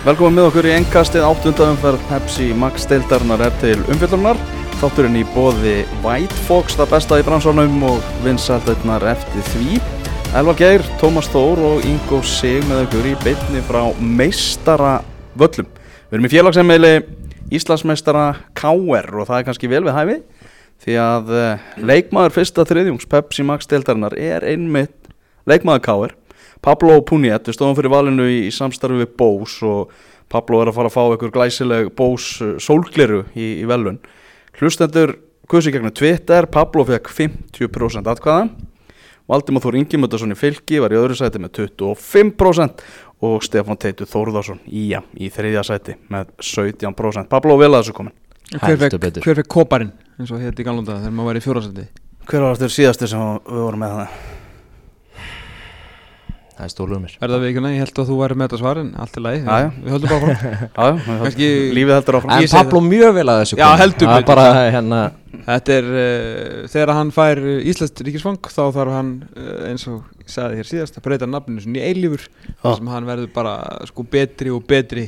Velkomin 0.00 0.38
með 0.38 0.46
okkur 0.48 0.64
í 0.64 0.70
engkastið 0.72 1.24
áttundafumferð 1.28 2.04
Pepsi 2.08 2.46
Max 2.56 2.86
deildarinnar 2.88 3.42
er 3.44 3.56
til 3.60 3.74
umfjöldunar. 3.92 4.38
Þátturinn 4.80 5.18
í 5.20 5.24
bóði 5.34 5.74
White 6.00 6.38
Fox, 6.46 6.72
það 6.78 6.94
besta 6.94 7.18
í 7.20 7.24
bransunum 7.26 7.82
og 7.84 8.06
vinsaldurnar 8.24 9.04
eftir 9.10 9.44
því. 9.50 9.76
Elvar 10.40 10.56
Geir, 10.56 10.86
Tómas 11.02 11.28
Þór 11.28 11.60
og 11.68 11.84
Ingo 11.84 12.22
Sig 12.24 12.64
með 12.70 12.86
okkur 12.86 13.10
í 13.10 13.12
beitni 13.26 13.60
frá 13.68 13.82
meistara 14.00 14.94
völlum. 15.36 15.68
Við 16.08 16.16
erum 16.16 16.30
í 16.30 16.32
félagsemmili 16.32 16.94
Íslandsmeistara 17.60 18.24
K.R. 18.56 19.10
og 19.20 19.28
það 19.28 19.36
er 19.36 19.46
kannski 19.50 19.68
vel 19.68 19.82
við 19.84 19.98
hæfi 19.98 20.16
því 20.80 20.96
að 21.04 21.34
uh, 21.36 21.68
leikmaður 21.76 22.38
fyrsta 22.38 22.64
þriðjungs 22.72 23.10
Pepsi 23.12 23.44
Max 23.44 23.68
deildarinnar 23.68 24.16
er 24.16 24.48
einmitt 24.48 25.12
leikmaður 25.44 25.84
K.R. 25.90 26.19
Pablo 26.64 26.98
Puniet, 27.08 27.46
við 27.48 27.56
stóðum 27.56 27.76
fyrir 27.78 27.92
valinu 27.92 28.26
í, 28.28 28.40
í 28.48 28.52
samstarfi 28.52 29.00
við 29.00 29.12
Bós 29.20 29.58
og 29.64 29.92
Pablo 30.30 30.60
er 30.60 30.70
að 30.70 30.76
fara 30.76 30.90
að 30.90 30.96
fá 30.96 31.02
einhver 31.06 31.32
glæsileg 31.34 31.92
Bós 31.96 32.32
sólgleru 32.62 33.24
í, 33.34 33.62
í 33.62 33.68
velun 33.68 34.00
hlustendur 34.60 35.16
kursi 35.50 35.72
gegnum 35.74 35.94
Twitter 35.96 36.46
Pablo 36.50 36.84
fekk 36.86 37.08
50% 37.10 38.10
atkvæða. 38.10 38.50
Valdimar 39.30 39.62
Þór 39.62 39.78
Ingimöndarsson 39.78 40.34
í 40.34 40.38
fylki 40.38 40.80
var 40.82 40.92
í 40.92 40.98
öðru 40.98 41.16
sæti 41.18 41.40
með 41.42 41.62
25% 41.62 42.82
og 43.26 43.44
Stefán 43.46 43.78
Teitur 43.78 44.08
Þórðarsson 44.10 44.58
í, 44.66 44.88
ja, 44.90 45.04
í 45.14 45.30
þriðja 45.30 45.62
sæti 45.66 45.96
með 46.10 46.32
17% 46.42 47.30
Pablo 47.30 47.56
vel 47.60 47.70
að 47.70 47.84
þessu 47.84 47.96
komin. 47.96 48.16
Hver 48.50 48.80
fekk, 48.80 49.22
hver 49.22 49.38
fekk 49.38 49.50
kóparinn 49.54 49.94
eins 50.18 50.32
og 50.34 50.42
hétt 50.42 50.58
í 50.58 50.66
galunda 50.66 50.98
þegar 50.98 51.14
maður 51.14 51.30
var 51.30 51.38
í 51.38 51.44
fjórasæti 51.44 51.86
Hver 52.26 52.42
var 52.44 52.58
þetta 52.58 52.74
síðasti 52.74 53.08
sem 53.10 53.22
við 53.46 53.62
vorum 53.62 53.84
með 53.84 53.96
það? 53.96 54.39
Það 56.60 56.66
er 56.66 56.72
stóluð 56.74 56.98
mér 57.00 57.12
Er 57.16 57.30
það 57.32 57.44
vikuna, 57.46 57.68
ég 57.72 57.80
held 57.80 57.98
að 58.02 58.08
þú 58.10 58.16
væri 58.20 58.34
með 58.36 58.48
þetta 58.50 58.58
svar 58.60 58.78
en 58.82 58.88
allt 59.00 59.14
er 59.16 59.26
Jæja. 59.30 59.62
við 59.80 59.94
höldum 59.94 60.10
bara 60.12 60.34
frá 60.42 60.88
Kannski- 61.22 61.48
lífið 61.78 61.94
heldur 61.96 62.18
áfram 62.18 62.32
En 62.36 62.50
Pablo 62.52 62.82
mjög 62.84 63.14
vel 63.16 63.24
að 63.32 63.40
þessu 63.40 63.56
Já, 63.60 63.68
er 63.70 63.94
betur. 63.94 64.26
bara 64.28 64.44
hérna 64.74 64.98
Þetta 65.46 65.72
er, 65.78 65.88
uh, 65.94 66.68
þegar 66.68 66.92
hann 66.98 67.12
fær 67.16 67.40
uh, 67.40 67.68
Íslands 67.70 68.04
ríkisfang 68.04 68.38
þá 68.50 68.62
þarf 68.76 68.92
hann 68.98 69.10
uh, 69.30 69.70
eins 69.70 69.86
og 69.88 70.02
ég 70.20 70.28
sagði 70.34 70.58
hér 70.60 70.68
síðast 70.68 70.98
að 71.00 71.06
breyta 71.06 71.28
nafninu 71.30 71.62
svona 71.64 71.80
í 71.80 71.86
eilífur 71.86 72.26
þar 72.60 72.76
sem 72.80 72.90
hann 72.92 73.08
verður 73.08 73.30
bara 73.38 73.54
sko 73.88 74.04
betri 74.10 74.52
og 74.52 74.66
betri 74.68 75.06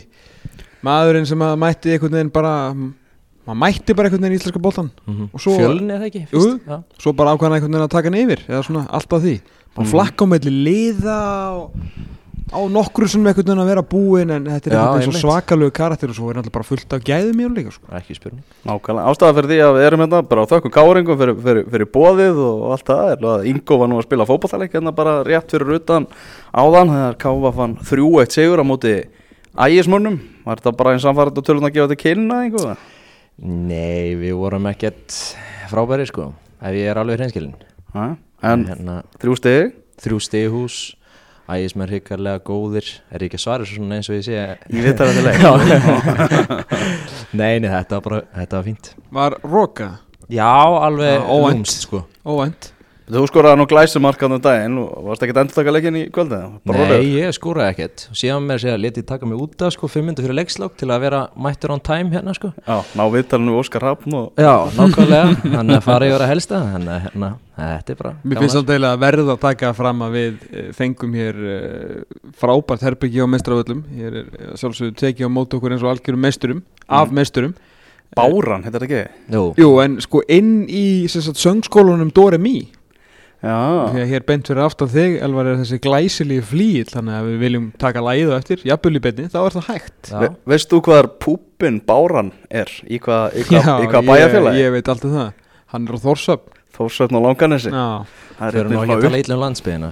maðurinn 0.86 1.28
sem 1.28 1.42
að 1.45 1.58
mætti 1.61 1.92
einhvern 1.97 2.17
veginn 2.17 2.33
bara 2.33 2.55
maður 2.73 3.58
mætti 3.67 3.97
bara 3.98 4.08
einhvern 4.08 4.25
veginn 4.25 4.39
í 4.39 4.41
íslenska 4.41 4.62
boltan 4.62 4.89
mhm. 5.05 5.28
Og 5.34 5.42
svo- 5.42 5.58
Fjölni 5.58 5.97
eða 5.98 6.08
ekki? 6.08 6.25
Jú. 6.30 6.47
fyrst? 6.47 6.70
Já. 6.70 6.78
svo 7.03 7.12
bara 7.19 7.34
ákvæðan 7.36 7.58
einhvern 7.58 7.75
veginn 7.77 7.89
að 7.89 7.95
taka 7.98 8.08
hann 8.12 8.20
yfir 8.23 8.45
eða 8.48 8.62
svona 8.70 8.86
allt 8.89 9.19
af 9.19 9.27
því 9.27 9.34
bara 9.76 9.88
flakka 9.88 10.24
á 10.24 10.32
melli 10.32 10.52
liða 10.66 11.20
og 11.56 11.70
á 12.52 12.60
nokkru 12.68 13.08
sem 13.08 13.24
einhvern 13.24 13.46
veginn 13.46 13.62
að 13.62 13.70
vera 13.70 13.82
búinn 13.86 14.32
en 14.34 14.44
þetta 14.50 14.70
er 14.70 14.76
einmitt. 15.00 15.20
svakalögu 15.22 15.72
karakter 15.72 16.10
og 16.12 16.16
svo 16.18 16.28
er 16.28 16.36
náttúrulega 16.36 16.56
bara 16.58 16.68
fullt 16.68 16.92
af 16.92 17.04
gæðum 17.06 17.40
í 17.40 17.46
hann 17.46 17.54
líka 17.56 17.72
sko. 17.72 17.86
Ekki 17.96 18.16
spurning 18.18 18.42
Nákvæmlega, 18.68 19.06
ástæða 19.08 19.36
fyrir 19.38 19.48
því 19.48 19.58
að 19.64 19.76
við 19.76 19.86
erum 19.86 20.02
hérna 20.04 20.20
bara 20.28 20.44
á 20.44 20.50
þökkum 20.50 20.74
káringum 20.74 21.20
fyrir, 21.22 21.38
fyrir, 21.46 21.64
fyrir 21.72 21.88
bóðið 21.94 22.40
og 22.44 22.66
allt 22.76 22.90
það 22.90 23.12
er 23.14 23.24
að 23.32 23.46
Ingo 23.52 23.78
var 23.80 23.88
nú 23.88 24.00
að 24.00 24.06
spila 24.08 24.28
fótballtæleik 24.28 24.76
hérna 24.76 24.92
bara 24.98 25.14
rétt 25.24 25.54
fyrir 25.54 25.72
utan 25.78 26.08
áðan 26.52 26.92
þegar 26.92 27.18
Káfa 27.24 27.54
fann 27.56 27.76
3-1 27.80 28.36
sigur 28.36 28.60
á 28.60 28.64
móti 28.68 28.94
ægismönnum, 29.56 30.18
var 30.44 30.60
þetta 30.60 30.74
bara 30.76 30.92
einn 30.92 31.04
samfærið 31.04 31.40
og 31.40 31.48
tölun 31.48 31.68
að 31.68 31.74
gefa 31.78 31.88
þetta 31.88 32.02
kynna 32.04 32.42
einhver? 32.44 32.84
Nei, 33.40 34.12
við 34.20 34.36
vorum 34.36 34.68
ekkert 34.68 35.16
frábæri 35.72 36.04
sko 36.08 36.34
Ef 36.62 36.76
ég 36.76 36.92
er 36.92 37.00
alveg 37.00 37.16
hreinskilin 37.18 37.56
En 38.42 38.64
hérna, 38.66 39.02
þrjú 39.22 39.36
stig, 39.38 39.72
Þrjú 40.02 40.18
stighús 40.24 40.76
Ægismenn 41.52 41.88
hryggarlega 41.90 42.40
góðir. 42.46 42.86
Er 43.12 43.24
ekki 43.26 43.36
að 43.36 43.42
svara 43.42 43.64
svo 43.67 43.77
svona 43.80 43.98
eins 43.98 44.08
og 44.08 44.14
ég 44.17 44.24
sé 44.24 44.36
ég 44.39 44.84
veit 44.86 45.00
að 45.02 45.11
þetta 45.11 45.24
leik 45.27 46.72
Nei, 47.39 47.58
nei, 47.61 47.68
þetta 47.70 47.98
var 47.98 48.05
bara 48.06 48.20
Þetta 48.39 48.56
var 48.61 48.67
fínt. 48.68 48.92
Var 49.12 49.36
Roka 49.44 49.89
Já, 50.33 50.48
alveg 50.86 51.27
óvænt. 51.28 51.67
sko. 51.68 52.05
Óvænt 52.24 52.70
Þú 53.11 53.23
skoraði 53.27 53.58
nú 53.58 53.64
glæsumarkan 53.67 54.36
um 54.36 54.40
daginn 54.42 54.77
og 54.79 55.07
varst 55.08 55.24
ekki 55.27 55.35
endurtaka 55.35 55.73
leikin 55.74 55.96
í 55.98 56.02
kvöldið? 56.14 56.42
Bara 56.68 56.85
Nei, 56.92 57.08
ég 57.18 57.35
skóraði 57.35 57.73
ekkert. 57.73 58.05
Síðan 58.14 58.45
með 58.46 58.61
segja, 58.63 58.77
leti 58.79 59.02
ég 59.02 59.08
taka 59.08 59.27
mig 59.27 59.40
út 59.42 59.64
af 59.67 59.73
sko 59.74 59.89
Fimm 59.90 60.07
myndir 60.07 60.23
fyrir 60.27 60.39
leikslokk 60.39 60.77
til 60.79 60.86
að 60.95 61.02
vera 61.08 61.23
mættur 61.35 61.74
on 61.74 61.83
time 61.83 62.14
hérna 62.14 62.35
sko. 62.36 62.52
Já, 62.62 62.77
ná 62.95 63.02
viðtalinu 63.11 63.57
Óskar 63.58 63.89
Hafn 63.89 64.14
og 64.20 64.39
Já, 64.39 64.55
nákvæmlega. 64.77 65.24
Að 65.62 65.80
fara 65.83 66.08
yfir 66.12 66.23
að 66.23 66.30
helsta 66.30 66.61
Þannig 66.62 66.92
að 66.95 67.02
hérna, 67.08 67.30
þetta 67.58 67.92
er 67.95 67.98
bara 68.05 68.14
Mér 68.23 68.42
finnst 68.45 68.61
alltaf 68.61 68.77
eiginlega 68.77 68.92
að 68.92 69.02
verða 69.02 69.35
að 69.35 69.42
taka 69.48 69.73
fram 69.80 70.07
að 70.07 70.17
við 70.18 70.46
eh, 70.52 70.70
fengum 70.79 71.18
hér 71.18 71.42
uh, 71.42 72.23
frábært 72.39 72.86
herbyggi 72.86 73.24
á 73.24 73.27
mestravöllum 73.35 73.83
Hér 73.98 74.20
er 74.23 74.30
eh, 74.30 74.55
sjálfsögðu 74.61 74.95
tekið 75.02 75.27
á 75.27 75.30
móti 75.33 75.58
okkur 75.58 75.74
eins 75.74 75.83
og 75.85 75.91
algjörum 75.96 76.23
mesturum 76.23 76.62
af 76.86 77.12
mesturum 77.14 77.57
Báran, 78.12 78.61
heitir 78.61 78.77
þetta 78.77 78.89
ekki? 78.91 79.02
Jú, 79.33 79.42
Jú, 79.57 79.68
en 79.80 79.95
sko 80.05 80.20
inn 80.29 80.67
í 80.68 81.08
sem 81.08 81.23
sagt, 81.24 81.41
Því 83.42 84.03
að 84.05 84.11
hér 84.13 84.25
bent 84.29 84.47
fyrir 84.47 84.63
aftan 84.63 84.91
þig, 84.92 85.17
Elvar, 85.27 85.48
er 85.51 85.57
þessi 85.58 85.79
glæsilegi 85.83 86.45
flýil 86.47 86.85
Þannig 86.92 87.17
að 87.19 87.27
við 87.27 87.41
viljum 87.42 87.64
taka 87.83 88.05
lægið 88.07 88.30
á 88.30 88.35
eftir, 88.39 88.63
jafnvel 88.69 88.95
í 88.95 89.03
beinni, 89.03 89.29
þá 89.33 89.39
er 89.42 89.57
það 89.57 89.69
hægt. 89.73 89.98
Já, 90.13 90.19
Ve 90.23 90.29
veist 90.53 90.70
þú 90.70 90.83
hvað 90.86 91.08
púpin 91.25 91.80
Báran 91.89 92.30
er? 92.48 92.70
Í 92.86 93.01
hvað, 93.03 93.35
í 93.35 93.47
hvað, 93.48 93.70
í 93.83 93.91
hvað 93.91 94.03
ég, 94.03 94.11
bæjarfélagi? 94.13 94.63
ég 94.63 94.75
veit 94.77 94.92
alltaf 94.95 95.17
það. 95.17 95.33
Hann 95.75 95.89
er 95.89 95.98
á 95.98 96.05
Þórsöp 96.07 96.51
Þórsvöldn 96.73 97.19
og 97.19 97.27
Langanesi. 97.27 97.73
Já, 97.73 98.07
Það 98.42 98.57
er 98.58 98.70
ekki 98.73 98.95
að 98.97 99.05
tala 99.07 99.19
illa 99.23 99.35
um 99.36 99.42
landsbyðina? 99.42 99.91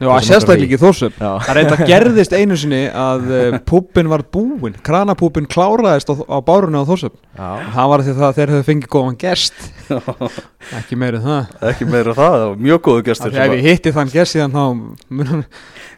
Já 0.00 0.08
að 0.08 0.22
sérstaklega 0.24 0.78
ekki 0.78 0.78
Já, 1.20 1.30
Það 1.44 1.58
reynda 1.58 1.88
gerðist 1.90 2.36
einu 2.36 2.56
sinni 2.56 2.80
að 2.88 3.26
uh, 3.28 3.58
púppin 3.68 4.08
var 4.08 4.24
búinn, 4.32 4.78
kranapúppin 4.86 5.48
kláraðist 5.50 6.08
á, 6.08 6.14
á 6.16 6.38
bárunni 6.40 6.80
á 6.80 6.84
já, 6.88 7.50
Það 7.74 7.90
var 7.92 8.04
því 8.06 8.14
það 8.16 8.26
að 8.30 8.38
þeir 8.38 8.54
höfðu 8.54 8.68
fengið 8.70 8.92
góðan 8.94 9.20
gest. 9.20 9.60
Ekki 10.80 11.00
meirið 11.00 11.28
það. 11.28 11.52
Ekki 11.70 11.90
meira 11.90 12.16
það, 12.16 12.38
það 12.38 12.46
var 12.46 12.64
mjög 12.68 12.80
góðu 12.88 13.04
gestur 13.10 13.36
Þegar 13.36 13.56
ég 13.58 13.68
hitti 13.68 13.94
þann 13.96 14.14
gest 14.14 14.36
síðan 14.36 14.56
þá 14.56 14.64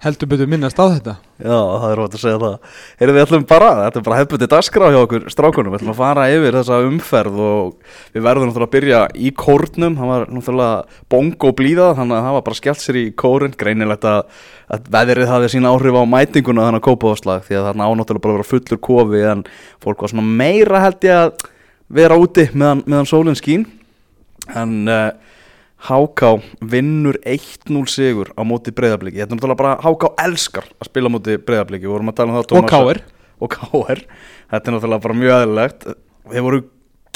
heldur 0.03 0.31
betur 0.33 0.51
minnast 0.51 0.81
á 0.83 0.87
þetta. 0.91 1.15
Já, 1.43 1.59
það 1.59 1.87
er 1.89 1.99
rót 1.99 2.17
að 2.17 2.23
segja 2.23 2.39
það. 2.43 2.79
Heyrðu 3.01 3.15
við 3.15 3.25
ætlum 3.25 3.45
bara, 3.51 3.69
þetta 3.79 4.01
er 4.01 4.07
bara 4.07 4.19
hefðbundi 4.21 4.49
dagskrá 4.51 4.89
hjá 4.91 4.99
okkur 5.01 5.27
strákunum, 5.31 5.73
við 5.75 5.81
ætlum 5.81 5.93
að 5.93 6.01
fara 6.01 6.27
yfir 6.33 6.59
þessa 6.59 6.79
umferð 6.87 7.41
og 7.47 7.93
við 8.15 8.27
verðum 8.27 8.51
náttúrulega 8.51 8.69
að 8.69 8.75
byrja 8.77 9.03
í 9.15 9.33
kórnum, 9.43 9.99
hann 10.01 10.11
var 10.11 10.27
náttúrulega 10.31 11.01
bongo 11.13 11.53
blíða, 11.59 11.91
þannig 11.98 12.16
að 12.19 12.26
það 12.26 12.36
var 12.36 12.44
bara 12.48 12.58
skellt 12.58 12.82
sér 12.82 12.98
í 13.00 13.04
kórun, 13.22 13.56
greinilegt 13.58 14.06
að, 14.08 14.22
að 14.72 14.91
veðrið 14.97 15.32
hafði 15.32 15.50
sín 15.54 15.69
áhrif 15.69 15.98
á 15.98 16.04
mætinguna 16.08 16.69
þannig 16.69 16.82
að 16.82 16.86
kópa 16.88 17.12
áslag, 17.16 17.44
því 17.47 17.58
að 17.58 17.66
það 17.69 17.82
náttúrulega 18.00 18.26
bara 18.26 18.38
vera 18.38 18.50
fullur 18.50 18.82
kofi 18.88 19.25
en 19.32 19.44
fólk 19.82 20.04
var 20.04 20.14
svona 20.14 20.41
meira 20.42 20.82
held 20.86 21.06
ég 21.08 21.19
að 21.19 21.47
vera 21.92 22.19
úti 22.20 22.48
meðan, 22.54 22.84
meðan 22.86 23.10
sólinn 23.10 23.38
skín. 23.38 23.69
En 24.58 24.91
uh, 24.91 25.10
Háká 25.82 26.36
vinnur 26.62 27.16
1-0 27.26 27.91
sigur 27.91 28.30
á 28.38 28.47
móti 28.47 28.70
breyðabliki 28.70 29.19
Þetta 29.19 29.34
er 29.34 29.38
náttúrulega 29.38 29.59
bara 29.59 29.72
Háká 29.82 30.10
elskar 30.22 30.69
að 30.78 30.86
spila 30.86 31.10
á 31.10 31.14
móti 31.14 31.34
tala 32.14 32.30
um 32.30 32.36
það 32.38 32.47
Og 33.42 33.50
Káir 33.50 34.04
Þetta 34.53 34.62
er 34.62 34.76
náttúrulega 34.76 35.03
bara 35.09 35.16
mjög 35.19 35.34
aðeinlegt 35.36 35.86
Þeir 36.30 36.47
voru 36.47 36.60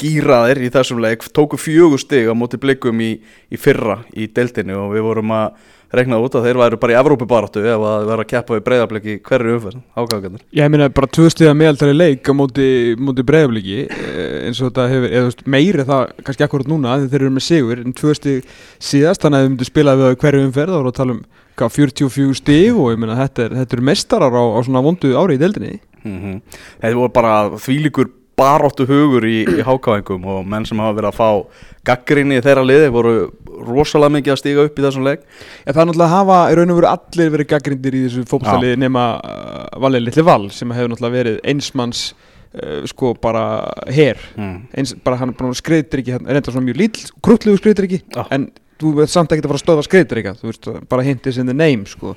gýraðir 0.01 0.61
í 0.65 0.69
þessum 0.73 1.01
leik 1.03 1.25
Tóku 1.35 1.59
fjögur 1.59 2.01
stig 2.01 2.29
á 2.29 2.33
móti 2.37 2.59
blikum 2.61 3.01
í, 3.01 3.15
í 3.49 3.59
fyrra 3.59 4.01
í 4.13 4.29
deildinu 4.29 4.77
Og 4.83 4.93
við 4.95 5.05
vorum 5.07 5.33
að 5.35 5.73
rekna 5.97 6.19
út 6.19 6.35
að 6.35 6.49
þeir 6.49 6.59
væru 6.59 6.79
bara 6.81 6.93
í 6.93 6.97
Evrópubaráttu 6.99 7.63
Ef 7.63 7.85
að 7.89 8.05
væru 8.11 8.25
að 8.25 8.29
keppa 8.33 8.57
við 8.57 8.65
breyðabliki 8.67 9.17
hverju 9.27 9.55
umferð 9.57 9.81
Hákákandir 9.97 10.45
Ég 10.59 10.71
meina 10.73 10.89
bara 10.93 11.11
tvö 11.17 11.31
stiða 11.33 11.55
meðaltali 11.57 11.95
leik 11.95 12.29
á 12.29 12.33
móti, 12.37 12.69
móti 12.99 13.25
breyðabliki 13.27 13.79
eins 14.47 14.61
og 14.61 14.69
þetta 14.69 14.87
hefur, 14.91 15.17
eða 15.21 15.49
meiri 15.55 15.87
það 15.87 16.13
kannski 16.27 16.45
akkurat 16.45 16.71
núna 16.71 16.99
þegar 17.01 17.11
þeir 17.13 17.23
eru 17.23 17.33
með 17.37 17.47
sigur 17.47 17.81
en 17.83 17.97
tvö 17.97 18.15
stig 18.17 18.55
síðast 18.83 19.23
þannig 19.23 19.39
að 19.39 19.45
þau 19.45 19.51
myndu 19.53 19.67
spila 19.67 19.97
við 19.99 20.15
hverju 20.21 20.51
voru 20.57 20.91
að 20.91 20.97
tala 20.99 21.15
um 21.17 21.25
hvað, 21.57 21.73
44 21.73 22.37
stig 22.37 22.77
og 22.77 22.91
ég 22.93 23.01
meina 23.01 23.17
þetta, 23.17 23.47
er, 23.47 23.55
þetta 23.61 23.77
eru 23.77 23.87
mestarar 23.89 24.37
á, 24.37 24.43
á 24.45 24.59
svona 24.65 24.83
vondu 24.85 25.13
ári 25.17 25.37
í 25.37 25.41
deildinni. 25.41 25.79
Mm 26.05 26.41
Þetta 26.81 26.95
voru 26.99 27.13
bara 27.13 27.33
þvílíkur 27.57 28.11
baróttu 28.37 28.85
hugur 28.85 29.25
í, 29.25 29.39
í 29.49 29.65
hákáingum 29.65 30.25
og 30.29 30.45
menn 30.45 30.65
sem 30.67 30.77
hafa 30.81 30.97
verið 30.99 31.09
að 31.09 31.17
fá 31.17 31.65
gaggrinni 31.89 32.37
í 32.37 32.43
þeirra 32.45 32.65
liði 32.67 32.91
voru 32.93 33.13
rosalega 33.65 34.13
mikið 34.17 34.33
að 34.35 34.39
stíga 34.43 34.65
upp 34.67 34.77
í 34.77 34.85
þessum 34.85 35.07
leik 35.07 35.23
Já, 35.25 35.71
það 35.71 35.81
er 35.81 35.89
náttúrulega 35.89 36.11
hafa 36.13 36.37
í 36.51 36.57
raun 36.59 36.73
og 36.73 36.79
veru 36.79 36.89
allir 36.91 37.33
verið 37.33 37.49
gaggrindir 37.55 37.97
í 37.97 38.03
þessu 38.05 38.25
fókstaliði 38.29 38.81
nema 38.83 39.07
uh, 39.17 39.63
valið 39.81 40.05
litli 40.05 40.27
val 40.27 40.43
sem 40.53 40.75
hefur 40.77 40.93
náttúrulega 40.93 41.17
verið 41.17 41.41
einsmanns 41.49 42.03
uh, 42.13 42.85
sko 42.91 43.15
bara 43.23 43.43
her 43.89 44.21
mm. 44.37 44.55
eins, 44.77 44.93
bara 45.01 45.17
hann 45.23 45.33
bara 45.39 45.57
skriðdryggi 45.57 46.17
hann 46.19 46.29
er 46.29 46.37
enda 46.37 46.53
svona 46.53 46.69
mjög 46.69 46.81
lítill, 46.83 47.09
krúttlegu 47.25 47.61
skriðdryggi 47.63 48.03
Já. 48.05 48.21
en 48.37 48.51
þú 48.77 48.93
veit 48.99 49.11
samt 49.11 49.33
ekki 49.33 49.43
að 49.43 49.51
fara 49.51 49.59
að 49.59 49.65
stöða 49.65 49.85
skriðdrygga 49.87 50.35
þú 50.37 50.49
veist, 50.51 50.71
bara 50.89 51.05
hintið 51.05 51.41
in 51.41 51.49
the 51.49 51.57
name 51.57 51.89
sko. 51.89 52.13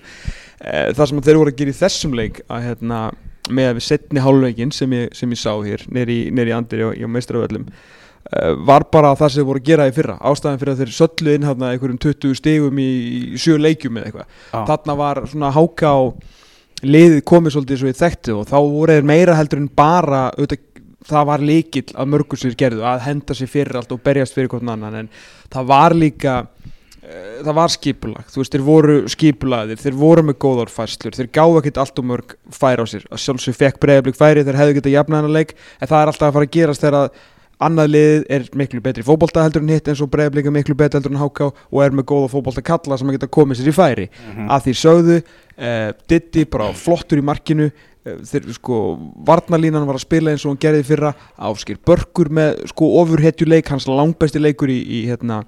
Eh, 0.61 0.91
það 0.97 1.07
sem 1.09 1.23
þeir 1.25 1.41
voru 1.41 1.53
að 1.53 1.61
gera 1.61 1.73
í 1.73 1.79
þessum 1.79 2.17
leik 2.19 2.43
að 2.49 2.67
hérna, 2.69 3.01
með 3.49 3.71
að 3.71 3.79
við 3.79 3.87
setni 3.87 4.25
hálfleikin 4.25 4.75
sem 4.75 4.93
sem 5.17 5.33
ég 5.33 5.41
sá 5.41 5.53
hér 5.65 5.87
í 5.89 6.53
andri 6.55 6.85
og, 6.87 6.95
og 6.95 7.13
meistraföllum 7.15 7.67
uh, 7.67 8.53
var 8.69 8.87
bara 8.93 9.15
það 9.19 9.35
sem 9.37 9.49
voru 9.49 9.63
að 9.63 9.71
gera 9.71 9.89
í 9.89 9.95
fyrra 9.97 10.19
ástæðan 10.21 10.61
fyrir 10.61 10.75
að 10.75 10.83
þeir 10.83 10.97
söllu 10.99 11.37
inn 11.37 11.49
hérna 11.49 11.73
einhverjum 11.73 12.03
20 12.05 12.37
stigum 12.41 12.83
í, 12.83 12.91
í 13.35 13.41
sjö 13.41 13.57
leikjum 13.61 14.01
eða 14.01 14.11
eitthvað 14.11 14.29
Já. 14.53 14.61
þarna 14.73 14.99
var 15.01 15.23
svona 15.31 15.55
háká 15.57 15.95
liðið 16.81 17.23
komið 17.29 17.57
svolítið 17.57 17.83
svo 17.83 17.93
í 17.93 17.99
þekktu 17.99 18.37
og 18.39 18.49
þá 18.49 18.59
voru 18.59 18.97
þeir 18.97 19.09
meira 19.11 19.37
heldur 19.37 19.61
en 19.61 19.73
bara 19.77 20.23
auðvitað, 20.37 20.67
það 21.11 21.27
var 21.31 21.45
líkill 21.45 21.91
að 21.97 22.11
mörgur 22.13 22.41
sér 22.41 22.57
gerðu 22.61 22.87
að 22.89 23.05
henda 23.07 23.37
sér 23.37 23.51
fyrir 23.51 23.81
allt 23.81 23.93
og 23.95 24.03
berjast 24.05 24.37
fyrir 24.37 24.51
hvern 24.53 24.73
annan 24.75 25.03
en 25.03 25.13
það 25.53 25.71
var 25.73 25.97
líka 25.97 26.35
það 27.01 27.57
var 27.57 27.73
skipulag, 27.73 28.29
þú 28.29 28.43
veist, 28.43 28.55
þeir 28.55 28.65
voru 28.67 28.95
skipulagðir, 29.09 29.81
þeir 29.81 29.97
voru 29.97 30.25
með 30.29 30.37
góðar 30.45 30.73
fæslur 30.73 31.17
þeir 31.17 31.31
gáðu 31.33 31.61
ekkert 31.63 31.81
allt 31.81 32.01
og 32.03 32.09
mörg 32.11 32.35
færi 32.53 32.85
á 32.85 32.87
sér. 32.93 33.07
Að 33.09 33.23
sjálfsög 33.25 33.57
fekk 33.57 33.81
breyðablík 33.81 34.19
færi, 34.19 34.45
þeir 34.45 34.59
hefðu 34.61 34.77
getað 34.77 34.97
jafnaðan 34.99 35.37
leik, 35.39 35.55
en 35.81 35.91
það 35.91 36.01
er 36.03 36.13
alltaf 36.13 36.29
að 36.29 36.37
fara 36.37 36.49
að 36.49 36.57
gerast 36.59 36.85
þegar 36.85 36.99
að 37.01 37.21
annað 37.61 37.91
liðið 37.93 38.23
er 38.33 38.47
miklu 38.57 38.81
betri 38.85 39.05
í 39.05 39.07
fótbolta 39.07 39.45
heldur 39.45 39.65
en 39.65 39.73
hitt 39.75 39.89
eins 39.91 40.01
og 40.01 40.09
breyðablík 40.13 40.49
er 40.49 40.55
miklu 40.55 40.77
betri 40.77 40.97
heldur 40.97 41.13
en 41.13 41.21
háká 41.21 41.51
og 41.51 41.83
er 41.85 41.97
með 41.97 42.07
góða 42.09 42.31
fótbolta 42.33 42.65
kalla 42.65 42.97
sem 42.97 43.11
að 43.11 43.19
geta 43.19 43.33
komið 43.37 43.61
sér 43.61 43.69
í 43.69 43.75
færi. 43.77 44.07
Að 44.49 44.67
því 44.67 44.75
sögðu, 44.81 45.19
uh, 45.61 45.91
Diddi 46.09 46.47
bara 46.49 46.71
flottur 46.77 47.21
í 47.21 47.27
markinu 47.27 47.69
uh, 47.69 48.17
þeir 48.31 48.49
sko, 48.57 48.79
varnalínan 49.29 49.85
var 49.89 50.01
að 50.01 50.07
spila 50.07 50.33
eins 50.33 50.47
og 50.47 50.55
hann 50.55 50.63
gerði 50.65 50.89
fyrra, 50.89 51.13
Áskir 51.37 51.81
Börkur 51.85 52.33
með 52.33 52.65
sko 52.73 52.89
ofurhetjuleik, 53.03 53.69
hans 53.69 53.89
langbesti 53.89 54.41
leikur 54.41 54.73
í, 54.73 54.81
í 54.81 55.05
hérna 55.11 55.45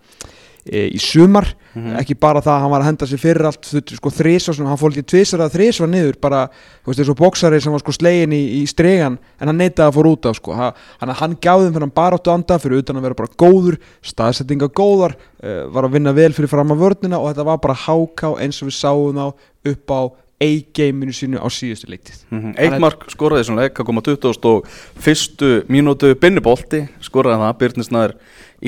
í 0.71 0.99
sumar, 1.03 1.49
Mhm. 1.75 1.97
ekki 1.99 2.15
bara 2.21 2.41
það 2.45 2.53
að 2.53 2.61
hann 2.61 2.71
var 2.71 2.81
að 2.83 2.85
henda 2.85 3.07
sér 3.09 3.19
fyrir 3.19 3.47
allt, 3.49 3.65
sko 3.65 4.11
þrísvar 4.13 4.67
hann 4.69 4.77
fór 4.77 4.93
ekki 4.93 5.03
tvisar 5.09 5.41
að 5.41 5.55
þrísvar 5.57 5.89
niður 5.89 6.21
bara, 6.21 6.49
þú 6.85 6.93
veist, 6.93 7.09
og 7.09 7.17
bóksari 7.17 7.61
sem 7.63 7.73
var 7.73 7.81
sko 7.81 7.93
slegin 7.97 8.31
í, 8.37 8.61
í 8.63 8.67
stregan, 8.69 9.19
en 9.41 9.49
hann 9.49 9.59
neitaði 9.59 9.89
að 9.89 9.95
fór 9.97 10.11
út 10.13 10.27
af 10.29 10.37
sko, 10.37 10.55
Ha- 10.55 10.75
hann, 11.01 11.09
hann 11.17 11.37
gáði 11.37 11.73
hann 11.73 11.91
bara 11.91 12.19
áttu 12.19 12.31
anda, 12.31 12.59
fyrir 12.59 12.83
utan 12.85 12.97
að 12.97 13.03
vera 13.03 13.15
bara 13.15 13.33
góður 13.41 13.79
staðsettinga 14.05 14.69
góðar, 14.69 15.15
uh, 15.43 15.67
var 15.73 15.85
að 15.89 15.93
vinna 15.97 16.13
vel 16.15 16.33
fyrir 16.33 16.49
fram 16.53 16.69
að 16.71 16.79
vörnina 16.85 17.19
og 17.19 17.35
þetta 17.35 17.45
var 17.45 17.59
bara 17.59 17.75
háká 17.75 18.39
eins 18.39 18.63
og 18.63 18.69
við 18.69 18.77
sáum 18.77 19.15
þá 19.17 19.35
upp 19.73 19.87
á 19.91 20.01
A-gameinu 20.43 21.13
sínu 21.15 21.39
á 21.39 21.47
síðustu 21.47 21.87
leiktið 21.87 22.17
Mm 22.33 22.55
Eikmark 22.59 23.05
skoraði 23.15 23.45
þessum 23.45 23.59
leik 23.61 23.75
að 23.79 23.87
koma 23.87 24.03
20 24.03 24.45
og 24.51 24.67
fyrstu 24.99 25.51
mínútu 25.71 26.15
binnibolti 26.19 26.89
skoraði 27.01 27.39
það 27.39 27.59
Byrnisnæður 27.61 28.15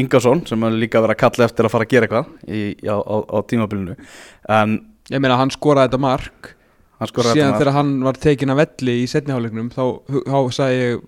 Ingarsson 0.02 0.42
sem 0.48 0.66
er 0.66 0.80
líka 0.80 1.02
verið 1.04 1.16
að 1.16 1.22
kalla 1.22 1.46
eftir 1.48 1.68
að 1.68 1.74
fara 1.76 1.86
að 1.86 1.94
gera 1.94 2.08
eitthvað 2.08 2.50
í, 2.50 2.64
á, 2.88 2.96
á, 2.98 3.16
á 3.30 3.38
tímabilinu. 3.50 3.96
En 4.50 4.76
Ég 5.12 5.20
meina 5.20 5.36
hann 5.36 5.52
skoraði 5.52 5.90
þetta 5.90 6.00
mark. 6.00 6.54
Hann 7.00 7.10
skoraði 7.10 7.40
síðan 7.40 7.58
þegar 7.58 7.76
hann 7.76 7.90
var 8.06 8.18
tekin 8.22 8.52
að 8.54 8.60
velli 8.62 8.94
í 9.02 9.08
setniháleiknum 9.10 9.66
þá, 9.74 9.82
þá 10.30 10.38
sagði 10.56 10.78
ég 10.78 11.02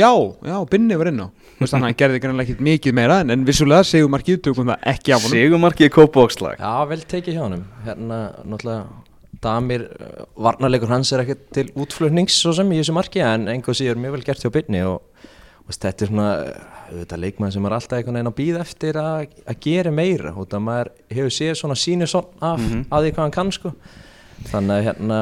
já, 0.00 0.10
já, 0.48 0.54
Binni 0.70 0.96
var 0.96 1.10
inn 1.10 1.20
á. 1.20 1.28
Þú 1.58 1.66
veist, 1.66 1.76
hann 1.76 1.98
gerði 2.00 2.22
greinlega 2.24 2.48
ekkert 2.48 2.62
mikið 2.64 2.96
meira 2.96 3.18
en, 3.22 3.32
en 3.34 3.44
vissulega 3.46 3.84
segjum 3.86 4.14
markið 4.14 4.40
tökum 4.48 4.72
það 4.72 4.86
ekki 4.94 5.14
af 5.14 5.26
honum. 5.26 5.36
Sigumarki 5.36 5.88
í 5.88 5.92
Kópavókslag 5.92 6.62
Já, 6.62 6.72
vel 6.88 7.02
tekið 7.10 7.36
hjá 7.36 7.42
honum. 7.44 7.66
Hérna, 7.84 8.20
náttúrulega 8.42 9.02
Damir, 9.44 9.84
uh, 10.00 10.24
varnarleikur 10.40 10.88
hans 10.88 11.10
er 11.12 11.20
ekkert 11.26 11.44
til 11.52 11.66
útflutnings 11.76 12.38
svo 12.40 12.54
sem 12.56 12.70
í 12.72 12.78
þessu 12.80 12.94
marki 12.96 13.20
en 13.20 13.44
einhver 13.52 13.76
síður 13.76 14.00
mjög 14.00 14.16
vel 14.16 14.24
gert 14.24 14.46
hjá 14.46 14.52
byrni 14.54 14.80
og, 14.88 15.28
og 15.66 15.76
þetta 15.76 16.06
er 16.06 16.12
svona 16.14 16.28
auðvitað 16.94 17.22
leikmann 17.24 17.52
sem 17.54 17.66
er 17.68 17.74
alltaf 17.76 17.98
einhvern 17.98 18.14
veginn 18.18 18.30
að 18.32 18.36
býða 18.40 18.60
eftir 18.64 18.98
að, 19.00 19.26
að 19.50 19.60
gera 19.66 19.90
meira 19.94 20.32
og 20.38 20.48
það 20.52 20.62
maður 20.68 20.90
hefur 21.18 21.34
séð 21.36 21.54
svona 21.60 21.76
sínu 21.78 22.06
svona 22.10 22.52
af 22.52 22.60
Mhm. 22.60 22.84
að 22.90 23.02
því 23.08 23.12
hvað 23.14 23.22
hann 23.24 23.34
kann 23.38 23.52
sko. 23.52 23.74
Þannig 24.50 24.74
að 24.78 24.84
hérna 24.88 25.18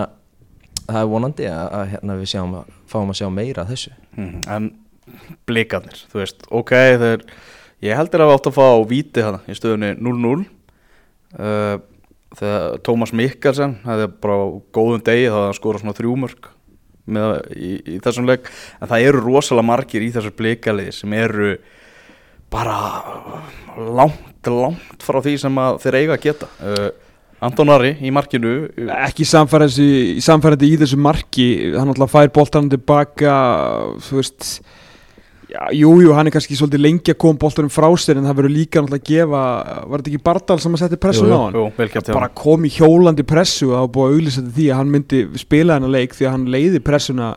það 0.87 1.01
er 1.03 1.11
vonandi 1.13 1.47
að, 1.49 1.67
að 1.81 1.91
hérna 1.93 2.17
við 2.21 2.31
sjáum 2.33 2.55
að 2.61 2.73
fáum 2.93 3.11
að 3.13 3.19
sjá 3.21 3.29
meira 3.33 3.63
af 3.63 3.69
þessu. 3.73 3.93
Mhm, 4.17 4.41
En 4.49 4.71
blikarnir, 5.47 5.99
þú 6.13 6.21
veist, 6.23 6.45
ok 6.51 6.71
þeir, 7.03 7.23
ég 7.83 7.97
heldur 7.99 8.21
að 8.23 8.29
við 8.31 8.37
átt 8.39 8.51
að 8.51 8.59
fá 8.59 8.67
víti 8.89 9.23
hana 9.27 9.41
í 9.49 9.57
stöðunni 9.59 9.95
0-0 9.99 10.45
uh, 11.39 11.79
þegar 12.39 12.79
Tómas 12.87 13.13
Mikkelsen 13.17 13.79
hefði 13.85 14.07
bara 14.23 14.37
á 14.39 14.47
góðum 14.73 15.03
degi 15.05 15.27
þá 15.29 15.39
hann 15.49 15.57
skorað 15.59 15.83
svona 15.85 15.97
þrjúmörk 15.99 16.52
með, 17.11 17.39
í, 17.57 17.71
í 17.97 18.01
þessum 18.03 18.29
leik 18.29 18.51
en 18.81 18.91
það 18.91 19.07
eru 19.09 19.23
rosalega 19.25 19.69
margir 19.73 20.05
í 20.05 20.11
þessu 20.15 20.33
blikaliði 20.39 20.95
sem 20.97 21.15
eru 21.19 21.55
bara 22.53 22.77
langt, 23.77 24.51
langt 24.51 25.05
frá 25.05 25.23
því 25.25 25.39
sem 25.41 25.63
þeir 25.83 25.99
eiga 26.03 26.19
að 26.19 26.27
geta. 26.27 26.51
Uh, 26.61 26.91
Anton 27.43 27.73
Ari 27.75 27.97
í 28.05 28.13
markinu 28.15 28.53
uh, 28.69 28.93
ekki 29.03 29.27
samfærandi, 29.27 30.69
í 30.69 30.79
þessu 30.79 31.01
marki 31.01 31.49
hann 31.75 31.91
alltaf 31.91 32.15
fær 32.15 32.31
boltan 32.35 32.71
tilbaka 32.73 33.35
þú 34.05 34.21
veist 34.21 34.53
já, 35.53 35.63
jú, 35.77 35.93
hann 36.17 36.29
er 36.29 36.35
kannski 36.35 36.57
svolítið 36.59 36.83
lengi 36.83 37.13
að 37.13 37.19
koma 37.23 37.41
boltanum 37.43 37.73
frá 37.73 37.89
sér 38.01 38.21
en 38.21 38.29
það 38.29 38.39
verður 38.41 38.55
líka 38.57 38.83
náttúrulega 38.83 39.03
að 39.03 39.09
gefa 39.11 39.43
var 39.93 40.03
þetta 40.03 40.13
ekki 40.13 40.23
Bardal 40.29 40.59
sem 40.63 40.77
að 40.77 40.85
setja 40.85 41.01
pressun 41.03 41.29
Jú, 41.29 41.33
á 41.33 41.41
hann 41.43 41.59
jú, 41.59 41.65
vel 41.79 41.89
gert 41.93 42.11
hjá 42.11 42.17
bara 42.17 42.31
kom 42.43 42.69
í 42.69 42.73
hjólandi 42.73 43.27
pressu 43.29 43.69
og 43.71 43.75
það 43.75 43.85
var 43.85 43.93
búið 43.97 44.07
að 44.07 44.17
auglýsa 44.17 44.39
þetta 44.43 44.57
því 44.59 44.69
að 44.69 44.81
hann 44.81 44.95
myndi 44.95 45.25
spila 45.43 45.77
hennar 45.79 45.95
leik 45.97 46.17
því 46.17 46.29
að 46.29 46.35
hann 46.37 46.49
leiði 46.57 46.83
pressuna 46.87 47.29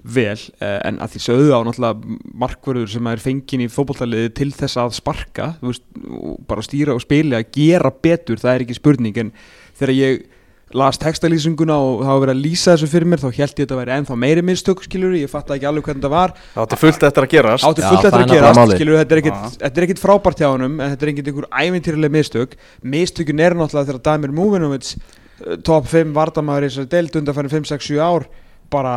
vel 0.00 0.38
eh, 0.64 0.78
en 0.88 1.00
að 1.04 1.14
því 1.14 1.22
sögðu 1.26 1.56
á 1.56 1.60
náttúrulega 1.66 2.18
markverður 2.42 2.92
sem 2.94 3.08
er 3.10 3.22
fengin 3.22 3.64
í 3.66 3.70
fótbolltaliði 3.70 4.34
til 4.38 4.50
þess 4.56 4.80
að 4.80 4.94
sparka 4.96 5.50
veist, 5.60 5.84
bara 6.48 6.64
stýra 6.64 6.96
og 6.96 7.04
spila 7.04 7.42
að 7.42 7.50
gera 7.56 7.92
betur, 7.92 8.40
það 8.40 8.54
er 8.54 8.64
ekki 8.64 8.78
spurning 8.78 9.20
en 9.20 9.34
þegar 9.76 9.96
ég 9.98 10.22
las 10.76 10.98
textalýsinguna 11.02 11.76
og 11.82 12.02
það 12.04 12.12
var 12.12 12.20
verið 12.24 12.36
að 12.36 12.42
lýsa 12.44 12.74
þessu 12.74 12.88
fyrir 12.92 13.08
mér 13.10 13.22
þá 13.22 13.28
held 13.28 13.40
ég 13.40 13.50
að 13.50 13.62
þetta 13.62 13.78
væri 13.80 13.94
ennþá 13.96 14.18
meiri 14.22 14.44
mistök 14.46 14.82
skilur 14.86 15.16
ég 15.18 15.30
fatt 15.30 15.50
ekki 15.50 15.66
alveg 15.66 15.88
hvernig 15.88 16.02
þetta 16.04 16.12
var. 16.12 16.34
Það 16.54 16.66
átti 16.66 16.78
fullt 16.84 17.06
eftir 17.08 17.26
að 17.26 17.32
gerast. 17.34 17.66
Átti 17.66 17.86
fullt 17.86 18.06
eftir 18.10 18.24
að 18.24 18.34
gerast 18.34 18.74
skilur, 18.76 18.98
þetta, 19.00 19.16
er 19.16 19.22
ekkit, 19.86 19.98
er 19.98 20.04
frábært 20.04 20.42
hjá 20.44 20.48
honum 20.52 20.76
en 20.78 20.92
þetta 20.92 21.06
er 21.06 21.12
ekkit 21.14 21.32
einhver 21.32 21.48
ævintýrlega 21.50 22.14
mistök. 22.14 22.54
Mistökin 22.86 23.42
er 23.42 23.58
náttúrulega 23.58 23.90
þegar 23.90 24.04
Damir 24.06 24.36
Múvinovits 24.36 24.94
top 25.66 25.88
5 25.90 26.14
vardamæður 26.16 26.66
í 26.66 26.70
þessari 26.70 26.92
deild 26.94 27.18
undanfærin 27.20 27.52
5, 27.52 27.68
6, 27.72 27.90
7 27.94 28.00
ár 28.04 28.26
bara, 28.70 28.94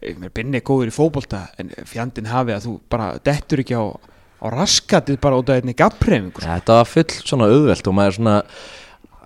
eh, 0.00 0.14
mér 0.18 0.32
binni 0.34 0.60
góður 0.60 0.90
í 0.90 0.94
fótbolta 0.94 1.48
en 1.58 1.70
fjandinn 1.84 2.30
hafi 2.30 2.54
að 2.56 2.66
þú 2.66 2.80
bara 2.90 3.18
dettur 3.22 3.62
ekki 3.62 3.76
á, 3.76 3.84
á 3.94 4.46
raskatið 4.52 5.20
bara 5.20 5.38
út 5.38 5.50
af 5.50 5.60
einni 5.60 5.76
gapprefingur 5.76 6.42
Þetta 6.42 6.80
var 6.80 6.90
full 6.90 7.12
svona 7.22 7.50
auðvelt 7.50 7.86
og 7.86 7.94
maður 7.94 8.12
er 8.12 8.18
svona 8.18 8.36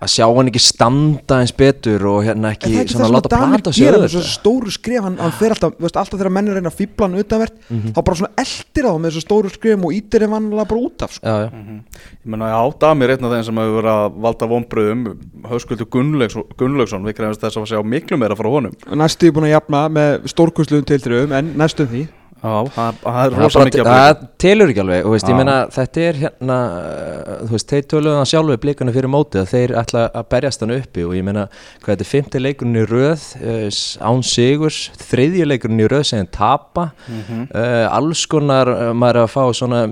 að 0.01 0.09
sjá 0.15 0.25
hann 0.33 0.47
ekki 0.49 0.61
standa 0.65 1.37
eins 1.41 1.51
betur 1.53 2.05
og 2.09 2.23
hérna 2.25 2.49
En 2.49 2.55
ekki 2.55 2.71
svona 2.89 3.05
það 3.05 3.05
sem 3.05 3.15
láta 3.15 3.29
að 3.29 3.77
gera 3.77 3.91
með 3.91 3.97
auðvelt 4.01 4.15
þessu 4.15 4.31
stóru 4.31 4.71
skrif 4.73 5.03
hann, 5.05 5.17
hann 5.21 5.33
fer 5.37 5.53
alltaf, 5.53 5.75
þú 5.77 5.85
veist, 5.85 5.99
alltaf 6.01 6.19
þegar 6.19 6.33
menn 6.37 6.49
að 6.49 6.57
reyna 6.57 6.71
að 6.71 6.77
fýbla 6.79 7.07
hann 7.07 7.19
utanvert 7.21 7.53
Mhm. 7.71 7.91
þá 7.93 7.99
bara 8.07 8.17
svona 8.17 8.31
eldir 8.41 8.85
á 8.87 8.91
það 8.91 8.99
með 9.01 9.11
þessu 9.11 9.23
stóru 9.27 9.51
skrifum 9.53 9.85
og 9.85 9.93
ítir 9.93 10.25
hann 10.27 10.49
bara 10.51 10.81
út 10.81 11.01
af 11.05 11.11
sko. 11.13 11.25
Já, 11.27 11.35
já, 11.45 11.49
Ég 11.51 12.25
menna, 12.25 12.45
já, 12.49 12.79
Damir 12.79 13.09
er 13.09 13.17
einn 13.17 13.25
af 13.25 13.31
þeim 13.31 13.45
sem 13.45 13.55
hefur 13.61 13.77
verið 13.81 13.93
að 13.93 14.21
valda 14.25 14.47
vonbröðum 14.51 15.17
Hauskuldur 15.51 15.89
Gunnlaugsson, 15.89 16.43
Gunnlaugsson 16.57 17.03
við 17.05 17.15
krefumst 17.17 17.41
þess 17.41 17.57
að 17.57 17.69
sjá 17.71 17.83
miklu 17.85 18.17
meira 18.17 18.35
frá 18.35 18.49
honum. 18.49 18.73
Næstu 18.89 19.27
er 19.27 19.31
búin 19.31 19.47
að 19.49 19.55
jafna 19.59 19.85
með 19.89 20.25
stórkustluðum 20.33 20.85
tiltröðum 20.89 21.31
en 21.37 21.53
næstum 21.57 21.87
því 21.87 22.07
Já, 22.41 22.53
það 22.73 23.19
er 23.21 23.35
rosa 23.37 23.63
mikið 23.67 23.81
að 23.85 23.97
það 23.99 24.21
telur 24.41 24.71
ekki 24.71 24.81
alveg 24.81 25.09
veist, 25.13 25.27
meina 25.37 25.57
þetta 25.75 26.05
er 26.07 26.19
hérna 26.23 26.55
þú 27.43 27.49
veist, 27.51 27.73
þeir 27.73 27.83
töluðu 27.93 28.15
það 28.15 28.29
sjálfu 28.31 28.55
blikana 28.63 28.95
fyrir 28.95 29.13
mótið 29.13 29.41
að 29.43 29.51
þeir 29.51 29.73
ætla 29.81 30.05
að 30.09 30.29
berjast 30.33 30.65
hann 30.65 30.73
uppi 30.73 31.05
og 31.05 31.13
ég 31.17 31.27
meina 31.27 31.43
hvað 31.51 31.91
þetta 31.91 32.07
er 32.07 32.11
fymti 32.11 32.41
leikurinn 32.41 32.79
í 32.81 32.87
röð 32.89 33.27
uh, 33.41 33.67
án 34.09 34.25
sigurs, 34.25 34.79
þriðji 35.11 35.45
leikurinn 35.51 35.83
í 35.85 35.91
röð 35.91 36.07
sem 36.09 36.31
tapa. 36.33 36.89
Mhm. 37.05 37.45
uh, 37.53 37.85
alls 37.91 38.25
konar 38.31 38.73
uh, 38.73 38.89
maður 38.97 39.23
að 39.27 39.31
fá 39.35 39.43
svona 39.61 39.83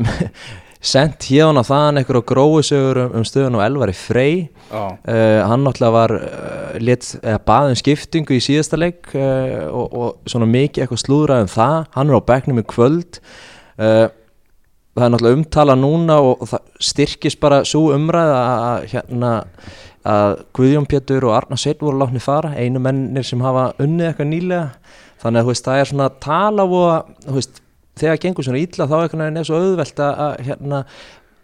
sent 0.79 1.25
hérna 1.27 1.63
þaðan 1.67 2.00
eitthvað 2.00 2.24
gróðsögur 2.31 3.01
um, 3.03 3.15
um 3.19 3.25
stöðun 3.27 3.57
og 3.59 3.63
elvar 3.65 3.91
í 3.91 3.98
frey. 3.98 4.36
Já, 4.69 4.83
Uh, 5.09 5.41
hann 5.50 5.63
náttúrulega 5.65 5.95
var 5.95 6.12
uh, 6.13 6.77
lit, 6.77 7.07
eða 7.24 7.39
baðum 7.48 7.77
skiptingu 7.79 8.36
í 8.38 8.43
síðasta 8.43 8.77
leik 8.77 9.09
uh, 9.17 9.65
og, 9.74 9.88
og 9.89 10.29
svona 10.29 10.48
mikið 10.50 10.86
eitthvað 10.86 11.03
slúðrað 11.03 11.43
um 11.43 11.51
það. 11.55 11.77
Hann 11.98 12.12
er 12.12 12.19
á 12.21 12.29
bekknum 12.29 12.62
í 12.62 12.65
kvöld. 12.69 13.19
Það 13.79 15.05
er 15.05 15.12
náttúrulega 15.13 15.39
umtala 15.39 15.75
núna 15.79 16.17
og, 16.21 16.41
og 16.43 16.51
það 16.51 16.65
styrkist 16.89 17.39
bara 17.39 17.62
svo 17.67 17.93
umræð 17.95 18.33
að 18.36 18.88
hérna 18.93 19.31
að 20.09 20.36
Guðjón 20.55 20.88
Pétur 20.89 21.27
og 21.27 21.36
Arna 21.36 21.57
Sveit 21.59 21.81
voru 21.83 22.00
látni 22.00 22.21
fara, 22.24 22.53
einu 22.55 22.81
mennir 22.83 23.25
sem 23.27 23.41
hafa 23.43 23.71
unnið 23.81 24.09
eitthvað 24.09 24.29
nýlega. 24.31 24.63
Þannig 25.19 25.41
að 25.41 25.48
þú 25.48 25.51
veist, 25.51 25.65
það 25.67 25.81
er 25.81 25.89
svona 25.89 26.09
tala 26.24 26.65
og 26.67 26.86
að, 26.88 27.09
þú 27.25 27.36
veist, 27.36 27.62
þegar 28.00 28.22
gengur 28.24 28.48
svona 28.48 28.62
illa 28.63 28.88
þá 28.89 28.98
er 29.03 29.48
svo 29.48 29.60
auðvelt 29.60 30.03
að, 30.06 30.36
hérna, 30.48 30.84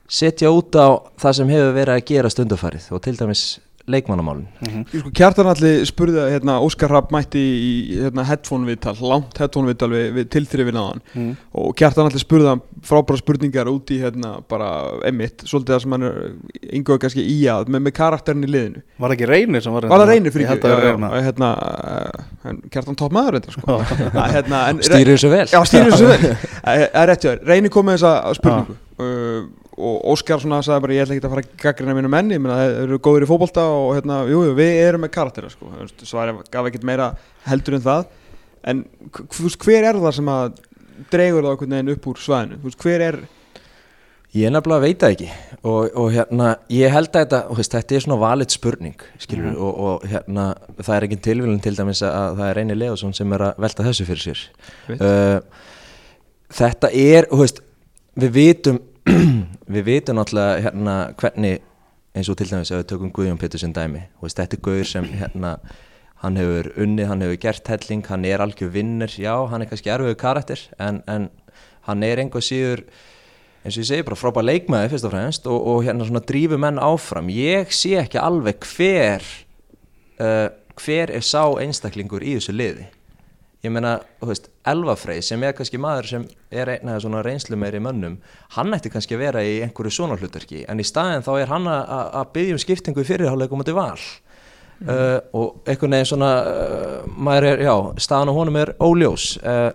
setja 0.06 0.52
út 0.54 0.76
á 0.78 0.88
það 1.22 1.38
sem 1.40 1.54
hefur 1.56 1.78
verið 1.80 1.96
að 1.96 2.08
gera 2.12 2.32
stundufarið 2.32 2.90
og 2.94 3.02
til 3.06 3.16
dæmis 3.20 3.46
leikmannamálin. 3.92 4.48
Ég 4.65 5.01
sko 5.01 5.12
Kjartan 5.15 5.50
allir 5.51 5.84
spurði 5.86 6.18
að 6.24 6.32
hérna, 6.34 6.58
Óskar 6.65 6.89
Rapp 6.89 7.12
mætti 7.13 7.42
í 7.42 7.74
hérna, 8.00 8.25
headphone 8.25 8.65
viðtal, 8.65 8.96
langt 9.06 9.38
headphone 9.38 9.70
viðtal 9.70 9.92
við, 9.92 10.06
við 10.15 10.30
tilþrifin 10.34 10.80
hann. 10.80 11.01
Mm. 11.13 11.34
og 11.62 11.75
Kjartan 11.77 12.10
allir 12.10 12.24
spurði 12.24 12.50
hann 12.50 12.63
frábæra 12.86 13.22
spurningar 13.22 13.70
út 13.70 13.94
í 13.94 14.00
hérna 14.01 14.36
bara 14.50 14.70
emitt, 15.06 15.46
svolítið 15.46 15.75
það 15.75 15.84
sem 15.84 15.96
hann 15.96 16.08
er 16.08 16.18
ynguða 16.80 17.04
kannski 17.06 17.25
í 17.30 17.38
að 17.51 17.70
með, 17.70 17.84
með 17.88 17.96
karakterin 18.00 18.48
í 18.48 18.50
liðinu. 18.50 18.82
Var 18.98 19.13
það 19.13 19.18
ekki 19.18 19.30
reynir 19.32 19.65
sem 19.65 19.77
var 19.77 19.89
Var 19.92 20.04
það 20.04 20.13
reynir 20.13 20.36
fyrir 20.36 20.50
held 20.50 20.65
að 20.65 20.74
það 20.75 20.88
já, 20.88 20.96
var 20.96 21.20
já, 21.20 21.27
hérna, 21.27 21.51
uh, 21.60 22.50
en 22.50 22.63
Kjartan 22.74 23.00
topp 23.04 23.15
maður 23.15 23.39
sko. 23.54 23.77
Hérna, 24.36 24.63
en, 24.72 24.82
stýrir 24.86 25.13
þessu 25.13 25.32
vel. 25.34 25.46
Já, 25.51 25.60
stýrir 25.70 25.94
þessu 25.94 26.10
vel. 26.10 26.34
Er 27.06 27.13
hjá 27.13 27.22
þér, 27.22 27.46
reynir 27.46 27.74
kom 27.74 27.86
með 27.86 28.00
þessa 28.00 28.34
spurningu. 28.39 28.80
Uh, 28.96 29.46
og 29.77 30.05
Óskar 30.13 30.39
svona 30.44 30.62
sagði 30.63 30.84
bara 30.86 30.94
ég 30.98 31.03
ætla 31.05 31.15
ekki 31.17 31.25
að 31.27 31.34
fara 31.36 31.44
að 31.46 31.55
gaggrina 31.63 31.96
mínu 31.98 32.12
menni, 32.13 32.38
menna 32.39 32.58
það 32.62 32.75
eru 32.86 33.00
góður 33.03 33.25
í 33.25 33.29
fótbolta 33.32 33.65
og 33.75 33.89
hérna, 33.98 34.22
jú, 34.32 34.44
jú, 34.48 34.53
við 34.55 34.74
erum 34.86 35.03
með 35.05 35.13
karaktera 35.17 35.50
sko, 35.51 35.72
svari 36.03 36.36
gaf 36.53 36.70
ekkert 36.70 36.88
meira 36.88 37.10
heldur 37.50 37.75
en 37.79 37.84
það, 37.86 38.05
en 38.72 38.84
hver 39.12 39.89
er 39.91 40.00
það 40.00 40.13
sem 40.20 40.32
að 40.36 40.60
dregur 41.12 41.44
það 41.44 41.51
einhvern 41.55 41.75
veginn 41.75 41.96
upp 41.98 42.08
úr 42.13 42.22
svæðinu, 42.24 42.75
hver 42.86 43.08
er 43.10 43.20
Ég 44.36 44.51
nefnilega 44.51 44.84
veit 44.84 45.00
það 45.00 45.13
ekki. 45.13 45.27
Og, 45.63 45.94
og 45.96 46.10
hérna, 46.12 46.48
ég 46.75 46.91
held 46.91 47.08
að 47.08 47.22
þetta, 47.22 47.38
þú 47.48 47.55
veist, 47.55 47.72
þetta 47.77 47.96
er 47.96 48.01
svona 48.03 48.17
valit 48.20 48.51
spurning, 48.51 49.05
skilur 49.24 49.46
Mhm. 49.46 49.62
og, 49.63 49.77
og 49.79 50.01
hérna, 50.12 50.48
það 50.82 50.96
er 50.98 51.05
ekki 51.08 51.17
tilvílun 51.24 51.62
til 51.63 51.72
dæmis 51.77 52.01
að 52.03 52.36
það 52.41 52.50
er 52.50 52.58
Reyni 52.60 52.75
Leðarsson 52.75 53.15
sem 53.15 53.32
er 53.38 53.46
að 53.46 53.62
velta 53.63 53.86
þessu 53.86 54.08
fyrir 54.10 54.24
sér. 54.25 54.41
Uh, 54.91 55.39
þetta 56.60 56.91
er, 56.91 57.29
þú 57.32 57.39
veist, 57.46 57.62
við 58.25 58.36
vitum, 58.36 58.82
við 59.76 59.88
vitum 59.88 60.20
náttúrulega 60.20 60.62
hérna 60.66 60.96
hvernig, 61.20 61.66
eins 62.16 62.30
og 62.32 62.38
til 62.40 62.50
dæmis 62.50 62.72
að 62.74 62.82
við 62.82 62.88
tökum 62.92 63.14
Guðjón 63.16 63.42
Pétursson 63.42 63.76
dæmi, 63.76 64.06
veist, 64.24 64.40
þetta 64.40 64.58
er 64.58 64.64
Guður 64.68 64.92
sem 64.92 65.10
hérna, 65.14 65.56
hann 66.24 66.40
hefur 66.40 66.72
unnið, 66.82 67.10
hann 67.12 67.26
hefur 67.26 67.42
gert 67.48 67.74
helling, 67.74 68.06
hann 68.10 68.26
er 68.26 68.44
algjör 68.46 68.72
vinnur, 68.74 69.18
já, 69.22 69.34
hann 69.52 69.66
er 69.66 69.70
kannski 69.70 69.94
erfiður 69.94 70.20
karakter, 70.22 70.64
en, 70.82 71.02
en 71.12 71.30
hann 71.90 72.06
er 72.08 72.24
einhver 72.24 72.46
síður, 72.46 72.86
eins 73.66 73.78
og 73.78 73.84
ég 73.84 73.90
segi 73.90 74.06
bara 74.06 74.20
frábær 74.20 74.46
leikmaði 74.46 74.92
fyrst 74.94 75.08
og 75.08 75.14
fremst 75.14 75.50
og, 75.50 75.58
og 75.58 75.82
hérna 75.86 76.06
svona 76.06 76.22
drífu 76.22 76.58
menn 76.62 76.82
áfram. 76.82 77.32
Ég 77.34 77.74
sé 77.74 77.96
ekki 77.98 78.22
alveg 78.22 78.62
hver 78.76 79.26
uh, 80.22 80.50
hver 80.76 81.14
er 81.14 81.24
sá 81.26 81.44
einstaklingur 81.62 82.24
í 82.24 82.36
þessu 82.38 82.56
liði. 82.56 82.88
Ég 83.66 83.74
meina, 83.74 83.98
þú 84.20 84.30
veist, 84.32 84.50
Elva 84.65 84.95
Frey 84.98 85.22
sem 85.22 85.43
er 85.45 85.53
kannski 85.53 85.77
maður 85.81 86.07
sem 86.10 86.24
er 86.50 86.72
einn 86.74 86.89
af 86.89 87.03
svona 87.03 87.22
reynslu 87.25 87.57
meiri 87.60 87.79
mönnum, 87.84 88.15
hann 88.55 88.74
ætti 88.74 88.89
kannski 88.93 89.17
að 89.17 89.22
vera 89.27 89.43
í 89.45 89.60
einhverju 89.65 89.93
svona 89.93 90.17
hlutverki, 90.17 90.63
en 90.67 90.81
í 90.81 90.86
staðin 90.88 91.25
þá 91.25 91.31
er 91.39 91.51
hann 91.51 91.67
að- 91.69 92.31
byggja 92.34 92.55
um 92.57 92.63
skiptingu 92.63 93.03
í 93.03 93.10
fyrirháleikum 93.10 93.62
og 93.62 93.67
til 93.67 93.77
val. 93.77 94.00
Uh, 94.75 95.22
og 95.31 95.62
einhvern 95.69 95.93
veginn 95.95 96.10
svona 96.10 96.31
uh, 96.43 97.05
maður 97.07 97.45
er, 97.48 97.62
já, 97.63 97.75
staðan 98.03 98.27
á 98.27 98.34
honum 98.36 98.57
er 98.60 98.74
óljós. 98.84 99.27
Uh, 99.39 99.72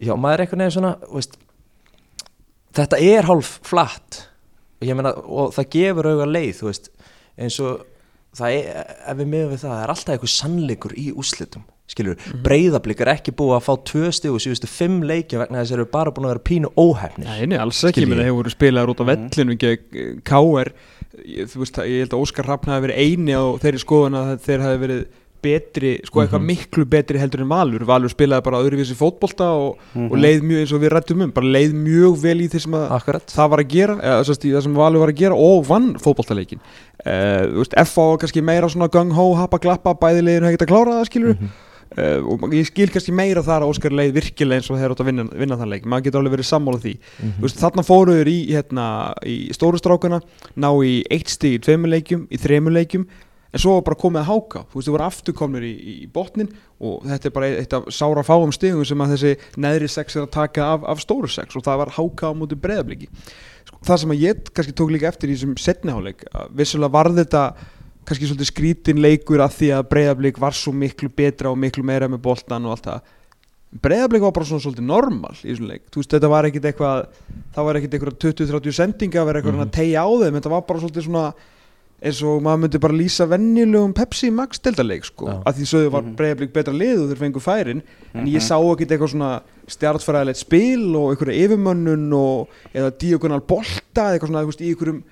já, 0.00 0.14
maður 0.16 0.32
er 0.38 0.44
einhvern 0.46 0.64
veginn 0.64 0.76
svona, 0.78 0.94
veist 1.12 1.36
þetta 2.78 3.02
er 3.04 3.28
hálf 3.28 3.58
flatt. 3.66 4.22
Meina, 4.80 5.12
og 5.12 5.52
það 5.56 5.68
gefur 5.74 6.08
auga 6.12 6.30
leið, 6.30 6.62
veist, 6.70 6.90
eins 7.36 7.60
og 7.60 7.84
það 8.36 8.56
er, 8.62 8.96
ef 9.12 9.20
við 9.20 9.30
miðum 9.34 9.52
við 9.52 9.62
það, 9.62 9.70
það 9.74 9.82
er 9.82 9.92
alltaf 9.94 10.14
eitthvað 10.14 10.34
sannleikur 10.38 10.96
í 10.96 11.06
úslitum 11.16 11.64
skilur, 11.86 12.16
mm 12.16 12.42
breyðablík 12.46 13.00
er 13.00 13.10
ekki 13.14 13.32
búið 13.36 13.56
að 13.56 13.64
fá 13.66 13.74
tvö 13.90 14.10
stíg 14.12 14.32
og 14.34 14.40
síðustu 14.42 14.66
fimm 14.70 15.02
leikja 15.06 15.38
vegna 15.42 15.60
þess 15.62 15.70
að 15.70 15.74
þeir 15.76 15.82
eru 15.84 15.90
bara 15.92 16.10
búin 16.16 16.26
að 16.26 16.32
vera 16.34 16.44
pínu 16.50 16.72
óhefnir 16.76 17.26
Nei, 17.30 17.46
nei, 17.46 17.58
alls 17.58 17.82
ekki, 17.84 18.00
Skil 18.00 18.06
ég. 18.06 18.08
menn 18.14 18.24
hefur 18.26 18.40
voru 18.42 18.50
spilaðar 18.56 18.90
út 18.94 19.02
á 19.02 19.10
vellinu 19.12 19.56
gegn 19.58 20.20
K.R. 20.24 20.72
Ég- 21.26 21.46
Þú 21.48 21.62
veist, 21.62 21.78
ég 21.86 22.02
held 22.04 22.12
að 22.12 22.22
Óskar 22.26 22.44
Hrafn 22.50 22.70
hafi 22.74 22.86
verið 22.88 22.98
eini 23.00 23.32
á 23.38 23.44
þeirri 23.62 23.80
skoðun 23.84 24.18
að 24.18 24.34
þeir 24.44 24.60
hafi 24.66 24.82
verið 24.86 25.06
betri, 25.46 25.90
sko 26.04 26.20
eitthvað 26.24 26.40
Mhm. 26.42 26.46
miklu 26.48 26.84
betri 26.90 27.18
heldur 27.20 27.40
en 27.44 27.48
Valur 27.48 27.84
Valur 27.86 28.08
spilaði 28.10 28.42
bara 28.42 28.58
öðruvísi 28.64 28.96
fótbolta 28.98 29.46
og, 29.54 29.76
Mhm. 29.94 30.10
og 30.10 30.16
leið 30.18 30.40
mjög 30.42 30.58
eins 30.64 30.72
og 30.72 30.80
við 30.82 30.90
rættum 30.90 31.22
um 31.22 31.30
bara 31.30 31.46
leið 31.46 31.72
mjög 31.74 32.16
vel 32.18 32.38
í 32.40 32.48
því 32.50 32.60
sem 32.60 32.72
að 32.72 32.90
Akkurat 32.90 33.26
það 33.30 33.50
var 33.50 33.58
að 33.62 33.68
gera, 33.68 33.94
eða 33.96 34.24
sérst 34.26 34.42
það 34.42 34.62
sem 34.62 34.74
Valur 34.74 34.98
var 35.00 35.08
að 35.12 35.16
gera 35.20 35.34
og 35.36 35.64
vann 35.66 35.94
fótboltaleikin 35.94 36.58
uh, 37.06 37.46
Þú 37.46 37.62
veist, 37.62 37.74
F.A. 37.76 38.16
kannski 38.18 38.42
meira 38.42 38.66
svona 38.68 38.88
gung-ho, 38.90 39.36
happa 39.36 39.58
glappa, 39.60 39.94
bæði 39.94 40.24
leiðinu 40.24 40.48
hefði 40.50 40.58
getað 40.58 40.72
klárað 40.72 40.98
það 40.98 41.10
skilur 41.10 41.34
Mhm. 41.36 41.48
Uh, 41.94 42.18
og 42.26 42.48
ég 42.52 42.66
skil 42.66 42.90
kannski 42.92 43.14
meira 43.14 43.44
þar 43.46 43.64
að 43.64 43.70
Óskar 43.72 43.94
leið 43.94 44.16
virkilega 44.18 44.60
eins 44.60 44.70
og 44.72 44.80
þeir 44.80 44.92
átt 44.92 45.02
að 45.04 45.10
vinna, 45.10 45.26
vinna 45.30 45.58
þann 45.60 45.70
leik. 45.70 45.86
Maður 45.86 46.08
getur 46.08 46.20
alveg 46.20 46.34
verið 46.34 46.48
sammála 46.50 46.80
því. 46.82 46.94
Mhm. 46.98 47.36
Þú 47.36 47.46
veist, 47.46 47.60
þarna 47.62 47.84
fóruður 47.86 48.32
í, 48.32 48.38
hérna, 48.50 48.86
í 49.22 49.36
stóru 49.54 49.80
strákuna 49.80 50.20
ná 50.56 50.70
í 50.82 50.96
eitt 51.14 51.30
stig 51.30 51.60
í 51.60 51.62
tveimur 51.62 51.94
leikjum 51.94 52.26
í 52.26 52.40
þreimur 52.42 52.74
leikjum 52.74 53.06
en 53.54 53.62
svo 53.62 53.78
var 53.78 53.86
bara 53.86 54.00
komið 54.02 54.20
að 54.24 54.30
háka. 54.32 54.64
Þú 54.66 54.80
veist, 54.80 54.88
þau 54.88 54.96
voru 54.96 55.06
aftur 55.06 55.36
komnir 55.38 55.64
í, 55.64 55.74
í 56.02 56.06
botnin 56.12 56.50
og 56.82 57.06
þetta 57.08 57.28
er 57.28 57.34
bara 57.38 57.50
eitt 57.62 57.76
af 57.76 57.86
sára 57.94 58.24
fáum 58.26 58.52
stigum 58.52 58.84
sem 58.84 59.00
að 59.00 59.14
þessi 59.14 59.60
neðri 59.64 59.88
sex 59.88 60.16
er 60.16 60.26
að 60.26 60.34
taka 60.34 60.66
af, 60.74 60.84
af 60.84 61.00
stóru 61.00 61.30
sex 61.32 61.56
og 61.56 61.64
það 61.64 61.80
var 61.84 61.94
háka 61.96 62.28
á 62.28 62.32
múti 62.36 62.58
breyðabliki 62.60 63.08
sko, 63.64 63.78
það 63.86 64.02
sem 64.02 64.12
að 64.12 64.24
ég 64.26 64.50
kannski 64.52 64.76
tók 64.76 64.92
líka 64.92 65.08
eftir 65.08 65.32
í 65.32 65.38
þessum 65.38 65.56
setniháleik 65.60 66.26
vissulega 66.58 66.92
var 66.98 67.12
þetta 67.16 67.46
kannski 68.06 68.28
svolítið 68.30 68.50
skrítin 68.52 69.00
leikur 69.02 69.42
að 69.42 69.56
því 69.58 69.68
að 69.76 69.88
breyðablík 69.90 70.38
var 70.42 70.54
svo 70.56 70.72
miklu 70.72 71.08
betra 71.10 71.50
og 71.50 71.58
miklu 71.58 71.82
meira 71.84 72.08
með 72.08 72.22
boltan 72.22 72.64
og 72.68 72.76
allt 72.76 72.86
það 72.86 73.00
breyðablík 73.82 74.22
var 74.22 74.32
bara 74.36 74.46
svona 74.48 74.62
svolítið 74.62 74.86
normal 74.86 75.34
í 75.42 75.50
þessum 75.50 75.66
leik, 75.68 75.82
þú 75.90 76.00
veist 76.00 76.14
þetta 76.14 76.30
var 76.32 76.46
ekkit 76.48 76.68
eitthvað 76.70 77.08
það 77.56 77.66
var 77.66 77.78
ekkit 77.80 77.96
eitthvað 77.98 78.16
20-30 78.24 78.76
sendinga 78.78 79.20
að 79.20 79.26
vera 79.26 79.40
eitthvað 79.42 79.58
Mhm. 79.58 79.66
að 79.66 79.74
tegja 79.76 80.04
á 80.06 80.08
þeim, 80.22 80.34
þetta 80.40 80.50
var 80.54 80.62
bara 80.62 80.80
svolítið 80.80 81.04
svona 81.08 81.34
eins 82.06 82.22
og 82.22 82.42
maður 82.44 82.60
myndi 82.62 82.78
bara 82.80 82.92
lýsa 82.94 83.26
venjulegum 83.26 83.92
Pepsi 83.96 84.30
Max 84.30 84.58
deltaleik 84.60 85.04
sko, 85.04 85.26
Já. 85.26 85.42
að 85.42 85.54
því 85.56 85.64
sögðu 85.72 85.90
var 85.90 86.02
Mhm. 86.02 86.16
breyðablík 86.16 86.52
betra 86.52 86.74
lið 86.74 87.02
og 87.02 87.08
þeir 87.10 87.20
fengu 87.24 87.40
færin 87.42 87.82
en 88.14 88.26
ég 88.26 88.36
Mhm. 88.38 88.46
sá 88.48 88.56
ekkit 88.60 88.88
eitthvað 88.92 89.12
svona 89.12 89.40
stjartfæraðilegt 89.66 90.36
spil 90.36 90.94
og 90.96 91.16
einhverja 91.16 91.48
yfirmönnun 91.48 92.12
og 92.14 92.48
eða 92.74 92.90
diagonal 92.98 93.40
bolta 93.40 94.12
eða 94.12 94.18
eitthvað 94.20 94.28
svona, 94.28 94.44
þú 94.46 95.02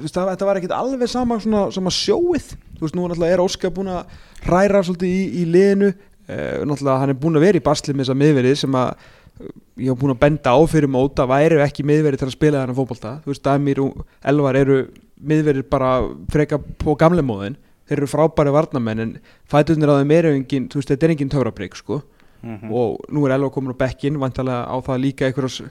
veist, 0.00 0.14
það, 0.16 0.30
þetta 0.32 0.46
var 0.48 0.60
ekkit 0.60 0.74
alveg 0.76 1.10
sama 1.12 1.38
svona, 1.42 1.64
sama 1.74 1.90
sjóið, 1.94 2.46
þú 2.78 2.84
veist, 2.86 2.94
nú 2.96 3.04
náttúrulega 3.08 3.36
er 3.36 3.42
Óskar 3.44 3.72
búin 3.76 3.90
að 3.92 4.14
hræra 4.46 4.82
svolítið 4.86 5.10
í, 5.12 5.24
í 5.42 5.44
liðinu. 5.50 5.92
Uh, 6.24 6.62
náttúrulega 6.64 7.00
hann 7.02 7.12
er 7.12 7.18
búin 7.20 7.36
að 7.36 7.44
vera 7.44 7.60
í 7.60 7.64
basli 7.64 7.92
með 7.92 8.06
þessa 8.06 8.18
miðverið 8.22 8.56
sem 8.62 8.78
að 8.80 8.94
uh, 8.94 9.50
ég 9.84 9.90
hef 9.92 9.98
búin 10.00 10.14
að 10.14 10.20
benda 10.24 10.54
á 10.56 10.58
fyrir 10.72 10.88
móta 10.88 11.26
væri 11.28 11.60
ekki 11.60 11.84
miðverið 11.84 12.22
til 12.22 12.28
að 12.30 12.36
spila 12.38 12.62
þennan 12.62 12.78
fótbolta. 12.78 13.12
Þú 13.26 13.32
veist, 13.34 13.44
Damir 13.44 13.82
og 13.84 14.00
Elvar 14.24 14.56
eru 14.62 14.78
miðverið 15.20 15.68
bara 15.68 15.90
freka 16.32 16.58
på 16.80 16.96
gamle 17.00 17.22
móðin. 17.24 17.58
Þeir 17.84 17.98
eru 18.00 18.08
frábæri 18.08 18.52
varnamenn 18.54 19.02
en 19.04 19.10
fæturnir 19.52 19.90
á 19.92 20.00
þeim 20.00 20.12
eru 20.16 20.30
engin, 20.38 20.68
þú 20.72 20.80
veist, 20.80 20.88
þetta 20.94 21.04
er 21.04 21.12
engin 21.18 21.32
töfrabrygg 21.36 21.76
sko. 21.76 22.00
Mhm. 22.44 22.72
og 22.76 23.06
nú 23.08 23.22
er 23.24 23.32
Elva 23.38 23.48
komin 23.48 23.72
á 23.72 23.80
bekkin 23.80 24.18
vantalega 24.20 24.66
á 24.68 24.76
það 24.84 24.98
líka 25.00 25.24
einhverjars 25.24 25.62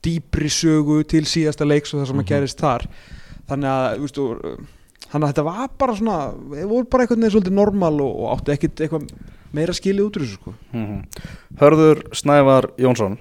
dýpri 0.00 0.48
sögu 0.48 1.02
til 1.04 1.26
síðasta 1.28 1.66
leiks 1.68 1.92
og 1.92 2.00
það 2.00 2.06
sem 2.08 2.16
að 2.16 2.22
Mhm. 2.22 2.28
gerist 2.30 2.58
þar 2.62 2.86
þannig 3.50 3.72
að, 3.72 4.06
og, 4.22 4.62
þannig 5.08 5.26
að 5.26 5.32
þetta 5.32 5.46
var 5.48 5.74
bara 5.78 5.98
svona, 5.98 6.18
það 6.52 6.70
voru 6.74 6.88
bara 6.94 7.06
einhvern 7.06 7.24
veginn 7.24 7.34
svolítið 7.36 7.58
normal 7.58 7.94
og, 8.04 8.14
og 8.22 8.32
áttu 8.36 8.54
ekkit 8.54 8.84
eitthvað 8.86 9.10
meira 9.52 9.76
skilið 9.76 10.06
út 10.08 10.16
úr 10.16 10.26
þessu 10.26 10.40
sko. 10.40 10.54
Mhm. 10.72 11.04
Hörður 11.60 12.06
Snævar 12.16 12.72
Jónsson 12.80 13.18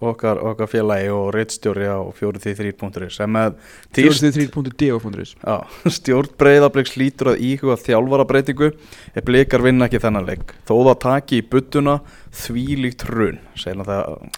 okkar, 0.00 0.38
okkar 0.40 0.68
félagi 0.70 1.08
og 1.12 1.28
reittstjóri 1.34 1.86
á 1.88 2.00
43.3 2.16 3.08
sem 3.12 3.30
með 3.32 3.56
tíst 3.94 4.24
43.d.is 4.24 5.34
Já, 5.36 5.56
stjórn 5.98 6.32
breyðabliks 6.40 6.96
lítur 7.00 7.32
að 7.34 7.42
íhuga 7.44 7.76
þjálfara 7.80 8.26
breytingu 8.28 8.70
ef 8.72 9.26
blikar 9.26 9.64
vinna 9.64 9.88
ekki 9.88 10.00
þennan 10.02 10.28
leik. 10.28 10.54
Þó 10.68 10.74
það 10.78 10.98
taki 11.04 11.40
í 11.42 11.46
buttuna 11.52 11.98
þvílíkt 12.36 13.06
hrun 13.10 13.40
það, 13.56 13.84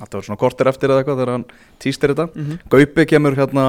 þetta 0.00 0.12
var 0.18 0.26
svona 0.26 0.40
kortir 0.40 0.72
eftir 0.72 0.92
eða 0.92 1.04
eitthvað 1.04 1.22
þegar 1.22 1.34
hann 1.36 1.48
týstir 1.82 2.14
þetta. 2.14 2.28
Mm 2.34 2.48
-hmm. 2.48 2.68
Gaupi 2.74 3.06
kemur 3.14 3.38
hérna 3.38 3.66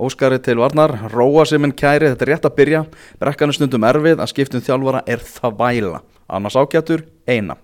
Óskari 0.00 0.38
til 0.40 0.56
Varnar, 0.56 0.94
róa 1.12 1.44
sem 1.44 1.64
en 1.66 1.72
kæri 1.76 2.08
þetta 2.08 2.24
er 2.24 2.30
rétt 2.32 2.46
að 2.48 2.56
byrja, 2.56 2.80
brekkan 3.20 3.52
er 3.52 3.56
stundum 3.58 3.84
erfið 3.84 4.22
að 4.24 4.30
skiptum 4.30 4.64
þjálfara 4.64 5.02
er 5.04 5.20
það 5.20 5.58
væla. 5.58 6.00
Annars 6.32 6.56
ágættur, 6.56 7.02
eina. 7.28 7.58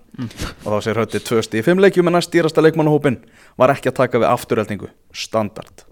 Og 0.61 0.67
þá 0.75 0.85
sér 0.85 0.99
hötti 1.01 1.21
tvö 1.25 1.41
stíð 1.41 1.63
í 1.63 1.65
fimm 1.65 1.81
leikjum 1.81 2.11
en 2.11 2.19
næst 2.19 2.29
stýrasta 2.29 2.61
leikmannahópin 2.61 3.17
var 3.57 3.73
ekki 3.73 3.89
að 3.89 3.97
taka 4.03 4.21
við 4.21 4.29
afturheldingu, 4.29 4.89
standard. 5.09 5.85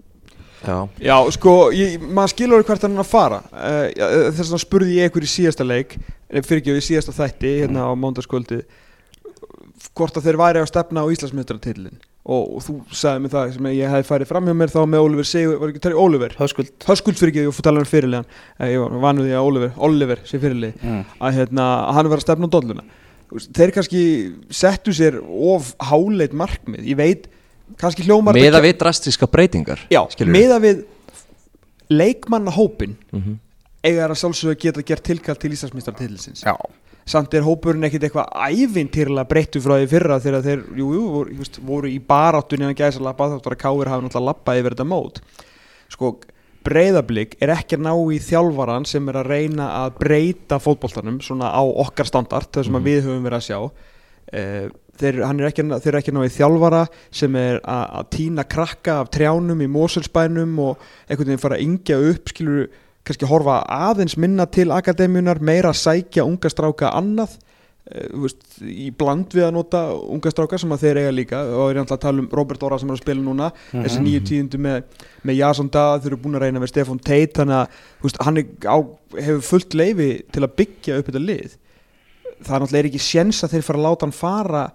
Já, 0.62 0.88
Já, 1.02 1.16
sko, 1.34 1.70
ég, 1.74 1.98
maður 2.02 2.32
skilur 2.34 2.66
hvert 2.66 2.86
hann 2.86 2.94
er 2.94 3.02
að 3.02 3.10
fara. 3.10 3.40
Uh, 3.50 4.30
þess 4.34 4.48
vegna 4.48 4.62
spurði 4.62 4.98
ég 4.98 5.10
ykkur 5.10 5.26
í 5.26 5.30
síðasta 5.30 5.66
leik 5.66 5.96
eh, 5.98 6.42
fyrir 6.42 6.62
ekki 6.62 6.76
við 6.76 6.86
síðasta 6.86 7.14
þætti 7.18 7.54
hérna 7.64 7.86
á 7.86 7.92
mándaskvöldi 7.98 8.62
hvort 9.94 10.18
að 10.18 10.28
þeir 10.28 10.40
væri 10.40 10.62
að 10.62 10.70
stefna 10.70 11.02
á 11.06 11.10
Íslandsmyndartillin 11.14 11.98
og, 12.28 12.58
þú 12.64 12.74
sagði 12.92 13.24
mér 13.24 13.32
það 13.32 13.52
sem 13.56 13.68
ég 13.72 13.92
hefði 13.94 14.06
farið 14.10 14.30
fram 14.30 14.48
hjá 14.50 14.54
mér 14.60 14.72
þá 14.74 14.78
með 14.92 15.04
Oliver 15.06 15.28
Sigur, 15.28 15.56
var 15.62 15.72
ekki 15.72 15.82
tæri 15.86 15.98
Oliver? 16.04 16.36
Höskuld. 16.38 16.72
Höskuld 16.84 17.16
fyrir 17.20 17.32
ekki, 17.32 17.44
ég 17.46 17.56
fór 17.56 17.66
tala 17.68 17.80
um 17.82 17.88
fyrirlegan 17.88 18.28
eh, 18.58 18.74
ég 18.74 18.82
var 18.84 19.00
vanuð 19.06 19.28
því 19.30 19.34
að 19.38 19.48
Oliver, 19.48 19.72
Oliver 19.88 20.22
sé 20.28 20.40
fyrirlegi 20.42 20.76
mm. 20.84 21.02
að 21.24 21.40
hérna, 21.40 21.66
hann 21.96 22.10
var 22.12 22.20
að 22.20 22.26
stefna 22.26 22.50
á 22.50 22.54
dolluna. 22.58 22.84
Þeir 23.56 23.74
kannski 23.76 24.02
settu 24.60 24.94
sér 24.96 25.18
of 25.24 25.74
háleit 25.90 26.36
markmið, 26.36 26.86
ég 26.88 27.00
veit 27.00 27.26
kannski 27.80 28.06
hljómar 28.06 28.36
meða 28.36 28.62
við 28.64 28.78
drastiska 28.80 29.28
breytingar 29.28 29.82
Já, 29.92 30.00
meða 30.24 30.60
við 30.62 30.84
leikmannahópin 31.92 32.96
Mhm. 33.12 33.38
eiga 33.84 34.04
þær 34.06 34.12
að 34.14 34.20
sjálfsögðu 34.22 34.54
að 34.54 34.60
geta 34.64 34.82
gert 34.82 35.04
tilkall 35.04 35.36
til 35.36 35.50
Íslandsmyndartillisins 35.52 36.44
Já, 36.44 36.54
samt 37.08 37.34
er 37.36 37.46
hópurinn 37.46 37.86
ekkit 37.88 38.08
eitthvað 38.08 38.32
ævintýrlega 38.52 39.28
breyttu 39.28 39.62
frá 39.64 39.78
því 39.78 39.90
fyrra 39.92 40.18
þegar 40.22 40.44
þeir 40.44 40.64
jú, 40.76 40.88
jú, 40.96 41.04
voru, 41.14 41.36
just, 41.40 41.60
voru 41.64 41.90
í 41.90 41.98
baráttunni 42.04 42.68
að 42.68 42.80
gæsa 42.82 43.04
labba 43.04 43.30
þáttur 43.34 43.56
að 43.56 43.62
Káir 43.62 43.92
hafa 43.92 44.04
náttúrulega 44.04 44.28
labbað 44.28 44.60
yfir 44.60 44.76
þetta 44.76 44.88
mót. 44.88 45.22
Sko, 45.88 46.10
breyðablík 46.68 47.38
er 47.40 47.54
ekki 47.54 47.78
að 47.78 47.86
ná 47.86 47.92
í 48.12 48.18
þjálfaran 48.22 48.88
sem 48.88 49.08
er 49.08 49.20
að 49.22 49.32
reyna 49.32 49.70
að 49.84 49.94
breyta 50.02 50.58
fótboltanum 50.60 51.22
svona 51.24 51.52
á 51.54 51.62
okkar 51.64 52.10
standart 52.10 52.52
það 52.52 52.68
sem 52.68 52.78
að 52.78 52.90
við 52.90 53.00
höfum 53.06 53.24
verið 53.28 53.40
að 53.40 53.48
sjá. 53.48 53.58
Uh, 54.28 54.68
þeir, 54.98 55.22
er 55.24 55.46
ekki, 55.48 55.64
þeir 55.64 55.90
eru 55.92 56.00
ekki 56.02 56.14
náðu 56.14 56.32
þjálfara 56.34 56.82
sem 57.20 57.38
er 57.40 57.62
að 57.62 57.84
að 58.00 58.10
týna 58.16 58.44
krakka 58.44 58.98
af 59.02 59.12
trjánum 59.14 59.62
í 59.64 59.70
Moselsbænum 59.72 60.58
og 60.66 60.84
einhvern 61.08 61.30
veginn 61.30 61.42
fara 61.42 61.56
að 61.58 61.64
yngja 61.64 61.98
upp 62.10 62.32
skilur 62.32 62.68
kannski 63.08 63.28
horfa 63.28 63.60
aðeins 63.88 64.16
minna 64.20 64.46
til 64.50 64.70
akademíunar, 64.74 65.40
meira 65.44 65.72
sækja 65.76 66.26
unga 66.28 66.50
stráka 66.52 66.90
annað 66.96 67.36
uh, 67.38 68.08
veist, 68.24 68.42
í 68.62 68.90
bland 68.94 69.34
við 69.36 69.46
að 69.48 69.54
nota 69.56 69.82
unga 69.96 70.32
stráka 70.32 70.60
sem 70.60 70.74
að 70.74 70.84
þeir 70.84 71.00
eiga 71.02 71.14
líka. 71.16 71.42
Og 71.48 71.72
er 71.72 71.80
alltaf 71.82 71.98
að 71.98 72.04
tala 72.06 72.24
um 72.24 72.30
Robert 72.38 72.66
Ora 72.68 72.80
sem 72.80 72.90
er 72.90 72.98
að 72.98 73.04
spila 73.04 73.24
núna 73.24 73.50
þessi 73.72 74.02
nýju 74.04 74.24
tíundu 74.32 74.60
með, 74.68 74.82
með 75.24 75.40
Jason 75.40 75.70
Dað 75.74 76.02
þeir 76.04 76.12
eru 76.12 76.20
búin 76.24 76.40
að 76.40 76.44
reyna 76.46 76.64
með 76.64 76.72
Stefan 76.74 77.00
Tate 77.02 77.40
þannig 77.40 77.60
að 77.60 77.80
veist, 78.04 78.20
hann 78.26 78.42
á, 78.68 78.76
hefur 79.18 79.46
fullt 79.52 79.78
leifi 79.78 80.10
til 80.34 80.44
að 80.44 80.58
byggja 80.62 80.98
upp 81.00 81.10
þetta 81.10 81.24
lið. 81.24 81.56
Það 82.38 82.54
er 82.54 82.64
náttúrulega 82.64 82.92
ekki 82.92 83.02
séns 83.02 83.40
að 83.42 83.56
þeir 83.56 83.66
fara 83.66 83.80
að 83.80 83.88
láta 83.88 84.06
hann 84.06 84.18
fara 84.18 84.66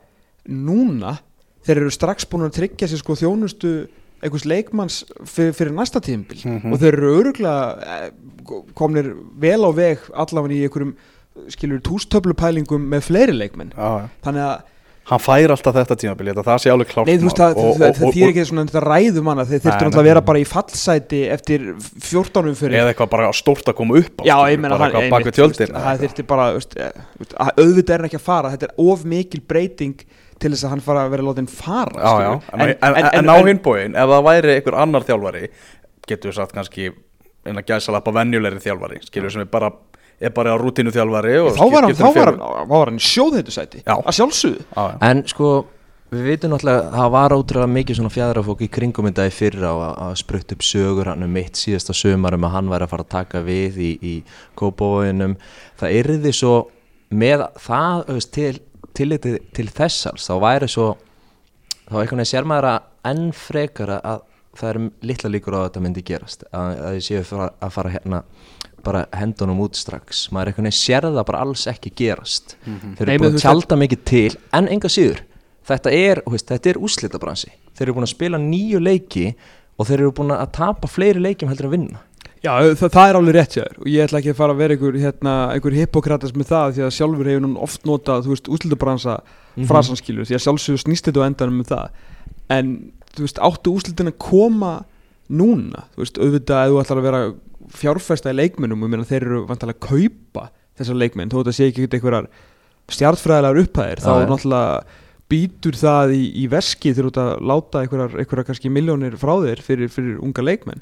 núna? 0.51 1.17
Þeir 1.63 1.79
eru 1.79 1.91
strax 1.95 2.25
búin 2.27 2.49
að 2.49 2.57
tryggja 2.57 2.89
sér 2.91 2.99
sko 2.99 3.15
þjónustu 3.15 3.69
einhvers 4.23 4.45
leikmanns 4.47 5.01
fyrir, 5.27 5.53
fyrir 5.57 5.73
næsta 5.75 5.99
tímbil 6.03 6.43
Mhm. 6.47 6.73
og 6.73 6.79
þeir 6.79 6.93
eru 6.97 7.13
öruglega 7.19 8.11
komnir 8.77 9.13
vel 9.39 9.61
á 9.67 9.71
veg 9.75 9.99
allavega 10.13 10.53
í 10.57 10.63
einhverjum 10.67 10.93
skilur 11.49 11.81
tústöflupælingum 11.81 12.83
með 12.93 13.07
fleiri 13.09 13.33
leikmenn. 13.33 13.71
Já, 13.73 13.89
já. 14.03 14.09
þannig 14.23 14.43
að 14.45 14.61
hann 15.03 15.19
fær 15.19 15.51
alltaf 15.51 15.75
þetta 15.75 15.95
tímabili 15.99 16.31
þetta 16.31 16.43
það 16.47 16.59
sé 16.63 16.71
alveg 16.71 16.87
klárt 16.93 17.07
Nei, 17.09 17.17
þú 17.19 17.27
veist, 17.27 17.39
það, 17.41 17.57
það, 17.81 18.13
þýr 18.15 18.27
ekki 18.29 18.43
svona 18.47 18.63
þetta 18.69 18.83
ræðum 18.85 19.27
hana 19.27 19.43
þeir 19.49 19.59
þurftu 19.65 19.87
nei, 19.89 19.97
að 19.99 20.07
vera 20.07 20.21
bara 20.29 20.39
í 20.39 20.45
fallsæti 20.47 21.19
eftir 21.33 21.65
14 22.05 22.47
umfyrir 22.53 22.77
eða 22.79 22.93
eitthvað 22.93 23.09
bara 23.11 23.31
stórt 23.35 23.67
að 23.67 23.75
koma 23.81 23.97
upp 23.99 24.21
á 24.21 24.23
Já, 24.23 24.37
ég 24.53 24.61
meina 24.63 24.77
bara 24.77 24.85
hann 24.85 25.01
eitthvað 25.01 25.09
bak 25.11 25.27
við 25.27 25.35
tjöldin. 25.39 25.73
Það 25.75 26.05
þurfti 26.05 26.25
bara, 26.29 26.45
eh, 26.55 27.49
auðvitað 27.57 27.95
er 27.97 28.05
ekki 28.07 28.19
að 28.21 28.27
fara 28.29 28.53
Þetta 28.55 28.69
er 28.69 28.73
of 28.93 29.03
mikil 29.03 29.41
breyting 29.43 29.95
til 30.41 30.51
þess 30.53 30.65
að 30.67 30.73
hann 30.73 30.83
fara 30.85 31.05
að 31.05 31.13
vera 31.15 31.25
látin 31.27 31.47
fara 31.51 31.93
já, 32.03 32.13
já. 32.25 32.31
En, 32.53 32.61
en, 32.61 32.95
en, 32.97 33.09
en, 33.19 33.29
á 33.31 33.37
hinbóin, 33.47 33.95
ef 33.95 34.13
það 34.13 34.27
væri 34.27 34.53
einhver 34.57 34.77
annar 34.83 35.05
þjálfari 35.07 35.43
getur 36.09 36.31
við 36.31 36.37
sagt 36.39 36.55
kannski 36.55 36.89
eina 37.47 37.63
gæsalappa 37.67 38.13
venjulegri 38.15 38.63
þjálfari 38.63 39.01
skilur 39.05 39.33
sem 39.33 39.43
er 39.45 39.51
bara, 39.51 39.69
er 40.23 40.33
bara 40.35 40.55
á 40.55 40.57
rútínu 40.59 40.93
þjálfari 40.95 41.37
og 41.43 41.53
Þá 41.57 41.63
var 41.63 41.87
hann, 41.87 41.93
skiptir 41.93 42.01
þá 42.01 42.09
var 42.09 42.17
fyrir- 42.17 42.41
hann, 42.41 42.73
hann 42.73 42.99
sjóð 43.03 43.39
þetta 43.39 43.55
sæti 43.59 43.83
Já. 43.83 43.95
Að 43.99 44.17
sjálfsögðu 44.19 44.59
Já, 44.63 44.83
já. 44.83 44.97
En 45.09 45.23
sko, 45.31 45.49
við 46.13 46.27
veitum 46.29 46.53
náttúrulega 46.53 46.83
að 46.83 46.97
það 46.99 47.13
var 47.17 47.35
ótrúlega 47.37 47.73
mikið 47.73 47.99
svona 47.99 48.13
fjæðrafók 48.13 48.61
í 48.63 48.69
kringum 48.77 49.09
þetta 49.09 49.27
í 49.27 49.33
fyrra 49.33 49.71
og 49.73 49.83
að, 49.87 49.95
að 50.07 50.15
sprutt 50.23 50.55
upp 50.55 50.65
sögur 50.67 51.09
hann 51.11 51.25
um 51.27 51.33
mitt 51.39 51.59
síðasta 51.59 51.95
sömar 51.97 52.37
um 52.37 52.47
að 52.47 52.55
hann 52.57 52.71
væri 52.73 52.87
að 52.87 52.93
fara 52.93 53.07
að 53.07 53.13
taka 53.15 53.43
við 53.47 53.79
í, 53.81 53.91
í 54.01 54.13
kópavóinum 54.59 55.35
það 55.81 55.97
yrði 55.99 56.35
svo 56.37 56.53
með 57.13 57.47
það 57.61 58.05
til, 58.33 58.53
til, 58.97 59.17
til, 59.19 59.67
þessars 59.69 60.29
þá 60.29 60.35
væri 60.43 60.69
svo 60.71 60.93
þá 61.89 61.97
einhvern 61.99 62.21
veginn 62.21 62.31
sér 62.33 62.47
maður 62.49 62.69
að 62.73 63.11
enn 63.11 63.25
frekar 63.35 63.95
að 63.99 64.23
það 64.53 64.69
eru 64.69 64.83
litla 65.09 65.33
líkur 65.33 65.57
á 65.57 65.59
að 65.59 65.67
þetta 65.67 65.83
myndi 65.83 66.05
gerast 66.05 66.45
að, 66.51 66.75
að 66.77 66.97
ég 66.99 67.07
séu 67.07 67.25
fara, 67.27 67.49
að 67.57 67.75
fara 67.77 67.93
hérna 67.95 68.23
bara 68.83 69.05
hendunum 69.15 69.61
út 69.63 69.77
strax. 69.79 70.25
Maður 70.35 70.51
einhvern 70.51 70.67
veginn 70.67 70.77
sér 70.77 71.07
það 71.07 71.25
bara 71.29 71.43
alls 71.45 71.67
ekki 71.71 71.93
gerast. 71.95 72.57
Þeir 72.65 73.07
Nei, 73.07 73.13
eru 73.15 73.23
men 73.23 73.29
búin 73.29 73.37
að 73.39 73.45
tjálta 73.45 73.77
mikið 73.79 74.03
til 74.09 74.31
en 74.53 74.67
enga 74.71 74.91
síður 74.91 75.23
þetta 75.67 75.93
er, 75.95 76.21
veist, 76.29 76.49
þetta 76.51 76.71
er 76.71 76.79
úrslitabransi 76.83 77.51
þeir 77.73 77.87
eru 77.87 77.97
búin 77.97 78.07
að 78.07 78.13
spila 78.13 78.39
nýju 78.41 78.81
leiki 78.83 79.27
og 79.77 79.87
þeir 79.89 79.99
eru 79.99 80.15
búin 80.19 80.35
að 80.35 80.51
tapa 80.57 80.89
fleiri 80.91 81.23
leikjum 81.23 81.51
heldur 81.51 81.69
að 81.69 81.75
vinna 81.77 82.03
Já, 82.43 82.51
það, 82.75 82.89
það 82.91 83.09
er 83.09 83.17
alveg 83.19 83.35
rétt 83.37 83.53
þér. 83.55 83.75
Og 83.79 83.85
ég 83.87 84.03
ætla 84.03 84.19
ekki 84.19 84.31
að 84.33 84.39
fara 84.41 84.51
að 84.55 84.61
vera 84.63 84.75
einhver, 84.75 84.97
hérna, 84.99 85.33
einhver 85.53 85.75
hippokratas 85.77 86.33
með 86.35 86.49
það 86.49 86.73
því 86.75 86.83
að 86.83 86.95
sjálfur 86.97 87.29
hefur 87.31 87.45
hún 87.47 87.53
oft 87.63 87.85
notað, 87.87 88.25
þú 88.25 88.33
veist, 88.33 88.49
úslindabransa 88.51 89.13
Mhm. 89.53 89.67
frasanskilur 89.69 90.25
því 90.27 90.35
að 90.35 90.43
sjálfsögur 90.47 90.81
snýst 90.83 91.07
þetta 91.07 91.23
á 91.23 91.27
endanum 91.29 91.59
með 91.61 91.67
það. 91.71 91.89
En, 92.49 92.73
þú 93.15 93.21
veist, 93.27 93.39
áttu 93.39 93.73
úslitin 93.77 94.09
að 94.11 94.17
koma 94.19 94.73
núna, 95.29 95.85
þú 95.95 96.03
veist, 96.03 96.17
auðvitað 96.19 96.65
ef 96.65 96.73
þú 96.73 96.81
ætlar 96.83 96.99
að 96.99 97.07
vera 97.07 97.21
fjárfesta 97.79 98.33
í 98.33 98.37
leikmennum 98.41 98.81
og 98.83 98.89
ég 98.89 98.91
meina 98.91 99.07
þeir 99.07 99.23
eru 99.29 99.45
vantilega 99.47 99.77
að 99.79 99.87
kaupa 99.87 100.49
þessar 100.77 100.99
leikmenn, 100.99 101.29
þó 101.31 101.37
þetta 101.43 101.53
sé 101.53 101.69
ekki 101.71 101.87
einhverjar 101.87 102.27
stjartfræðilegar 102.91 103.61
upphæðir, 103.63 104.01
þá 104.03 104.11
náttúrulega 104.27 104.83
býtur 105.31 105.77
það 105.79 106.11
í, 106.17 106.23
í 106.43 106.47
veski 106.51 106.91
þegar 106.93 107.07
þú 107.07 107.11
ert 107.13 107.21
að 107.23 107.47
láta 107.49 107.81
einhverjar, 107.85 108.17
einhverjar 108.19 108.47
kannski 108.49 108.69
miljónir 108.73 109.15
frá 109.17 109.33
þér 109.41 109.61
fyrir, 109.65 109.89
fyrir 109.93 110.19
unga 110.21 110.43
leikmenn 110.45 110.81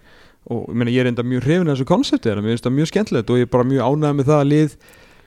og 0.50 0.66
ég, 0.70 0.74
meina, 0.76 0.92
ég 0.92 1.00
er 1.04 1.12
enda 1.12 1.24
mjög 1.24 1.44
hrifin 1.46 1.70
af 1.70 1.78
þessu 1.78 1.86
konsepti 1.92 2.30
mér 2.34 2.50
finnst 2.50 2.66
það 2.66 2.76
mjög 2.80 2.90
skemmtilegt 2.92 3.30
og 3.30 3.38
ég 3.38 3.46
er 3.48 3.52
bara 3.54 3.64
mjög 3.70 3.86
ánægð 3.92 4.16
með 4.20 4.26
það 4.32 4.40
að 4.42 4.52
lið 4.52 4.76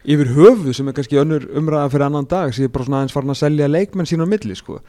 yfir 0.04 0.32
höfuð 0.36 0.74
sem 0.76 0.88
er 0.88 0.96
kannski 0.98 1.20
önnur 1.22 1.46
umræða 1.56 1.90
fyrir 1.94 2.06
annan 2.08 2.26
dag 2.28 2.52
sem 2.54 2.64
ég 2.64 2.68
er 2.68 2.74
bara 2.74 2.84
svona 2.88 2.98
aðeins 3.02 3.14
farin 3.14 3.30
að 3.34 3.40
selja 3.40 3.68
leikmenn 3.70 4.06
sín 4.10 4.24
á 4.24 4.28
milli 4.28 4.54
sko. 4.58 4.80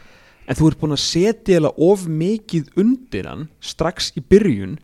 en 0.48 0.56
þú 0.56 0.68
ert 0.70 0.80
búin 0.82 0.92
að 0.98 1.04
setja 1.06 1.72
of 1.78 2.08
mikið 2.08 2.68
undir 2.78 3.26
hann 3.30 3.48
strax 3.62 4.12
í 4.18 4.22
byrjun 4.22 4.76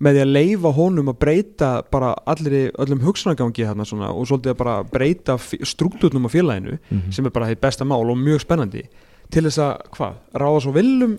með 0.00 0.12
því 0.16 0.22
að 0.22 0.32
leifa 0.32 0.72
honum 0.76 1.08
að 1.08 1.18
breyta 1.18 1.68
bara 1.90 2.14
allir 2.26 2.70
öllum 2.78 3.00
hugsunargangi 3.00 3.64
þarna 3.64 3.84
svona 3.88 4.10
og 4.12 4.26
svolítið 4.28 4.52
að 4.52 4.58
bara 4.60 4.82
breyta 4.84 5.36
struktúrnum 5.38 6.26
á 6.28 6.30
félaginu 6.30 6.78
Mhm. 6.90 7.12
sem 7.12 7.24
er 7.26 7.30
bara 7.30 7.46
því 7.46 7.60
besta 7.60 7.84
mál 7.84 8.10
og 8.10 8.16
mjög 8.18 8.40
spennandi 8.44 8.82
til 9.30 9.42
þess 9.42 9.58
að, 9.58 9.80
hvað, 9.90 10.12
ráða 10.34 10.60
svo 10.62 10.72
villum 10.72 11.18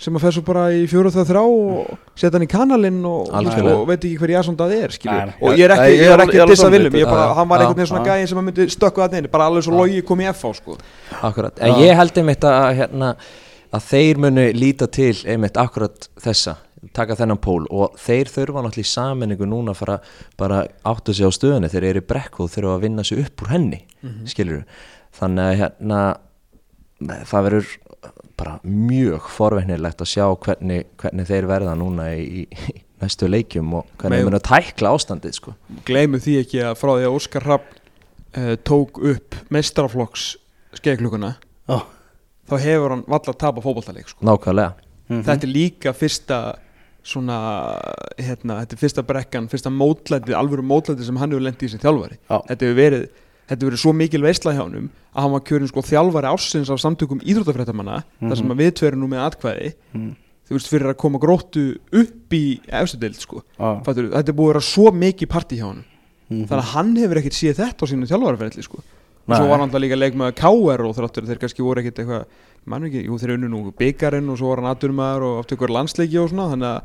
sem 0.00 0.16
að 0.18 0.24
fer 0.24 0.34
svo 0.34 0.42
bara 0.46 0.64
í 0.74 0.82
fjóru 0.90 1.10
það 1.14 1.28
þrá 1.30 1.40
og 1.44 1.92
setja 2.18 2.32
hann 2.34 2.46
í 2.46 2.50
kanalinn 2.50 2.98
og, 3.06 3.30
og 3.30 3.84
veit 3.88 4.00
ekki 4.00 4.16
hver 4.18 4.32
Jason 4.34 4.58
það 4.58 4.74
er 4.80 4.96
Nei, 5.06 5.34
og 5.38 5.54
ég 5.54 5.64
er 5.68 5.74
ekki, 5.76 5.94
ég 6.00 6.14
er 6.14 6.22
ekki 6.24 6.40
ég 6.40 6.50
dissa 6.50 6.70
Já, 6.72 7.06
hann 7.38 7.50
var 7.50 7.62
einhvern 7.62 7.78
veginn 7.78 7.90
svona 7.92 8.04
gæðin 8.08 8.30
sem 8.32 8.40
að 8.40 8.46
myndi 8.48 8.66
stökku 8.74 9.04
að 9.04 9.16
neina 9.16 9.30
bara 9.32 9.48
alveg 9.50 9.66
svo 9.66 9.78
logi 9.78 10.02
kom 10.06 10.22
í 10.24 10.28
FH 10.32 10.52
sko. 10.58 10.76
Akkurat, 11.22 11.62
en 11.62 11.78
ég 11.84 11.94
held 11.98 12.20
einmitt 12.20 12.46
að, 12.48 12.68
hérna, 12.80 13.12
að 13.70 13.88
þeir 13.92 14.22
munu 14.26 14.46
líta 14.58 14.90
til 14.90 15.14
einmitt 15.30 15.60
akkurat 15.62 16.10
þessa 16.24 16.56
taka 16.94 17.16
þennan 17.16 17.40
pól. 17.42 17.62
Og 17.70 17.94
þeir 18.00 18.28
þurfa 18.32 18.64
náttúrulega 18.66 18.84
í 18.84 18.90
saminningu 18.90 19.48
núna 19.48 19.72
að 19.72 19.80
fara 19.80 20.00
bara 20.40 20.64
áttu 20.90 21.14
sig 21.16 21.26
á 21.26 21.32
stöðunni, 21.32 21.70
þeir 21.72 21.88
eru 21.92 22.02
í 22.02 22.08
brekku 22.10 22.44
og 22.44 22.52
þurfa 22.52 22.74
að 22.76 22.84
vinna 22.88 23.06
sig 23.06 23.22
upp 23.24 23.46
úr 23.46 23.54
henni 23.54 23.84
mm 24.02 24.26
skilur 24.28 24.66
þannig 25.14 25.44
að 25.44 25.58
hérna 25.60 26.00
það 27.28 27.46
verður 27.48 27.72
bara 28.36 28.56
mjög 28.64 29.28
forveitnilegt 29.30 30.00
að 30.02 30.10
sjá 30.10 30.24
hvernig, 30.46 30.86
hvernig 31.00 31.26
þeir 31.28 31.46
verða 31.50 31.74
núna 31.78 32.08
í, 32.18 32.44
í 32.44 32.74
næstu 33.02 33.28
leikjum 33.30 33.72
og 33.80 33.86
hvernig 34.00 34.20
þeir 34.22 34.28
munu 34.30 34.40
að 34.40 34.46
tækla 34.48 34.92
ástandið 34.96 35.36
sko. 35.38 35.54
gleymum 35.86 36.20
því 36.24 36.38
ekki 36.42 36.62
að 36.66 36.78
frá 36.80 36.92
því 36.96 37.04
að 37.08 37.16
Óskar 37.18 37.46
Rapp 37.46 37.68
uh, 38.36 38.54
tók 38.66 38.98
upp 39.12 39.38
mestraflokks 39.54 40.28
skeikluguna 40.80 41.34
Já. 41.70 41.78
þá 42.50 42.54
hefur 42.64 42.90
hann 42.96 43.04
valla 43.06 43.32
að 43.34 43.38
tapa 43.44 43.62
fótballtaleik 43.64 44.08
sko. 44.14 44.24
nákvæmlega 44.26 44.74
Mhm. 45.04 45.20
þetta 45.26 45.44
er 45.44 45.50
líka 45.52 45.92
fyrsta 45.92 46.36
svona, 47.04 47.34
hérna, 48.16 48.54
þetta 48.64 48.72
er 48.72 48.80
fyrsta 48.80 49.02
brekkan 49.04 49.48
fyrsta 49.52 49.68
mótlætið, 49.68 50.32
alvöru 50.38 50.62
mótlætið 50.64 51.04
sem 51.10 51.18
hann 51.20 51.30
hefur 51.34 51.44
lendið 51.44 51.66
í 51.68 51.70
sem 51.74 51.82
þjálfari 51.82 52.16
Já. 52.30 52.38
þetta 52.48 52.64
hefur 52.64 52.78
verið, 52.78 53.02
þetta 53.48 53.66
verið 53.68 53.80
svo 53.84 53.92
mikil 53.92 54.22
veistla 54.24 54.52
hjá 54.56 54.62
honum 54.64 54.90
að 55.14 55.20
hann 55.22 55.32
var 55.34 55.40
kjörin 55.48 55.68
sko 55.70 55.82
þjálfari 55.84 56.30
ársins 56.32 56.70
af 56.72 56.80
samtökum 56.82 57.20
íþróttafréttamanna 57.22 58.02
þar 58.20 58.36
sem 58.40 58.52
að 58.54 58.60
við 58.64 58.70
tverum 58.80 59.00
nú 59.04 59.08
með 59.12 59.24
atkvæði 59.28 59.72
Mhm. 59.94 60.12
þú 60.48 60.52
veist 60.58 60.68
fyrir 60.68 60.88
að 60.92 60.96
koma 61.00 61.18
gróttu 61.18 61.78
upp 61.92 62.32
í 62.36 62.60
efstu 62.68 62.98
deild 63.00 63.16
sko 63.20 63.42
Já. 63.58 63.82
Fattur, 63.84 64.10
þetta 64.12 64.28
er 64.28 64.36
búið 64.36 64.50
að 64.50 64.52
vera 64.54 64.60
svo 64.60 64.90
mikið 64.92 65.28
partí 65.28 65.56
hjá 65.60 65.66
honum 65.70 65.84
Mhm. 66.30 66.46
þannig 66.48 66.62
að 66.64 66.72
hann 66.74 66.96
hefur 66.96 67.16
ekkert 67.20 67.36
séð 67.38 67.56
þetta 67.60 67.80
á 67.84 67.86
sínu 67.88 68.08
þjálfaraferðli 68.08 68.62
sko. 68.64 68.78
og 69.28 69.36
svo 69.36 69.48
var 69.48 69.58
hann 69.58 69.68
alltaf 69.70 69.80
líka 69.80 69.96
leikmaður 69.96 70.34
KR 70.36 70.82
og 70.84 70.96
þráttur 70.96 71.24
þeir 71.24 71.38
kannski 71.40 71.62
voru 71.64 71.80
ekkert 71.80 71.96
eitthvað 72.04 72.24
mann 72.66 72.82
ekki, 72.84 73.04
jú 73.06 73.16
þeir 73.18 73.34
unnu 73.38 73.48
nú 73.48 73.72
byggarinn 73.72 74.28
og 74.28 74.36
svo 74.38 74.48
var 74.52 74.60
hann 74.60 74.74
aturmaður 74.76 75.22
og 75.24 75.38
aftur 75.44 75.56
ykkur 75.56 75.72
landsleiki 75.72 76.18
og 76.20 76.28
svona 76.28 76.50
þannig 76.52 76.68
að 76.68 76.82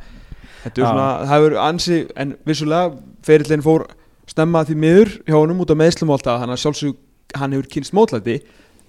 þetta 0.64 0.78
er 0.80 0.86
svona, 0.88 1.08
það 1.20 1.34
hefur 1.36 1.58
ansi 1.60 2.08
en 2.16 2.36
vissulega 2.46 2.98
ferillin 3.24 3.62
fór 3.64 3.88
stemma 4.30 4.64
því 4.68 4.80
miður 4.84 5.14
hjá 5.28 5.38
honum 5.38 5.62
út 5.64 5.74
af 5.74 5.80
meðslum 5.82 6.12
og 6.12 6.20
alltaf 6.20 6.42
þannig 6.44 6.58
að 6.58 6.64
sjálfsög 6.64 6.98
hann 7.40 7.56
hefur 7.56 7.72
kynst 7.76 7.96
mótlæti 7.98 8.40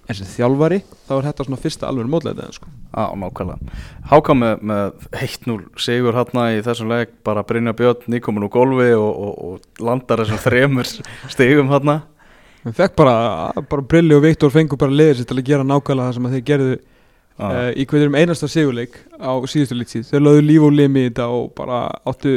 en 0.09 0.17
sem 0.17 0.27
þjálfari 0.27 0.81
þá 1.07 1.11
er 1.17 1.27
þetta 1.29 1.47
svona 1.47 1.59
fyrsta 1.61 1.89
alveg 1.89 2.09
mótlæti 2.11 2.47
sko. 2.55 2.69
Já, 2.91 3.03
nákvæmlega. 3.21 3.75
Háka 4.11 4.35
með, 4.35 4.63
með 4.67 5.05
1-0 5.21 5.57
sigur 5.79 6.17
hérna 6.17 6.47
í 6.55 6.63
þessum 6.65 6.91
leik 6.91 7.13
bara 7.25 7.45
Brynja 7.47 7.73
Björn 7.77 8.09
nýkomin 8.11 8.47
úr 8.47 8.53
golfi 8.53 8.89
og, 8.97 9.11
og, 9.11 9.35
og 9.45 9.83
landar 9.85 10.23
þessum 10.23 10.41
þremur 10.47 10.89
stigum 11.31 11.71
hann 11.71 12.01
fekk 12.77 12.95
bara, 12.97 13.15
bara 13.69 13.81
Brilli 13.81 14.15
og 14.15 14.25
Viktor 14.25 14.51
fengur 14.53 14.77
bara 14.81 14.93
liðir 14.93 15.21
sér 15.21 15.29
til 15.31 15.39
að 15.39 15.47
gera 15.47 15.65
nákvæmlega 15.65 16.09
það 16.09 16.17
sem 16.17 16.27
þeir 16.33 16.43
gerðu 16.49 16.73
uh, 16.75 17.69
í 17.73 17.85
hverjum 17.89 18.17
einasta 18.19 18.49
sigurleik 18.51 18.99
á 19.17 19.33
síðustu 19.49 19.77
litsið 19.79 20.11
þeir 20.11 20.25
lögðu 20.27 20.43
líf 20.45 20.67
og 20.67 20.75
limi 20.77 21.05
í 21.05 21.09
þetta 21.09 21.29
og 21.33 21.47
bara 21.57 21.79
áttu 22.05 22.35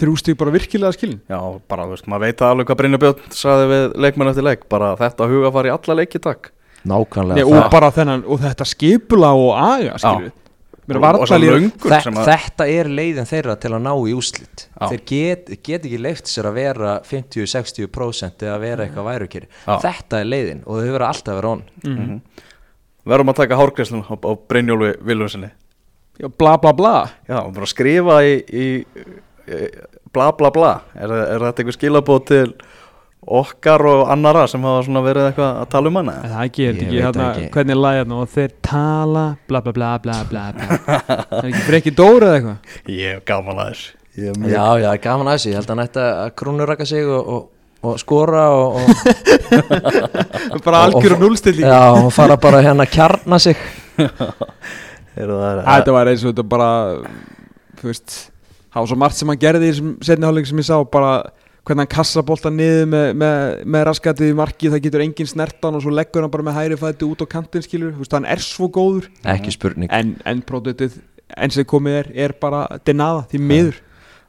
þrjú 0.00 0.16
stík 0.20 0.38
bara 0.40 0.52
virkilega 0.54 0.92
skilin. 0.96 1.20
Já, 1.30 1.38
bara 1.68 1.86
þú 1.88 1.94
veist, 1.96 2.06
maður 2.12 2.26
veit 2.28 2.42
alveg 2.46 2.68
hvað 2.70 2.80
Brynja 2.82 3.00
Björn 3.02 3.28
saði 3.36 3.68
við 3.72 3.86
leikmenn 4.06 4.30
eftir 4.32 4.46
leik 4.46 4.66
bara 4.72 4.92
þetta 5.00 5.28
huga 5.30 5.52
fara 5.54 5.70
í 5.70 5.74
alla 5.76 5.98
leiki 6.02 6.20
takk. 6.22 6.50
Nákvæmlega 6.86 7.34
Nei, 7.40 7.46
og 7.50 7.70
bara 7.72 7.88
þennan, 7.90 8.20
og 8.30 8.38
þetta 8.44 8.66
skipula 8.70 9.32
og 9.34 9.54
aga 9.58 9.96
skilur 9.98 10.34
Mér 10.86 11.00
og, 11.00 11.02
og 11.02 11.26
svo 11.26 11.34
varnarlínan- 11.34 11.64
löngun 11.64 11.90
Þe 11.90 11.96
sem 12.04 12.14
að 12.20 12.28
Þetta 12.30 12.66
er 12.70 12.86
leiðin 12.94 13.26
þeirra 13.26 13.56
til 13.58 13.70
að 13.74 13.80
ná 13.82 13.90
í 14.06 14.12
úslit 14.14 14.66
Já. 14.70 14.86
Þeir 14.92 15.00
get, 15.10 15.48
get 15.66 15.88
ekki 15.88 15.98
leift 15.98 16.30
sér 16.30 16.46
að 16.46 16.54
vera 16.60 16.92
50-60% 17.08 18.44
eða 18.46 18.60
vera 18.62 18.86
eitthvað 18.86 19.08
værukeri 19.08 19.48
Já. 19.50 19.80
Þetta 19.82 20.20
er 20.22 20.28
leiðin 20.30 20.60
og 20.62 20.78
þau 20.78 20.92
verða 20.94 21.08
alltaf 21.10 21.32
að 21.34 21.40
vera 21.40 21.50
on. 21.56 21.64
Verðum 23.06 23.32
að 23.34 23.38
taka 23.42 23.58
hárgreislun 23.58 24.04
á, 24.06 24.14
á 24.14 24.30
Brynjólfi 24.46 24.92
Viljónsinni 25.10 25.50
Já, 26.22 26.30
bla 26.32 26.54
bla 26.56 26.70
bla. 26.72 26.94
Já, 27.28 27.42
bara 27.52 27.66
skrifa 27.68 28.20
í, 28.24 28.36
í 28.46 28.66
bla 30.16 30.30
bla 30.38 30.50
bla. 30.54 30.72
Er, 30.96 31.12
er 31.12 31.44
þetta 31.48 31.62
einhver 31.64 31.76
skilabóð 31.76 32.24
til 32.30 32.48
okkar 33.26 33.82
og 33.90 34.00
annara 34.12 34.44
sem 34.46 34.62
hafa 34.62 34.84
svona 34.86 35.00
verið 35.02 35.24
eitthvað 35.32 35.56
að 35.64 35.68
tala 35.72 35.90
um 35.90 35.96
hana? 35.98 36.12
Það 36.30 36.50
gerir 36.54 36.76
Ég 36.76 36.82
ekki, 36.84 36.92
veit 36.92 37.04
hérna, 37.06 37.24
ekki. 37.32 37.46
hvernig 37.56 37.74
er 37.74 37.80
lagið 37.82 38.00
hérna 38.02 38.18
og 38.22 38.28
þeir 38.36 38.52
tala 38.68 39.24
bla 39.50 39.60
bla 39.64 39.72
bla 39.74 39.88
bla 40.04 40.16
bla 40.30 40.44
er 41.40 41.48
ekki 41.50 41.62
frekki 41.66 41.94
dóra 41.98 42.28
eða 42.28 42.36
eitthvað? 42.36 42.76
Ég 43.00 43.16
hef 43.16 43.24
gaman 43.32 43.58
að 43.64 43.72
þessu. 43.72 43.90
Ég 44.16 44.30
er 44.30 44.38
mjög- 44.44 44.54
Já, 44.54 44.66
já, 44.84 44.90
gaman 45.08 45.26
að 45.32 45.34
þessu, 45.40 45.50
ég 45.50 45.58
held 45.58 45.66
að 45.66 45.74
hann 45.74 45.84
ætti 45.88 46.04
að 46.06 46.30
krúnuraka 46.40 46.86
sig 46.92 47.10
og, 47.16 47.32
og, 47.34 47.42
og 47.90 47.98
skora 48.04 48.44
og, 48.54 48.78
og, 48.78 48.86
Bara 50.68 50.84
algjör 50.86 51.16
og 51.18 51.24
núlstilling 51.26 51.66
já, 51.66 51.82
og 52.04 52.12
fara 52.14 52.36
bara 52.40 52.62
hérna 52.64 52.86
að 52.86 52.94
kjarna 52.94 53.38
sig. 53.42 53.58
Er- 55.16 55.30
Þetta 55.66 55.92
var 55.96 56.10
eins 56.12 56.22
og 56.28 56.34
þetta 56.34 56.42
bara 56.44 56.70
Þú 57.80 57.88
veist 57.90 58.16
Það 58.76 58.82
var 58.82 58.88
svo 58.90 58.96
margt 59.00 59.16
sem 59.16 59.30
hann 59.32 59.38
gerði 59.40 59.64
í 59.64 59.72
þessum 59.72 59.92
setni 60.04 60.26
hálfleik 60.28 60.46
sem 60.50 60.58
ég 60.60 60.66
sá 60.68 60.74
bara 60.92 61.12
hvernig 61.64 61.86
hann 61.86 61.92
kassa 61.94 62.22
bolta 62.28 62.50
niður 62.52 62.90
með, 62.92 63.06
með, 63.22 63.44
með 63.72 63.84
raskatið 63.88 64.28
í 64.28 64.34
marki 64.36 64.68
það 64.74 64.82
getur 64.84 65.04
engin 65.06 65.30
snertan 65.30 65.78
og 65.78 65.80
svo 65.80 65.94
leggur 65.96 66.26
hann 66.26 66.32
bara 66.34 66.44
með 66.44 66.58
hæri 66.58 66.76
fæti 66.82 67.08
út 67.08 67.24
á 67.24 67.26
kantinn 67.32 67.64
skilur. 67.64 67.94
Þú 67.94 68.04
veist, 68.04 68.16
hann 68.18 68.28
er 68.28 68.42
svo 68.44 68.68
góður. 68.68 69.06
Ekki 69.32 69.54
spurning. 69.56 69.88
En 69.96 70.12
endproduktið 70.28 70.98
eins 71.40 71.56
og 71.56 71.68
komið 71.72 71.96
er 72.02 72.12
er 72.26 72.36
bara 72.44 72.66
denada 72.84 73.24
því 73.32 73.42
miður. 73.48 73.80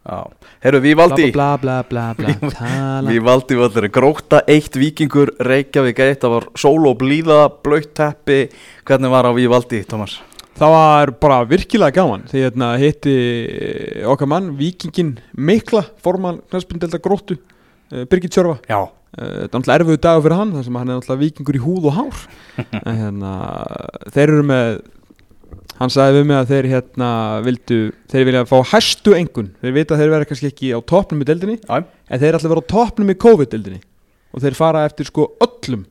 Já, 0.08 0.24
heyrðu, 0.64 0.82
Vívaldi 0.86 1.28
bla 1.36 1.50
bla 1.60 1.82
bla 1.84 2.08
tala. 2.16 3.12
Vívaldi 3.12 3.60
völlur, 3.60 3.90
gróta 3.92 4.40
eitt 4.48 4.80
vikingur 4.80 5.34
Reykjavík 5.44 6.00
eitt, 6.06 6.22
það 6.24 6.38
var 6.38 6.50
sól 6.56 6.88
og 6.88 6.96
blíða 7.04 7.42
blöytt 7.68 7.92
teppi, 8.00 8.46
hvernig 8.88 9.12
var 9.12 9.28
á 9.28 9.36
Vívaldi, 9.36 9.84
Tómas? 9.84 10.22
Það 10.58 10.72
var 10.74 11.12
bara 11.22 11.42
virkilega 11.46 11.94
gaman 11.94 12.24
því 12.32 12.44
hérna 12.48 12.72
hitti 12.82 13.14
eh, 13.14 14.06
okkar 14.10 14.30
mann, 14.32 14.56
vikingin 14.58 15.18
Mikla, 15.38 15.84
formann 16.02 16.40
knæspindelda 16.50 16.98
gróttu, 17.02 17.38
uh, 17.94 18.06
Birgit 18.10 18.34
Sjörfa 18.34 18.58
Já, 18.66 18.88
Uh, 19.18 19.24
þetta 19.24 19.48
er 19.48 19.48
náttúrulega 19.48 19.78
erfiðu 19.80 20.00
dagur 20.04 20.24
fyrir 20.26 20.38
hann 20.38 20.50
þar 20.54 20.66
sem 20.66 20.76
hann 20.78 20.90
er 20.92 20.98
náttúrulega 20.98 21.22
vikingur 21.24 21.58
í 21.58 21.62
húð 21.64 21.86
og 21.90 21.94
hár. 21.96 22.24
En 22.84 22.98
hérna 23.00 23.32
þeir 24.14 24.34
eru 24.34 24.44
með 24.46 24.68
hann 25.78 25.94
sagði 25.94 26.18
við 26.18 26.28
mig 26.28 26.38
að 26.38 26.52
þeir 26.52 26.68
hérna 26.74 27.10
vildu, 27.46 27.78
þeir 28.12 28.28
vilja 28.28 28.44
fá 28.50 28.58
hæstu 28.74 29.16
engun, 29.18 29.50
þeir 29.64 29.76
vita 29.78 29.96
að 29.96 30.04
þeir 30.04 30.14
verða 30.14 30.30
kannski 30.30 30.52
ekki 30.52 30.74
á 30.76 30.80
toppnum 30.92 31.24
í 31.24 31.30
deildinni, 31.30 31.58
já, 31.64 31.80
en 31.80 32.22
þeir 32.22 32.38
ætla 32.38 32.50
að 32.50 32.54
vera 32.54 32.66
á 32.68 32.72
toppnum 32.74 33.14
í 33.14 33.18
COVID-deildinni. 33.24 33.82
Og 34.36 34.44
þeir 34.44 34.60
fara 34.60 34.84
eftir 34.90 35.10
sko 35.10 35.30
öllum 35.48 35.88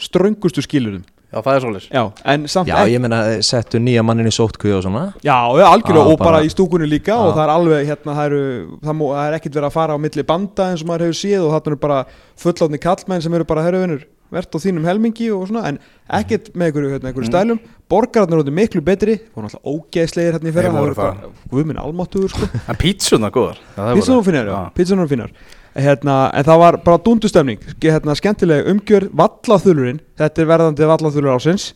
ströngustu 0.00 0.64
skilurum 0.64 1.02
já, 1.30 1.38
það 1.40 1.54
er 1.54 1.64
svolítið 1.64 1.88
já, 1.94 2.02
en 2.34 2.46
samt 2.50 2.68
Já, 2.70 2.76
ég 2.90 3.02
meina, 3.02 3.18
settu 3.46 3.80
nýja 3.82 4.02
mannin 4.06 4.26
í 4.30 4.34
sótkvíu 4.34 4.76
og 4.78 4.84
svona. 4.84 5.02
Já, 5.24 5.36
algjörlega 5.38 6.04
Já, 6.04 6.12
og 6.12 6.18
bara 6.18 6.30
bara- 6.30 6.44
í 6.46 6.50
stúkunni 6.52 6.88
líka 6.90 7.14
Já. 7.14 7.18
og 7.18 7.34
það 7.36 7.44
er 7.44 7.52
alveg, 7.56 7.86
hérna, 7.90 8.14
það, 8.18 8.24
eru, 8.30 8.78
það, 8.82 8.96
mú, 9.00 9.10
það 9.14 9.26
er 9.26 9.36
ekkert 9.38 9.58
verið 9.58 9.68
að 9.70 9.76
fara 9.78 9.94
á 9.94 9.98
milli 9.98 10.22
banda 10.26 10.70
eins 10.70 10.82
og 10.82 10.88
maður 10.88 11.06
hefur 11.06 11.20
séð 11.20 11.44
og 11.46 11.52
þarna 11.54 11.70
eru 11.72 11.76
bara 11.76 12.00
fullátni 12.36 12.80
kallmenn 12.80 13.22
sem 13.22 13.34
eru 13.34 13.44
bara 13.44 13.62
herruvinur 13.66 14.06
verðt 14.30 14.54
á 14.54 14.58
þínum 14.62 14.84
helmingi 14.86 15.30
og 15.34 15.48
svona 15.50 15.64
en 15.66 15.78
ekkert 16.06 16.52
með 16.54 16.70
einhverju, 16.70 16.90
hérna, 16.94 17.10
einhverju 17.10 17.30
stælum. 17.30 17.60
Borgararnir 17.90 18.42
eru 18.44 18.52
miklu 18.54 18.82
betri, 18.86 19.16
voru 19.34 19.48
náttúrulega 19.48 19.72
ógeðslegir 19.74 20.36
hérna 20.38 20.50
í 20.50 20.54
voru 20.54 20.70
það 20.70 20.84
voru 20.84 20.94
bara, 20.94 21.30
guð 21.50 21.66
minn 21.66 21.80
almáttugur 21.82 22.30
sko, 22.30 22.46
En 22.70 22.78
pítsunar 22.78 23.34
góðar. 23.34 23.58
Það 23.74 24.70
pítsunar 24.78 25.32
hérna, 25.78 26.16
en 26.34 26.46
það 26.48 26.58
var 26.62 26.78
bara 26.84 26.98
dúndustemning 27.04 27.60
hérna, 27.82 28.14
skemmtileg 28.18 28.66
umgjör, 28.72 29.08
vallaþulurinn 29.14 30.00
þetta 30.18 30.42
er 30.42 30.48
verðandi 30.50 30.88
vallaþulur 30.90 31.36
ásins 31.36 31.68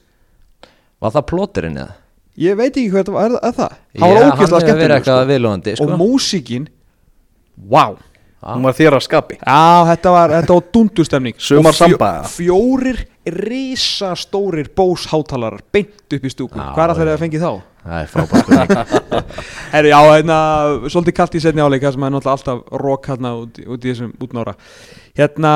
Var 1.04 1.12
það 1.14 1.26
plóterinn 1.30 1.76
eða? 1.78 1.94
ég 2.40 2.56
veit 2.58 2.72
ekki 2.72 2.88
hvað 2.90 3.04
þetta 3.04 3.14
var, 3.14 3.36
það? 3.54 3.76
Það 3.94 4.14
var 4.14 4.24
ógeðslega 4.24 4.34
hefur 4.34 4.50
verið 4.50 4.66
skemmtileg 4.66 4.96
eitthvað 4.98 5.20
sko. 5.20 5.28
viðlóðandi 5.30 5.76
sko. 5.76 5.84
og 5.84 5.98
músíkin 6.00 6.66
wow 7.70 7.94
Hún 8.44 8.60
var 8.66 8.74
þér 8.76 8.96
að 8.98 9.04
skapi 9.06 9.36
Já, 9.40 9.60
þetta 9.88 10.10
var, 10.12 10.32
þetta 10.34 10.56
var 10.58 10.64
dundustemning 10.74 11.36
Sumar 11.46 11.70
Og 11.72 11.76
fjó- 11.78 11.86
samba, 11.86 12.08
eða? 12.18 12.32
Fjórir 12.34 12.98
risastórir 13.24 14.68
bós 14.76 15.06
hátalarar 15.08 15.62
beint 15.72 16.12
upp 16.18 16.26
í 16.28 16.32
stúku 16.32 16.58
Hvað 16.58 16.82
er 16.82 16.90
það 16.92 16.98
þegar 17.00 17.12
það 17.14 17.22
fengið 17.24 17.46
þá? 17.46 17.52
Það 17.84 17.98
er 18.00 18.08
frábært 18.08 18.46
spurning. 18.46 19.28
Herri, 19.74 19.90
já, 19.92 19.98
hérna, 20.08 20.38
svolítið 20.88 21.16
kallt 21.18 21.36
í 21.36 21.42
setni 21.44 21.64
áleika 21.64 21.92
sem 21.92 22.06
er 22.06 22.14
náttúrulega 22.14 22.36
alltaf 22.38 22.80
rók 22.80 23.08
hérna 23.10 23.34
út, 23.42 23.60
út 23.60 23.84
í 23.84 23.92
þessum 23.92 24.14
útnára. 24.24 24.56
Hérna 25.18 25.52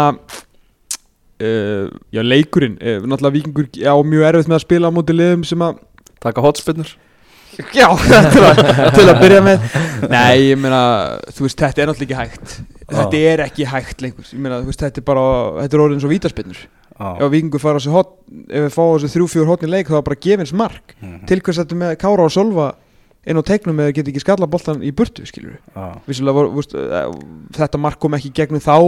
uh, 1.40 1.88
Já, 2.14 2.22
leikurinn 2.22 2.76
uh, 2.78 3.00
Náttúrulega 3.02 3.36
vikingur 3.38 3.66
á 3.82 3.96
mjög 4.06 4.28
erfitt 4.28 4.50
með 4.50 4.58
að 4.60 4.64
spila 4.66 4.92
á 4.92 4.96
móti 4.96 5.16
liðum 5.16 5.44
sem 5.48 5.64
að 5.64 5.80
Taka 6.22 6.44
hotspinnur 6.44 6.92
Já, 7.74 7.88
til 8.34 8.44
að, 8.44 8.60
til 8.94 9.04
að 9.08 9.16
byrja 9.18 9.38
með. 9.42 9.64
Nei, 10.12 10.34
ég 10.52 10.58
meina, 10.60 10.80
þú 11.34 11.46
veist, 11.46 11.58
þetta 11.58 11.82
er 11.82 11.88
náttúrulega 11.90 12.20
ekki 12.22 12.36
hægt. 12.36 12.52
Þetta 12.86 13.22
er 13.32 13.42
ekki 13.42 13.66
hægt 13.66 14.04
lengur. 14.04 14.28
Ég 14.30 14.42
meina, 14.44 14.60
þú 14.62 14.70
veist, 14.70 14.84
þetta 14.84 15.00
er 15.00 15.06
bara, 15.08 15.24
þetta 15.64 15.78
er 15.78 15.82
orðin 15.82 16.02
svo 16.04 16.10
vítaspinnur 16.12 16.60
Ef 16.98 17.30
vikingur 17.30 17.60
fara 17.62 17.78
á 17.78 17.80
þessu 17.80 17.92
hot 17.94 18.10
Ef 18.48 18.64
við 18.66 18.74
fáum 18.74 18.96
þessu 18.98 19.10
þrjú, 19.14 19.26
fjör 19.34 19.46
hotni 19.52 19.68
leik 19.70 19.86
þá 19.88 19.98
er 20.00 20.02
bara 20.08 20.16
gefins 20.20 20.52
mark 20.52 20.94
Mhm. 21.00 21.26
Til 21.26 21.40
hvers 21.40 21.58
þetta 21.62 21.76
með 21.78 21.96
Kára 22.02 22.24
og 22.26 22.32
Solva 22.34 22.74
inn 23.28 23.36
á 23.38 23.42
teiknum 23.44 23.76
eða 23.82 23.92
geti 23.94 24.10
ekki 24.12 24.22
skalla 24.24 24.46
boltan 24.48 24.80
í 24.82 24.90
burtu, 24.94 25.22
skilur 25.28 25.58
við 26.08 26.54
veist, 26.56 26.74
eh, 26.74 27.10
þetta 27.52 27.78
mark 27.78 27.98
kom 28.00 28.12
ekki 28.16 28.32
gegnum 28.32 28.60
þá 28.62 28.78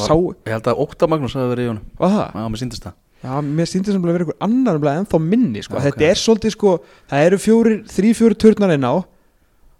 sá, 0.00 0.14
Ég 0.46 0.52
held 0.54 0.70
að 0.70 0.80
Óta 0.80 1.06
Magnús 1.06 1.34
hafi 1.34 1.50
verið 1.54 1.66
í 1.66 1.68
honum. 1.68 1.82
Var 1.98 2.10
það? 2.10 2.32
Já, 2.34 2.48
mér 2.48 2.58
síndist 2.62 2.82
það. 2.86 2.94
Já, 3.24 3.40
mér 3.42 3.66
sýndi 3.66 3.92
sem 3.92 4.02
að 4.02 4.12
vera 4.12 4.24
einhver 4.24 4.36
annar 4.40 4.76
umlega 4.78 5.00
ennþá 5.02 5.20
minni 5.20 5.62
sko. 5.62 5.74
Já, 5.76 5.82
Þetta 5.90 6.04
er 6.10 6.18
svolítið 6.20 6.52
sko 6.52 6.80
Það 7.10 7.26
eru 7.26 7.36
fjórir, 7.42 7.78
þrý 7.84 8.10
fjórir 8.14 8.36
turnar 8.38 8.74
inn 8.76 8.84
á. 8.86 8.94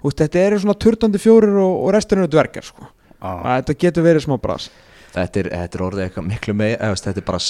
Þetta 0.06 0.38
eru 0.40 0.58
svona 0.62 0.78
turnandi 0.78 1.18
fjórir 1.18 1.56
og, 1.58 1.74
og 1.86 1.92
restin 1.96 2.18
eru 2.22 2.28
dvergar 2.30 2.64
sko. 2.64 2.86
Að 3.22 3.64
Þetta 3.64 3.78
getur 3.78 4.04
verið 4.06 4.24
smá 4.26 4.36
bras 4.40 4.68
þetta, 5.16 5.42
er, 5.42 5.50
þetta 5.52 5.78
er 5.78 5.86
orðið 5.88 6.04
eitthvað 6.06 6.28
miklu 6.30 6.56
með 6.56 6.74
Þetta 7.02 7.22
er 7.22 7.26
bara 7.26 7.42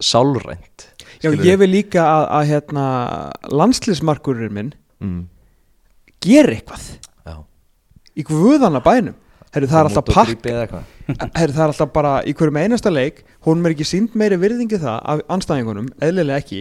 sálrænt 0.00 0.86
Já, 1.20 1.30
ég 1.30 1.60
vil 1.60 1.70
líka 1.70 2.04
að, 2.04 2.26
að 2.38 2.50
hérna, 2.54 2.84
landslismarkurinn 3.52 4.54
minn 4.56 4.70
mm. 5.02 5.24
gera 6.24 6.56
eitthvað 6.56 6.86
Já. 7.28 7.34
í 8.16 8.24
guðana 8.28 8.80
bænum 8.84 9.18
Heru, 9.50 9.66
það 9.66 9.80
er 9.80 9.88
alltaf 9.88 10.10
pakk. 10.14 10.44
Heru, 11.34 11.54
það 11.56 11.62
er 11.64 11.72
alltaf 11.72 11.88
bara 11.90 12.12
í 12.22 12.34
hverjum 12.38 12.58
einasta 12.60 12.92
leik 12.92 13.24
hún 13.42 13.64
er 13.64 13.74
ekki 13.74 13.86
sínd 13.88 14.14
meiri 14.18 14.38
virðingi 14.38 14.78
það 14.78 15.00
af 15.10 15.22
anstæðingunum, 15.34 15.88
eðlilega 15.98 16.38
ekki 16.38 16.60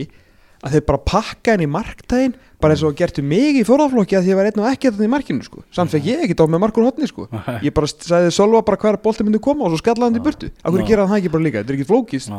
að 0.64 0.76
þeir 0.76 0.86
bara 0.90 1.02
pakka 1.08 1.54
henni 1.56 1.68
í 1.68 1.72
marktægin 1.72 2.34
bara 2.60 2.76
eins 2.76 2.84
og 2.84 2.96
gertu 3.00 3.24
mig 3.24 3.60
í 3.60 3.64
fórðaflokki 3.68 4.18
að 4.20 4.26
því 4.26 4.32
ég 4.34 4.40
var 4.40 4.50
einn 4.50 4.60
og 4.60 4.68
ekki 4.68 4.90
þetta 4.90 5.06
í 5.06 5.12
markinu 5.14 5.46
sko. 5.46 5.64
samt 5.76 5.94
fekk 5.94 6.10
ég 6.10 6.24
ekki 6.26 6.36
á 6.36 6.46
með 6.52 6.64
markur 6.66 6.88
hotni 6.88 7.08
sko. 7.08 7.30
ég 7.64 7.74
bara 7.76 7.88
sagði 7.88 8.34
Solva 8.36 8.62
bara 8.68 8.80
hver 8.82 9.00
bolti 9.04 9.24
myndi 9.24 9.40
koma 9.40 9.66
og 9.68 9.74
svo 9.74 9.80
skallaði 9.80 10.10
hann 10.12 10.20
í 10.20 10.26
burtu. 10.26 10.52
Af 10.60 10.74
hverju 10.74 10.84
Já. 10.84 10.90
gera 10.92 11.08
það 11.08 11.22
ekki 11.22 11.32
bara 11.36 11.46
líka, 11.46 11.64
þetta 11.64 11.74
er 11.74 11.80
ekki 11.80 11.90
flókist 11.90 12.34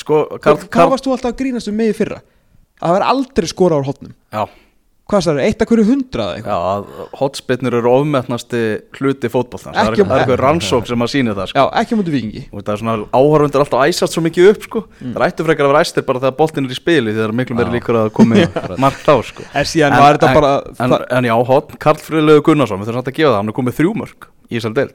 Sko, 0.00 0.22
hvað 0.40 0.88
varst 0.88 1.04
þú 1.04 1.12
alltaf 1.12 1.34
að 1.34 1.40
grínast 1.42 1.68
um 1.68 1.76
mig 1.76 1.90
í 1.92 1.96
fyrra? 1.96 2.22
Að 2.80 2.86
það 2.86 2.94
var 2.96 3.04
aldrei 3.12 3.48
skora 3.50 3.76
á 3.76 3.84
hotnum 3.84 4.14
Já, 4.32 4.46
hvað 5.12 5.22
sagði, 5.26 5.42
eitt 5.46 5.62
af 5.62 5.68
hverju 5.70 5.84
hundrað 5.90 6.30
já, 6.32 6.36
eitthvað 6.40 6.64
að 6.72 7.10
hotspinnur 7.20 7.74
eru 7.78 7.90
ofmetnasti 7.92 8.62
hluti 8.98 9.28
fótboltans 9.32 9.76
Það 9.76 9.90
er 9.90 9.92
Ekki- 9.92 10.06
það 10.08 10.14
er 10.16 10.22
eitthvað 10.24 10.40
rannsók 10.42 10.88
sem 10.88 11.04
að 11.04 11.10
sína 11.12 11.34
það 11.36 11.50
sko. 11.52 11.58
já, 11.60 11.64
ekki 11.82 11.98
mútu 12.00 12.14
vikingi 12.14 12.42
og 12.52 12.62
það 12.64 12.72
er 12.72 12.80
svona 12.82 12.96
áhörfundur 13.20 13.64
alltaf 13.66 13.84
æsast 13.86 14.16
svo 14.16 14.22
mikið 14.24 14.48
upp 14.54 14.62
sko. 14.68 14.84
það 15.02 15.26
ættu 15.28 15.46
frekar 15.46 15.68
að 15.68 15.72
vera 15.74 15.84
æstir 15.84 16.06
bara 16.08 16.22
þegar 16.24 16.36
boltin 16.40 16.64
er 16.66 16.72
í 16.72 16.78
spili 16.80 17.12
því 17.12 17.20
það 17.20 17.28
er 17.28 17.36
miklu 17.42 17.56
meiri 17.60 17.70
Já. 17.70 17.76
líkur 17.78 17.94
að 18.00 18.04
það 18.08 18.12
komi 18.18 18.78
margt 18.86 19.06
á 19.12 19.16
sko. 19.22 19.42
en 19.52 19.64
síðan 19.68 19.98
var 20.00 20.16
þetta 20.18 20.34
bara 20.34 20.52
en, 20.78 20.90
það- 20.96 21.06
en 21.18 21.24
já, 21.30 21.36
hotn, 21.52 21.76
Karl 21.78 22.00
Friðlegu 22.02 22.42
Gunnarsson 22.48 22.80
við 22.80 22.88
þurfum 22.88 23.02
samt 23.02 23.12
að 23.12 23.18
gefa 23.20 23.30
það, 23.32 23.36
hann 23.42 23.48
er 23.52 23.58
komið 23.60 23.78
þrjú 23.78 23.94
mörg 24.02 24.28
í 24.50 24.56
þessal 24.58 24.74
deild 24.74 24.94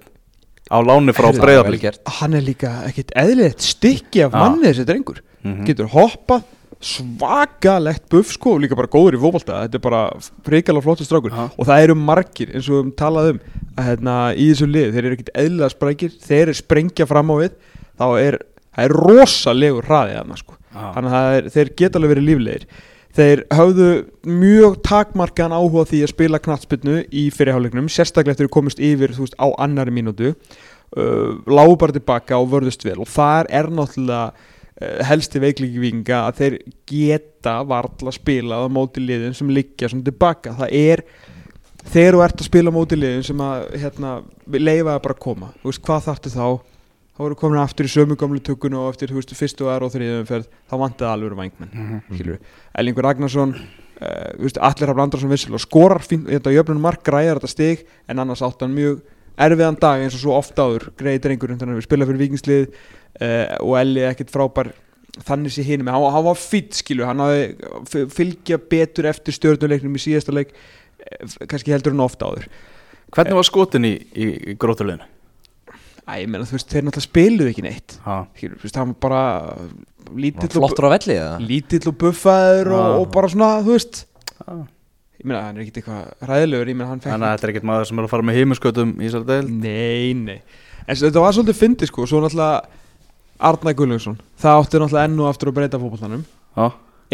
á 0.67 0.77
láni 0.83 1.13
frá 1.15 1.31
gert. 1.79 1.99
hann 2.19 2.33
er 2.33 2.41
líka 2.43 2.71
ekkit 2.89 3.11
eðlilegt 3.15 3.61
stykki 3.63 4.25
af 4.25 4.31
Já. 4.33 4.37
manni 4.41 4.67
þessi 4.67 4.85
drengur 4.85 5.21
Mhm. 5.43 5.63
getur 5.65 5.87
hoppað 5.93 6.43
svakalegt 6.83 8.05
buff 8.11 8.33
sko 8.35 8.55
og 8.55 8.61
líka 8.63 8.77
bara 8.77 8.91
góður 8.91 9.17
í 9.17 9.21
fótbolta. 9.21 9.63
Þetta 9.65 9.79
er 9.79 9.83
bara 9.83 10.01
reykjala 10.45 10.83
flottur 10.85 11.07
strákur. 11.07 11.33
Já. 11.33 11.47
og 11.49 11.69
það 11.69 11.85
eru 11.85 11.95
margir 11.97 12.51
eins 12.53 12.67
og 12.67 12.75
við 12.75 12.81
höfum 12.81 12.91
talað 12.99 13.31
um 13.31 13.39
að 13.77 13.89
hérna, 13.91 14.17
í 14.33 14.49
þessu 14.51 14.67
lið, 14.69 14.91
þeir 14.93 15.05
eru 15.05 15.17
ekkit 15.17 15.33
eðlilega 15.33 15.73
sprækir. 15.73 16.13
Þeir 16.27 16.43
eru 16.43 16.57
sprengja 16.57 17.09
fram 17.09 17.33
á 17.33 17.35
við 17.41 17.57
þá 17.97 18.05
er, 18.21 18.39
það 18.75 18.85
er 18.85 18.95
rosalegur 19.01 19.89
hraðið 19.89 20.19
þarna 20.21 20.39
sko. 20.43 20.57
Já. 20.77 20.85
þannig 20.93 21.17
að 21.17 21.35
er, 21.37 21.49
þeir 21.55 21.73
geta 21.81 21.99
alveg 21.99 22.13
verið 22.13 22.29
líflegir. 22.29 22.67
Þeir 23.17 23.39
höfðu 23.57 23.91
mjög 24.29 24.75
takmarkan 24.85 25.55
áhuga 25.55 25.87
því 25.89 26.03
að 26.05 26.11
spila 26.11 26.39
knattspinnu 26.43 26.99
í 27.09 27.23
fyrirháleiknum, 27.33 27.87
sérstaklega 27.89 28.35
eftir 28.35 28.49
að 28.49 28.53
komast 28.53 28.81
yfir 28.83 29.15
þú 29.15 29.25
veist, 29.25 29.37
á 29.41 29.47
annari 29.57 29.95
mínútu. 29.95 30.35
Uh, 30.93 31.41
lágu 31.49 31.73
bara 31.81 31.95
tilbaka 31.95 32.37
og 32.37 32.51
vörðust 32.51 32.85
vel. 32.85 32.99
Og 33.01 33.09
þar 33.09 33.49
er 33.49 33.71
náttúrulega 33.73 34.53
helsti 35.07 35.39
veiklíki 35.41 35.79
vikinga 35.81 36.19
að 36.27 36.35
þeir 36.41 36.55
geta 36.91 37.55
varla 37.65 38.11
spilað 38.13 38.67
á 38.67 38.69
móti 38.69 39.01
liðin 39.01 39.33
sem 39.37 39.49
liggja 39.49 39.89
svona 39.89 40.05
tilbaka 40.05 40.53
það 40.59 40.75
er 40.77 41.01
þegar 41.87 42.17
þú 42.17 42.23
ert 42.27 42.41
að 42.43 42.49
spila 42.51 42.69
á 42.69 42.77
móti 42.77 42.99
liðin 42.99 43.25
sem 43.25 43.41
að 43.41 43.63
hérna, 43.81 44.11
leifa 44.53 44.91
það 44.93 45.01
bara 45.07 45.15
að 45.17 45.23
koma 45.23 45.49
þú 45.63 45.71
veist 45.71 45.85
hvað 45.87 46.05
þarftu 46.11 46.33
þá? 46.35 46.47
Þá 47.17 47.23
voru 47.25 47.35
komin 47.41 47.57
aftur 47.63 47.87
í 47.87 47.89
sömu 47.89 48.13
gamlu 48.21 48.37
tökun 48.45 48.75
og 48.77 48.91
eftir 48.91 49.09
þú 49.09 49.17
veist, 49.17 49.31
fyrstu 49.33 49.65
og 49.65 49.71
aðra 49.73 49.87
og 49.87 49.93
þriðum 49.95 50.19
umferð 50.21 50.49
þá 50.69 50.73
vantaði 50.83 51.09
alveg 51.15 51.37
vængmenn 51.39 51.71
Mhm. 51.73 52.01
skilur 52.13 52.37
Ellingur 52.77 53.07
Ragnarsson 53.07 53.55
uh, 53.57 54.29
veist, 54.37 54.59
allir 54.61 54.91
hafði 54.91 55.01
Andrarsson 55.07 55.31
vissilega 55.33 55.63
skorar 55.63 56.03
fínt, 56.05 56.27
þetta 56.29 56.53
jöfnum 56.53 56.83
mark 56.85 57.01
græðar 57.07 57.39
þetta 57.41 57.49
stig 57.55 57.87
en 58.07 58.19
annars 58.21 58.43
átt 58.45 58.61
hann 58.61 58.75
mjög 58.77 59.01
erfiðan 59.37 59.79
dag 59.81 60.03
eins 60.05 60.13
og 60.13 60.21
svo 60.21 60.37
oft 60.37 60.57
áður 60.61 60.91
greiði 60.97 61.23
drengur 61.25 61.55
þannig 61.55 61.73
að 61.73 61.81
við 61.81 61.87
spila 61.89 62.05
fyrir 62.09 62.21
vikingslið 62.21 62.69
og 63.63 63.77
Elli 63.79 64.05
ekkert 64.07 64.33
frábær. 64.33 64.71
Þannig 65.27 65.55
sé 65.55 65.65
hinn 65.65 65.81
með, 65.81 65.95
hann, 65.97 66.13
hann 66.13 66.25
var 66.27 66.37
fýtt 66.37 66.77
skilu 66.77 67.05
hann 67.07 67.23
fylgja 67.89 68.59
betur 68.61 69.07
eftir 69.09 69.33
stjórnuleiknum 69.33 69.95
í 69.97 70.01
síðasta 70.03 70.35
leik 70.35 70.51
eh, 70.53 71.23
kannski 71.49 71.73
heldur 71.73 71.95
hann 71.95 72.03
ofta 72.05 72.29
áður. 72.29 72.49
Hvernig 73.15 73.39
var 73.39 73.47
skotin 73.47 73.87
í, 73.87 73.95
í, 74.13 74.27
í 74.51 74.57
grótuleginu? 74.59 75.07
Æ, 76.07 76.21
ég 76.21 76.29
meina 76.31 76.45
þú 76.47 76.55
veist, 76.55 76.69
þeir 76.71 76.85
náttúrulega 76.85 77.07
spiluðu 77.07 77.51
ekki 77.51 77.63
neitt. 77.65 77.97
Ha. 78.05 78.21
Skilur, 78.37 78.59
þú 78.61 78.67
veist, 78.67 78.77
hann 78.79 78.93
var 78.93 78.99
bara 79.03 79.23
lítill 80.15 80.47
og, 80.47 80.55
Flottur 80.55 80.87
á 80.87 80.89
velli 80.93 81.17
eða? 81.17 81.33
lítill 81.43 81.83
og 81.91 81.97
buffaður 81.99 82.71
og, 82.77 82.87
og 83.01 83.09
bara 83.17 83.31
svona, 83.33 83.49
þú 83.65 83.73
veist. 83.75 83.99
Ah. 84.45 84.63
ég 85.17 85.25
meina, 85.27 85.41
hann 85.47 85.57
er 85.57 85.65
ekkert 85.65 85.81
eitthvað 85.81 86.29
ræðilegur 86.29 86.71
ég 86.71 86.77
meina, 86.77 86.91
hann 86.93 87.01
fekk 87.03 87.11
Þannig 87.11 87.27
að 87.27 87.33
þetta 87.33 87.47
er 87.47 87.53
ekkert 87.55 87.67
maður 87.67 87.89
sem 87.89 87.99
er 87.99 88.07
að 88.07 88.13
fara 88.13 88.27
með 88.29 88.37
heimuskötum 88.37 88.93
í 88.95 89.07
þessari 89.07 89.27
deil 89.33 89.51
Nei, 89.65 90.13
nei. 90.21 90.37
En 90.87 90.99
þetta 91.01 91.23
var 91.25 91.35
svolítið 91.35 91.57
fyndið 91.59 91.89
sko. 91.91 92.05
Svo 92.07 92.21
náttúrulega 92.23 92.85
Arnar 93.39 93.75
Gullungsson 93.77 94.17
Það 94.41 94.59
átti 94.61 94.81
náttúrulega 94.81 95.07
enn 95.07 95.21
og 95.21 95.29
aftur 95.29 95.51
að 95.51 95.57
breyta 95.59 95.79
fótbollanum 95.81 96.25
Já, 96.57 96.67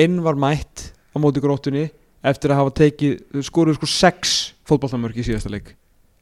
Inn 0.03 0.19
var 0.25 0.39
mætt 0.39 0.89
á 1.13 1.17
móti 1.21 1.43
gróttunni 1.43 1.88
Eftir 2.23 2.53
að 2.53 2.62
hafa 2.62 2.75
tekið 2.79 3.43
Skoruð 3.43 3.79
sko 3.79 3.89
sex 3.91 4.36
fótbollamörk 4.63 5.17
í 5.19 5.25
síðasta 5.27 5.51
leik. 5.51 5.73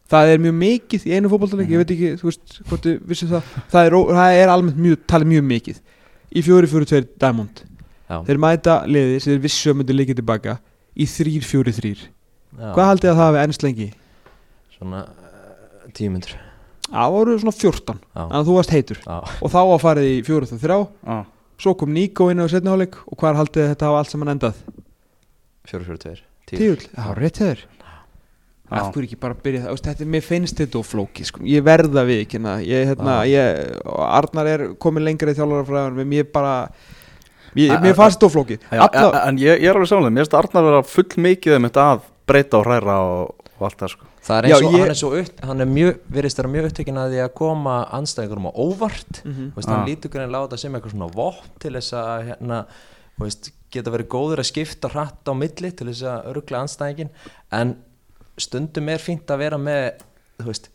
Það 0.10 0.32
er 0.34 0.40
mjög 0.42 0.56
mikið 0.58 1.04
í 1.06 1.14
einu 1.14 1.30
fótbollaleik 1.30 1.70
Ég 1.72 1.84
veit 1.84 1.94
ekki, 1.94 2.14
þú 2.18 2.30
veist, 2.32 2.56
hvort 2.68 2.88
þið 2.88 2.96
vissið 3.12 3.36
það. 3.36 3.52
Það 3.72 3.90
er, 3.90 3.98
það 4.18 4.40
er 4.40 4.54
almennt 4.56 4.80
mjög, 4.82 5.04
talið 5.14 5.30
mjög 5.30 5.46
mikið. 5.52 5.78
Í 6.32 6.44
fjóri 6.48 6.72
fjóri 6.72 6.90
tveir 6.90 7.06
Diamond. 7.22 7.62
Já, 8.10 8.18
Þeir 8.28 8.42
mæta 8.44 8.76
liði 8.90 9.22
sem 9.22 9.36
þeir 9.36 9.44
vissu 9.46 9.72
að 9.72 9.78
myndi 9.80 9.96
líka 9.96 10.18
tilbaka 10.18 10.58
Í 10.92 11.06
þrýr 11.08 11.46
fjóri 11.48 11.72
þrýr 11.78 12.02
já. 12.02 12.72
Hvað 12.76 12.88
haldið 12.90 13.12
að 13.14 13.20
það 13.22 13.28
hafi 13.30 13.44
ennst 13.46 13.64
lengi? 13.64 13.88
Svona 14.76 15.04
uh, 15.06 15.86
tímyndur 15.96 16.34
Það 16.92 17.16
voru 17.16 17.38
svona 17.40 17.56
14 17.58 18.00
Já, 18.02 18.22
Þannig 18.22 18.40
að 18.42 18.48
þú 18.50 18.56
varst 18.58 18.76
heitur. 18.76 19.02
Já, 19.06 19.18
og 19.42 19.54
þá 19.54 19.60
var 19.72 19.84
farið 19.86 20.10
í 20.12 20.16
fjóruð 20.28 20.56
og 20.56 20.62
þrjá. 20.62 20.80
Já. 21.08 21.20
Svo 21.62 21.76
kom 21.78 21.94
Níko 21.96 22.32
inn 22.34 22.42
á 22.42 22.46
setni 22.52 22.72
hálfleik. 22.72 22.98
Og 23.08 23.22
hvar 23.22 23.38
haldið 23.38 23.64
þið 23.64 23.74
þetta 23.76 23.90
hafa 23.90 24.02
allt 24.02 24.12
saman 24.12 24.34
endað? 24.34 24.64
fjóru, 25.68 25.86
fjóru, 25.86 26.02
tveir. 26.02 26.24
Tíu. 26.50 26.58
Tíull, 26.58 26.88
já, 26.90 27.06
rétt 27.16 27.40
hefur 27.42 27.68
af 28.72 28.94
hverju 28.94 29.10
ekki 29.10 29.18
bara 29.20 29.36
byrja 29.36 29.66
það, 29.66 29.80
þetta, 29.84 30.06
mér 30.14 30.24
finnst 30.24 30.60
þetta 30.62 30.80
og 30.80 30.86
flóki 30.88 31.26
sko. 31.28 31.42
ég 31.44 31.64
verða 31.66 32.06
við 32.08 32.22
ekki 32.24 32.38
hérna. 32.40 32.54
ég, 32.64 32.86
hérna, 32.88 33.16
ég, 33.28 33.58
Arnar 34.08 34.48
er 34.48 34.64
komin 34.80 35.04
lengra 35.04 35.34
í 35.34 35.36
þjálfarafræðan 35.36 36.00
mér 36.08 36.30
bara 36.32 36.54
ég, 37.60 37.74
mér 37.84 37.98
fannst 38.00 38.22
þetta 38.22 38.30
og 38.30 38.36
flóki. 38.38 38.60
En 38.72 39.42
ég, 39.42 39.60
ég 39.60 39.68
er 39.68 39.76
alveg 39.76 39.92
samanlega, 39.92 40.16
mér 40.16 40.24
finnst 40.24 40.40
Arnar 40.40 40.68
vera 40.70 40.86
full 40.88 41.26
mikið 41.28 41.58
um 41.58 41.68
þetta 41.68 41.90
að 41.98 42.08
breyta 42.32 42.62
og 42.62 42.70
hræra 42.70 42.98
og, 43.10 43.52
og 43.58 43.68
allt 43.68 43.84
það 43.84 43.94
sko 43.98 44.11
Það 44.32 44.38
er 44.40 44.48
eins 44.48 44.54
Já, 44.54 44.58
og 44.68 44.74
ég- 44.74 44.80
hann 44.80 44.90
er 44.96 45.00
svo 45.02 45.12
upp, 45.20 45.40
hann 45.50 45.62
er 45.62 45.66
mjög, 45.68 45.98
virðist 46.16 46.38
vera 46.40 46.52
mjög 46.56 46.68
upptökin 46.72 47.00
að 47.02 47.12
því 47.12 47.20
að 47.26 47.34
koma 47.42 47.76
anstæðingurum 48.00 48.48
á 48.48 48.54
óvart 48.56 49.22
Mhm. 49.26 49.52
Þú 49.52 49.56
veist, 49.60 49.70
hann 49.70 49.82
Ah. 49.82 49.86
lítur 49.90 50.10
greinlega 50.14 50.40
á 50.40 50.48
þetta 50.48 50.60
sem 50.60 50.74
eitthvað 50.74 50.94
svona 50.96 51.12
vopn 51.14 51.50
til 51.60 51.72
þess 51.74 51.92
að 51.94 52.28
hérna, 52.32 52.66
veist, 53.20 53.52
geta 53.72 53.92
verið 53.92 54.08
góður 54.08 54.40
að 54.40 54.50
skipta 54.52 54.90
hratt 54.92 55.24
á 55.28 55.34
milli 55.36 55.72
til 55.76 55.88
þess 55.88 56.04
að 56.04 56.26
örgla 56.34 56.62
anstæðingin 56.64 57.10
en 57.52 57.76
stundum 58.38 58.88
er 58.90 58.98
fínt 58.98 59.26
að 59.28 59.38
vera 59.38 59.58
með 59.58 59.92
þú 60.40 60.46
veist 60.46 60.70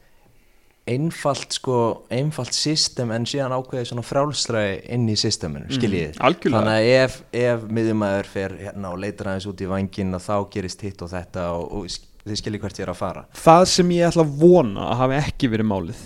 einfalt 0.86 1.50
sko, 1.56 2.02
einfalt 2.14 2.54
system 2.54 3.10
en 3.10 3.24
síðan 3.26 3.50
ákveðið 3.56 3.88
svona 3.90 4.04
frálsræði 4.06 4.76
inn 4.94 5.08
í 5.10 5.16
systeminu, 5.18 5.66
skiljið 5.74 6.12
Mm, 6.14 6.22
algjörlega. 6.28 6.60
þannig 6.60 6.76
að 6.76 7.04
ef, 7.04 7.22
ef 7.32 7.60
miðjumæður 7.78 8.26
fer 8.26 8.50
hérna 8.60 8.92
og 8.92 8.98
leitar 9.02 9.26
aðeins 9.32 9.46
út 9.50 9.60
í 9.64 9.66
vangin 9.66 10.14
og 10.14 10.20
þá 10.22 10.36
gerist 10.54 10.80
hitt 10.86 11.02
og 11.02 11.10
þetta 11.10 11.48
og, 11.58 11.72
og 11.72 11.84
þið 12.26 12.40
skiljið 12.40 12.60
hvert 12.64 12.78
ég 12.80 12.86
er 12.86 12.92
að 12.92 12.98
fara. 13.00 13.24
Það 13.38 13.64
sem 13.72 13.90
ég 13.96 14.08
ætla 14.10 14.24
að 14.26 14.36
vona 14.40 14.86
að 14.90 15.00
hafi 15.02 15.18
ekki 15.22 15.50
verið 15.52 15.68
málið 15.70 16.04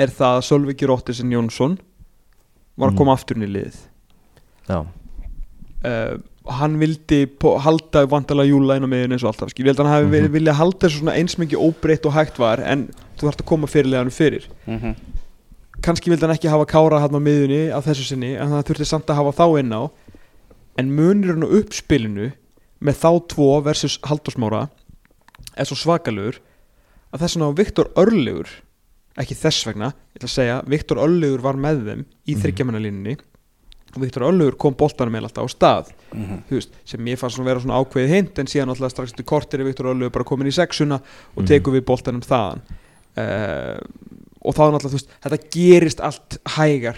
er 0.00 0.08
það 0.08 0.36
að 0.38 0.44
Sölviki 0.48 0.88
Róttisen 0.88 1.32
Jónsson 1.34 1.78
var 2.80 2.88
að 2.88 2.92
Mm. 2.94 2.98
koma 2.98 3.12
aftur 3.16 3.36
inn 3.36 3.44
í 3.44 3.52
liðið. 3.52 3.80
Já, 4.68 4.78
uh, 5.84 6.16
hann 6.58 6.78
vildi 6.80 7.26
po- 7.38 7.58
halda 7.62 8.06
vandalega 8.10 8.50
júla 8.50 8.76
inn 8.76 8.86
á 8.86 8.90
miðun 8.90 9.12
eins 9.14 9.22
og 9.24 9.30
alltaf 9.34 9.50
skil. 9.52 9.64
ég 9.66 9.70
held 9.74 9.78
að 9.82 9.86
hann 9.86 9.96
hafi 10.10 10.22
mm 10.22 10.32
vilja 10.32 10.54
halda 10.58 10.88
þessu 10.88 10.98
svona 11.02 11.14
eins 11.18 11.36
mikið 11.38 11.60
óbreytt 11.62 12.06
og 12.06 12.12
hægt 12.16 12.38
var 12.38 12.58
en 12.60 12.88
þú 13.18 13.28
þarfst 13.28 13.42
að 13.42 13.46
koma 13.46 13.66
fyrirleganum 13.66 14.10
fyrir. 14.14 14.46
Mm 14.66 14.94
kannski 15.82 16.10
vildi 16.12 16.22
hann 16.26 16.36
ekki 16.36 16.48
hafa 16.50 16.64
kára 16.66 17.00
hann 17.02 17.10
á 17.10 17.18
miðunni 17.18 17.72
á 17.74 17.78
þessu 17.82 18.04
sinni 18.06 18.36
en 18.38 18.48
það 18.52 18.64
þurfti 18.70 18.86
samt 18.86 19.06
að 19.10 19.16
hafa 19.18 19.32
þá 19.34 19.58
inn 19.58 19.72
á. 19.74 19.82
En 20.78 20.90
munurinn 20.96 21.42
á 21.42 21.48
uppspilinu 21.58 22.32
með 22.80 22.94
þá 23.02 23.10
tvo 23.28 23.62
versus 23.64 23.98
Halldórsmára 24.06 24.68
er 25.56 25.68
svo 25.68 25.76
svakalur 25.76 26.38
að 27.12 27.20
þess 27.24 27.36
vegna 27.36 27.50
Viktor 27.58 27.90
Örlegur 28.00 28.48
ekki 29.20 29.34
þess 29.36 29.66
vegna, 29.68 29.90
ég 30.14 30.22
ætla 30.22 30.28
að 30.30 30.36
segja 30.38 30.56
Viktor 30.72 30.96
Örlegur 31.04 31.42
var 31.44 31.54
með 31.60 31.82
þeim 31.88 32.04
í 32.26 32.32
Mhm. 32.34 32.42
þryggjamannalínunni 32.42 33.16
og 33.94 34.00
Viktor 34.00 34.22
Örlegur 34.24 34.56
kom 34.56 34.74
boltanum 34.74 35.12
með 35.12 35.26
alltaf 35.28 35.44
á 35.44 35.48
stað 35.52 35.90
þú 36.48 36.56
veist, 36.56 36.70
sem 36.84 37.00
mér 37.04 37.18
fannst 37.20 37.36
svona 37.36 37.50
vera 37.50 37.60
svona 37.60 37.76
ákveðið 37.84 38.08
hint 38.14 38.38
en 38.38 38.46
síðan 38.46 38.72
alltaf 38.72 38.90
strax 38.94 39.12
til 39.12 39.24
kortir 39.24 39.60
er 39.60 39.64
Viktor 39.68 39.84
Örlöf 39.92 40.12
bara 40.12 40.24
komin 40.24 40.46
í 40.48 40.52
sexuna 40.56 40.96
og 41.36 41.42
Mhm. 41.44 41.46
tekur 41.46 41.72
við 41.76 41.84
boltanum 41.84 42.22
þaðan 42.24 42.62
uh, 43.18 43.78
og 44.44 44.54
þá 44.54 44.90
veist, 44.90 45.08
þetta 45.22 45.50
gerist 45.52 46.00
allt 46.00 46.38
hægar 46.56 46.96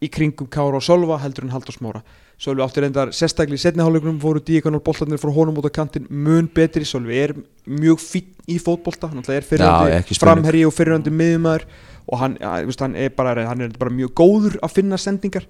í 0.00 0.08
kringum 0.08 0.46
Kára 0.48 0.76
og 0.76 0.82
Sölva 0.82 1.18
heldur 1.20 1.42
en 1.44 1.50
Halldór 1.50 1.74
Smára 1.74 2.02
Sölvi 2.36 2.60
átti 2.60 2.82
reyndar 2.84 3.12
sérstaklega 3.16 3.56
í 3.56 3.60
setni 3.62 3.80
hálfleikunum 3.80 4.18
fóru 4.20 4.42
díkanar 4.44 4.82
boltarnir 4.84 5.20
frá 5.20 5.30
honum 5.32 5.56
út 5.56 5.68
á 5.68 5.72
kantinn 5.72 6.04
mun 6.12 6.50
betri, 6.52 6.84
Sölvi 6.84 7.16
er 7.16 7.32
mjög 7.64 8.02
fínn 8.02 8.34
í 8.52 8.58
fótbolta, 8.60 9.08
hann 9.08 9.24
er 9.32 9.46
fyrirhandi 9.46 10.18
framherji 10.20 10.66
og 10.68 10.74
fyrirhandi 10.76 11.12
miðumæður 11.16 11.64
og 12.06 12.20
hann, 12.20 12.36
veist, 12.68 12.82
hann, 12.84 12.94
er 12.94 13.14
bara, 13.16 13.46
hann 13.48 13.64
er 13.64 13.72
bara 13.80 13.94
mjög 13.94 14.12
góður 14.20 14.58
að 14.60 14.76
finna 14.76 14.98
sendingar. 15.00 15.48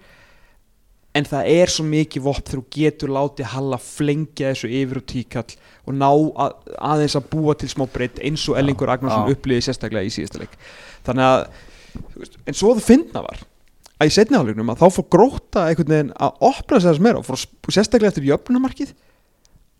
En 1.16 1.26
það 1.26 1.50
er 1.56 1.72
svo 1.72 1.88
mikið 1.88 2.24
vopp 2.26 2.44
þegar 2.44 2.60
þú 2.60 2.76
getur 2.76 3.12
látið 3.16 3.50
Halla 3.54 3.80
flengja 3.80 4.52
þessu 4.52 4.68
yfir 4.68 5.00
og 5.00 5.06
tíkall 5.10 5.58
og 5.88 5.96
ná 5.96 6.08
að, 6.12 6.56
aðeins 6.92 7.18
að 7.18 7.28
búa 7.32 7.56
til 7.58 7.70
smá 7.72 7.86
breytt 7.90 8.20
eins 8.20 8.44
og 8.52 8.60
Ellingur 8.60 8.92
Agnarsson 8.92 9.32
upplýði 9.32 9.66
sérstaklega 9.66 10.06
í 10.06 10.12
síðasta 10.12 10.44
leik. 10.44 10.56
Þannig 11.08 11.30
að, 11.32 11.46
en 12.46 12.58
svo 12.58 12.74
það 12.76 12.88
finna 12.92 13.24
var 13.26 13.42
að 14.00 14.10
í 14.10 14.14
setni 14.16 14.36
hálfleiknum 14.36 14.70
að 14.74 14.80
þá 14.82 14.86
fór 14.98 15.06
gróta 15.16 15.66
einhvern 15.70 15.92
veginn 15.94 16.14
að 16.20 16.40
opna 16.50 16.80
sér 16.80 16.90
þess 16.92 17.04
meira 17.06 17.20
og 17.22 17.26
fór 17.28 17.38
að 17.38 17.76
sérstaklega 17.76 18.12
eftir 18.12 18.26
jöfnumarkið 18.28 18.90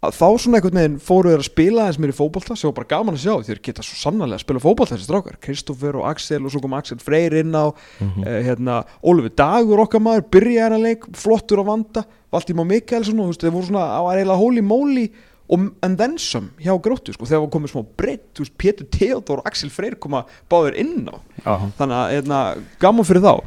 að 0.07 0.13
þá 0.13 0.27
svona 0.39 0.59
einhvern 0.61 0.77
veginn 0.79 0.97
fóru 1.03 1.31
þeir 1.33 1.41
að 1.43 1.47
spila 1.49 1.85
eins 1.89 1.99
meir 1.99 2.13
í 2.13 2.17
fótbolta 2.17 2.55
sem 2.57 2.69
var 2.69 2.75
bara 2.77 2.91
gaman 2.93 3.17
að 3.17 3.23
sjá 3.25 3.35
þeir 3.49 3.61
geta 3.65 3.83
svo 3.85 3.97
sannarlega 4.01 4.39
að 4.39 4.45
spila 4.45 4.63
fótbolta 4.63 4.95
þessi 4.95 5.09
strákar. 5.09 5.39
Kristoffer 5.43 5.97
og 6.01 6.05
Axel 6.11 6.45
og 6.45 6.53
svo 6.53 6.61
kom 6.63 6.77
Axel 6.77 7.01
Freyr 7.03 7.35
inn 7.41 7.53
á 7.57 7.73
Mhm. 8.01 8.25
eh, 8.27 8.43
hérna, 8.45 8.85
Ólfi 9.03 9.33
Dagur 9.37 9.81
okkar 9.87 10.01
maður 10.05 10.29
byrjaði 10.31 10.63
hennar 10.69 10.85
leik, 10.85 11.05
flottur 11.17 11.61
á 11.61 11.65
vanda. 11.65 12.05
Valtíma 12.33 12.65
Mikkelson 12.69 13.19
og 13.21 13.35
þeir 13.41 13.51
voru 13.57 13.67
svona 13.67 13.89
á 13.89 14.01
að 14.05 14.17
reyla 14.21 14.37
holy 14.37 14.61
moly 14.63 15.11
og 15.49 15.71
en 15.83 15.97
then 15.97 16.19
some 16.19 16.51
hjá 16.61 16.77
gróttu 16.83 17.13
sko, 17.15 17.25
þegar 17.25 17.51
komið 17.51 17.73
smá 17.73 17.87
breytt, 17.97 18.35
Pétur 18.59 18.87
Theodor 18.91 19.39
og 19.39 19.47
Axel 19.47 19.71
Freyr 19.71 19.95
koma 19.99 20.25
báður 20.51 20.77
inn 20.77 21.09
á. 21.09 21.17
Já, 21.45 21.71
þannig 21.79 21.97
að 21.97 22.11
hérna, 22.13 22.57
gaman 22.79 23.05
fyrir 23.05 23.23
þá 23.23 23.41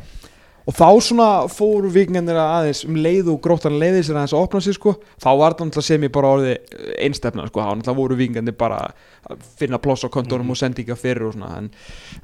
og 0.70 0.76
þá 0.78 0.88
svona 1.02 1.28
fóru 1.50 1.90
vikingarnir 1.94 2.38
aðeins 2.38 2.84
um 2.86 2.98
leið 3.00 3.32
og 3.34 3.40
gróttan 3.42 3.80
leiði 3.82 4.04
sér 4.06 4.20
aðeins 4.20 4.36
að 4.36 4.44
opna 4.46 4.62
sig 4.62 4.78
sko, 4.78 4.96
þá 5.18 5.30
var 5.40 5.56
það 5.58 5.70
náttúrulega 5.70 5.88
sem 5.88 6.06
ég 6.06 6.14
bara 6.14 6.34
orðið 6.36 6.76
einstefna 7.08 7.48
sko, 7.50 7.64
þá 7.64 7.72
náttúrulega 7.80 8.00
voru 8.00 8.18
vikingarnir 8.20 8.58
bara 8.60 8.82
að 9.30 9.46
finna 9.58 9.80
pláss 9.82 10.06
á 10.06 10.14
kontónum 10.14 10.54
og 10.54 10.60
sendinga 10.60 10.98
fyrir 11.00 11.26
og 11.30 11.36
svona, 11.36 11.64
en, 11.64 11.72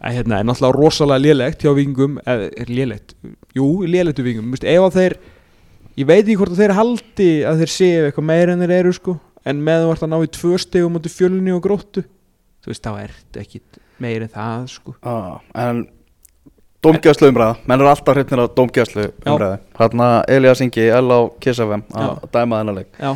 hérna, 0.05 0.41
er 0.41 0.49
náttúrulega 0.49 0.77
rosalega 0.77 1.23
lélegt 1.25 1.65
hjá 1.65 1.73
vikingum, 1.73 2.19
eða 2.21 2.51
er 2.61 2.73
lélegt? 2.73 3.15
Jú, 3.57 3.69
lélegt 3.89 4.21
úr 4.21 4.29
vikingum, 4.29 4.53
Vist, 4.53 4.67
ef 4.69 4.85
að 4.85 4.99
þeir 4.99 5.17
ég 5.95 6.09
veit 6.09 6.25
ekki 6.25 6.37
hvort 6.41 6.53
að 6.53 6.61
þeir 6.61 6.75
haldi 6.77 7.31
að 7.49 7.63
þeir 7.63 7.73
séu 7.73 8.03
eitthvað 8.05 8.29
meira 8.29 8.53
en 8.53 8.61
þeir 8.65 8.75
eru 8.81 8.93
sko. 8.95 9.17
En 9.45 9.61
með 9.63 9.85
þú 9.85 9.91
ert 9.93 10.05
að 10.05 10.11
ná 10.11 10.17
í 10.19 10.29
tvö 10.33 10.57
stegum 10.59 10.97
í 10.97 11.11
fjölunni 11.13 11.53
og 11.53 11.61
gróttu 11.63 12.03
þú 12.65 12.71
veist, 12.71 12.81
þá 12.81 13.03
ertu 13.03 13.41
ekki 13.43 13.61
meira 14.01 14.25
en 14.25 14.33
það 14.33 14.65
sko. 14.73 14.95
Já, 14.97 15.41
en 15.61 15.83
Dómgæslu 16.85 17.29
umræða, 17.31 17.55
menn 17.67 17.81
eru 17.81 17.89
alltaf 17.91 18.15
hreitnir 18.15 18.41
á 18.41 18.47
dómgæslu 18.57 19.07
umræða 19.25 19.55
Þarna 19.79 20.09
Elias 20.31 20.61
Ingi, 20.65 20.85
L 20.99 21.09
á 21.11 21.19
KSFM 21.41 21.83
að 21.93 22.05
Já. 22.05 22.29
dæma 22.37 22.59
þennan 22.61 22.77
leik. 22.81 22.91
Já, 23.01 23.15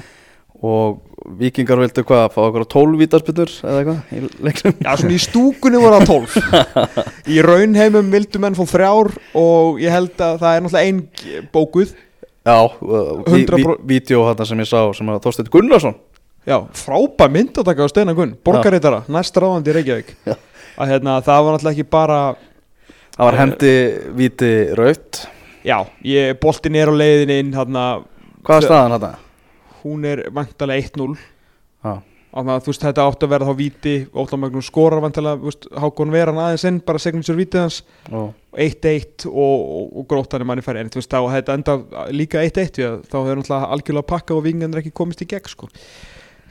og 0.59 0.97
vikingar 1.39 1.79
vildu 1.79 2.03
hvað, 2.07 2.25
fá 2.33 2.39
okkur 2.47 2.63
á 2.65 2.67
12 2.73 2.99
vítaspilur 2.99 3.51
eða 3.63 3.79
eitthvað 3.79 4.11
í 4.17 4.43
leiknum? 4.47 4.75
Já, 4.83 4.91
svona 4.99 5.15
í 5.15 5.21
stúkunni 5.23 5.79
voru 5.79 5.99
það 5.99 6.09
12 6.15 7.31
Í 7.35 7.39
raunheimum 7.45 8.09
vildu 8.11 8.41
menn 8.43 8.57
fá 8.57 8.63
þrjár 8.73 9.11
og 9.39 9.79
ég 9.83 9.93
held 9.93 10.15
að 10.25 10.39
það 10.41 10.55
er 10.57 10.63
náttúrulega 10.65 10.89
ein 10.89 11.01
bókuð. 11.53 11.93
Já, 12.49 12.57
uh, 12.65 13.23
ví, 13.27 13.43
100 13.45 13.59
ví, 13.59 13.63
pro- 13.67 13.77
vídeo 13.85 14.23
þarna 14.29 14.45
sem 14.49 14.61
ég 14.63 14.69
sá 14.71 14.79
sem 14.97 15.11
að 15.11 15.19
Þorsteinn 15.27 15.51
Gunnarsson 15.53 15.97
Já, 16.47 16.55
frábær 16.73 17.29
myndataka 17.35 17.83
á 17.85 17.91
Steinar 17.91 18.15
Gunn 18.17 18.31
Borgaritara, 18.47 19.03
næst 19.11 19.35
ráðandi 19.37 19.69
í 19.69 19.75
Reykjavík. 19.75 20.13
Já. 20.25 20.33
að 20.79 20.93
hérna, 20.93 21.17
það 21.21 21.41
var 21.45 21.55
náttúrulega 21.57 21.75
ekki 21.75 21.89
bara 21.91 22.19
Það 23.19 23.27
var 23.27 23.35
Eh, 23.35 23.39
hendi 23.43 23.71
víti 24.15 24.51
raut 24.79 25.17
Já, 25.67 25.83
ég, 26.07 26.37
boltin 26.39 26.77
er 26.79 26.87
á 26.87 26.95
leiðin 26.95 27.33
inn 27.35 27.49
hérna, 27.51 28.05
Hvað 28.47 28.61
er 28.61 28.67
staðan 28.69 28.93
þetta? 28.95 29.15
hún 29.81 30.05
er 30.07 30.21
vantalega 30.31 30.87
1-0 30.87 31.17
Já, 31.83 31.97
Þannig 32.29 32.53
að 32.53 32.63
þú 32.63 32.69
veist 32.71 32.83
þetta 32.85 33.03
átti 33.09 33.25
að 33.25 33.31
vera 33.33 33.45
þá 33.47 33.53
víti. 33.57 33.93
Ótlamögnum 34.13 34.61
skorar 34.63 35.01
veist, 35.01 35.65
Hákon 35.73 36.11
Veran 36.13 36.37
aðeins 36.37 36.65
inn, 36.69 36.77
bara 36.85 37.01
segninsur 37.01 37.35
vítið 37.35 37.63
hans. 37.63 37.79
Og 38.13 38.35
1-1 38.53 39.25
og, 39.25 39.33
og, 39.33 39.87
og 39.97 40.05
gróttan 40.11 40.43
er 40.43 40.45
manni 40.45 40.61
færi 40.61 40.83
en 40.83 40.91
þú 40.93 41.01
veist 41.01 41.09
þá 41.09 41.25
þetta 41.33 41.55
enda 41.57 41.75
líka 42.13 42.43
1-1 42.45 42.75
því 42.77 42.85
að 42.85 42.99
þá 43.09 43.15
hefur 43.17 43.39
náttúrulega 43.41 43.71
algjörlega 43.73 44.09
pakka 44.13 44.37
og 44.37 44.45
vingandur 44.45 44.83
ekki 44.83 44.93
komist 44.93 45.25
í 45.25 45.29
gegn 45.31 45.49
sko. 45.49 45.71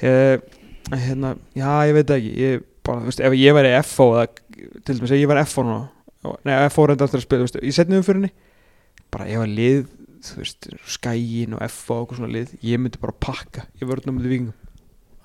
Eh, 0.02 0.42
hérna, 0.90 1.36
já 1.54 1.70
ég 1.86 1.94
veit 2.00 2.10
ekki. 2.18 2.34
Ég, 2.42 2.66
bara, 2.82 3.04
veist, 3.06 3.22
ef 3.22 3.38
ég 3.38 3.54
væri 3.54 3.72
FO 3.86 4.08
eða, 4.16 4.26
til 4.82 4.98
dæmis 4.98 5.14
ef 5.14 5.22
ég 5.22 5.30
væri 5.30 5.46
FO 5.46 5.62
núna 5.68 5.86
nei 6.48 6.70
FO 6.74 6.86
reynda 6.88 7.06
aftur 7.08 7.22
að 7.22 7.26
spila, 7.26 7.46
veist, 7.46 7.60
í 7.62 7.74
setni 7.74 8.00
umfyrinni 8.00 8.32
bara 9.12 9.28
ef 9.28 9.44
að 9.44 9.54
lið 9.58 9.84
þú 10.28 10.40
veist, 10.42 10.68
skæin 10.96 11.54
og 11.54 11.62
FO 11.70 11.94
og 11.94 12.02
eitthvað 12.02 12.20
svona 12.20 12.34
lið 12.34 12.56
ég 12.66 12.82
myndi 12.82 13.00
bara 13.02 13.14
pakka, 13.22 13.66
ég 13.80 13.88
vörðna 13.88 14.14
myndi 14.14 14.32
vingum 14.32 14.54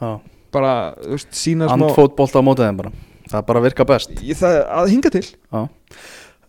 já, 0.02 0.20
bara, 0.54 0.74
þú 1.00 1.18
veist, 1.18 1.32
sína 1.38 1.70
smá 1.70 1.88
andfótbolta 1.88 2.42
á 2.42 2.46
mótið 2.46 2.70
þeim 2.70 2.80
bara. 2.82 2.94
Það 3.24 3.40
er 3.40 3.48
bara 3.50 3.64
virka 3.64 3.88
best. 3.88 4.14
Ég, 4.22 4.38
það, 4.38 4.60
að 4.78 4.92
hinga 4.92 5.12
til, 5.14 5.24
uh, 5.56 5.66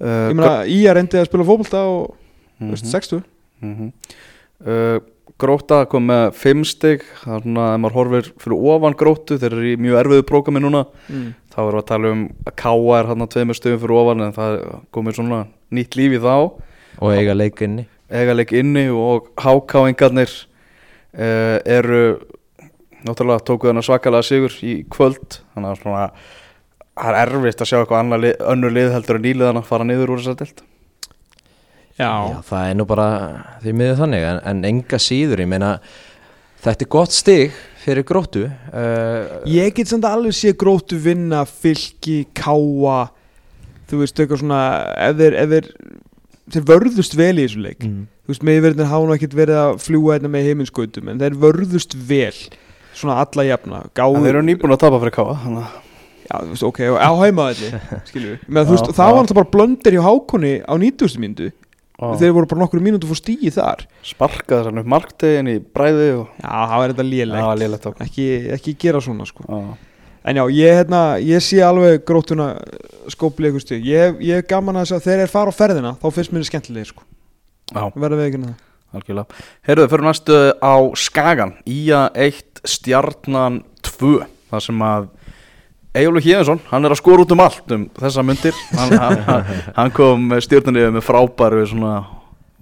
ég 0.03 0.37
meina 0.37 0.55
í 0.69 0.79
að 0.89 0.97
reyndi 0.99 1.21
að 1.21 1.29
spila 1.31 1.49
fótbolta 1.49 1.83
og, 1.91 2.15
þú 2.61 2.71
veist, 2.75 2.91
60 2.91 3.23
mm 3.65 3.75
-hmm. 3.75 3.93
uh, 4.67 4.99
Gróta 5.41 5.81
kom 5.91 6.05
með 6.11 6.29
5 6.39 6.67
stig. 6.69 7.07
Þannig 7.25 7.63
að 7.65 7.73
ef 7.73 7.81
maður 7.83 7.97
horfir 7.99 8.29
fyrir 8.43 8.69
ofan 8.75 8.99
grótu 8.99 9.39
þeir 9.41 9.51
eru 9.51 9.73
í 9.73 9.79
mjög 9.81 9.99
erfiðu 10.03 10.27
prógrami 10.29 10.63
núna. 10.63 10.85
Mm. 11.09 11.33
þá 11.55 11.59
erum 11.63 11.75
við 11.75 11.81
að 11.81 11.89
tala 11.91 12.13
um 12.13 12.23
að 12.45 12.55
Káa 12.61 12.95
er 12.99 13.11
hann 13.11 13.25
að 13.25 13.33
tveimur 13.35 13.59
stöðum 13.59 13.83
fyrir 13.83 13.97
ofan 13.99 14.23
en 14.27 14.37
það 14.37 14.61
komið 14.95 15.19
svona 15.19 15.41
nýtt 15.75 15.99
líf 15.99 16.15
í 16.19 16.23
þá. 16.23 16.37
Og 17.03 17.11
eiga 17.15 17.35
leikinni 17.35 17.89
eigaleg 18.15 18.53
inni 18.55 18.89
og 18.93 19.31
hákáingarnir 19.41 20.31
uh, 20.31 21.59
eru 21.65 22.21
náttúrulega 23.05 23.45
tóku 23.45 23.69
þennan 23.69 23.85
svakalega 23.85 24.27
sigur 24.27 24.55
í 24.65 24.83
kvöld. 24.91 25.41
Þannig 25.55 25.73
að 25.73 25.83
svona 25.83 26.05
það 26.95 27.11
er 27.11 27.35
erfitt 27.35 27.65
að 27.65 27.71
sjá 27.71 27.79
eitthvað 27.81 28.01
annar 28.03 28.23
lið, 28.23 28.37
önnur 28.55 28.75
lið 28.75 28.95
heldur 28.95 29.19
en 29.19 29.27
nýliðan 29.27 29.61
að 29.61 29.69
fara 29.71 29.89
niður 29.89 30.15
úr 30.15 30.23
þessar 30.23 30.41
dild 30.43 30.65
já, 31.99 32.11
Já, 32.31 32.39
það 32.49 32.71
er 32.71 32.79
nú 32.79 32.89
bara 32.89 33.09
því 33.63 33.77
miður 33.81 34.01
þannig 34.03 34.27
en, 34.31 34.43
en 34.51 34.65
enga 34.71 35.01
síður, 35.03 35.45
ég 35.45 35.51
meina 35.51 35.77
þetta 36.65 36.87
er 36.87 36.93
gott 36.95 37.15
stig 37.15 37.59
fyrir 37.85 38.07
gróttu 38.09 38.47
uh, 38.49 39.43
Ég 39.51 39.75
get 39.77 39.91
samt 39.91 40.07
alveg 40.09 40.35
sé 40.37 40.55
gróttu 40.59 40.99
vinna 41.01 41.45
fylki, 41.49 42.25
káa 42.37 43.05
þú 43.91 44.01
veist, 44.01 44.19
eitthvað 44.19 44.43
svona 44.43 44.61
ef 45.07 45.17
þeir, 45.21 45.39
ef 45.39 45.55
þeir, 45.55 45.71
þeir 46.57 46.67
vörðust 46.73 47.17
vel 47.19 47.33
í 47.37 47.45
þessu 47.45 47.65
leik. 47.65 47.81
Mm. 47.85 48.05
þú 48.25 48.33
veist, 48.33 48.47
meðverðin 48.49 48.91
hafa 48.91 49.09
nú 49.09 49.17
ekkert 49.17 49.39
verið 49.39 49.61
að 49.61 49.73
fljúa 49.85 50.17
hérna 50.17 50.31
með 50.33 50.51
heiminskautum 50.51 51.11
en 51.13 51.23
þeir 51.23 51.41
vörðust 51.45 51.97
vel 52.09 52.37
svona 52.95 53.19
alla 53.23 53.49
jafna. 53.49 53.83
En 53.85 53.97
gáðu, 53.97 54.23
þeir 54.25 54.37
eru 54.37 54.47
nýbúin 54.47 54.75
að 54.75 54.85
tapa 54.85 55.01
fyrir 55.03 55.17
Káa 55.17 55.37
þannig 55.43 55.67
að 55.67 55.81
já, 56.25 56.37
þú 56.39 56.53
veist, 56.55 56.67
ok, 56.71 56.81
á 56.97 57.13
heimaðalli 57.21 57.71
skilju, 58.11 58.39
þú 58.49 58.65
veist, 58.71 58.93
það 58.97 59.13
var 59.13 59.21
alltaf 59.21 59.41
bara 59.41 59.53
blöndir 59.57 59.99
hjá 59.99 60.05
hákonni 60.07 60.55
á 60.65 60.75
90. 60.81 61.21
mínútu 61.21 61.51
Á. 62.05 62.21
þeir 62.21 62.35
voru 62.37 62.51
bara 62.51 62.63
nokkur 62.65 62.83
mínútu 62.85 63.09
fór 63.09 63.19
stíi 63.21 63.53
þar. 63.55 63.87
Sparkaði 64.05 64.75
upp 64.83 64.93
marktegin 64.95 65.51
í 65.55 65.57
bræði 65.65 66.11
og 66.19 66.29
já, 66.37 66.53
það 66.53 66.77
var 66.77 66.93
þetta 66.93 67.03
það 67.03 67.11
lélegt. 67.11 67.47
Var 67.49 67.61
lélegt 67.63 67.91
ekki, 68.07 68.29
ekki 68.59 68.77
gera 68.85 69.03
svona 69.05 69.29
sko. 69.29 69.47
Já. 69.49 69.91
En 70.25 70.39
já, 70.41 70.45
ég, 70.57 70.79
hérna, 70.79 71.01
ég 71.21 71.43
sé 71.45 71.59
alveg 71.61 72.05
grótuna 72.09 72.55
eitthvað 73.13 73.59
stig 73.61 73.85
ég, 73.85 74.15
ég 74.25 74.41
er 74.41 74.47
gaman 74.49 74.79
að 74.81 74.87
þess 74.87 74.97
að 74.97 75.09
þegar 75.09 75.21
þeir 75.21 75.33
fara 75.35 75.53
á 75.53 75.59
ferðina 75.59 75.91
þá 76.01 76.07
finnst 76.17 76.33
mér 76.33 76.47
skemmtilegir 76.49 76.93
sko. 76.95 77.05
Já, 77.75 77.83
verða 77.93 78.21
við 78.21 78.31
ekki 78.31 78.41
það? 78.45 78.63
Algjörlega. 78.95 79.43
Heyrðu, 79.69 79.87
fyrir 79.91 80.07
næstu 80.07 80.39
á 80.65 80.75
Skagan 80.97 81.53
Ía 81.69 82.01
1, 82.15 82.63
Stjarnan 82.65 83.61
2 83.85 84.15
þar 84.53 84.65
sem 84.65 84.85
að 84.87 85.11
Egilur 85.95 86.25
Híðinsson, 86.25 86.59
hann 86.73 86.87
er 86.89 86.91
að 86.91 86.99
skora 86.99 87.23
út 87.23 87.33
um 87.37 87.43
allt 87.45 87.73
um 87.75 87.85
þessa 87.95 88.23
myndir 88.27 88.57
hann, 88.75 88.95
hann, 88.99 89.45
hann, 89.77 89.93
kom 89.95 90.33
stjórnunni 90.43 90.89
með 90.97 91.05
frábæru 91.07 91.63
svona 91.71 91.93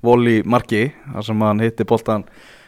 voli 0.04 0.42
marki 0.44 0.90
þar 1.14 1.26
sem 1.30 1.44
hann 1.46 1.62
hitti 1.64 1.86
boltan 1.88 2.26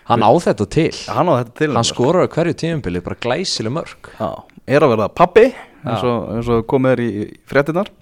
hann 0.08 0.24
á 0.24 0.32
þetta 0.40 0.66
til. 0.72 0.88
Hann 1.12 1.30
til 1.58 1.70
hann 1.74 1.84
skorar 1.84 2.24
á 2.24 2.32
hverju 2.32 2.56
tíumbili, 2.64 3.04
bara 3.04 3.20
glæsileg 3.20 3.76
mörg 3.76 4.08
Já, 4.16 4.30
er 4.64 4.88
að 4.88 4.94
verða 4.94 5.10
pappi 5.12 5.46
eins 5.84 6.00
og, 6.08 6.32
eins 6.32 6.48
og 6.56 6.64
komið 6.72 6.96
er 6.96 7.04
í 7.04 7.12
fréttinnar 7.50 7.92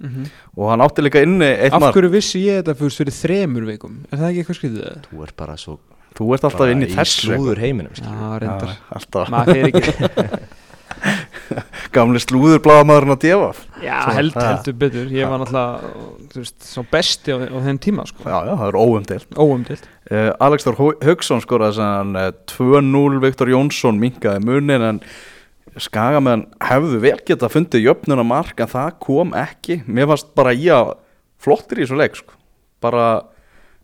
og 0.55 0.70
hann 0.70 0.87
átti 0.87 1.03
líka 1.03 1.27
inni 1.27 1.51
eitt 1.51 1.75
Af 1.75 1.88
hverju 1.90 2.14
vissi 2.14 2.44
ég 2.46 2.62
þetta 2.62 2.79
fyrst 2.79 3.03
fyrir 3.03 3.18
þremur 3.18 3.66
vikum? 3.72 4.01
Er 4.12 4.22
það 4.22 4.29
ekki 4.31 4.44
eitthvað 4.44 4.61
skriðið 4.61 4.87
það? 4.87 5.03
þú 5.11 5.27
er 5.27 5.35
bara 5.42 5.59
svo 5.59 5.81
Þú 6.12 6.35
ert 6.37 6.44
alltaf 6.44 6.61
bara 6.61 6.72
inn 6.77 6.85
í 6.85 6.90
þessu 6.92 7.31
slúður 7.31 7.61
heiminum. 7.62 7.94
Já, 7.96 8.51
alltaf. 8.92 9.31
Maður 9.33 9.57
fer 9.57 9.70
ekki 9.70 10.51
gamli 11.97 12.21
slúður 12.23 12.61
bláðamaðurinn 12.65 13.15
að 13.17 13.21
djefa 13.25 13.51
Já, 13.83 13.97
held, 14.17 14.37
heldur 14.38 14.77
betur. 14.83 15.11
Ég 15.12 15.31
var 15.31 15.43
náttúrulega, 15.43 16.45
svo 16.73 16.85
besti 16.93 17.35
á, 17.35 17.38
á 17.43 17.59
þenn 17.67 17.81
tíma 17.83 18.07
sko. 18.09 18.25
Já, 18.29 18.38
já, 18.49 18.53
það 18.61 18.65
er 18.69 18.79
óumdelt 18.85 19.37
Óumdilt 19.41 19.87
uh, 20.12 20.31
Alex 20.49 20.67
Þór 20.69 20.79
Hau- 20.81 20.99
Hauksson 21.09 21.45
skoraði 21.45 21.79
sann 21.81 22.17
uh, 22.19 22.31
2-0 22.53 23.21
Viktor 23.25 23.53
Jónsson 23.53 24.01
minkaði 24.03 24.45
munin 24.47 24.88
en 24.93 25.03
Skagamenn 25.81 26.47
hefðu 26.61 26.99
vel 27.01 27.17
geta 27.25 27.49
fundið 27.49 27.87
jöfnuna 27.87 28.25
mark 28.29 28.59
en 28.61 28.69
það 28.69 28.91
kom 29.01 29.31
ekki. 29.38 29.79
Mér 29.88 30.11
fannst 30.11 30.35
bara 30.37 30.53
í 30.53 30.67
að 30.69 30.91
flottir 31.41 31.81
í 31.81 31.87
þessu 31.87 31.97
leik 31.97 32.19
sko. 32.19 32.35
bara 32.83 33.07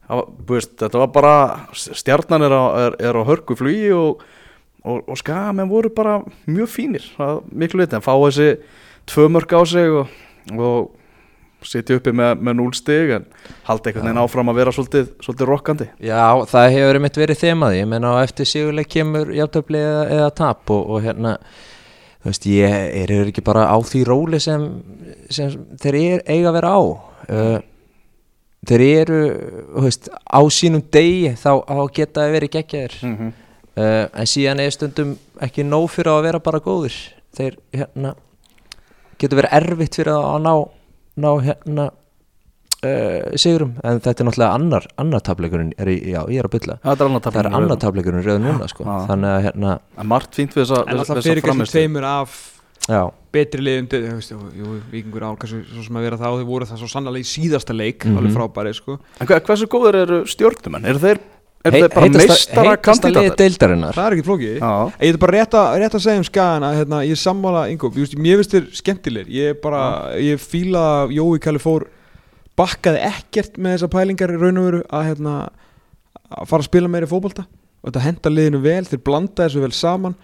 þú 0.09 0.55
veist, 0.57 0.75
þetta 0.81 1.01
var 1.01 1.11
bara 1.15 1.33
stjarnan 1.77 2.45
er 2.47 2.55
á, 2.57 2.65
er, 2.85 2.97
er 3.11 3.19
á 3.21 3.23
hörku 3.29 3.57
flugi 3.59 3.91
og, 3.97 4.23
og, 4.88 5.03
og 5.09 5.18
Skagamenn 5.20 5.70
voru 5.70 5.90
bara 5.94 6.18
mjög 6.48 6.70
fínir 6.72 7.09
það, 7.16 7.42
miklu 7.53 7.85
veit 7.85 7.96
en 7.96 8.05
fá 8.05 8.14
þessi 8.14 8.48
tvö 9.09 9.29
mörg 9.35 9.55
á 9.55 9.62
sig 9.68 9.92
og, 10.01 10.14
og 10.57 11.66
sitja 11.66 11.96
uppi 11.98 12.12
með, 12.14 12.37
með 12.44 12.59
0 12.61 12.77
stig 12.79 13.14
en 13.16 13.24
haldi 13.66 13.90
einhvern 13.90 14.07
veginn 14.07 14.20
áfram 14.22 14.53
að 14.53 14.61
vera 14.61 14.74
svolítið, 14.74 15.09
svolítið 15.24 15.51
rokkandi. 15.51 15.88
Já, 16.07 16.22
það 16.51 16.68
hefur 16.77 16.98
einmitt 17.01 17.18
verið 17.18 17.40
þemaði 17.40 17.81
ég 17.81 17.88
menna 17.90 18.12
á 18.14 18.22
eftir 18.22 18.48
sigurleik 18.48 18.92
kemur 18.92 19.33
jafntöfli 19.35 19.81
eða, 19.83 20.05
eða 20.18 20.29
tap 20.38 20.74
og, 20.74 20.85
og 20.94 21.03
hérna 21.07 21.35
þú 22.22 22.31
veist, 22.31 22.46
ég 22.53 22.77
er, 23.03 23.11
er 23.14 23.33
ekki 23.33 23.44
bara 23.46 23.66
á 23.70 23.77
því 23.83 24.05
róli 24.07 24.40
sem, 24.42 24.68
sem 25.35 25.57
þeir 25.83 25.98
er, 26.03 26.22
eiga 26.29 26.53
að 26.53 26.57
vera 26.61 26.72
á. 26.74 26.81
Uh, 27.29 27.59
þeir 28.68 28.85
eru 28.87 29.20
þú 29.74 29.85
veist, 29.88 30.09
á 30.14 30.40
sínum 30.55 30.85
degi 30.94 31.35
þá, 31.38 31.53
geta 31.94 32.24
þeir 32.24 32.35
verið 32.38 32.55
geggjaðir. 32.57 32.98
Mm 33.03 33.16
-hmm. 33.16 33.37
Uh, 33.79 34.09
en 34.12 34.27
síðan 34.29 34.61
er 34.64 34.75
stundum 34.75 35.14
ekki 35.47 35.64
nóg 35.67 35.87
fyrir 35.95 36.12
að 36.17 36.27
vera 36.29 36.43
bara 36.43 36.61
góðir. 36.64 36.99
Þeir 37.38 37.57
hérna 37.77 38.14
getur 39.21 39.38
verið 39.41 39.57
erfitt 39.61 39.99
fyrir 40.01 40.12
að 40.19 40.43
ná, 40.45 40.53
ná 41.19 41.31
hérna 41.47 41.87
uh, 41.88 43.37
sigurum, 43.38 43.73
en 43.83 43.99
þetta 44.05 44.23
er 44.25 44.29
náttúrulega 44.29 44.59
annar 44.59 44.87
annar 45.03 45.25
tableikurinn, 45.27 45.73
er, 45.79 45.91
já 45.97 46.21
ég 46.31 46.38
er 46.43 46.49
að 46.51 46.55
bylla. 46.59 46.77
Það 46.85 47.01
er 47.03 47.09
annar 47.09 47.25
það 47.27 47.41
er 47.43 47.51
annar 47.61 47.81
tableikurinn 47.83 48.27
rauð 48.27 48.45
núna 48.45 48.69
sko. 48.71 48.87
Þannig 49.09 49.33
að 49.35 49.43
hérna, 49.49 49.79
En 49.99 50.11
margt 50.12 50.38
fínt 50.38 50.55
við 50.55 50.64
þessa, 50.64 50.85
En 50.85 50.95
við, 50.95 51.03
alltaf 51.05 51.27
fyrir 51.27 51.47
kannski 51.49 51.75
tveimur 51.75 52.07
af 52.09 52.37
já, 52.88 53.03
betri 53.35 53.61
liðum 53.67 53.88
vikingur 54.93 55.27
ál 55.27 55.35
kannski 55.41 55.64
svo 55.69 55.83
sem 55.85 55.99
að 55.99 56.07
vera 56.09 56.21
þá, 56.21 56.29
þau 56.38 56.47
voru 56.49 56.69
það 56.71 56.79
svo 56.85 56.91
sannlega 56.95 57.25
í 57.25 57.27
síðasta 57.29 57.75
leik 57.77 58.07
Mhm. 58.07 58.17
alveg 58.23 58.37
frábæri, 58.38 58.75
sko. 58.79 58.99
En 59.21 59.27
hva, 59.27 59.41
hversu 59.45 59.67
góður 59.69 59.99
eru 60.05 60.21
stjórnumenn? 60.31 60.87
Eru 60.88 61.03
þeir, 61.03 61.19
er 61.64 61.75
Hei- 61.75 61.88
bara 61.88 62.09
meistara 62.14 62.77
kandidatar? 62.77 63.37
deildarinnar. 63.37 63.94
Það 63.97 64.07
er 64.07 64.16
ekki 64.16 64.27
flókið. 64.29 64.59
Ég 65.01 65.14
er 65.14 65.18
bara 65.18 65.35
rétt 65.37 65.57
að, 65.59 65.79
rétt 65.83 65.97
að 65.99 66.05
segja 66.05 66.23
um 66.23 66.27
skagan 66.29 66.66
að 66.68 66.77
hérna, 66.79 67.01
ég 67.05 67.16
er 67.16 67.23
sammála 67.23 67.62
Ingo, 67.73 67.90
ég, 67.90 68.37
veist, 68.38 68.55
þér 68.55 68.68
skemmtilegir. 68.79 69.29
Ég 69.35 69.55
er 69.55 69.59
bara, 69.62 69.83
ég 70.23 70.38
fíla 70.38 70.85
að 71.03 71.16
Jói 71.18 71.38
Kalli 71.42 71.62
fór 71.62 71.88
bakkaði 72.59 73.03
ekkert 73.11 73.59
með 73.59 73.77
þessa 73.77 73.90
pælingar 73.92 74.35
í 74.35 74.38
raun 74.38 74.59
og 74.59 74.68
veru 74.68 74.83
að, 74.87 75.07
hérna, 75.11 75.35
að 76.31 76.49
fara 76.51 76.62
að 76.62 76.71
spila 76.71 76.88
meiri 76.88 77.11
fótbolta. 77.11 77.47
Og 77.83 77.90
þetta 77.90 78.07
henda 78.07 78.35
liðinu 78.35 78.62
vel, 78.62 78.85
þeir 78.87 79.05
blanda 79.07 79.47
þessu 79.47 79.62
vel 79.62 79.75
saman. 79.77 80.18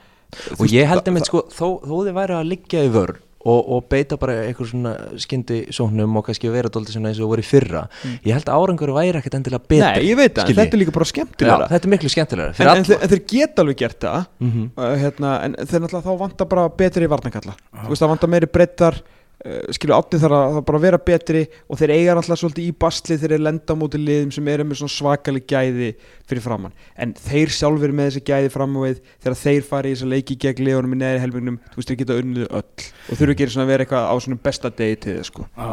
Og 0.58 0.66
ég 0.70 0.88
held 0.90 1.06
einmitt 1.06 1.28
sko, 1.30 1.44
þó, 1.50 1.80
þó 1.84 1.94
þið 2.06 2.16
væri 2.16 2.34
að 2.34 2.50
liggja 2.50 2.82
í 2.82 2.90
vörn 2.94 3.20
og, 3.44 3.60
og 3.76 3.86
beita 3.92 4.16
bara 4.20 4.36
einhver 4.46 4.68
svona 4.68 4.94
skyndi 5.20 5.60
sóknum 5.74 6.18
og 6.18 6.26
kannski 6.28 6.50
vera 6.52 6.70
dóldi 6.72 6.94
svona 6.94 7.10
eins 7.12 7.20
og 7.22 7.32
voru 7.32 7.44
í 7.44 7.46
fyrra. 7.46 7.84
Ég 8.24 8.32
held 8.32 8.48
að 8.48 8.60
árangur 8.64 8.94
væri 8.96 9.20
ekkert 9.20 9.38
endilega 9.38 9.64
betri 9.64 9.82
Nei, 9.84 10.06
ég 10.08 10.18
veit 10.18 10.36
það, 10.38 10.52
þetta 10.56 10.78
er 10.78 10.82
líka 10.82 10.94
bara 10.96 11.08
Já, 11.08 11.12
skemmtilega 11.12 11.68
þetta 11.72 11.88
er 11.88 11.92
miklu 11.94 12.12
skemmtilega 12.14 12.54
en, 12.54 12.70
en, 12.72 12.86
en 12.96 13.12
þeir 13.12 13.24
geta 13.34 13.64
alveg 13.64 13.80
gert 13.84 14.00
það. 14.06 14.30
Mhm. 14.40 14.70
uh, 14.78 14.94
hérna, 15.02 15.34
en 15.44 15.58
þeir 15.60 15.84
náttúrulega 15.84 16.06
þá 16.08 16.22
vantar 16.24 16.50
bara 16.54 16.68
betri 16.82 17.10
varnakalla 17.10 17.56
þú 17.82 17.92
veist 17.92 18.04
það 18.04 18.14
vantar 18.14 18.32
meiri 18.34 18.50
brettar 18.56 19.00
uh, 19.44 19.60
skilju 19.76 19.94
átni 19.96 20.20
þarf 20.22 20.36
að, 20.38 20.56
það 20.56 20.64
bara 20.68 20.80
að 20.80 20.86
vera 20.86 21.00
betri 21.08 21.42
og 21.68 21.80
þeir 21.80 21.92
eiga 21.94 22.16
náttúrulega 22.16 22.40
svolítið 22.40 22.66
í 22.66 22.74
basli 22.84 23.18
þeir 23.20 23.34
eru 23.36 23.46
lenda 23.46 23.76
á 23.76 23.80
móti 23.80 24.00
liðum 24.00 24.32
sem 24.34 24.50
eru 24.54 24.66
með 24.68 24.80
svona 24.80 24.94
svakalig 24.94 25.46
gæði 25.50 25.90
fyrir 26.24 26.44
framann 26.44 26.74
en 26.96 27.14
þeir 27.18 27.54
sjálfur 27.58 27.94
með 27.94 28.10
þessi 28.10 28.24
gæði 28.30 28.50
fram 28.54 28.74
á 28.74 28.80
við 28.84 29.00
þegar 29.12 29.38
þeir 29.44 29.68
fara 29.70 29.90
í 29.90 29.94
þessa 29.94 30.10
leiki 30.14 30.38
gegn 30.44 30.66
liðunum 30.68 30.96
í 30.96 31.00
neðri 31.02 31.22
helmingnum, 31.24 31.60
þú 31.70 31.80
veist 31.80 31.92
þeir 31.92 32.00
geta 32.02 32.18
unnið 32.22 32.50
öll 32.50 32.64
og 32.64 33.20
þurfa 33.20 33.36
ekki 33.36 33.50
svona 33.52 33.68
að 33.68 33.72
vera 33.74 33.86
eitthvað 33.86 34.10
á 34.10 34.14
svona 34.24 34.42
besta 34.48 34.72
degi 34.74 35.00
til 35.04 35.16
þið 35.18 35.30
sko. 35.30 35.48
Já. 35.54 35.72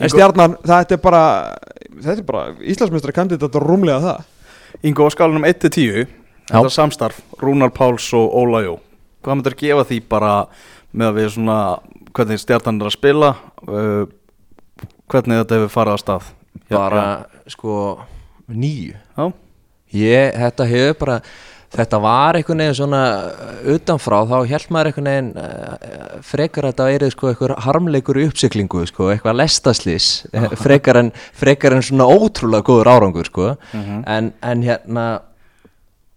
en 0.00 0.12
stjarnan, 0.12 0.58
þetta 0.64 0.98
er 0.98 1.02
bara 1.04 1.24
þetta 2.00 2.18
er 2.18 2.28
bara 2.28 2.44
Íslandsmeistra 2.60 3.14
kandidat 3.14 3.56
og 3.60 3.66
rúmlega 3.68 4.02
það. 4.04 4.30
Ingo 4.84 5.06
á 5.06 5.10
skalunum 5.14 5.44
1-10 5.46 6.22
Þetta 6.44 6.70
samstarf, 6.72 7.22
Rúnar 7.40 7.72
Páls 7.72 8.10
og 8.16 8.34
Óla 8.36 8.60
Jó. 8.66 8.74
Hvað 9.24 9.38
myndir 9.38 9.54
gefa 9.56 9.84
því 9.88 10.00
bara 10.10 10.32
með 10.92 11.06
að 11.08 11.18
við 11.18 11.28
svona 11.38 11.58
hvernig 12.14 12.40
stjartan 12.42 12.80
er 12.80 12.90
að 12.90 12.96
spila 12.96 13.32
uh, 13.68 14.04
hvernig 15.10 15.42
þetta 15.42 15.60
hefur 15.60 15.72
farið 15.72 15.96
að 15.96 16.04
stað? 16.04 16.28
Já, 16.68 16.76
bara 16.76 17.08
sko 17.50 17.80
nýju 18.50 18.94
Já, 18.94 19.26
ég, 19.94 20.38
þetta 20.38 20.68
hefur 20.70 20.96
bara 21.02 21.18
þetta 21.74 21.98
var 21.98 22.38
einhvern 22.38 22.62
veginn 22.62 22.78
svona 22.78 23.02
uh, 23.26 23.58
utanfrá 23.74 24.20
þá 24.30 24.36
held 24.52 24.72
maður 24.74 24.90
einhvern 24.90 25.10
veginn 25.10 25.30
uh, 25.42 26.16
frekar 26.24 26.68
að 26.68 26.74
þetta 26.74 26.88
er 26.94 27.14
sko 27.14 27.30
einhver 27.32 27.54
harmleikur 27.66 28.22
uppsiklingu 28.28 28.86
sko, 28.90 29.10
eitthvað 29.12 29.38
lestaslis 29.42 30.10
frekar 30.64 31.02
en, 31.02 31.12
frekar 31.34 31.76
en 31.76 31.86
svona 31.86 32.06
ótrúlega 32.06 32.66
góður 32.68 32.92
árangur 32.94 33.30
sko. 33.30 33.54
En, 33.74 34.30
en 34.38 34.62
hérna 34.64 35.08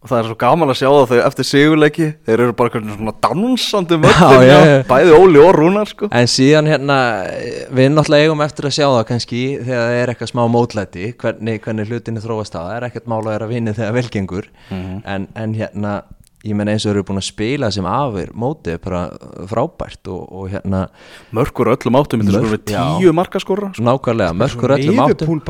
það 0.10 0.20
er 0.22 0.30
svo 0.30 0.38
gaman 0.44 0.72
að 0.74 0.80
sjá 0.80 0.88
það 0.90 1.12
þau 1.12 1.20
eftir 1.28 1.48
sigurleiki 1.52 2.08
þeir 2.28 2.44
eru 2.46 2.56
bara 2.58 2.82
svona 2.82 3.14
dansandi 3.28 3.98
Já, 4.02 4.04
möttum 4.06 4.46
já, 4.48 4.58
já. 4.72 4.78
bæði 4.90 5.16
Óli 5.18 5.42
og 5.44 5.52
Rúnar 5.58 5.92
sko. 5.92 6.10
En 6.16 6.30
síðan 6.32 6.70
hérna, 6.72 6.98
við 7.78 7.90
náttúrulega 7.96 8.28
eigum 8.28 8.44
eftir 8.46 8.70
að 8.70 8.76
sjá 8.78 8.86
það 8.88 9.06
kannski 9.12 9.42
þegar 9.62 9.82
það 9.88 9.98
er 10.02 10.14
eitthvað 10.14 10.32
smá 10.34 10.44
mótlæti, 10.54 11.08
hvernig, 11.22 11.62
hvernig 11.66 11.92
hlutinni 11.92 12.24
þróast 12.24 12.56
á, 12.58 12.62
það 12.62 12.76
er 12.78 12.88
ekkert 12.90 13.10
mála 13.12 13.32
að 13.32 13.36
vera 13.38 13.50
vinna 13.52 13.76
þegar 13.78 13.98
velgengur, 13.98 14.50
en, 14.72 15.28
en 15.36 15.56
hérna, 15.58 15.96
ég 16.46 16.54
menn 16.54 16.70
eins 16.70 16.86
og 16.86 16.92
eru 16.94 17.02
búin 17.08 17.18
að 17.18 17.26
spila 17.32 17.70
sem 17.74 17.86
afir 17.90 18.30
mótið 18.38 18.76
er 18.76 18.82
bara 18.84 19.02
frábært 19.50 20.10
og, 20.14 20.22
og 20.30 20.52
hérna, 20.52 20.84
mörkur 21.34 21.72
öllum 21.74 21.98
áttum 21.98 22.22
við 22.22 22.38
já. 22.70 22.84
tíu 23.00 23.14
markaskóra 23.18 23.72
sko. 23.74 23.86
nákvæmlega, 23.88 24.36
mörkur 24.38 24.76
öllum 24.76 25.02
áttum. 25.08 25.42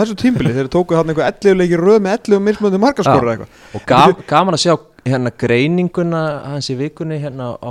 Þessu 0.00 0.18
tímbili 0.20 0.52
þeir 0.56 0.68
tóku 0.72 0.98
hann 0.98 1.08
eitthvað 1.08 1.32
11 1.32 1.60
leikir 1.62 1.80
röð 1.80 2.04
með 2.04 2.18
11 2.18 2.44
mismöndi 2.50 2.82
markaskorra 2.84 3.48
Og 3.76 4.24
gaman 4.28 4.58
að 4.58 4.64
sjá 4.66 4.74
hérna 5.06 5.32
greininguna 5.40 6.22
hans 6.50 6.68
í 6.72 6.76
vikunni 6.78 7.18
hérna 7.22 7.52
á 7.56 7.70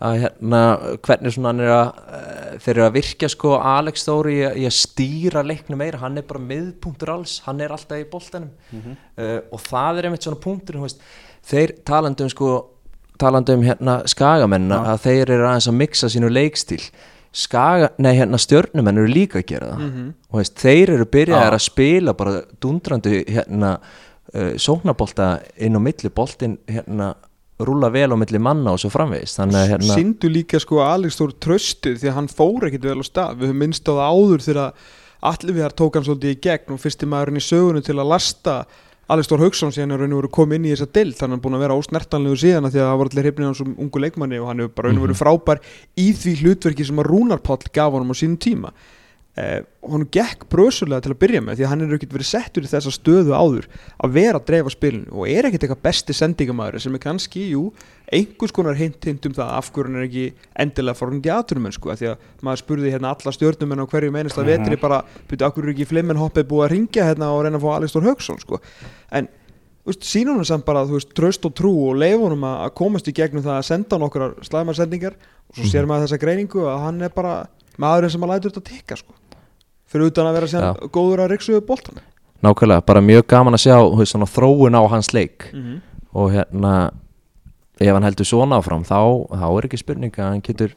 eh, 0.01 0.25
hérna 0.25 0.61
hvernig 1.05 1.35
svona 1.35 1.53
hann 1.53 1.63
er 1.63 1.71
að 1.73 1.87
eh, 2.17 2.57
þeir 2.63 2.73
eru 2.75 2.85
að 2.87 2.97
virkja 2.97 3.29
sko 3.33 3.55
Alex 3.57 4.05
Þóri 4.07 4.35
í, 4.35 4.43
í 4.63 4.67
að 4.69 4.75
stýra 4.77 5.45
leiknum 5.45 5.81
meira, 5.81 6.01
hann 6.03 6.19
er 6.21 6.27
bara 6.27 6.43
miðpunktur 6.43 7.13
alls, 7.15 7.39
hann 7.47 7.63
er 7.63 7.73
alltaf 7.73 8.01
í 8.01 8.05
boltanum. 8.09 8.51
Mhm. 8.73 8.99
uh, 9.17 9.39
og 9.53 9.63
það 9.63 9.99
er 9.99 10.09
einmitt 10.09 10.27
svona 10.27 10.41
punktur 10.43 10.79
veist, 10.83 11.01
þeir 11.47 11.75
talandi 11.85 12.27
um 12.27 12.31
sko 12.31 12.51
talandi 13.21 13.57
um 13.57 13.65
hérna 13.65 13.99
skagamenn 14.09 14.71
að 14.73 15.03
þeir 15.07 15.35
eru 15.37 15.49
aðeins 15.49 15.69
að 15.69 15.79
mixa 15.81 16.09
sínu 16.11 16.31
leikstíl. 16.31 16.81
Skaga, 17.33 17.89
nei 17.97 18.11
hérna 18.13 18.37
stjörnumenn 18.37 18.99
eru 19.01 19.09
líka 19.09 19.39
að 19.41 19.47
gera 19.49 19.71
það. 19.71 19.85
Og 20.29 20.37
veist, 20.37 20.57
þeir 20.61 20.91
eru 20.93 21.05
byrjaðir 21.15 21.55
að 21.57 21.63
spila 21.65 22.13
bara 22.17 22.33
dundrandi 22.61 23.23
hérna 23.25 23.71
uh, 24.33 24.53
sóknabolta 24.57 25.35
inn 25.57 25.77
á 25.77 25.81
milli 25.83 26.11
boltin 26.13 26.57
hérna 26.69 27.13
rúla 27.63 27.91
vel 27.93 28.09
á 28.13 28.17
milli 28.17 28.41
manna 28.41 28.73
og 28.73 28.81
svo 28.81 28.89
framvegist 28.93 29.39
að 29.39 29.55
hérna 29.69 29.97
Sýndu 29.97 30.31
líka 30.31 30.59
sko 30.61 30.81
að 30.81 30.93
Alex 30.97 31.19
Þór 31.19 31.35
tröstið 31.45 31.99
því 32.01 32.09
að 32.09 32.17
hann 32.17 32.31
fór 32.31 32.67
ekkit 32.67 32.87
vel 32.89 32.99
á 32.99 33.05
stað. 33.05 33.35
Við 33.39 33.51
höfum 33.51 33.61
minnst 33.63 33.85
á 33.87 33.93
það 33.93 34.07
áður 34.09 34.45
þegar 34.47 34.87
allir 35.33 35.55
við 35.55 35.63
þar 35.63 35.77
tók 35.79 35.97
hann 35.97 36.07
svolítið 36.07 36.33
í 36.33 36.39
gegn 36.47 36.73
og 36.73 36.81
fyrsti 36.83 37.09
maðurinn 37.09 37.39
í 37.39 37.45
sögunu 37.45 37.83
til 37.85 37.95
að 37.99 38.09
lasta 38.09 38.55
Alex 39.13 39.29
Þór 39.29 39.43
Hauksson 39.43 39.73
síðan 39.75 39.93
er 39.93 40.01
raun 40.01 40.15
og 40.15 40.21
veru 40.23 40.31
komið 40.33 40.59
inn 40.59 40.65
í 40.65 40.73
þessa 40.73 40.89
dild 40.95 41.17
þannig 41.17 41.21
að 41.21 41.27
hann 41.27 41.37
er 41.37 41.43
búin 41.43 41.57
að 41.57 41.63
vera 41.65 41.77
ósnertanlegu 41.77 42.39
síðan 42.39 42.67
því 42.71 42.79
að 42.79 42.87
það 42.87 42.99
var 43.01 43.09
allir 43.11 43.27
hefnið 43.27 43.47
hans 43.49 43.61
um 43.63 43.73
ungu 43.83 44.01
leikmanni 44.01 44.39
og 44.39 44.49
hann 44.49 44.63
hefur 44.63 44.75
bara 44.77 44.89
raun 44.89 44.99
og 44.99 45.05
veru 45.05 45.17
frábær 45.19 45.61
í 45.99 46.05
því 46.17 46.35
hlutverki 46.39 46.87
sem 46.87 47.01
að 47.03 47.09
Rúnar 47.11 47.43
Páll 47.43 47.67
gaf 47.75 47.97
honum 47.97 48.15
á 48.15 48.15
sínum 48.15 48.39
tíma 48.39 48.71
eh, 49.39 49.61
honum 49.81 50.07
gekk 50.13 50.45
brösulega 50.51 51.03
til 51.03 51.13
að 51.13 51.19
byrja 51.23 51.41
með 51.43 51.57
því 51.57 51.65
að 51.65 51.71
hann 51.71 51.83
er 51.85 51.95
ekkert 51.97 52.15
verið 52.15 52.29
settur 52.29 52.65
í 52.65 52.71
þessa 52.71 52.93
stöðu 52.93 53.33
áður 53.33 53.67
að 53.97 54.15
vera 54.17 54.39
að 54.39 54.47
dreifa 54.49 54.73
spilinu 54.73 55.11
og 55.11 55.29
er 55.31 55.49
ekkert 55.49 55.65
eitthvað 55.65 55.83
besti 55.87 56.15
sendingamæður 56.17 56.85
sem 56.85 56.97
er 56.97 57.03
kannski, 57.03 57.45
jú, 57.53 57.67
einhvers 58.13 58.55
konar 58.55 58.77
hint 58.79 59.05
hint 59.09 59.27
um 59.29 59.35
það 59.35 59.53
af 59.57 59.69
hverju 59.73 59.89
hann 59.89 60.01
er 60.01 60.07
ekki 60.07 60.25
endilega 60.65 60.99
fórhundi 60.99 61.33
aðtunumenn 61.33 61.75
sko, 61.75 61.93
af 61.93 62.01
því 62.01 62.11
að 62.13 62.27
maður 62.45 62.63
spurði 62.63 62.93
hérna 62.93 63.13
alla 63.13 63.35
stjórnumenn 63.37 63.85
á 63.85 63.91
hverju 63.93 64.15
meinast 64.15 64.41
að 64.41 64.51
vetri 64.53 64.81
bara, 64.81 65.03
byrju, 65.29 65.45
af 65.47 65.55
hverju 65.55 65.69
er 65.69 65.75
ekki 65.75 65.89
flimmen 65.89 66.21
hoppið 66.21 66.49
búið 66.51 66.67
að 66.67 66.75
ringja 66.75 67.07
hérna 67.09 67.31
og 67.33 67.45
reyna 67.45 67.61
að 67.61 67.65
fá 67.65 67.71
Alistór 67.77 68.07
Hauksson? 68.09 68.43
sko, 68.43 68.61
en 69.11 69.31
sínum 69.99 70.39
hann 70.39 70.47
samt 70.47 70.65
bara, 70.65 70.85
þú 70.87 70.99
veist, 70.99 71.11
tröst 71.17 71.45
og 71.47 71.55
trú 71.57 71.73
og 71.89 71.97
leifunum 71.99 72.45
að 72.47 72.61
að 72.67 72.75
komast 72.79 73.09
í 73.09 73.15
gegnum 73.15 73.43
það 73.43 73.57
að 73.57 73.67
senda 73.67 73.97
hann 73.97 74.07
okkur 74.07 74.37
slæmarsendingar 74.47 75.17
og 75.17 75.57
svo 75.57 75.67
sér 75.67 75.89
maður 75.89 76.07
þessa 76.07 76.21
greiningu 76.21 76.63
að 76.69 76.85
hann 76.85 77.01
er 77.03 77.11
bara 77.15 77.33
maðurinn 77.81 78.13
sem 78.13 78.23
að 78.23 78.31
lætur 78.31 78.53
þetta 78.53 78.69
tikka 78.69 78.97
sko 79.01 79.15
fyrir 79.93 80.09
utan 80.09 80.29
að 80.29 80.39
vera 80.39 80.51
síðan 80.51 80.91
góður 80.93 81.23
að 81.23 81.31
ryksuðu 81.35 81.63
boltan 81.67 82.01
nákvæmlega, 82.43 82.83
bara 82.85 83.03
mjög 83.03 83.25
gaman 83.31 83.57
að 83.57 83.63
sjá 83.65 83.77
veist, 83.95 84.13
svona, 84.13 84.27
þróun 84.29 84.75
á 84.75 84.83
hans 84.91 85.13
leik. 85.15 85.47
Og 86.13 86.33
hérna 86.33 86.73
ef 87.81 87.89
hann 87.89 88.05
heldur 88.05 88.27
svona 88.27 88.59
áfram 88.61 88.83
þá, 88.85 88.99
þá 89.31 89.47
er 89.47 89.67
ekki 89.67 89.79
spurning 89.81 90.19
að 90.19 90.29
hann 90.29 90.43
getur 90.45 90.75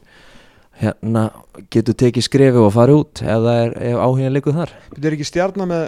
hérna, 0.81 1.27
getur 1.73 1.97
tekið 1.97 2.25
skrefi 2.25 2.61
og 2.61 2.71
farið 2.75 3.01
út 3.03 3.21
ef, 3.21 3.43
það 3.45 3.59
er, 3.65 3.75
ef 3.91 3.99
áhugin 4.05 4.35
líkuð 4.35 4.61
þar. 4.61 4.73
Þetta 4.95 5.09
er 5.09 5.17
ekki 5.17 5.29
stjarnar 5.29 5.69
með 5.69 5.85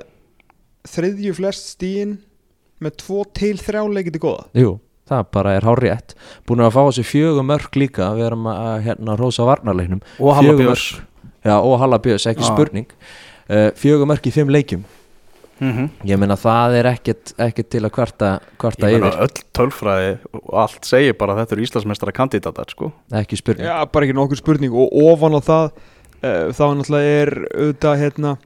þriðju 0.90 1.34
flest 1.40 1.74
stíin 1.76 2.14
með 2.80 2.96
tvo 3.02 3.26
til 3.36 3.56
þrjá 3.60 3.82
leikið 3.98 4.16
til 4.16 4.24
góða? 4.24 4.46
Jú, 4.60 4.76
það 5.10 5.26
bara 5.36 5.56
er 5.58 5.68
hár 5.68 5.84
rétt 5.84 6.16
búin 6.48 6.64
að 6.64 6.76
fá 6.78 6.82
þessi 6.84 7.08
fjögum 7.10 7.50
mörg 7.50 7.80
líka 7.82 8.14
við 8.18 8.30
erum 8.30 8.50
að 8.54 8.76
hérna 8.86 9.18
rósa 9.20 9.48
varnarleiknum. 9.50 10.04
Og 10.22 10.38
Halla 10.38 10.54
Fjögur 10.54 10.64
Björns 10.68 10.88
Já, 11.46 11.56
og 11.58 11.76
Halla 11.80 12.00
Björns, 12.04 12.26
ekki 12.30 12.44
Já. 12.46 12.50
spurning. 12.54 12.88
Uh, 13.50 13.70
fjögum 13.80 14.10
mörg 14.12 14.28
í 14.28 14.34
fimm 14.36 14.52
leikjum. 14.54 14.86
Mm 15.60 15.90
ég 16.08 16.16
meina 16.16 16.38
það 16.40 16.78
er 16.80 16.88
ekkert, 16.94 17.34
ekkert 17.36 17.68
til 17.74 17.82
að 17.84 17.92
kvarta, 17.92 18.28
kvarta 18.62 18.88
Ég 18.88 19.02
meina 19.02 19.10
yfir. 19.12 19.26
öll 19.26 19.42
tölfræði 19.58 20.12
og 20.40 20.54
allt 20.62 20.88
segir 20.88 21.18
bara 21.20 21.34
að 21.34 21.42
þetta 21.42 21.56
eru 21.58 21.66
Íslandsmeistara 21.66 22.14
kandidatar 22.16 22.70
sko. 22.72 22.92
Ekki 23.12 23.36
spurning. 23.42 23.68
Já, 23.68 23.84
bara 23.92 24.08
ekki 24.08 24.16
nokkur 24.16 24.40
spurning. 24.40 24.72
Og 24.72 24.88
ofan 25.12 25.36
á 25.36 25.42
það 25.44 25.66
uh, 26.24 26.48
þá 26.56 26.64
náttúrulega 26.80 27.18
er 27.26 27.34
auðvitað 27.50 28.00
hérna 28.06 28.38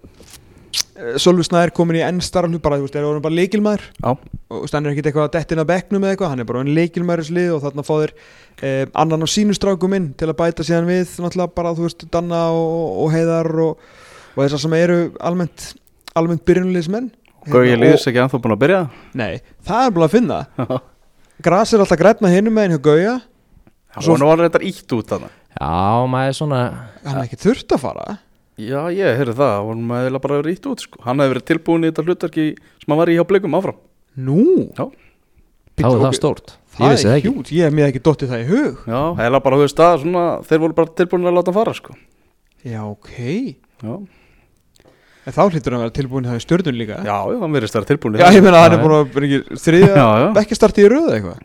uh, 0.73 1.15
Sölvi 1.21 1.45
Snær 1.47 1.71
komin 1.75 1.99
í 1.99 2.03
enn 2.05 2.21
starra 2.23 2.49
hlut 2.51 2.63
bara, 2.63 2.79
þú 2.79 2.87
veist, 2.87 2.97
er 2.99 3.07
orðin 3.07 3.25
bara 3.25 3.37
leikilmaður 3.39 3.85
Já. 3.97 4.11
og 4.13 4.65
hann 4.73 4.85
er 4.87 4.93
ekkit 4.93 5.09
eitthvað 5.11 5.27
að 5.29 5.33
dettina 5.37 5.65
bekknum 5.69 6.05
eða 6.05 6.15
eitthvað, 6.15 6.33
hann 6.33 6.43
er 6.43 6.49
bara 6.49 6.61
orðin 6.63 6.77
leikilmaður 6.77 7.23
í 7.23 7.27
slið 7.29 7.51
og 7.55 7.63
þarna 7.65 7.85
fá 7.87 7.93
þeir 7.95 8.13
uh, 8.17 8.85
annan 9.03 9.25
á 9.25 9.27
sínu 9.33 9.57
strákum 9.57 9.97
inn 9.97 10.11
til 10.19 10.29
að 10.31 10.37
bæta 10.43 10.67
síðan 10.67 10.89
við 10.89 11.17
náttúrulega 11.23 11.57
bara, 11.57 11.75
þú 11.77 11.87
veist, 11.87 12.07
Danna 12.13 12.45
og, 12.55 12.87
og 13.03 13.11
Heiðar 13.15 13.51
og, 13.67 13.91
og 14.33 14.39
þessar 14.45 14.63
sem 14.65 14.77
eru 14.79 14.99
almennt, 15.21 15.69
almennt 16.17 16.45
byrjunliðsmenn 16.47 17.11
Gauði 17.51 17.73
Hérna, 17.73 17.89
Lýðs 17.89 18.07
ekki 18.07 18.21
ennþá 18.23 18.39
búin 18.39 18.55
að 18.55 18.61
byrja? 18.61 18.81
Nei, 19.19 19.31
það 19.67 19.85
er 19.85 19.95
bara 19.97 20.05
að 20.07 20.13
finna. 20.13 20.37
Gras 21.43 21.73
er 21.75 21.81
alltaf 21.83 21.99
grætna 21.99 22.29
hinum 22.31 22.55
meginn 22.55 22.77
hjá 22.77 22.83
Gauja 22.85 23.15
Svo- 23.99 24.15
og 24.15 24.21
nú 24.21 24.29
var 24.29 24.45
þetta 24.45 24.61
ítt 24.65 24.93
út 24.95 25.09
þarna. 25.11 25.27
Já, 25.53 26.07
maður 26.09 26.29
er 26.31 26.37
svona 26.37 26.61
Hann 27.03 27.17
er 27.19 27.25
ekki 27.27 27.41
þurft 27.43 27.75
að 27.75 27.83
fara 27.83 28.05
Já, 28.61 28.79
ég 28.93 29.17
heyrði 29.17 29.33
það, 29.39 29.53
og 29.63 29.69
hann 29.73 29.93
hefði 29.97 30.19
bara 30.23 30.39
verið 30.41 30.53
ítt 30.57 30.67
út 30.69 30.83
sko. 30.85 30.99
Hann 31.01 31.21
hefði 31.23 31.33
verið 31.33 31.45
tilbúin 31.49 31.85
í 31.85 31.89
þetta 31.89 32.03
hlutverki 32.05 32.43
sem 32.83 32.93
hann 32.93 32.99
var 33.01 33.09
í 33.09 33.15
hjá 33.17 33.23
blikum 33.29 33.55
áfram. 33.57 33.79
Nú? 34.13 34.43
Já. 34.77 34.85
þá 35.81 35.87
er 35.89 36.03
það 36.03 36.17
stórt. 36.19 36.53
Það 36.73 36.83
það 36.83 37.05
er 37.09 37.15
ekki. 37.17 37.31
hjút, 37.33 37.53
ég 37.53 37.67
hef 37.67 37.73
mér 37.77 37.89
ekki 37.89 38.01
dottið 38.05 38.33
það 38.33 38.43
í 38.43 38.49
hug. 38.51 38.83
Já, 38.89 38.99
heila 39.21 39.39
bara, 39.45 39.57
veist 39.61 39.77
það, 39.79 39.95
svona, 40.03 40.25
þeir 40.49 40.61
voru 40.65 40.77
bara 40.77 40.93
tilbúin 41.01 41.29
að 41.29 41.37
láta 41.39 41.49
hann 41.53 41.57
fara 41.57 41.73
sko. 41.77 41.95
Já, 42.63 42.81
ok. 42.85 43.15
Já, 43.83 43.95
En 45.23 45.31
þá 45.31 45.45
hlýtur 45.47 45.71
hann 45.71 45.79
að 45.79 45.85
vera 45.85 45.95
tilbúin 45.95 46.25
það 46.27 46.35
í 46.35 46.41
stjörnun 46.43 46.75
líka 46.75 46.95
já, 46.99 47.13
já, 47.31 47.35
hann 47.39 47.53
verðist 47.55 47.75
vera 47.77 47.87
tilbúin 47.87 48.17
Já, 48.19 48.25
það. 48.25 48.35
ég 48.35 48.43
meina 48.43 48.57
að 48.59 48.63
hann 48.65 48.73
er 48.75 48.81
búin 48.83 48.95
að 48.97 49.13
vera 49.13 49.27
ekki 49.29 49.59
þriðja 49.63 50.07
bekkjastarti 50.37 50.83
í 50.83 50.89
röðu 50.91 51.13
eitthvað. 51.15 51.37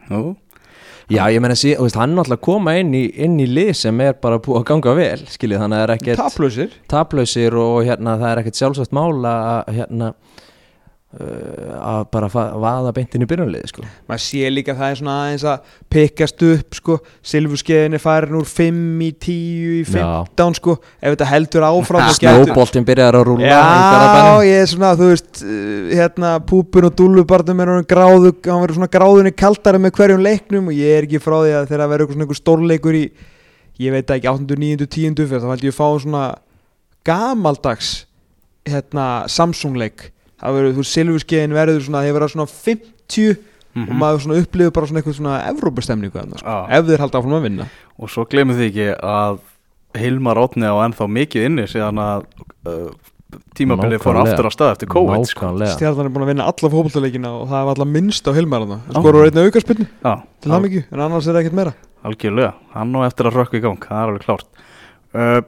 Já, 1.08 1.22
ég 1.32 1.40
veist, 1.40 1.96
hann 1.96 2.10
er 2.12 2.18
náttúrulega 2.18 2.36
að 2.36 2.44
koma 2.44 2.74
inn 2.76 2.90
í, 2.92 3.06
inn 3.24 3.38
í 3.40 3.46
lið 3.48 3.70
sem 3.80 4.00
er 4.04 4.18
bara 4.20 4.36
búið 4.44 4.58
að 4.60 4.66
ganga 4.68 4.92
vel, 4.98 5.22
skiljið, 5.32 5.62
þannig 5.62 5.78
að 5.78 5.80
það 5.80 5.86
er 5.86 5.92
ekkert 5.94 6.20
Taplausir. 6.20 6.74
taplausir 6.92 7.56
og 7.62 7.78
hérna, 7.86 8.16
það 8.20 8.32
er 8.34 8.40
ekkert 8.42 8.60
sjálfsagt 8.60 8.92
mála 8.98 9.32
að 9.54 9.70
hérna, 9.78 10.10
að 11.08 12.02
bara 12.12 12.28
vaða 12.28 12.90
beintin 12.92 13.22
í 13.24 13.26
byrjunliði 13.28 13.68
sko. 13.70 13.84
maður 14.10 14.20
sé 14.20 14.48
líka 14.52 14.74
að 14.74 14.80
það 14.82 14.90
er 14.90 14.98
svona 14.98 15.12
aðeins 15.22 15.44
að 15.48 15.70
pikkast 15.94 16.42
upp 16.44 16.74
sko, 16.76 16.96
silfurskeiðin 17.30 17.96
er 17.96 18.02
farin 18.02 18.36
úr 18.36 18.44
5 18.44 18.82
í 19.06 19.08
10 19.24 19.70
í 19.78 19.86
15 19.88 20.58
sko, 20.58 20.74
ef 21.00 21.14
þetta 21.14 21.28
heldur 21.30 21.64
áfram 21.70 22.10
snóboltin 22.18 22.84
byrjar 22.90 23.16
að 23.16 23.24
rúla 23.30 23.48
Já, 23.48 23.62
ég 24.44 24.66
er 24.66 24.68
svona, 24.68 24.90
þú 25.00 25.08
veist 25.14 25.40
uh, 25.46 25.94
hérna, 25.96 26.34
púpun 26.44 26.90
og 26.90 27.00
dúlubarnum 27.00 27.64
er 27.64 27.72
gráðu, 27.88 28.34
hann 28.44 28.60
verður 28.66 28.80
svona 28.82 28.90
gráðunni 28.98 29.32
kaldari 29.32 29.80
með 29.80 29.96
hverjum 30.02 30.22
leiknum 30.28 30.68
og 30.68 30.76
ég 30.76 30.98
er 30.98 31.08
ekki 31.08 31.22
frá 31.24 31.38
því 31.38 31.56
að 31.56 31.72
þegar 31.72 31.84
það 31.86 31.92
verður 31.94 32.12
svona 32.12 32.28
einhver 32.28 32.40
stórleikur 32.42 33.00
í 33.00 33.02
ég 33.80 33.96
veit 33.96 34.12
ekki, 34.12 34.28
8. 34.28 34.60
9. 34.60 34.92
10. 34.92 35.18
fyrir 35.24 35.40
þá 35.40 35.50
held 35.54 35.66
ég 35.70 35.72
að 35.72 35.80
fá 35.80 35.88
svona 36.04 36.28
gamaldags 37.08 37.96
hérna, 38.68 39.08
Samsung 39.32 39.80
leik 39.80 40.10
það 40.40 40.56
verður, 40.58 40.74
þú 40.76 40.84
veist, 40.84 40.94
silfurskeiðin 40.96 41.56
verður 41.56 41.84
svona, 41.86 42.02
það 42.06 42.18
verður 42.18 42.34
svona 42.34 42.48
50 42.54 43.36
og 43.78 43.92
maður 43.94 44.24
svona 44.24 44.38
upplifur 44.42 44.74
bara 44.74 44.88
svona 44.90 45.00
eitthvað 45.02 45.18
svona 45.18 45.36
Evrópastemningu 45.52 46.18
þarna, 46.18 46.40
sko, 46.40 46.54
Já. 46.56 46.78
ef 46.78 46.88
þeir 46.88 47.02
halda 47.04 47.20
áfram 47.20 47.36
að 47.36 47.44
vinna. 47.46 47.66
Og 47.98 48.10
svo 48.10 48.24
glemum 48.30 48.58
þið 48.58 48.66
ekki 48.70 48.88
að 49.06 49.38
Hilmar 49.98 50.40
Átni 50.42 50.66
á 50.68 50.76
ennþá 50.84 51.06
mikið 51.14 51.46
inni 51.48 51.66
síðan 51.70 52.00
að 52.02 52.24
uh, 52.68 52.88
tímabilið 53.56 54.02
fór 54.02 54.18
aftur 54.22 54.48
á 54.48 54.52
stað 54.52 54.72
eftir 54.74 54.90
COVID 54.92 55.28
sko. 55.28 55.50
Stjarnan 55.74 56.08
er 56.08 56.14
búin 56.14 56.24
að 56.26 56.32
vinna 56.32 56.46
alla 56.48 56.70
fókbaltaleikina 56.72 57.32
og 57.38 57.46
það 57.50 57.68
var 57.68 57.78
alla 57.78 57.88
minnst 57.96 58.28
á 58.28 58.32
Hilmarana 58.36 58.80
Já. 58.86 58.96
skor 58.98 59.18
úr 59.18 59.28
einna 59.28 59.44
aukarspinnu 59.46 59.86
Já, 59.88 60.12
til 60.42 60.52
það 60.52 60.64
mikið, 60.66 60.86
en 60.92 61.04
annars 61.06 61.28
er 61.28 61.36
það 61.36 61.42
ekkert 61.42 61.58
meira. 61.58 61.74
Algjörlega. 62.08 62.52
Hann 62.74 62.94
á 62.94 63.00
eftir 63.08 63.28
að 63.28 63.38
rökka 63.40 63.58
í 63.58 63.62
gang, 63.64 63.88
það 63.88 64.00
er 64.00 64.12
alveg 64.12 64.26
klárt. 64.26 64.50
Uh, 65.14 65.40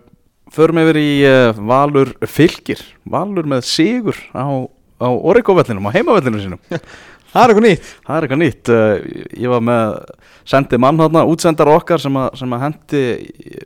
Förum 0.51 0.81
yfir 0.83 0.99
í 0.99 1.11
uh, 1.31 1.61
Valur 1.63 2.09
fylgir 2.27 2.81
Valur 3.07 3.47
með 3.47 3.69
sigur 3.71 4.19
á, 4.35 4.67
á 5.01 5.09
Origo-vellinum, 5.09 5.89
á 5.89 5.95
heimavellinum 5.97 6.45
sínum. 6.45 6.63
Það 7.31 7.43
er 7.43 7.53
eitthvað 7.53 7.67
nýtt. 7.67 7.91
Það 8.07 8.17
er 8.17 8.25
eitthvað 8.27 8.41
nýtt. 8.41 8.71
Uh, 8.75 9.35
Ég 9.39 9.53
var 9.53 9.61
með 9.63 9.99
sendi 10.51 10.81
mann 10.83 10.99
þarna 10.99 11.27
útsendar 11.31 11.71
okkar 11.71 12.03
sem 12.03 12.17
að, 12.19 12.33
sem 12.41 12.57
að 12.57 12.65
hendi 12.65 13.03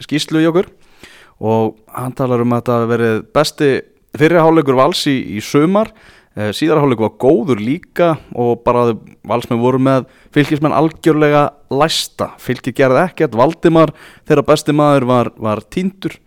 skýslu 0.04 0.42
í 0.42 0.48
okkur. 0.50 0.68
Og 1.44 1.78
hann 1.94 2.12
talar 2.16 2.44
um 2.44 2.52
að 2.54 2.74
hafi 2.74 2.90
verið 2.92 3.22
besti 3.34 3.70
fyrirháleikur 4.20 4.76
vals 4.78 5.06
í, 5.10 5.16
í 5.38 5.40
sumar. 5.44 5.94
Uh, 6.34 6.50
síðarháleikur 6.52 7.06
var 7.06 7.16
góður 7.24 7.62
líka 7.62 8.10
og 8.36 8.60
bara 8.66 8.90
valsmenn 9.24 9.62
voru 9.62 9.80
með 9.80 10.10
fylgismenn 10.34 10.76
algjörlega 10.76 11.46
læsta. 11.72 12.34
Fylgir 12.42 12.76
gerði 12.76 13.00
ekkert, 13.06 13.38
Valdimar 13.38 13.94
þeirra 14.28 14.44
besti 14.50 14.76
maður 14.76 15.08
var, 15.08 15.32
var 15.40 15.64
týndur. 15.72 16.18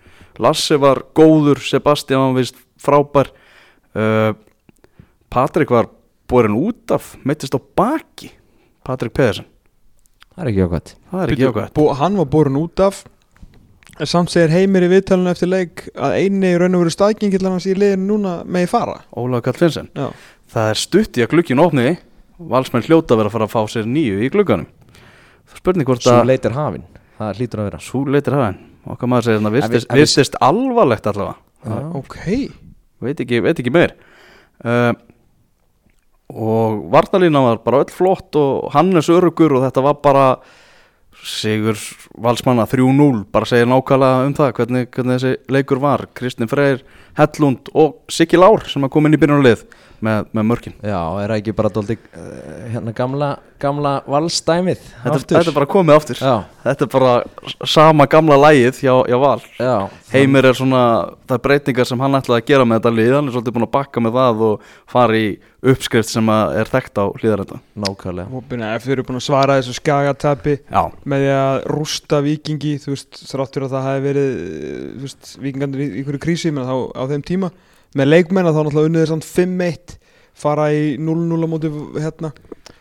Lasse 0.42 0.78
var 0.82 1.04
góður, 1.18 1.62
Sebastian 1.62 2.32
var 2.32 2.42
vist 2.42 2.58
frábær. 2.82 3.30
Uh, 3.98 4.34
Patrik 5.34 5.72
var 5.74 5.90
borin 6.30 6.56
út 6.58 6.92
af 6.96 7.16
meittist 7.28 7.56
á 7.56 7.60
baki 7.60 8.32
Patrik 8.88 9.14
Pedersen. 9.14 9.46
Það 10.36 10.44
er 10.44 10.52
ekki 10.52 10.66
okkvæmt 10.68 10.96
það 11.12 11.22
er 11.24 11.34
ekki 11.36 11.48
ákvæmt 11.52 11.98
Hann 12.02 12.18
var 12.22 12.30
borun 12.32 12.60
út 12.62 12.84
af 12.86 13.04
en 14.00 14.06
samt 14.06 14.30
segir 14.30 14.54
heimir 14.54 14.86
í 14.86 14.92
viðtalinu 14.92 15.32
eftir 15.34 15.50
leik 15.50 15.88
að 15.96 16.18
eini 16.22 16.52
í 16.54 16.58
raun 16.62 16.78
og 16.78 16.84
veru 16.86 16.94
staðgengill 16.94 17.48
hans 17.50 17.66
í 17.66 17.74
liðinu 17.74 18.12
núna 18.12 18.34
megi 18.46 18.70
fara. 18.70 19.00
Ólaug 19.18 19.48
Já, 19.48 20.12
það 20.54 20.70
er 20.70 20.76
stutt 20.78 21.18
í 21.18 21.24
að 21.26 21.32
glukkin 21.34 21.60
opni. 21.64 21.98
Valsmenn 22.38 22.86
hljóta 22.86 23.16
að 23.16 23.24
vera 23.24 23.32
að 23.32 23.34
fara 23.34 23.48
að 23.48 23.56
fá 23.56 23.62
sér 23.74 23.88
nýju 23.90 24.22
í 24.22 24.30
glukkanum 24.30 24.68
spurning 25.58 25.88
hvort 25.88 26.04
Svo 26.06 26.14
að 26.22 26.30
leit 26.32 26.46
er 26.46 26.56
hafin. 26.56 26.86
Það 27.18 27.40
hlýtur 27.42 27.62
að 27.62 27.70
vera. 27.70 27.80
Svo 27.82 28.04
leitir 28.06 28.38
hafinn 28.38 28.60
okkar 28.88 29.10
maður 29.12 29.28
segir 29.28 29.48
að 29.50 29.56
við- 29.58 29.88
virtist 29.98 30.38
alvarlegt 30.48 31.08
allavega. 31.10 31.36
Já. 31.66 31.78
ok. 32.00 32.18
Veit 33.04 33.20
ekki, 33.20 33.42
veit 33.44 33.60
ekki 33.60 33.74
meir. 33.74 33.96
Uh, 34.64 34.94
og 36.34 36.88
Varnalína 36.92 37.42
var 37.46 37.60
bara 37.64 37.84
öll 37.86 37.94
flott 37.94 38.36
og 38.36 38.72
Hannes 38.74 39.08
Örugur 39.10 39.58
og 39.58 39.64
þetta 39.64 39.84
var 39.86 40.00
bara 40.04 40.26
Sigur 41.28 41.78
Valsmanna 42.22 42.68
3-0 42.70 43.24
bara 43.34 43.48
segir 43.50 43.66
nákvæmlega 43.66 44.28
um 44.28 44.36
það 44.38 44.52
hvernig, 44.60 44.90
hvernig 44.94 45.18
þessi 45.18 45.32
leikur 45.50 45.80
var. 45.82 46.06
Kristinn 46.14 46.52
Freyr, 46.52 46.84
Hellund 47.18 47.72
og 47.74 48.04
Siggi 48.12 48.38
Lár 48.38 48.68
sem 48.70 48.86
að 48.86 48.94
koma 48.94 49.10
inn 49.10 49.18
í 49.18 49.22
byrjunarlið 49.22 49.64
með, 50.04 50.30
með 50.38 50.48
mörkin. 50.52 50.76
Já, 50.82 51.00
er 51.22 51.32
það 51.34 51.42
ekki 51.42 51.56
bara 51.58 51.72
dóldi 51.74 51.98
uh, 51.98 52.30
hérna 52.74 52.94
gamla, 52.98 53.30
gamla 53.62 53.94
valstæmið 54.06 54.82
þetta, 54.86 55.20
þetta 55.24 55.42
er 55.42 55.56
bara 55.58 55.70
komið 55.72 55.98
aftur. 55.98 56.22
Já, 56.22 56.36
þetta 56.64 56.88
er 56.88 56.92
bara 56.94 57.68
sama 57.74 58.08
gamla 58.12 58.38
lægið 58.46 58.82
hjá, 58.86 58.94
hjá 59.10 59.18
Val. 59.24 59.40
Já. 59.58 59.76
Heimir 60.14 60.50
er 60.52 60.58
svona, 60.58 60.84
það 61.28 61.38
er 61.40 61.46
breytingar 61.50 61.90
sem 61.90 62.06
hann 62.06 62.20
ætlaði 62.22 62.44
að 62.44 62.50
gera 62.52 62.68
með 62.70 62.82
þetta 62.82 62.96
lið, 63.00 63.14
hann 63.18 63.30
er 63.30 63.38
svolítið 63.38 63.58
búin 63.58 63.68
að 63.68 63.76
bakka 63.78 64.04
með 64.06 64.20
það 64.22 64.44
og 64.48 64.74
fara 64.94 65.22
í 65.22 65.30
uppskrift 65.68 66.12
sem 66.12 66.30
er 66.32 66.70
þekkt 66.70 67.00
á 67.02 67.06
hlýðarenda 67.18 67.58
Nákvæmlega. 67.82 68.42
Byrja, 68.50 68.74
ef 68.78 68.86
þau 68.86 68.92
eru 68.94 69.06
búin 69.08 69.20
að 69.20 69.26
svara 69.26 69.58
þessu 69.58 69.74
skagatapi 69.80 70.54
Já, 70.70 70.84
með 71.10 71.24
því 71.26 71.32
að 71.34 71.56
rústa 71.74 72.20
vikingi 72.26 72.76
þú 72.84 72.94
veist, 72.94 73.22
þráttur 73.32 73.66
að 73.66 73.74
það 73.74 73.88
hefði 73.90 74.06
verið 74.06 74.38
eh, 74.38 74.84
veist, 75.02 75.32
vikingandir 75.42 75.84
í 75.84 75.90
einhverju 76.02 76.22
krísi 76.28 76.54
menn 76.54 76.70
þá 76.70 76.76
á 76.94 77.04
þeim 77.10 77.26
tíma, 77.28 77.52
með 77.96 78.12
leikmenn 78.12 78.50
að 78.50 78.58
þá 78.58 78.62
náttúrulega 78.64 78.92
unnið 78.92 79.06
þeir 79.06 79.14
samt 79.14 79.30
5-1 79.30 79.96
fara 80.38 80.68
í 80.74 80.98
0-0 81.02 81.40
á 81.46 81.48
móti 81.50 81.72
hérna, 81.98 82.34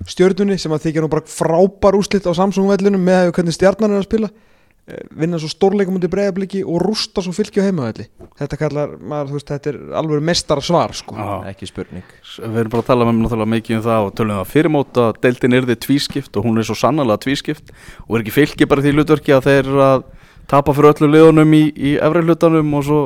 stjörnunni 0.09 0.59
sem 0.61 0.75
að 0.75 0.89
þykja 0.89 1.05
nú 1.05 1.13
bara 1.13 1.31
frábær 1.31 1.97
úslit 1.97 2.27
á 2.29 2.33
Samsung-vellunum 2.37 3.01
með 3.01 3.31
hvernig 3.37 3.57
stjarnan 3.57 3.95
er 3.95 4.03
að 4.03 4.09
spila 4.11 4.29
eh, 4.29 5.07
vinna 5.17 5.41
svo 5.41 5.49
stórleikum 5.49 5.97
mútið 5.97 6.13
breiðabliki 6.13 6.61
og 6.67 6.83
rústa 6.85 7.25
svo 7.25 7.33
fylgja 7.37 7.65
á 7.65 7.67
heimavelli 7.69 8.09
þetta 8.37 8.61
kallar, 8.61 8.93
maður, 9.01 9.31
þú 9.31 9.39
veist, 9.39 9.53
þetta 9.55 9.73
er 9.73 9.79
alveg 10.03 10.27
mestar 10.29 10.63
svar 10.65 10.93
sko. 10.97 11.17
Já. 11.17 11.33
Ekki 11.55 11.71
spurning 11.71 12.05
við 12.37 12.61
erum 12.61 12.75
bara 12.75 12.85
að 12.85 12.91
tala 12.91 13.09
með 13.09 13.23
náttúrulega 13.23 13.53
mikið 13.55 13.79
um 13.79 13.87
það 13.89 14.09
og 14.11 14.15
tölum 14.21 14.41
það 14.41 14.53
fyrirmót 14.53 15.03
að 15.07 15.21
deildin 15.25 15.57
er 15.57 15.71
þið 15.71 15.83
tvískipt 15.87 16.37
og 16.37 16.49
hún 16.51 16.61
er 16.61 16.69
svo 16.69 16.77
sannlega 16.77 17.23
tvískipt 17.25 17.73
og 18.05 18.19
er 18.19 18.27
ekki 18.27 18.37
fylgið 18.37 18.73
bara 18.73 18.85
því 18.85 18.97
hlutverki 18.99 19.37
að 19.37 19.49
þeir 19.49 19.63
eru 19.63 19.85
að 19.87 20.05
tapa 20.51 20.75
fyrir 20.77 20.93
öllu 20.93 21.09
liðunum 21.15 21.57
í, 21.57 21.63
í 21.73 21.97
efri 21.97 22.23
hlutanum 22.27 22.77
og 22.77 22.85
svo, 22.87 23.01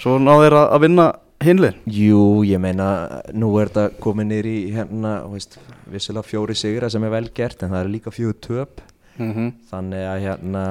svo 0.00 0.18
ná 0.22 0.32
þeir 0.42 0.58
að, 0.60 0.80
vinna 0.84 1.06
hinlið 1.44 1.80
Jú, 1.92 2.22
ég 2.48 2.60
meina, 2.62 2.88
nú 3.36 3.52
er 3.60 3.70
þetta 3.70 4.02
komið 4.02 4.28
niður 4.30 4.50
í 4.50 4.56
hérna, 4.76 5.14
veist, 5.32 5.58
vissilega 5.92 6.26
fjóri 6.26 6.56
sigra 6.58 6.90
sem 6.92 7.04
er 7.04 7.14
vel 7.16 7.28
gert 7.36 7.62
en 7.62 7.74
það 7.74 7.82
er 7.82 7.92
líka 7.92 8.14
fjögur 8.14 8.40
töp. 8.40 8.84
Mm 9.16 9.32
-hmm. 9.32 9.52
þannig 9.70 10.02
að 10.04 10.18
hérna 10.20 10.62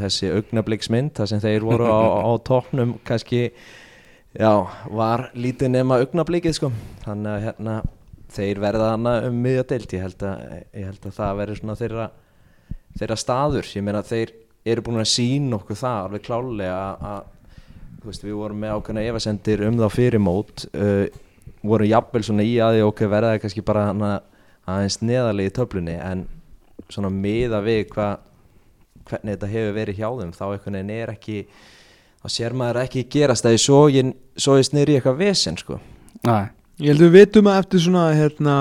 þessi 0.00 0.30
augnabliksmynd, 0.32 1.10
það 1.12 1.26
sem 1.28 1.40
þeir 1.40 1.60
voru 1.60 1.84
á, 1.84 2.00
á 2.24 2.32
toppnum 2.40 2.94
kannski 3.04 3.52
já, 4.32 4.66
var 4.88 5.30
lítið 5.34 5.68
nema 5.68 5.98
augnablikið 6.00 6.54
sko, 6.56 6.72
þannig 7.04 7.30
að 7.32 7.44
hérna 7.44 7.82
þeir 8.32 8.60
verða 8.62 8.90
hana 8.94 9.14
um 9.28 9.38
miðja 9.42 9.66
deild. 9.70 9.92
Ég 9.92 10.04
held 10.06 10.24
að, 10.26 10.42
ég 10.72 10.90
held 10.90 11.06
að 11.06 11.16
það 11.18 11.38
verður 11.40 11.60
svona 11.60 11.78
þeirra, 11.80 12.08
þeirra 12.98 13.18
staður. 13.20 13.70
Ég 13.76 13.86
meina 13.86 14.02
þeir 14.06 14.34
eru 14.66 14.84
búin 14.86 15.02
að 15.02 15.12
sína 15.12 15.60
okkur 15.60 15.78
það 15.78 16.00
alveg 16.06 16.26
klálega 16.26 16.80
að, 17.12 17.32
veist, 18.06 18.24
við 18.24 18.38
vorum 18.38 18.62
með 18.62 18.76
ákveðna 18.76 19.06
efasendir 19.10 19.64
um 19.66 19.78
þá 19.80 19.86
fyrir 19.92 20.22
mót 20.22 20.66
uh, 20.72 21.06
vorum 21.66 21.90
jafnvel 21.90 22.24
svona 22.26 22.46
í 22.46 22.56
að 22.62 22.78
því 22.78 22.86
okkur 22.86 23.12
verða 23.12 23.38
kannski 23.42 23.64
bara 23.66 23.88
hana 23.90 24.12
aðeins 24.66 25.00
neðarlega 25.02 25.52
í 25.52 25.56
töflunni 25.56 25.96
en 26.02 26.26
svona 26.90 27.10
miða 27.12 27.62
við 27.64 27.86
hvað 27.92 28.22
hvernig 29.06 29.36
þetta 29.36 29.50
hefur 29.52 29.74
verið 29.76 30.00
hjá 30.00 30.08
þeim 30.20 30.34
þá 30.34 30.44
einhvern 30.48 30.78
veginn 30.78 30.94
er 30.96 31.12
ekki 31.14 31.38
þá 32.22 32.28
sér 32.34 32.56
maður 32.58 32.82
ekki 32.82 33.06
gerast 33.12 33.46
það 33.46 33.58
svo 33.62 33.80
ég, 33.92 34.12
ég 34.34 34.66
snýri 34.66 34.98
eitthvað 34.98 35.20
vesen 35.22 35.58
sko 35.60 35.78
Nei, 36.26 36.48
Ég 36.76 36.92
held 36.92 37.06
að 37.06 37.06
við 37.06 37.14
vitum 37.16 37.46
að 37.48 37.58
eftir 37.62 37.80
svona 37.86 38.04
hérna, 38.12 38.54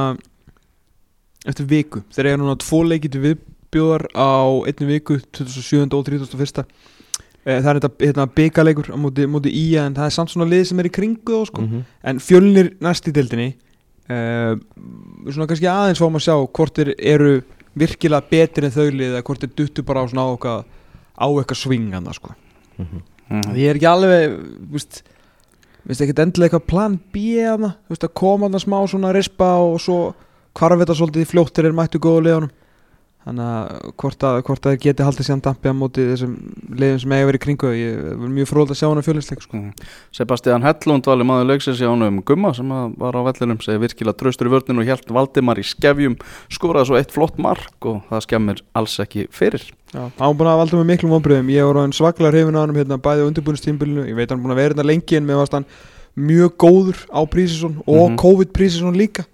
eftir 1.43 1.65
viku 1.67 1.99
þegar 2.15 2.29
ég 2.29 2.35
er 2.37 2.39
núna 2.39 2.57
tvo 2.61 2.77
leiki 2.87 3.09
til 3.11 3.23
viðbjóðar 3.25 4.05
á 4.15 4.31
einni 4.69 4.87
viku 4.87 5.17
27. 5.35 5.81
og 5.97 6.05
31. 6.07 6.63
Eh, 7.45 7.59
það 7.61 7.67
er 7.69 7.77
þetta 7.77 8.05
hérna, 8.07 8.23
byggaleikur 8.33 8.87
á 8.89 8.97
móti, 8.97 9.25
móti 9.29 9.51
ía 9.53 9.83
en 9.85 9.93
það 9.93 10.07
er 10.07 10.13
samt 10.15 10.31
svona 10.33 10.47
lið 10.49 10.63
sem 10.65 10.79
er 10.81 10.87
í 10.89 10.91
kringu 10.97 11.43
sko. 11.45 11.61
-hmm. 11.61 11.83
en 12.09 12.17
fjölnir 12.17 12.71
næst 12.81 13.05
í 13.05 13.13
deildinni 13.13 13.51
uh, 14.09 14.57
svona 15.29 15.45
kannski 15.51 15.69
aðeins 15.69 16.01
fáum 16.01 16.17
að 16.17 16.25
sjá 16.25 16.35
hvort 16.41 16.73
þeir 16.73 16.95
eru 16.97 17.43
virkilega 17.77 18.25
betri 18.31 18.65
en 18.65 18.73
þau 18.73 18.89
lið 18.89 19.11
eða 19.11 19.21
hvort 19.27 19.45
þeir 19.45 19.53
duttu 19.61 19.85
bara 19.85 20.01
á 20.01 20.09
svona 20.09 20.25
á 20.25 20.29
eitthvað 20.33 20.65
á 21.21 21.27
eitthvað 21.29 21.61
svingana 21.61 22.13
sko. 22.17 22.33
Mhm. 22.77 23.01
mm 23.29 23.53
Ég 23.53 23.69
er 23.69 23.75
ekki 23.77 23.93
alveg 23.93 24.39
vist 25.85 26.01
ekki 26.01 26.17
endilega 26.17 26.57
eitthvað 26.57 26.65
plan 26.65 26.99
B 27.13 27.45
að 27.45 28.13
koma 28.13 28.49
þarna 28.49 28.59
smá 28.65 28.79
svona 28.89 29.13
rispa 29.13 29.53
og 29.61 29.77
svo 29.79 30.15
hvarf 30.57 30.81
þetta 30.81 30.97
svolítið 30.97 31.21
í 31.21 31.29
fljóttir 31.29 31.65
er 31.65 31.77
mættu 31.77 32.01
góðu 32.01 32.25
liðunum 32.25 32.51
þannig 33.26 33.45
að 33.49 33.91
hvort 34.01 34.23
að, 34.28 34.36
hvort 34.45 34.65
að 34.67 34.73
þeir 34.76 34.82
geti 34.86 35.05
haldið 35.07 35.26
síðan 35.28 35.41
dampi 35.47 35.71
á 35.71 35.73
móti 35.73 36.03
þessum 36.11 36.34
liðum 36.78 36.99
sem 37.01 37.13
eiga 37.15 37.28
verið 37.30 37.41
kringu 37.45 37.71
ég 37.73 38.03
er 38.11 38.19
mjög 38.36 38.49
fróð 38.51 38.73
að 38.76 38.78
sjá 38.80 38.86
hana 38.91 39.03
fjölinsleik 39.05 39.41
sko. 39.41 39.57
Mm. 39.57 39.71
Sebastian 40.13 40.65
Hellund 40.67 41.09
vali 41.09 41.26
maður 41.26 41.49
leiksins 41.49 41.82
í 41.82 41.89
ánum 41.89 42.21
Gumma 42.26 42.53
sem 42.53 42.69
var 43.01 43.17
á 43.17 43.21
vellinum 43.26 43.61
segi 43.65 43.82
virkilega 43.82 44.19
traustur 44.19 44.49
í 44.49 44.53
vörninu 44.53 44.84
og 44.84 44.89
hjælt 44.91 45.09
Valdimar 45.17 45.57
í 45.57 45.65
skefjum 45.65 46.19
skoraði 46.53 46.91
svo 46.91 46.99
eitt 47.01 47.11
flott 47.15 47.41
mark 47.41 47.89
og 47.89 48.03
það 48.11 48.26
skemmir 48.28 48.61
alls 48.78 48.99
ekki 49.01 49.26
fyrir 49.34 49.65
Já, 49.95 50.05
hann 50.05 50.13
var 50.19 50.38
búin 50.38 50.51
að 50.51 50.61
valda 50.61 50.78
með 50.82 50.89
miklum 50.91 51.13
vonbröðum 51.15 51.49
ég 51.53 51.65
var 51.69 51.78
á 51.80 51.84
hann 51.86 51.93
svaklega 51.95 52.34
hrifin 52.34 52.57
á 52.57 52.61
hann 52.65 52.76
hérna, 52.76 52.97
bæði 53.01 53.26
á 53.26 53.30
undirbúinistímbilinu 53.32 54.05
ég 54.09 54.17
veit 54.17 54.30
hann 54.34 54.41
búin 54.43 54.53
að 54.53 54.59
vera 54.61 54.73
hérna 54.76 54.86
lengi 54.89 55.17
en 55.17 55.26
mér 55.30 55.39
varst 55.39 55.55
hann 55.55 55.65
mjög 56.15 56.53
góður 56.61 56.99
á 57.11 57.21
prísisson 57.28 57.78
og 57.86 58.11
Mhm. 58.11 58.17
COVID 58.19 58.51
prísisson 58.53 58.95
líka. 58.95 59.26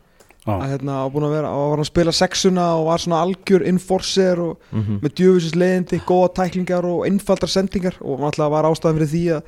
Að 0.48 0.72
hérna 0.72 0.94
var 1.04 1.12
búin 1.14 1.26
að 1.28 1.34
vera, 1.36 1.50
að 1.54 1.70
var 1.72 1.82
að 1.84 1.86
spila 1.92 2.12
sexuna 2.18 2.64
og 2.80 2.86
var 2.88 2.98
svona 3.04 3.20
algjör 3.22 3.66
enforcer 3.70 4.40
og 4.42 4.58
Mhm. 4.72 5.00
með 5.04 5.14
djöfisins 5.20 5.56
leiðindi, 5.56 6.00
góða 6.06 6.34
tæklingar 6.34 6.84
og 6.86 7.06
einfaldar 7.06 7.50
sendingar 7.50 7.94
og 8.02 8.20
náttúrulega 8.20 8.50
var 8.50 8.64
ástæðan 8.66 8.98
fyrir 8.98 9.12
því 9.14 9.24
að, 9.36 9.42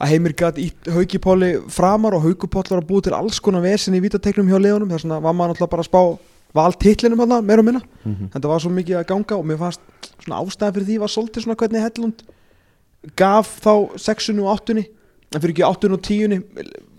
að 0.00 0.08
Heimir 0.08 0.32
gæti 0.34 0.66
ítt 0.70 0.92
Haukipóli 0.92 1.50
framar 1.70 2.12
og 2.14 2.22
Haukipóll 2.22 2.68
var 2.68 2.82
að 2.82 2.86
búið 2.90 3.02
til 3.04 3.14
alls 3.14 3.40
konar 3.40 3.62
vesen 3.62 3.94
í 3.94 4.00
vítateiknum 4.04 4.46
hjá 4.52 4.60
leiðunum 4.60 4.90
þess 4.92 5.04
vegna 5.08 5.20
var 5.22 5.32
maður 5.32 5.54
náttúrulega 5.54 5.70
bara 5.70 5.82
að 5.82 5.88
spá 5.88 6.18
valtitlinum 6.54 7.18
hann 7.20 7.44
meira 7.46 7.58
og 7.60 7.64
minna 7.64 7.80
Mhm. 8.04 8.28
þetta 8.32 8.48
var 8.48 8.58
svo 8.60 8.70
mikið 8.70 9.00
að 9.00 9.06
ganga 9.06 9.38
og 9.38 9.44
mér 9.46 9.56
fannst 9.58 9.80
svona 10.20 10.40
ástæðan 10.44 10.74
fyrir 10.74 10.86
því 10.86 10.98
var 11.00 11.08
svolítið 11.08 11.42
svona 11.44 11.56
hvernig 11.56 11.80
Hellund 11.80 12.22
gaf 13.16 13.60
þá 13.62 13.96
sexunni 13.98 14.42
og 14.42 14.52
áttunni 14.58 14.86
en 15.34 15.40
fyrir 15.40 15.54
ekki 15.54 15.64
áttunni 15.64 15.94
og 15.96 16.02
tíunni 16.02 16.42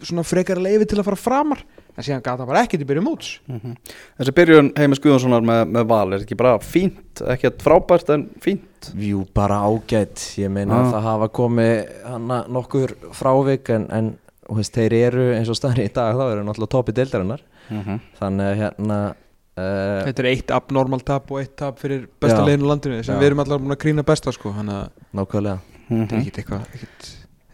svona 0.01 0.23
frekar 0.25 0.57
leifi 0.61 0.85
til 0.87 0.97
að 0.99 1.05
fara 1.05 1.15
framar 1.21 1.63
en 1.97 2.05
síðan 2.05 2.23
gaf 2.25 2.37
það 2.39 2.49
bara 2.51 2.61
ekkert 2.65 2.83
í 2.83 2.87
byrju 2.91 3.03
móts. 3.05 3.31
Mhm. 3.49 3.73
Þessi 4.19 4.33
byrjun 4.37 4.71
Heimis 4.77 5.01
Guðjónssonar 5.01 5.45
með, 5.49 5.63
með 5.73 5.87
val 5.89 6.05
er 6.13 6.23
ekki 6.25 6.37
bara 6.37 6.55
fínt, 6.61 7.23
ekkert 7.33 7.65
frábært 7.65 8.13
en 8.13 8.27
fínt. 8.43 8.91
Jú, 8.93 9.25
bara 9.33 9.59
ágætt. 9.65 10.21
Ég 10.37 10.53
meina 10.53 10.77
Já. 10.77 10.79
að 10.83 10.91
það 10.93 11.07
hafa 11.09 11.29
komið 11.39 11.93
hana 12.05 12.39
nokkur 12.53 12.95
frávik 13.17 13.71
en, 13.73 13.87
en 13.91 14.11
þú 14.47 14.59
veist, 14.61 14.77
þeir 14.77 14.97
eru 15.01 15.29
eins 15.35 15.49
og 15.51 15.57
staðri 15.59 15.87
í 15.89 15.93
dag 15.93 16.15
þá 16.15 16.25
eru 16.29 16.43
náttúrulega 16.45 16.75
topi 16.77 16.95
deildarinnar. 16.95 17.41
Þannig 18.21 18.45
að 18.47 18.59
hérna 18.61 18.99
uh, 19.11 20.03
þetta 20.07 20.23
er 20.23 20.29
eitt 20.31 20.53
abnormal 20.55 21.01
tap 21.03 21.31
og 21.33 21.41
eitt 21.41 21.55
tap 21.59 21.81
fyrir 21.81 22.05
besta 22.21 22.45
á 22.45 22.47
landinu 22.47 23.01
sem 23.01 23.17
Já. 23.17 23.19
við 23.19 23.31
erum 23.31 23.43
allar 23.43 23.63
búin 23.63 23.75
að 23.75 23.81
grína 23.83 24.05
besta 24.07 24.31
sko 24.35 24.53
þannig 24.55 24.83
að 24.85 25.07
nákvæmlega. 25.19 25.57
Þetta 25.87 26.15
er 26.15 26.21
ekkit 26.21 26.41
eitthvað 26.43 26.61
er 26.77 26.85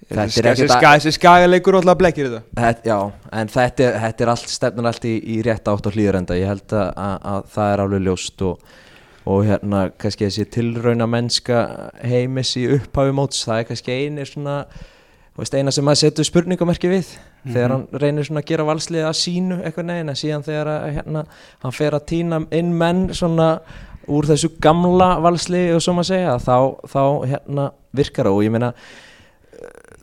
Þessi 0.10 1.14
skagaleikur 1.16 1.78
alltaf 1.80 1.98
blekkir 2.00 2.30
þetta. 2.30 2.42
Þetta, 2.60 2.88
Já, 2.90 2.98
en 3.40 3.52
þetta, 3.54 3.84
er- 3.88 4.00
þetta 4.04 4.26
er 4.26 4.32
allt 4.34 4.54
stefnur 4.54 4.90
allt 4.90 5.06
í, 5.08 5.14
í 5.36 5.42
rétt 5.46 5.68
átt 5.72 5.88
og 5.90 5.94
hlýðarenda. 5.98 6.38
Ég 6.40 6.50
held 6.52 6.74
að, 6.76 6.90
að, 7.06 7.20
að 7.34 7.46
það 7.56 7.74
er 7.74 7.84
alveg 7.86 8.04
ljóst 8.08 8.42
og, 8.48 8.74
og 9.26 9.46
hérna 9.48 9.84
kannski 9.98 10.28
þessi 10.28 10.48
tilrauna 10.52 11.08
mennska 11.08 11.62
heimis 12.04 12.56
í 12.60 12.66
upphafi 12.76 13.14
móts 13.16 13.46
það 13.48 13.62
er 13.62 13.70
kannski 13.70 13.96
eini 13.96 14.26
svona 14.28 14.58
veist, 15.38 15.56
eina 15.56 15.72
sem 15.74 15.86
maður 15.88 16.02
setur 16.04 16.28
spurningamerki 16.28 16.92
við 16.92 17.14
þegar 17.48 17.72
hann 17.74 17.86
reynir 18.04 18.28
svona 18.28 18.44
að 18.44 18.50
gera 18.52 18.66
valslið 18.68 19.08
að 19.08 19.16
sínu 19.22 19.62
eitthvað 19.64 19.88
neginn 19.88 20.12
en 20.12 20.20
síðan 20.20 20.44
þegar 20.46 20.70
að, 20.74 20.84
hérna, 20.98 21.24
hann 21.64 21.76
fer 21.76 21.96
að 21.98 22.06
týna 22.12 22.42
inn 22.60 22.76
menn 22.78 23.08
svona 23.16 23.48
úr 24.12 24.28
þessu 24.28 24.52
gamla 24.64 25.14
valsliði 25.24 25.74
og 25.78 25.82
svo 25.86 25.96
maður 25.96 26.12
segja 26.12 26.36
þá, 26.44 26.58
þá 26.92 27.02
hérna, 27.32 27.70
virkar 27.96 28.28
það. 28.28 28.36
Og 28.36 28.44
ég 28.44 28.54
meina 28.54 28.74
eh, 28.76 29.02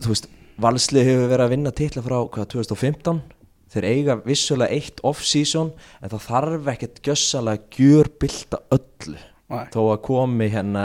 þú 0.00 0.14
veist, 0.14 0.30
valslið 0.60 1.08
hefur 1.08 1.30
verið 1.30 1.46
að 1.46 1.54
vinna 1.54 1.74
titla 1.76 2.04
frá 2.04 2.16
hvað, 2.34 2.50
2015 2.56 3.22
þeir 3.70 3.86
eiga 3.86 4.18
vissulega 4.24 4.74
eitt 4.74 5.00
off-season 5.06 5.72
en 6.00 6.12
það 6.12 6.26
þarf 6.26 6.70
ekkert 6.74 7.00
gjössalega 7.06 7.76
gjörbylta 7.76 8.62
öllu 8.74 9.18
Nei. 9.50 9.64
þó 9.74 9.80
að 9.84 10.02
komi 10.06 10.50
hérna 10.50 10.84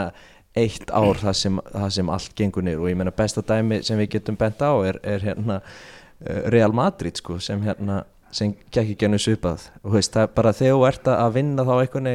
eitt 0.56 0.90
ár 0.94 1.18
það 1.20 1.36
sem, 1.36 1.60
það 1.74 1.88
sem 1.98 2.10
allt 2.14 2.34
gengur 2.38 2.64
niður. 2.64 2.86
Og 2.86 2.90
ég 2.90 2.98
meina 2.98 3.14
besta 3.14 3.44
dæmi 3.44 3.82
sem 3.84 3.98
við 4.00 4.14
getum 4.16 4.38
bent 4.40 4.62
á 4.64 4.72
er, 4.88 4.98
er 5.04 5.24
hérna 5.26 5.58
uh, 5.60 6.46
Real 6.52 6.74
Madrid 6.76 7.20
sko 7.20 7.38
sem 7.42 7.60
hérna 7.66 8.04
sem 8.34 8.54
ekki 8.72 9.06
ennum 9.06 9.20
svipað 9.22 9.68
og 9.82 9.90
þú 9.90 9.96
veist, 9.96 10.14
það 10.14 10.26
er 10.26 10.32
bara 10.36 10.52
þegar 10.56 10.74
þú 10.76 10.86
ert 10.88 11.10
að 11.12 11.36
vinna 11.36 11.64
þá 11.66 11.74
eitthvað 11.76 12.08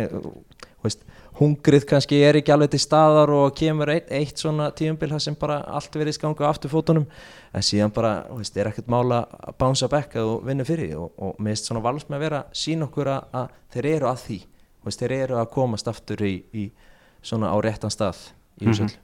veist, 0.84 1.06
hungrið 1.40 1.86
kannski 1.90 2.20
er 2.28 2.38
ekki 2.42 2.52
alveg 2.54 2.74
til 2.74 2.80
staðar 2.84 3.32
og 3.34 3.54
kemur 3.58 3.90
eitt, 3.94 4.10
eitt 4.12 4.38
svona 4.42 4.70
tíumbil 4.76 5.14
sem 5.24 5.36
bara 5.40 5.62
allt 5.68 5.94
verið 5.96 6.18
skanga 6.18 6.44
á 6.46 6.52
aftur 6.52 6.70
fótunum 6.74 7.06
en 7.54 7.62
síðan 7.66 7.94
bara, 7.96 8.26
þú 8.30 8.38
veist, 8.42 8.58
er 8.58 8.70
ekkert 8.72 8.88
mála 8.92 9.22
að 9.32 9.56
bánsa 9.58 9.88
bekk 9.92 10.16
að 10.20 10.28
þú 10.28 10.36
vinnur 10.50 10.66
fyrir 10.70 10.96
og, 11.00 11.12
og 11.18 11.40
mér 11.40 11.56
finnst 11.56 11.70
svona 11.72 11.84
vals 11.86 12.06
með 12.10 12.18
að 12.20 12.26
vera 12.28 12.44
sín 12.54 12.84
okkur 12.86 13.08
að, 13.16 13.22
að 13.34 13.48
þeir 13.74 13.90
eru 13.96 14.10
að 14.12 14.20
því, 14.26 14.40
þú 14.82 14.90
veist, 14.92 15.00
þeir 15.06 15.16
eru 15.22 15.40
að 15.42 15.50
komast 15.56 15.88
aftur 15.88 16.26
í, 16.28 16.34
í 16.54 16.68
svona 17.24 17.54
á 17.54 17.58
réttan 17.64 17.94
stað 17.94 18.20
í 18.62 18.66
Mhm. 18.68 18.72
úsöld 18.74 18.98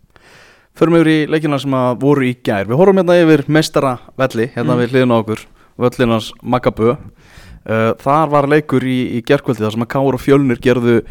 Förum 0.77 0.93
yfir 0.99 1.07
í 1.09 1.25
leikina 1.25 1.57
sem 1.57 1.73
að 1.73 1.95
voru 2.03 2.21
í 2.27 2.35
gær. 2.45 2.67
Við 2.69 2.77
horfum 2.77 2.99
hérna 2.99 3.15
yfir 3.17 3.41
mestara 3.49 3.95
velli 4.15 4.45
hérna 4.53 4.75
Mm. 4.75 4.81
við 4.83 4.91
hliðin 4.93 5.09
á 5.09 5.17
okkur. 5.23 5.39
Völlinans 5.79 6.27
Magabö 6.43 6.97
Þar 7.67 8.29
var 8.31 8.47
leikur 8.47 8.85
í, 8.87 8.97
í 9.17 9.23
gerkvöldi 9.27 9.65
þar 9.65 9.75
sem 9.75 9.83
að 9.83 9.91
Káur 9.91 10.15
og 10.15 10.23
Fjölnir 10.23 10.61
gerðu 10.63 11.01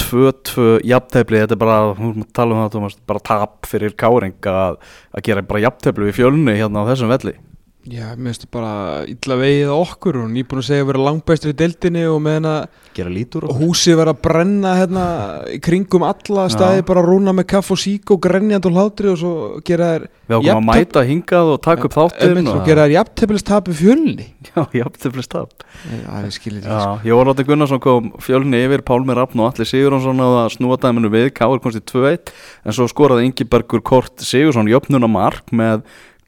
2-2 0.00 0.80
jafntefli. 0.90 1.44
Þetta 1.44 1.54
er 1.54 1.62
bara, 1.62 1.78
hún 1.94 2.10
erum 2.10 2.26
að 2.26 2.34
tala 2.34 2.56
um 2.56 2.64
það 2.64 2.74
Thomas, 2.74 2.98
bara 3.06 3.22
tap 3.30 3.70
fyrir 3.70 3.94
Káring 3.94 4.50
að, 4.50 4.82
gera 5.22 5.46
bara 5.46 5.62
jafntefli 5.68 6.10
við 6.10 6.18
Fjölni 6.18 6.58
hérna 6.58 6.82
á 6.82 6.90
þessum 6.90 7.12
velli 7.12 7.36
Já, 7.82 8.12
mér 8.14 8.30
finnst 8.30 8.44
bara 8.54 9.02
illa 9.10 9.36
vegið 9.40 9.70
okkur 9.74 10.20
og 10.20 10.28
nýbúin 10.30 10.60
að 10.60 10.66
segja 10.68 10.84
að 10.84 10.90
vera 10.92 11.00
langbæstur 11.02 11.50
í 11.50 11.54
deildinni 11.58 12.04
og 12.06 12.20
meðan 12.22 12.44
að 12.46 12.58
gera 12.94 13.10
lítur 13.10 13.46
og 13.48 13.56
húsið 13.58 13.96
vera 13.98 14.12
að 14.14 14.20
brenna 14.22 14.74
hérna 14.78 15.06
í 15.50 15.56
kringum 15.66 16.04
alla 16.06 16.44
staði 16.52 16.78
Já. 16.78 16.84
bara 16.92 17.02
rúna 17.02 17.34
með 17.34 17.48
kaff 17.50 17.72
og 17.74 17.80
sík 17.82 18.12
og 18.14 18.20
grenjand 18.22 18.68
og 18.70 18.76
hlátri 18.76 19.10
og 19.10 19.18
svo 19.18 19.32
gera 19.66 19.88
þær 19.96 20.04
Við 20.30 20.36
ákveðum 20.38 20.60
að 20.60 20.68
mæta 20.68 21.02
hingað 21.08 21.50
og 21.56 21.58
taka 21.66 21.88
upp 21.88 21.96
svo 21.98 22.54
og- 22.54 22.68
gera 22.68 22.84
þær 22.86 22.94
jafntefnistapi 22.94 23.74
fjölni. 23.80 24.28
Já, 24.52 24.62
jafntefli 24.78 25.26
tap. 25.32 25.66
Það 25.82 26.22
er 26.28 26.30
skilir 26.36 26.62
því 26.62 26.70
Já, 26.78 27.02
Jóvar 27.10 27.28
Látti 27.32 27.46
Gunnarsson 27.50 27.82
kom 27.82 28.12
fjölni 28.22 28.62
yfir 28.62 28.86
Pálmi 28.86 29.16
Rafn 29.18 29.42
og 29.42 29.50
Alli 29.50 29.66
Sigurðarsson 29.66 30.22
að 30.22 30.38
snúa 30.54 30.78
dæminu 30.78 31.10
við, 31.10 31.32
Káur 31.34 31.58
komst 31.64 31.80
í 31.80 31.84
2-1 31.90 32.30
en 32.62 32.76
svo 32.78 32.86
skoraði 32.90 33.26
Ingibergur 33.26 33.82
Kort 33.82 34.22
Sigursson 34.22 34.70
jöfnuna 34.70 35.10
mark 35.10 35.50
með 35.50 35.82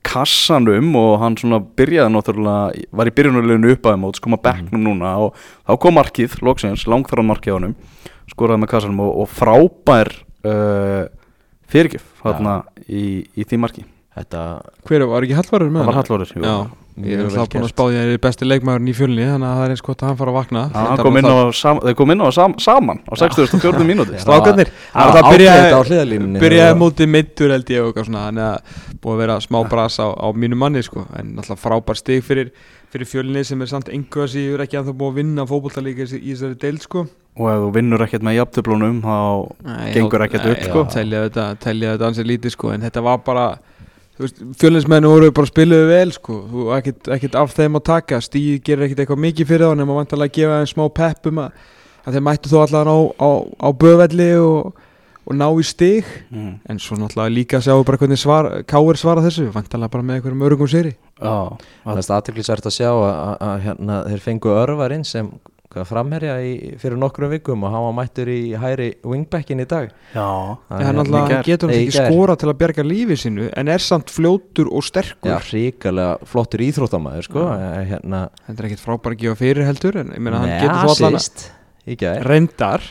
kassanum 0.05 0.93
og 1.01 1.17
hann 1.23 1.37
svona 1.41 1.61
byrjaði 1.79 2.13
náttúrulega, 2.15 2.85
var 2.95 3.11
í 3.11 3.15
byrjunuleginu 3.17 3.75
uppaði 3.75 4.01
mót, 4.03 4.21
sko 4.21 4.33
maður 4.33 4.45
bekknum 4.49 4.85
núna 4.85 5.15
og 5.25 5.39
þá 5.65 5.75
kom 5.85 5.99
markið, 5.99 6.39
loksins, 6.45 6.87
langþráð 6.91 7.29
markið 7.31 7.55
á 7.55 7.57
honum 7.59 7.75
skoraði 8.31 8.63
með 8.63 8.73
kassanum 8.73 9.03
og, 9.05 9.13
og 9.25 9.33
frábær 9.33 10.13
uh, 10.47 11.03
fyrirgjöf 11.73 12.07
þarna 12.23 12.61
í, 12.87 13.25
í 13.37 13.45
því 13.45 13.61
marki 13.65 13.85
þetta 14.15 14.45
Hver 14.87 15.07
var 15.11 15.27
ekki 15.27 15.37
Hallvarur 15.39 15.73
með 15.73 15.83
það 15.83 15.89
var 15.89 15.95
hana? 15.95 16.03
Hallvarur 16.03 16.35
jú. 16.35 16.45
Já, 16.45 16.57
ég 16.95 17.19
er 17.19 17.25
vel 17.27 17.31
þá 17.35 17.41
búin 17.43 17.47
að 17.49 17.55
gert. 17.65 17.73
spá 17.75 17.83
því 17.85 17.95
að 17.99 18.05
það 18.05 18.13
er 18.15 18.21
besti 18.23 18.47
leikmaðurinn 18.47 18.91
í 18.91 18.95
fjölni 18.95 19.25
þannig 19.27 19.49
að 19.49 19.57
það 19.59 19.65
er 19.65 19.73
eins 19.75 19.83
gott 19.89 20.03
að 20.05 20.09
hann 20.11 20.19
fara 20.21 20.31
að 20.31 20.37
vakna 20.39 20.61
hann 20.75 21.01
kom 21.03 21.17
inn 21.19 21.27
á, 21.27 21.37
sam, 21.59 21.81
þeir 21.83 21.97
kom 21.99 22.13
inn 22.15 22.23
á 22.23 22.29
sam, 22.37 22.55
saman 22.63 23.01
á 23.11 23.13
64. 23.19 23.83
mínúti. 23.89 24.19
Strákarnir 24.23 24.71
Það 24.93 25.11
Það 25.19 25.29
byrjaði- 25.33 25.65
ákveðið 25.65 25.75
á 25.75 25.83
hliðalínunni 25.89 26.45
Byrjaði 26.45 26.79
mótið 26.85 27.11
meittur 27.17 27.55
held 27.57 27.75
ég 27.75 27.89
og 27.89 27.99
Þannig 28.05 28.45
að 28.47 28.79
búið 29.03 29.15
að 29.17 29.21
vera 29.25 29.41
smá 29.43 29.59
bras 29.69 29.99
á, 29.99 30.07
á 30.15 30.27
mínu 30.39 30.57
manni 30.61 30.85
sko 30.87 31.03
En 31.19 31.35
náttúrulega 31.35 31.61
frábær 31.65 31.99
stig 31.99 32.23
fyrir, 32.25 32.53
fyrir 32.95 33.11
fjölni 33.11 33.43
sem 33.45 33.61
er 33.67 33.71
samt 33.75 33.91
einhverja 33.91 34.31
síður 34.37 34.63
ekki 34.65 34.79
að 34.79 34.93
það 34.93 34.99
búið 35.03 35.11
að 35.13 35.19
vinna 35.19 35.47
fótboltalíka 35.51 36.07
í 36.15 36.31
þessari 36.31 36.59
deild 36.63 36.87
sko 36.87 37.05
og 37.35 37.49
ef 37.51 37.57
þú 37.65 37.71
vinnur 37.75 38.03
ekkert 38.05 38.23
með 38.23 38.37
jafntöflunum 38.39 38.99
þá 39.03 39.15
Nei, 39.67 39.89
Gengur 39.97 40.23
ekkert 40.23 40.45
upp, 40.53 40.61
sko. 40.69 40.83
Telja 40.95 41.25
þetta, 41.25 41.47
telja 41.65 41.97
þetta 41.97 42.07
ansið 42.13 42.29
lítið 42.31 42.53
sko 42.55 42.71
En 42.71 42.85
þetta 42.87 43.03
var 43.03 43.25
bara 43.27 43.47
Fjölinsmennu 44.15 45.11
voru 45.11 45.33
bara 45.35 45.51
spiluðu 45.51 45.87
vel 45.91 46.13
sko. 46.15 46.37
Þú 46.51 46.65
ekkert, 46.77 47.09
ekkert 47.17 47.39
af 47.41 47.55
þeim 47.57 47.79
að 47.81 47.87
taka. 47.89 48.21
Stíð 48.23 48.61
gerir 48.67 48.87
ekkert 48.87 49.03
eitthvað 49.03 49.23
mikið 49.25 49.49
fyrir 49.51 49.67
þá 49.67 49.79
Nefnum 49.81 49.95
að 49.95 50.01
vantalega 50.03 50.31
að 50.31 50.37
gefa 50.39 50.59
þeim 50.61 50.71
smá 50.71 50.85
pepp 51.01 51.31
um 51.31 51.41
að, 51.43 51.63
að 52.05 52.17
þeir 52.17 52.27
mættu 52.29 52.53
þó 52.53 52.59
allan 52.63 52.93
á, 52.95 52.99
á, 53.19 53.31
á 53.59 53.69
böðvelli 53.83 54.29
og, 54.39 54.85
og 55.25 55.39
ná 55.41 55.47
í 55.51 55.67
stig. 55.67 56.13
Mm. 56.31 56.53
En 56.71 56.83
svo 56.85 57.01
náttúrulega 57.01 57.35
líka 57.35 57.63
sjáum 57.65 57.83
bara 57.89 57.99
hvernig 58.05 58.23
svar, 58.23 58.51
Káir 58.71 59.01
svara 59.01 59.25
þessu. 59.25 59.49
Vantalega 59.57 59.97
bara 59.97 60.07
með 60.07 60.21
einhverjum 60.21 60.47
örugum 60.47 60.71
séri 60.71 60.95
Já, 61.19 61.59
Það 61.83 62.01
er 62.05 62.15
aðteklisvært 62.21 62.71
að 62.71 62.77
sjá 62.79 62.91
að, 62.93 63.11
að, 63.11 63.35
að 63.49 63.67
hérna, 63.67 63.99
þeir 64.13 64.25
fengu 64.29 64.55
örvarinn 64.55 65.05
sem 65.09 65.35
hvað, 65.75 65.87
framherja 65.91 66.35
í, 66.47 66.53
fyrir 66.81 66.99
nokkrum 67.01 67.33
vikum 67.35 67.65
og 67.67 67.73
hann 67.75 67.85
var 67.89 67.95
mættur 67.99 68.31
í 68.33 68.39
hæri 68.59 68.89
wingbackin 69.05 69.61
í 69.61 69.67
dag. 69.69 69.91
Já. 70.15 70.25
Hann 70.71 70.81
gær. 70.81 70.89
hann 70.89 71.45
getur 71.47 71.71
Nei, 71.71 71.77
hann 71.77 71.89
ekki 71.89 72.07
skora 72.09 72.37
til 72.41 72.51
að 72.53 72.59
bjarga 72.63 72.85
lífi 72.87 73.19
sínu 73.25 73.51
En 73.59 73.69
er 73.75 73.83
samt 73.85 74.13
fljótur 74.15 74.71
og 74.71 74.87
sterkur. 74.87 75.31
Já, 75.35 75.39
ríkalega 75.51 76.17
flottur 76.31 76.65
íþróttamæður 76.65 77.29
sko, 77.29 77.47
eh, 77.55 77.85
hérna, 77.93 78.25
Þetta 78.47 78.59
er 78.65 78.69
ekkert 78.71 78.85
frábær 78.87 79.15
að 79.17 79.23
gefa 79.25 79.41
fyrir 79.43 79.67
heldur 79.69 80.01
En 80.03 80.13
ég 80.15 80.23
meina 80.25 80.43
hann 80.45 80.55
getur 80.63 80.81
þó 80.85 80.95
allan 80.95 81.19
reyndar. 82.25 82.83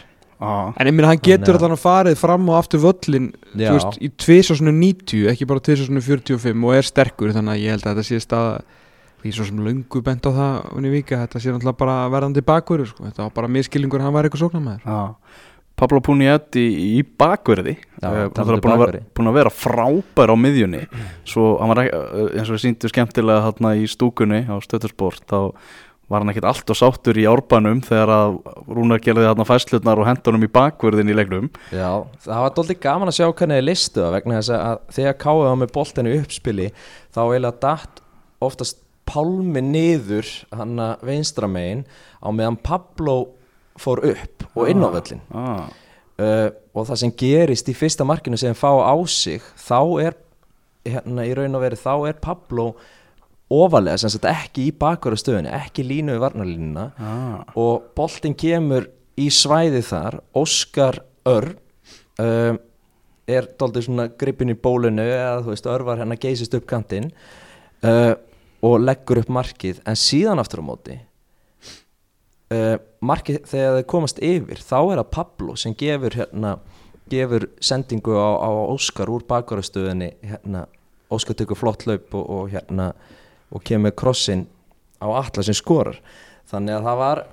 Já, 0.44 0.74
En 0.78 0.88
ég 0.90 0.94
meina 0.94 1.08
hann 1.14 1.22
getur 1.24 1.56
Þannig 1.56 1.56
að- 1.56 1.64
allan 1.64 1.78
að 1.78 1.84
farið 1.84 2.18
fram 2.20 2.50
og 2.50 2.58
aftur 2.60 2.80
völlin 2.84 3.34
veist, 3.56 4.00
í 4.04 4.10
2090 4.20 5.28
Ekki 5.32 5.48
bara 5.48 5.60
2045 5.64 6.64
og 6.68 6.74
er 6.76 6.82
sterkur 6.88 7.32
Þannig 7.32 7.54
að 7.56 7.64
ég 7.64 7.70
held 7.78 7.86
að 7.88 7.94
þetta 7.94 8.08
sé 8.10 8.20
staða 8.20 8.62
Því 9.24 9.32
svo 9.38 9.48
sem 9.48 9.64
löngu 9.64 10.04
bent 10.04 10.28
á 10.28 10.32
það 10.36 10.56
unni 10.76 10.92
vika 10.92 11.22
Þetta 11.24 11.40
sé 11.40 11.54
náttúrulega 11.54 11.80
bara 11.80 11.98
verðandi 12.12 12.44
bakur 12.44 12.84
sko. 12.90 13.08
Þetta 13.08 13.26
var 13.26 13.34
bara 13.38 13.52
miskilningur, 13.56 14.04
hann 14.04 14.16
var 14.16 14.28
eitthvað 14.28 14.46
sóknarmæður 14.46 14.84
já. 14.84 15.02
Pablo 15.80 16.04
Puniet 16.06 16.54
í, 16.60 16.66
í 17.00 17.00
bakverði 17.02 17.74
uh, 17.80 18.28
talandi 18.30 18.30
búin, 18.36 18.44
að 18.46 18.52
vera, 18.52 18.60
bakverði. 18.68 19.00
búin 19.18 19.30
að 19.32 19.38
vera 19.40 19.54
frábær 19.58 20.34
á 20.34 20.36
miðjunni. 20.38 20.84
Svo 21.26 21.56
hann 21.62 21.74
var 21.74 21.82
uh, 21.88 22.28
eins 22.36 22.46
og 22.52 22.58
við 22.58 22.62
sýndu 22.68 22.92
skemmtilega 22.92 23.48
þarna 23.48 23.74
í 23.80 23.88
stúkunni 23.90 24.44
á 24.46 24.56
stöðursport 24.62 25.26
þá 25.32 25.40
var 26.12 26.22
hann 26.22 26.30
ekkert 26.34 26.50
allt 26.52 26.70
og 26.70 26.78
sáttur 26.78 27.18
í 27.18 27.26
árbanum 27.26 27.82
þegar 27.84 28.12
að 28.14 28.38
Rúnar 28.70 29.02
gerði 29.02 29.26
þarna 29.26 29.48
fæslutnar 29.50 30.02
og 30.04 30.08
hendunum 30.08 30.46
í 30.46 30.52
bakverðin 30.52 31.10
í 31.10 31.18
leiknum. 31.18 31.50
Já, 31.74 31.90
það 32.22 32.46
var 32.46 32.56
doldið 32.60 32.82
gaman 32.84 33.10
að 33.10 33.18
sjá 33.18 33.28
hvernig 33.32 33.62
þið 33.62 33.68
listu 33.72 34.04
það 34.04 34.16
vegna 34.20 34.40
þess 34.40 34.56
að 34.60 34.88
þegar 35.00 35.20
káið 35.26 35.50
á 35.50 35.56
með 35.64 35.74
boltinu 35.80 36.16
uppspili 36.20 36.70
þá 37.16 37.22
eiginlega 37.24 37.62
datt 37.64 38.04
oftast 38.44 38.83
Pálmi 39.10 39.62
niður 39.66 40.28
hann 40.56 40.80
að 40.80 41.06
vinstra 41.10 41.50
megin 41.52 41.86
á 42.24 42.28
meðan 42.32 42.60
Pablo 42.64 43.18
fór 43.80 44.04
upp 44.14 44.46
og 44.54 44.70
inn 44.70 44.86
á 44.86 44.90
völlin 44.94 45.22
ah. 45.34 45.68
uh, 46.22 46.50
og 46.74 46.88
það 46.90 47.00
sem 47.04 47.14
gerist 47.18 47.70
í 47.72 47.76
fyrsta 47.78 48.06
markinu 48.08 48.38
sem 48.40 48.56
fá 48.58 48.70
á 48.70 48.96
sig 49.10 49.42
þá 49.60 49.80
er 50.08 50.20
hérna 50.86 51.26
í 51.26 51.34
raun 51.38 51.56
og 51.58 51.64
veri 51.64 51.80
þá 51.80 51.94
er 52.10 52.20
Pablo 52.22 52.74
ofalega 53.54 54.00
sem 54.02 54.12
sagt 54.14 54.28
ekki 54.30 54.68
í 54.70 54.76
bakvara 54.78 55.18
stöðunni 55.20 55.52
ekki 55.54 55.86
línu 55.86 56.16
við 56.16 56.24
varnarlínuna 56.24 56.86
Ah. 56.98 57.42
og 57.60 57.90
boltinn 57.98 58.38
kemur 58.38 58.88
í 59.20 59.30
svæði 59.30 59.84
þar 59.86 60.22
Óskar 60.38 61.02
Örn 61.30 61.58
um, 62.20 62.60
er 63.30 63.48
daldið 63.60 63.86
svona 63.88 64.08
gripin 64.20 64.52
í 64.52 64.58
bólinu 64.60 65.06
eða 65.06 65.42
þú 65.46 65.54
veist 65.54 65.70
örvar 65.72 66.02
hennar 66.02 66.20
geysist 66.20 66.56
upp 66.58 66.66
kantinn 66.68 67.12
uh, 67.86 68.14
og 68.64 68.80
leggur 68.84 69.22
upp 69.22 69.32
markið 69.34 69.82
en 69.88 70.00
síðan 70.00 70.42
aftur 70.42 70.64
á 70.64 70.70
móti 70.70 71.00
uh, 72.54 72.78
markið 73.04 73.44
þegar 73.50 73.78
þeir 73.80 73.90
komast 73.96 74.24
yfir 74.24 74.64
þá 74.64 74.78
er 74.80 75.02
það 75.02 75.12
Pablo 75.18 75.58
sem 75.60 75.76
gefur 75.78 76.16
hérna 76.18 76.58
gefur 77.10 77.48
sendingu 77.62 78.16
á, 78.16 78.30
á 78.40 78.50
Óskar 78.72 79.12
úr 79.12 79.26
bakvarastöðinni 79.28 80.14
hérna, 80.24 80.66
Óskar 81.12 81.38
tekur 81.38 81.60
flott 81.60 81.86
laup 81.90 82.14
og, 82.16 82.30
og 82.30 82.54
hérna 82.54 82.94
og 83.54 83.64
kemur 83.68 83.94
krossin 83.94 84.48
á 85.04 85.08
alla 85.12 85.44
sem 85.46 85.56
skorar. 85.58 86.00
Þannig 86.50 86.78
að 86.78 86.88
það 86.88 87.02
var 87.02 87.24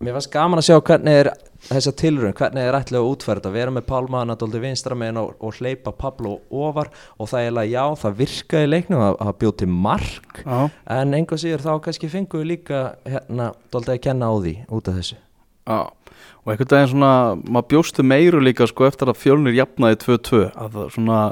mér 0.00 0.14
fannst 0.16 0.30
gaman 0.32 0.60
að 0.62 0.64
sjá 0.64 0.76
hvernig 0.80 1.18
er 1.20 1.28
þessa 1.68 1.92
tilrönd, 2.00 2.32
hvernig 2.38 2.64
er 2.64 2.76
ætlaði 2.78 3.02
að 3.02 3.08
útferða 3.10 3.40
þetta 3.42 3.50
vera 3.52 3.72
með 3.76 3.82
Pálma 3.90 4.22
Anadoldi 4.24 4.62
vinstra 4.62 4.96
megin 4.96 5.18
og, 5.20 5.34
og 5.44 5.58
hleypa 5.58 5.92
Pablo 5.92 6.38
ofar 6.48 6.88
og 7.20 7.28
það 7.28 7.42
er 7.42 7.50
eiginlega 7.50 7.74
já, 7.74 7.98
það 8.00 8.16
virkaði 8.22 8.70
leiknum 8.70 9.02
að, 9.04 9.18
að 9.26 9.34
bjóð 9.42 9.52
til 9.60 9.68
mark 9.88 10.40
Já. 10.40 10.56
en 10.96 11.12
einhvað 11.18 11.42
síður 11.44 11.66
þá 11.66 11.70
kannski 11.84 12.10
fengu 12.14 12.40
við 12.40 12.48
líka 12.54 12.80
hérna, 13.04 13.50
dóldi 13.68 13.92
að 13.92 14.00
kenna 14.08 14.32
á 14.32 14.34
því 14.40 14.54
út 14.72 14.88
af 14.88 14.98
þessu 15.02 15.20
Já, 15.20 15.80
og 15.84 16.54
einhvern 16.54 16.72
veginn 16.72 16.92
svona, 16.94 17.12
maður 17.44 17.70
bjóstu 17.74 18.08
meiru 18.16 18.40
líka 18.40 18.72
sko 18.72 18.88
eftir 18.88 19.12
að 19.12 19.20
fjölnir 19.20 19.60
jafnaði 19.60 20.00
2-2 20.06 20.42
að 20.48 20.78
það 20.78 20.92
svona, 20.96 21.22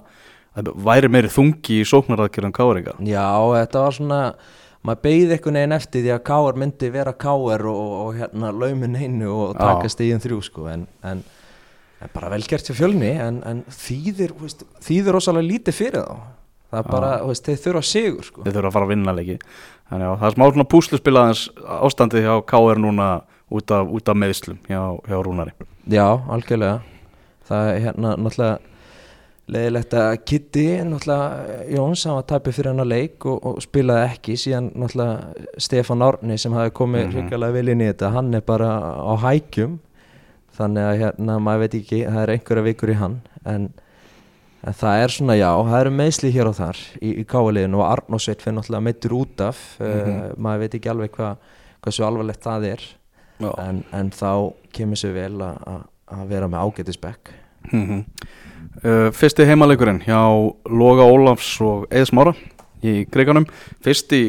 að 0.60 0.72
væri 0.90 1.14
meiri 1.16 1.32
þungi 1.32 1.80
í 1.80 1.88
sóknaraðgerðum 1.88 2.52
káringa. 2.60 2.98
Já, 3.00 3.32
þetta 3.56 3.86
var 3.86 3.96
svona 3.96 4.22
maður 4.86 5.02
beigði 5.04 5.36
einhvern 5.36 5.58
veginn 5.60 5.76
eftir 5.76 6.04
því 6.04 6.14
að 6.14 6.24
Káar 6.28 6.60
myndi 6.62 6.90
vera 6.94 7.14
Káar 7.26 7.66
og, 7.70 7.94
og 8.02 8.18
hérna 8.18 8.52
laumin 8.54 8.96
einu 8.98 9.30
og 9.34 9.58
taka 9.58 9.90
stíðin 9.92 10.22
þrjú 10.22 10.40
sko 10.46 10.68
en, 10.72 10.86
en, 11.06 11.22
en 12.02 12.12
bara 12.14 12.30
vel 12.34 12.44
gert 12.48 12.68
hjá 12.68 12.76
fjölni 12.78 13.14
en, 13.22 13.40
en 13.48 13.64
þýðir, 13.74 14.36
veist, 14.42 14.64
þýðir 14.84 15.18
rosalega 15.18 15.50
lítið 15.50 15.78
fyrir 15.78 16.04
þá. 16.04 16.34
Það 16.68 16.82
er 16.82 16.92
bara, 16.92 17.10
veist, 17.24 17.46
þeir 17.48 17.60
þurfa 17.64 17.84
sigur 17.88 18.26
sko. 18.26 18.42
Þeir 18.44 18.58
þurfa 18.58 18.68
að 18.68 18.74
fara 18.76 18.86
að 18.86 18.90
vinna 18.92 19.16
leiki. 19.16 19.38
Þannig 19.88 20.10
að 20.10 20.18
það 20.20 20.28
er 20.28 20.34
smá 20.34 20.44
svona 20.50 20.68
púsluspilaðins 20.74 21.44
ástandið 21.78 22.26
hjá 22.26 22.34
káir 22.50 22.80
núna 22.84 23.06
út 23.48 23.72
af, 23.72 23.88
út 23.88 24.12
af 24.12 24.18
meðslum 24.20 24.58
hjá, 24.68 24.82
hjá 25.08 25.16
Rúnari. 25.24 25.54
Já, 25.88 26.04
algjörlega. 26.28 26.82
Það 27.48 27.70
er 27.70 27.78
hérna 27.86 28.10
náttúrulega 28.20 28.67
leiðilegt 29.48 29.94
að 29.96 30.10
Kitty 30.28 30.64
Jóns, 31.72 32.04
hann 32.04 32.16
var 32.18 32.26
tæpið 32.28 32.56
fyrir 32.58 32.70
hennar 32.72 32.88
leik 32.88 33.24
og, 33.26 33.38
og 33.48 33.58
spilaði 33.64 34.06
ekki, 34.12 34.36
síðan 34.36 34.70
Stefán 35.58 36.04
Árni 36.04 36.36
sem 36.38 36.52
hafi 36.52 36.70
komið 36.76 37.06
mm 37.06 37.08
Mhm. 37.08 37.52
vel 37.56 37.68
inn 37.68 37.80
í 37.80 37.88
þetta, 37.92 38.10
hann 38.12 38.34
er 38.34 38.40
bara 38.40 38.68
á 39.00 39.14
hækjum. 39.24 39.78
Þannig 40.58 40.82
að 40.90 40.98
hérna, 41.02 41.38
maður 41.38 41.58
veit 41.64 41.74
ekki, 41.78 42.00
það 42.06 42.22
er 42.22 42.32
einhverja 42.34 42.64
vikur 42.66 42.90
í 42.90 42.94
hann. 42.98 43.20
En, 43.46 43.68
en 44.66 44.72
það 44.74 45.02
er 45.04 45.08
svona 45.08 45.36
já, 45.38 45.50
það 45.64 45.80
eru 45.80 45.90
meðsli 45.90 46.32
hér 46.34 46.46
og 46.50 46.56
þar 46.58 46.76
í, 47.00 47.12
í 47.20 47.24
káaliðinu 47.24 47.78
og 47.78 47.86
Arnósveit 47.92 48.42
fyrir 48.42 48.56
náttúrulega 48.58 48.82
meittur 48.88 49.14
út 49.20 49.40
af. 49.40 49.60
Mhm. 49.78 50.10
uh, 50.18 50.34
maður 50.36 50.58
veit 50.64 50.74
ekki 50.74 50.90
alveg 50.90 51.10
hvað 51.14 51.36
hvað 51.78 51.94
svo 51.94 52.06
alvarlegt 52.08 52.42
það 52.42 52.64
er. 52.72 52.80
En, 53.62 53.84
en 53.94 54.10
þá 54.10 54.52
kemur 54.74 54.96
sér 54.98 55.12
vel 55.14 55.38
að- 55.38 55.62
að 55.66 55.82
að 56.10 56.26
vera 56.28 56.48
með 56.48 56.64
ágætisbekk 56.72 57.30
Mm 57.72 58.04
uh, 58.84 59.08
fyrsti 59.14 59.46
heimaleikurinn 59.48 60.02
hjá 60.06 60.20
Loga 60.70 61.06
Ólafs 61.08 61.54
og 61.64 61.86
Eið 61.92 62.10
Smára 62.10 62.34
í 62.84 63.00
Greikanum. 63.10 63.48
Fyrsti 63.84 64.20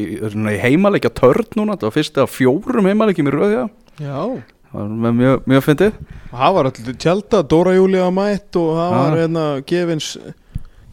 heimaleikja 0.62 1.12
törn 1.14 1.46
núna, 1.58 1.76
þetta 1.76 1.90
var 1.90 1.98
fyrsti 1.98 2.24
af 2.24 2.32
fjórum 2.34 2.88
heimaleikjum 2.90 3.30
í 3.30 3.36
röðja. 3.36 3.68
Já 4.00 4.42
Það 4.70 4.82
var 4.84 4.90
með 5.02 5.14
mjög, 5.18 5.46
mjög 5.50 5.62
fyndið. 5.66 5.94
Það 6.30 6.52
var 6.54 6.66
allir 6.68 6.98
tjálta, 7.02 7.38
Dóra 7.50 7.72
Júlia 7.74 8.04
mætt 8.14 8.58
og 8.60 8.68
það 8.76 8.92
var 8.94 9.16
hérna 9.18 9.46
gefins 9.66 10.12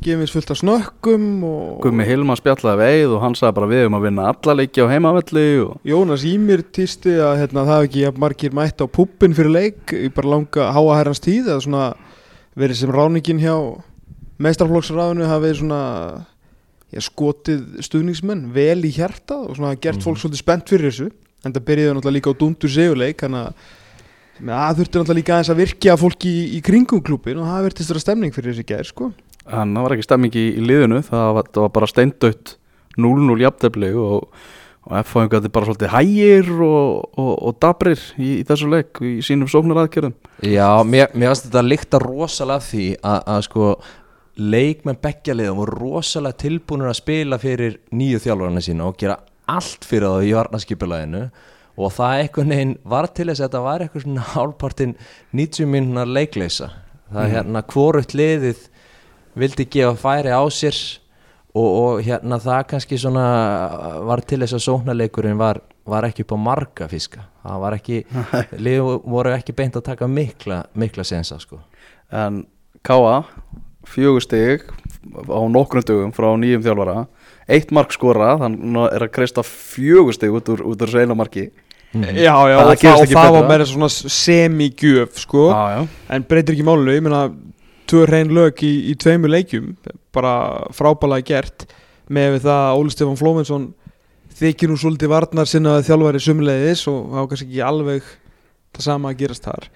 gefins 0.02 0.34
fullt 0.34 0.52
af 0.54 0.60
snökkum 0.60 1.28
og 1.46 1.82
Gummi 1.82 2.06
Hilma 2.06 2.36
spjallaði 2.38 2.80
við 2.82 2.96
Eið 2.96 3.14
og 3.16 3.24
hann 3.24 3.36
sagði 3.38 3.56
bara 3.58 3.70
við 3.72 3.86
um 3.88 3.98
að 3.98 4.04
vinna 4.06 4.28
alla 4.32 4.56
leiki 4.60 4.86
á 4.86 4.92
heimavelli 4.92 5.46
og 5.64 5.88
Jónas 5.90 6.26
Ímir 6.28 6.64
týsti 6.74 7.16
að 7.18 7.42
hérna, 7.42 7.64
það 7.66 7.74
hafi 7.74 7.90
ekki 7.90 8.22
margir 8.22 8.58
mætt 8.58 8.82
á 8.82 8.86
puppin 8.86 9.38
fyrir 9.38 9.54
leik 9.54 9.94
í 9.98 10.10
bara 10.14 10.34
langa 10.36 10.70
háa 10.74 11.00
herrans 11.00 11.24
tíð 11.24 11.50
eða 11.50 11.66
svona 11.66 11.88
verið 12.58 12.82
sem 12.82 12.94
ráningin 12.94 13.42
hjá 13.42 13.56
meistarflokksræðinu 14.42 15.28
hafi 15.30 15.54
svona 15.60 15.82
já, 16.94 17.02
skotið 17.06 17.82
stuðningsmenn 17.86 18.48
vel 18.56 18.80
í 18.86 18.94
hjarta 18.96 19.40
og 19.46 19.58
svona 19.58 19.78
gert 19.82 20.04
fólk 20.04 20.20
svolítið 20.22 20.44
spennt 20.44 20.72
fyrir 20.72 20.92
þessu. 20.92 21.10
En 21.46 21.54
það 21.54 21.68
byrjaði 21.70 21.96
náttúrulega 21.96 22.18
líka 22.18 22.34
á 22.34 22.40
dundur 22.40 22.74
seguleik 22.74 23.22
þannig 23.24 23.50
að 24.58 24.78
þurfti 24.80 25.00
náttúrulega 25.00 25.20
líka 25.20 25.36
aðeins 25.36 25.54
að 25.54 25.62
virkja 25.62 25.98
fólki 26.02 26.30
í, 26.34 26.44
í 26.58 26.62
kringum 26.66 27.02
klúbin 27.06 27.42
og 27.42 27.50
það 27.50 27.68
verðist 27.68 27.94
vera 27.94 28.04
stemning 28.04 28.36
fyrir 28.36 28.54
þessi 28.54 28.68
gær 28.70 28.90
sko. 28.90 29.10
Hann 29.48 29.74
það 29.78 29.86
var 29.86 29.96
ekki 29.96 30.08
stemming 30.08 30.38
í, 30.38 30.46
í 30.58 30.64
liðinu 30.66 31.02
það 31.08 31.34
var, 31.38 31.52
það 31.54 31.66
var 31.66 31.74
bara 31.78 31.90
steindött 31.92 32.56
0-0 32.98 33.38
jafntefli 33.46 33.94
og, 34.02 34.26
og 34.88 34.96
F.A. 35.04 35.28
gæti 35.28 35.52
bara 35.52 35.68
svolítið 35.68 35.92
hægir 35.92 36.52
og, 36.64 37.08
og, 37.20 37.32
og 37.50 37.56
dabrir 37.62 38.00
í, 38.16 38.40
í 38.40 38.44
þessu 38.48 38.70
leik 38.72 39.02
í 39.04 39.18
sínum 39.26 39.50
sóknaraðgerðum. 39.52 40.16
Já, 40.48 40.70
mér, 40.88 41.12
finnst 41.12 41.50
þetta 41.50 41.64
líkta 41.66 42.02
rosalega 42.04 42.64
því 42.64 42.86
að, 43.02 43.20
að 43.34 43.42
sko 43.50 43.72
leikmenn 44.38 45.00
beggjaliðum 45.02 45.60
voru 45.62 45.78
rosalega 45.82 46.40
tilbúinir 46.46 46.92
að 46.92 47.00
spila 47.02 47.40
fyrir 47.42 47.80
nýju 47.92 48.24
þjálfarna 48.24 48.64
sína 48.64 48.88
og 48.88 48.98
gera 49.02 49.18
allt 49.50 49.88
fyrir 49.88 50.12
það 50.12 50.28
í 50.28 50.34
varnaskipulaginu 50.38 51.24
og 51.78 51.94
það 51.94 52.22
einhvern 52.22 52.54
veginn 52.54 52.76
var 52.88 53.10
til 53.12 53.28
þess 53.30 53.42
að 53.42 53.48
þetta 53.48 53.64
var 53.66 53.84
eitthvað 53.84 54.06
svona 54.06 54.28
hálfpartin 54.36 54.96
90 55.38 55.72
minna 55.74 56.06
leikleisa 56.08 56.72
það 57.12 57.22
er 57.24 57.34
hérna 57.36 57.64
hvorutt 57.74 58.16
liðið 58.18 58.64
vildi 59.38 59.68
gefa 59.74 59.96
færi 60.02 60.34
á 60.34 60.44
sér 60.54 60.78
og, 61.56 61.68
og 61.68 62.02
hérna 62.06 62.40
það 62.44 62.64
kannski 62.74 63.00
svona 63.02 63.26
var 64.08 64.24
til 64.28 64.42
þess 64.44 64.58
að 64.58 64.66
sóknarleikurinn 64.66 65.40
var, 65.40 65.62
var 65.88 66.08
ekki 66.10 66.26
upp 66.26 66.36
á 66.36 66.40
marga 66.50 66.90
fiska. 66.92 67.28
Það 67.44 67.62
var 67.64 67.78
ekki, 67.78 68.02
liðið 68.66 68.90
voru 69.16 69.36
ekki 69.36 69.56
beint 69.58 69.80
að 69.80 69.88
taka 69.92 70.10
mikla, 70.12 70.64
mikla 70.78 71.06
sensa 71.08 71.40
sko. 71.42 71.62
En 72.12 72.46
K.A. 72.88 73.22
fjögur 73.88 74.24
stig 74.24 74.68
á 75.08 75.40
nokkrum 75.48 75.86
dögum 75.88 76.12
frá 76.16 76.30
nýjum 76.40 76.66
þjálfara. 76.66 77.06
Eitt 77.48 77.72
mark 77.72 77.94
skorað, 77.96 78.44
hann 78.44 78.76
er 78.90 79.08
að 79.08 79.14
kreista 79.16 79.44
fjögur 79.48 80.16
stig 80.16 80.36
út 80.36 80.52
úr, 80.52 80.66
út 80.68 80.84
úr 80.84 80.92
seina 80.92 81.16
marki 81.16 81.48
Já, 81.96 82.36
já, 82.52 82.58
Það 82.58 82.70
og, 82.70 82.80
gerist 82.82 82.84
það, 82.84 82.98
og 82.98 83.04
ekki 83.06 83.16
það 83.16 83.34
var 83.34 83.46
meira 83.48 83.68
svona 83.68 83.88
semi-gjöf 83.94 85.22
sko. 85.24 85.44
Já, 85.54 85.78
já. 85.78 85.86
en 86.16 86.26
breytir 86.28 86.58
ekki 86.58 86.66
málinu, 86.68 86.96
ég 86.98 87.06
meina 87.06 87.22
tvö 87.90 88.06
hrein 88.08 88.32
lög 88.36 88.62
í, 88.66 88.72
í 88.92 88.96
tveimu 89.00 89.30
leikjum 89.32 89.74
bara 90.16 90.34
frábælega 90.76 91.26
gert 91.32 91.68
með 92.10 92.40
það 92.46 92.62
að 92.68 92.78
Óli 92.82 92.94
Stefán 92.94 93.20
Flómensson 93.20 93.68
þykir 94.38 94.70
nú 94.72 94.78
svolítið 94.80 95.12
varnar 95.12 95.50
sinna 95.50 95.78
þjálfari 95.84 96.22
sumleiðis 96.24 96.86
og 96.92 97.10
var 97.16 97.28
kannski 97.32 97.48
ekki 97.50 97.64
alveg 97.66 98.04
það 98.78 98.86
sama 98.86 99.12
að 99.12 99.22
gerast 99.24 99.48
þar. 99.48 99.68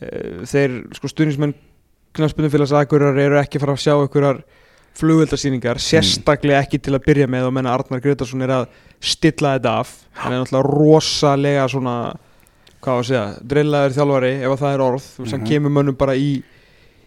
Eh, 0.00 0.44
þeir, 0.48 0.76
sko 0.96 1.10
stuðnismenn 1.12 1.52
knafspunumfélags 2.16 2.72
Akureyrar 2.72 3.18
eru 3.20 3.36
ekki 3.42 3.58
að 3.60 3.66
fara 3.66 3.74
að 3.76 3.82
sjá 3.84 3.92
einhverjar 4.00 4.38
flugveldasýningar 4.96 5.78
sérstaklega 5.82 6.62
ekki 6.64 6.78
til 6.80 6.94
að 6.96 7.04
byrja 7.04 7.26
með 7.28 7.50
og 7.50 7.54
menna 7.58 7.74
Arnar 7.76 8.00
Gretarsson 8.00 8.44
er 8.46 8.52
að 8.62 8.68
stilla 9.04 9.56
þetta 9.58 9.74
af. 9.82 9.90
Hann 10.22 10.32
er 10.32 10.40
náttúrulega 10.40 10.70
rosalega 10.72 11.66
svona 11.68 11.96
hvað 12.80 12.96
á 12.96 12.98
að 13.02 13.06
segja, 13.10 13.24
drillaður 13.52 13.96
þjálfari 13.98 14.30
ef 14.40 14.54
að 14.54 14.60
það 14.62 14.74
er 14.78 14.84
orð, 14.86 15.06
þú 15.12 15.22
veist, 15.24 15.34
hann 15.36 15.42
Mhm. 15.44 15.50
kemur 15.50 15.74
mönnum 15.76 15.96
bara 15.98 16.14
í 16.16 16.30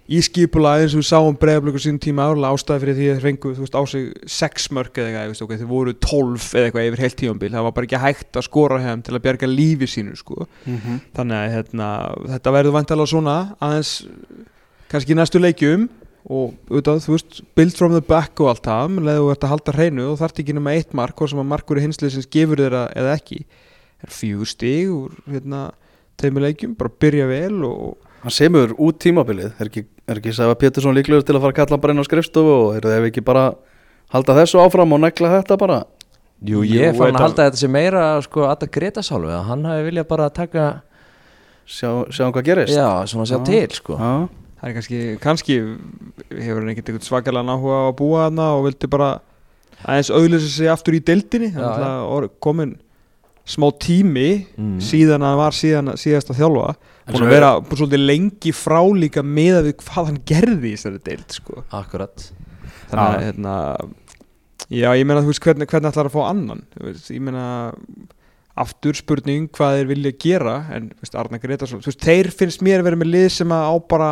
í 0.09 0.19
skipula 0.25 0.73
eins 0.79 0.95
og 0.95 1.03
við 1.03 1.07
sáum 1.11 1.37
breiðablöku 1.37 1.81
sín 1.83 1.99
tíma 2.01 2.25
árlega 2.31 2.55
ástæði 2.55 2.81
fyrir 2.83 2.97
því 2.97 3.07
að 3.09 3.17
þeir 3.17 3.25
fengu 3.27 3.51
þú 3.53 3.65
veist, 3.65 3.77
á 3.77 3.83
sig 3.91 4.07
sex 4.39 4.69
mörg 4.73 4.97
eða 4.97 5.09
eitthvað, 5.21 5.43
okay, 5.45 5.59
þeir 5.59 5.69
voru 5.69 5.93
tólf 6.01 6.47
eða 6.55 6.69
eitthvað 6.69 6.89
yfir 6.89 7.03
heilt 7.03 7.17
tífambil, 7.19 7.51
það 7.53 7.67
var 7.67 7.75
bara 7.77 7.89
ekki 7.89 8.01
hægt 8.01 8.39
að 8.39 8.47
skora 8.47 8.79
hefum 8.81 9.03
til 9.05 9.15
að 9.15 9.23
bjarga 9.27 9.49
lífi 9.51 9.89
sínu 9.93 10.17
sko. 10.17 10.47
Mm 10.65 10.97
þannig 11.19 11.37
að 11.37 11.53
hérna, 11.53 11.87
þetta 12.33 12.53
verður 12.55 12.75
vantilega 12.75 13.11
svona 13.11 13.37
aðeins 13.61 13.93
kannski 14.89 15.13
í 15.13 15.19
næstu 15.19 15.41
leikjum 15.41 15.87
og 16.29 16.57
auðvitað, 16.69 17.01
þú 17.05 17.15
veist, 17.15 17.39
build 17.57 17.77
from 17.77 17.95
the 17.95 18.03
back 18.05 18.41
og 18.41 18.51
allt 18.51 18.65
það, 18.65 18.91
menn 18.93 19.07
leðu 19.07 19.23
þú 19.23 19.31
ert 19.33 19.45
að 19.45 19.53
halda 19.53 19.75
hreinu 19.77 20.05
og 20.11 20.19
þarf 20.19 20.41
ekki 20.41 20.55
nema 20.57 20.75
eitt 20.77 20.93
mark, 20.97 21.15
hvort 21.17 21.31
sem 21.31 21.41
að 21.41 21.49
markur 21.53 21.79
í 21.79 21.85
hinsliðsins 21.85 22.29
gefur 22.33 22.61
þeirra 22.61 22.83
eða 22.97 23.15
ekki. 23.17 23.39
Er 24.03 24.13
fjögur 24.13 24.49
stig 24.49 24.91
úr 24.93 25.15
hérna, 25.29 25.63
tveimur 26.19 26.45
leikjum, 26.45 26.75
bara 26.79 26.93
byrja 27.01 27.27
vel 27.29 27.63
og 27.67 27.97
hann 28.23 28.35
semur 28.35 28.75
út 28.81 28.99
tímabilið 29.01 29.53
er 29.55 29.69
ekki, 29.69 29.85
er 30.09 30.19
ekki 30.21 30.33
Sæfa 30.35 30.55
Pétursson 30.59 30.95
líklegur 30.97 31.25
til 31.27 31.35
að 31.37 31.43
fara 31.45 31.53
að 31.53 31.59
kalla 31.61 31.77
bara 31.83 31.93
inn 31.95 32.01
á 32.03 32.07
skrifstofu 32.07 32.53
og 32.55 32.75
er 32.77 32.85
það 32.87 32.97
ef 32.99 33.07
ekki 33.11 33.23
bara 33.29 33.45
halda 34.13 34.35
þessu 34.41 34.61
áfram 34.63 34.93
og 34.97 35.01
negla 35.05 35.31
þetta 35.37 35.57
bara 35.61 35.79
Jú, 36.49 36.61
ég 36.63 36.95
fann 36.95 37.15
að 37.17 37.23
halda 37.25 37.47
þetta 37.49 37.59
sé 37.59 37.67
meira 37.71 38.03
sko 38.23 38.45
að 38.47 38.61
það 38.63 38.69
greita 38.77 39.01
sálfu 39.03 39.31
að 39.35 39.47
hann 39.49 39.65
hafi 39.67 39.87
viljað 39.89 40.07
bara 40.07 40.29
taka 40.31 40.67
sjá, 41.69 41.89
sjá 42.15 42.29
hvað 42.31 42.45
gerist 42.47 42.73
já, 42.77 42.87
svona 43.11 43.27
sjá 43.29 43.37
Já. 43.39 43.45
til 43.49 43.75
sko 43.79 43.97
Já. 43.99 44.11
Það 44.59 44.69
er 44.69 44.73
kannski, 44.75 44.97
kannski 45.23 45.55
hefur 46.35 46.57
hann 46.61 46.71
ekkert 46.73 46.89
eitthvað 46.91 47.07
svakalega 47.07 47.53
áhuga 47.55 47.75
á 47.79 47.83
að 47.89 47.97
búa 48.01 48.23
hana 48.25 48.47
og 48.57 48.65
vildi 48.67 48.89
bara 48.91 49.09
aðeins 49.85 50.09
auðlýsa 50.11 50.49
sig 50.51 50.67
aftur 50.71 50.97
í 50.97 51.03
deildinni 51.07 51.51
þannig 51.55 51.85
að 51.87 52.29
komin 52.43 52.73
smá 53.49 53.69
tími 53.81 54.25
Mm. 54.59 54.79
síðan 54.83 55.23
að 55.23 55.29
hann 55.31 55.39
var 55.39 55.55
síðan, 55.55 55.93
síðast 55.97 56.29
að 56.33 56.41
þjálfa 56.41 56.73
búin 57.13 57.25
að 57.27 57.33
vera 57.35 57.51
búin 57.61 57.79
svolítið 57.81 58.05
lengi 58.05 58.51
frá 58.55 58.79
líka 58.95 59.23
meða 59.25 59.63
við 59.67 59.75
hvað 59.83 60.05
hann 60.11 60.21
gerði 60.25 60.71
í 60.71 60.75
þessari 60.77 61.01
deild 61.09 61.35
sko. 61.39 61.63
Akkurat 61.71 62.31
þannig 62.89 63.05
að 63.05 63.23
hérna, 63.27 63.55
já 64.69 64.89
ég 64.97 65.05
meina 65.09 65.21
þú 65.21 65.31
veist 65.33 65.43
hvernig, 65.45 65.69
hvernig 65.69 65.91
ætlar 65.91 66.09
að 66.09 66.15
fá 66.17 66.21
annan 66.29 66.63
veist, 66.81 67.09
ég 67.13 67.21
meina 67.21 67.45
aftur 68.59 68.97
spurning 68.97 69.47
hvað 69.55 69.77
þeir 69.79 69.89
vilja 69.93 70.11
gera 70.19 70.55
en 70.75 70.89
veist, 70.99 71.15
Arna 71.15 71.39
Gretarsson, 71.39 71.79
þú 71.83 71.91
veist, 71.93 72.03
þeir 72.03 72.29
finnst 72.35 72.63
mér 72.65 72.81
að 72.81 72.89
vera 72.89 72.99
með 72.99 73.11
lið 73.13 73.27
sem 73.37 73.53
að 73.55 73.69
á 73.71 73.73
bara 73.93 74.09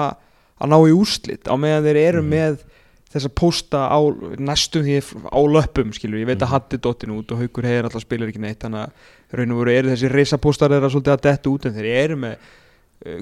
að 0.58 0.72
ná 0.72 0.78
í 0.88 0.94
úrslit 0.96 1.50
á 1.52 1.54
meðan 1.60 1.84
þeir 1.90 2.00
eru 2.06 2.22
Mhm. 2.24 2.30
með 2.32 2.58
þess 3.08 3.28
að 3.28 3.36
pósta 3.40 3.82
á 3.88 4.00
næstum 4.40 4.84
því 4.84 4.96
á 5.32 5.40
löpum 5.48 5.92
skilur, 5.96 6.20
ég 6.20 6.28
veit 6.28 6.40
að 6.40 6.48
Mhm. 6.48 6.54
Hatti 6.56 6.78
dottin 6.78 7.12
út 7.18 7.32
og 7.32 7.40
Haukur 7.40 7.64
heiðin 7.64 7.86
alltaf 7.90 8.02
spilar 8.06 8.28
ekki 8.32 8.40
neitt 8.40 8.60
þannig 8.60 8.88
að 8.88 9.38
raun 9.38 9.52
og 9.52 9.60
veru 9.66 9.76
eru 9.78 9.90
þessi 9.92 10.10
reysapóstar 10.12 10.70
þeirra 10.72 10.90
svolítið 10.92 11.14
að 11.18 11.22
detta 11.28 11.50
út 11.50 11.66
en 11.66 11.74
þeir 11.74 11.90
eru 12.04 12.16
með 12.16 12.36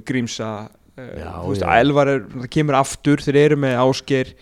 Grímsa 0.08 0.50
uh, 0.66 1.14
Já, 1.20 1.32
þú 1.42 1.54
veist. 1.54 1.66
Elvar 1.76 2.12
er, 2.12 2.28
kemur 2.54 2.80
aftur 2.80 3.24
þeir 3.24 3.42
eru 3.44 3.60
með 3.66 3.80
Ásgeir 3.84 4.36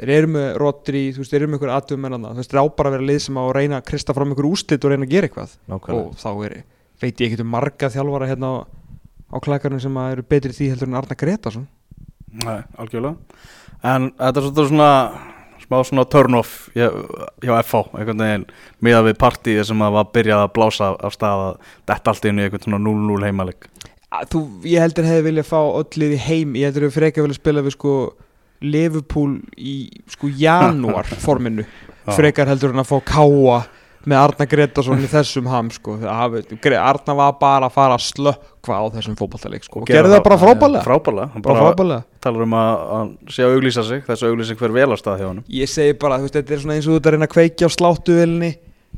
þeir 0.00 0.12
eru 0.16 0.30
með 0.32 0.48
Rodri, 0.62 1.02
þú 1.12 1.24
veist, 1.24 1.32
þeir 1.32 1.42
eru 1.42 1.50
með 1.50 1.58
einhver 1.58 1.74
aðtöfum 1.76 2.04
mennana 2.06 2.34
þú 2.34 2.42
veist, 2.42 2.52
þeir 2.52 2.62
á 2.62 2.66
bara 2.78 2.92
að 2.92 2.96
vera 2.96 3.08
lið 3.10 3.18
sem 3.26 3.40
á 3.40 3.42
að 3.42 3.54
reyna 3.58 3.80
að 3.80 3.88
krista 3.90 4.16
fram 4.16 4.32
einhver 4.32 4.48
úslit 4.48 4.86
og 4.86 4.94
reyna 4.94 5.08
að 5.08 5.12
gera 5.16 5.28
eitthvað. 5.28 5.56
Nákvæmlega. 5.68 6.06
Og 6.06 6.22
þá 6.22 6.30
er, 6.46 6.54
veit 7.02 7.12
ég 7.20 7.26
ekkert 7.26 7.44
um 7.44 7.52
marga 7.52 7.90
þjálfara 7.92 8.30
hérna 8.30 8.52
á, 8.54 8.54
á 8.64 9.36
klakarnum 9.44 9.82
sem 9.82 10.00
að 10.00 10.14
eru 10.14 10.26
betri 10.30 10.56
því 10.56 10.70
heldur 10.72 10.90
en 10.90 11.00
Arna 11.02 11.18
Gretarsson 11.20 11.68
Nei, 12.30 12.60
algjörlega. 12.78 13.16
En 13.82 14.10
þetta 14.14 14.42
er 14.46 14.70
svona 14.70 14.90
smá 15.70 15.78
svona 15.86 16.04
turn 16.10 16.34
off 16.38 16.68
hjá, 16.74 16.88
hjá 17.42 17.52
FH 17.62 17.94
einhvern 17.98 18.22
veginn 18.24 18.46
miðað 18.82 19.08
við 19.10 19.18
partíið 19.22 19.62
sem 19.68 19.84
að 19.84 19.96
var 19.98 20.08
byrjað 20.14 20.44
að 20.44 20.52
blása 20.56 20.90
af 20.98 21.14
stað 21.14 21.44
að 21.44 21.74
detta 21.90 22.12
allt 22.12 22.28
inn 22.30 22.40
í 22.40 22.46
einhvern 22.46 22.64
svona 22.66 22.80
0-0 22.86 23.28
heimaleg 23.28 23.68
Þú, 24.10 24.40
ég 24.66 24.82
heldur 24.82 25.06
hefði 25.06 25.26
viljað 25.28 25.46
fá 25.46 25.58
öll 25.62 26.00
lið 26.02 26.16
í 26.16 26.22
heim 26.24 26.56
ég 26.58 26.66
heldur 26.66 26.88
hefði 26.88 26.96
frekar 26.96 27.26
viljað 27.26 27.38
spila 27.38 27.62
við 27.62 27.74
sko 27.76 27.92
Liverpool 28.60 29.36
í 29.56 29.74
sko 30.10 30.30
janúar 30.34 31.06
forminu 31.22 31.66
frekar 32.18 32.50
heldur 32.50 32.74
en 32.74 32.82
að 32.82 32.90
fá 32.90 32.96
káa 33.06 33.60
með 34.08 34.16
Arna 34.16 34.46
Gretarsson 34.48 35.02
í 35.04 35.08
þessum 35.14 35.48
ham 35.52 35.68
sko. 35.72 35.98
Arna 36.00 37.16
var 37.18 37.34
bara 37.40 37.68
að 37.68 37.74
fara 37.74 37.98
að 37.98 38.06
slökkva 38.06 38.78
á 38.80 38.84
þessum 38.96 39.18
fótballtaleik 39.18 39.66
sko. 39.66 39.82
og 39.82 39.90
gerði 39.90 40.14
það 40.14 40.24
bara 40.26 40.38
frábælega 40.40 40.82
Frábælega, 40.86 41.28
hann 41.34 41.44
bara 41.44 42.00
talar 42.24 42.46
um 42.46 42.56
að 42.56 42.72
hann 42.94 43.12
sé 43.30 43.44
að 43.44 43.58
auglýsa 43.58 43.84
sig 43.86 44.02
þessu 44.08 44.32
auglýsing 44.32 44.60
hver 44.60 44.74
vel 44.74 44.88
á 44.90 44.96
stað 45.00 45.22
hjá 45.22 45.28
hann 45.28 45.44
ég 45.60 45.70
segi 45.70 45.94
bara, 46.00 46.18
þú 46.18 46.26
veist, 46.26 46.40
þetta 46.40 46.56
er 46.56 46.66
eins 46.74 46.88
og 46.88 46.96
þú 46.96 46.98
ert 46.98 47.10
að 47.10 47.16
reyna 47.16 47.28
að 47.28 47.34
kveikja 47.36 47.68
á 47.68 47.76
sláttuvelni 47.76 48.50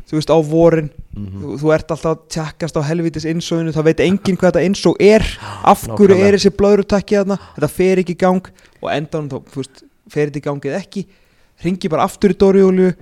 þú 0.08 0.18
veist, 0.18 0.30
á 0.32 0.38
vorin 0.42 0.90
Mhm. 1.12 1.42
þú, 1.42 1.56
þú 1.60 1.72
ert 1.74 1.90
alltaf 1.92 2.08
að 2.16 2.20
tjakkast 2.32 2.76
á 2.80 2.82
helvitis 2.88 3.26
innsóinu 3.28 3.72
það 3.74 3.84
veit 3.84 4.00
enginn 4.00 4.36
hvað 4.40 4.52
þetta 4.52 4.64
innsó 4.64 4.94
er. 4.98 5.20
Af 5.64 5.82
hverju 5.86 6.16
er 6.16 6.32
þessi 6.38 6.52
blöðrutakki 6.56 7.18
þarna? 7.20 7.36
Þetta 7.56 7.68
fer 7.68 7.96
ekki 8.00 8.14
í 8.16 8.18
gang 8.18 8.46
og 8.80 8.88
endan 8.90 9.28
þá, 9.28 9.36
þú 9.52 9.56
veist, 9.60 9.82
fer 10.08 10.30
þetta 10.30 10.40
í 10.40 10.44
gang 10.46 10.60
eða 10.64 10.80
ekki. 10.80 11.06
Ringi 11.62 11.90
bara 11.92 12.04
aftur 12.08 12.32
í 12.32 12.38
Dóriólu 12.40 12.94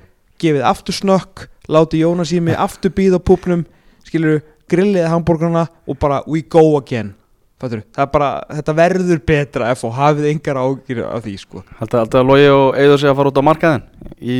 gefið 0.42 0.64
aftur 0.66 0.92
snökk 0.98 1.46
láti 1.68 2.00
Jónas 2.02 2.32
í 2.34 2.40
mig 2.42 2.56
aftur 2.58 2.90
býð 2.90 3.14
á 3.14 3.20
púpnum 3.22 3.64
skilur 4.04 4.42
grilliði 4.68 5.06
hambúrgarna 5.08 5.68
og 5.86 5.98
bara 5.98 6.22
we 6.26 6.42
go 6.42 6.76
again. 6.78 7.14
Er 7.62 8.06
bara, 8.08 8.42
þetta 8.50 8.74
verður 8.74 9.20
betra 9.24 9.70
ef 9.70 9.84
og 9.84 9.92
hafið 9.94 10.30
engar 10.32 10.56
ágjur 10.56 11.04
af 11.14 11.22
því 11.22 11.38
sko. 11.38 11.62
Haldið 11.78 11.98
haldið 12.00 12.20
að 12.20 12.26
logi 12.26 12.46
og 12.48 12.74
eigður 12.74 12.98
sig 12.98 13.10
að 13.10 13.16
fara 13.16 13.30
út 13.30 13.38
á 13.38 13.44
markaðin 13.44 13.82
í 14.20 14.36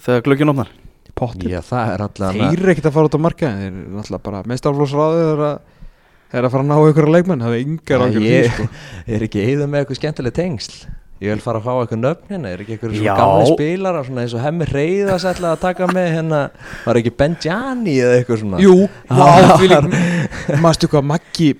þegar 0.00 0.22
glöggin 0.26 0.50
opnar 0.50 0.70
pottir. 1.20 1.50
Já, 1.52 1.60
það 1.70 1.92
er 1.94 2.04
alltaf 2.06 2.38
þeir 2.38 2.46
eru 2.60 2.72
ekkert 2.74 2.88
að 2.90 2.96
fara 2.96 3.10
út 3.10 3.18
á 3.18 3.20
marka 3.26 3.50
þeir 3.58 3.68
eru 3.70 3.98
náttúrulega 3.98 4.24
bara 4.30 4.42
mestarflósráðið 4.54 5.26
er 5.34 5.44
að 5.50 5.60
er 6.30 6.46
að 6.46 6.52
fara 6.54 6.62
að 6.64 6.70
ná 6.70 6.76
ykkur 6.90 7.06
að 7.08 7.14
leikmenn 7.16 7.44
það 7.44 7.54
er 7.58 7.62
yngar 7.66 8.04
því 8.14 8.24
ég- 8.30 8.50
sko. 8.54 8.66
Er 9.16 9.24
ekki 9.26 9.44
eða 9.50 9.68
með 9.70 9.80
eitthvað 9.84 9.98
skemmtileg 10.00 10.36
tengsl? 10.36 10.76
Ég 11.20 11.34
vil 11.34 11.42
fara 11.44 11.58
að 11.60 11.66
fá 11.66 11.72
eitthvað 11.82 11.98
nöfn 12.00 12.30
hérna 12.32 12.50
Er 12.54 12.60
ekki 12.62 12.76
eitthvað 12.78 12.94
svona 12.96 13.16
gamli 13.18 13.48
spilara 13.50 14.04
Svona 14.06 14.22
eins 14.24 14.34
og 14.38 14.40
hemmi 14.40 14.68
reyðas 14.70 15.26
ætla 15.28 15.50
að 15.52 15.58
taka 15.66 15.88
með 15.92 16.06
hérna 16.14 16.38
Var 16.86 17.00
ekki 17.02 17.12
Benjani 17.18 17.96
eða 18.00 18.14
eitthvað 18.22 18.40
svona? 18.40 18.60
Jú, 18.64 18.76
Mastu 20.64 20.88
hvað, 20.88 21.04
Maggi 21.10 21.50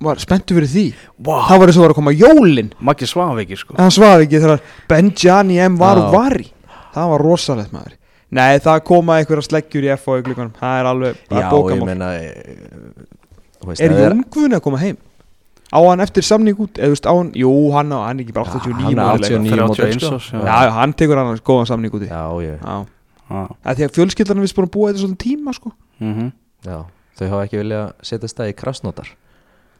var 0.00 0.16
spenntu 0.22 0.56
fyrir 0.56 0.70
því? 0.72 0.84
Wow. 1.20 1.42
Það 1.50 1.60
var 1.60 1.68
eins 1.72 1.76
og 1.76 1.84
var 1.84 1.92
að 1.92 1.98
koma 1.98 2.12
jólin. 2.16 2.70
Maggi 2.80 3.08
svaf 3.10 3.42
ekki 3.42 3.58
sko. 3.60 3.76
Ekki 3.76 4.40
þegar 4.40 4.62
Benjani 4.88 5.58
M 5.66 5.76
var 5.80 6.00
Já. 6.00 6.06
var 6.14 6.38
í 6.40 6.46
Það 6.94 7.10
var 7.12 7.24
rosalegt 7.28 7.74
maður 7.76 7.99
Nei, 8.30 8.58
það 8.62 8.80
koma 8.86 9.16
einhverja 9.18 9.42
sleggjur 9.48 9.86
í 9.88 9.92
FO 9.98 10.16
í 10.20 10.24
glukkanum 10.26 10.52
Það 10.60 10.80
er 10.80 10.88
alveg 10.90 11.16
Já, 11.16 11.22
bara 11.30 11.40
ég 11.40 11.54
bókamál 11.54 11.88
meina 11.88 12.10
eh, 12.14 12.28
þú 13.60 13.70
veist, 13.72 13.80
Er 13.82 13.90
ef 13.90 13.96
það 13.96 14.04
Jón 14.06 14.20
Guðni 14.36 14.58
að 14.58 14.62
koma 14.68 14.78
heim? 14.84 14.98
Á 15.70 15.78
hann 15.86 16.02
eftir 16.04 16.26
samning 16.26 16.58
út? 16.62 16.78
Eða 16.78 16.90
þú 16.90 16.94
veist, 16.94 17.08
á 17.10 17.14
hann 17.16 17.32
Jú, 17.38 17.50
hann, 17.74 17.90
á, 17.90 17.98
hann 18.06 18.20
er 18.20 18.24
ekki 18.26 18.36
bara 18.36 18.46
Já, 18.46 18.60
89 18.60 18.86
hann 18.86 18.94
er 18.94 19.10
módel 19.10 19.26
eitthvað. 19.26 19.50
89 19.50 19.66
módel, 19.66 19.90
31 19.90 20.22
sko. 20.28 20.42
já. 20.46 20.70
Hann 20.78 20.94
tekur 21.02 21.20
hann 21.22 21.42
góðan 21.50 21.68
samning 21.72 21.94
úti 21.98 22.08
Já, 22.10 22.22
ég, 22.46 22.62
Já 22.62 22.76
Já. 23.30 23.42
að 23.62 23.76
því 23.78 23.84
að 23.86 23.92
fjölskyldanum 23.98 24.42
við 24.46 24.54
búin 24.58 24.66
að 24.66 24.72
búa 24.74 24.88
þetta 24.92 25.02
svona 25.04 25.20
tíma 25.26 25.52
sko 25.58 25.72
Mhm. 26.00 26.30
já 26.66 26.78
Þau 27.20 27.26
hafa 27.34 27.42
ekki 27.44 27.58
viljað 27.60 27.90
setja 28.08 28.30
stað 28.32 28.50
í 28.50 28.56
krasnótar 28.58 29.10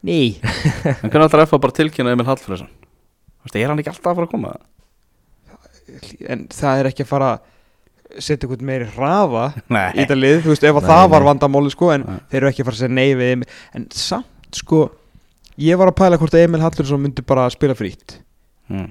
Nei 0.03 0.39
En 1.03 1.11
hvernig 1.11 1.27
ætlar 1.31 1.47
FH 1.47 1.59
bara 1.63 1.75
tilkynna 1.79 2.13
Emil 2.15 2.27
Hallfriðsson? 2.29 2.69
Þú 2.71 3.47
veist, 3.49 3.57
er 3.57 3.69
hann 3.73 3.79
ekki 3.83 3.91
alltaf 3.95 4.11
að 4.13 4.21
fara 4.21 4.29
að 4.29 4.35
koma? 4.35 4.53
en 6.31 6.45
það 6.53 6.81
er 6.85 6.89
ekki 6.93 7.03
að 7.07 7.11
fara 7.11 7.31
að 7.35 7.49
setja 8.19 8.47
eitthvað 8.49 8.65
meiri 8.67 8.89
hraða 8.97 9.45
í 9.95 10.01
þetta 10.01 10.17
lið, 10.19 10.41
þú 10.45 10.53
veist, 10.55 10.65
ef 10.65 10.77
að 10.81 10.87
Nei, 10.87 10.91
það 10.91 11.05
var 11.15 11.21
nei. 11.25 11.29
vandamáli 11.31 11.71
sko, 11.75 11.91
en 11.95 12.05
Nei. 12.09 12.19
þeir 12.31 12.41
eru 12.41 12.51
ekki 12.51 12.63
að 12.65 12.69
fara 12.71 12.77
að 12.77 12.83
segja 12.83 12.95
nei 12.97 13.15
við 13.21 13.33
Emil, 13.37 13.49
en 13.79 13.87
samt 13.95 14.61
sko 14.61 14.83
ég 15.61 15.79
var 15.81 15.91
að 15.93 15.99
pæla 16.01 16.19
hvort 16.21 16.35
að 16.35 16.45
Emil 16.47 16.61
Hallursson 16.65 17.03
myndi 17.05 17.23
bara 17.27 17.49
spila 17.53 17.77
frýtt, 17.79 18.17
mm. 18.71 18.87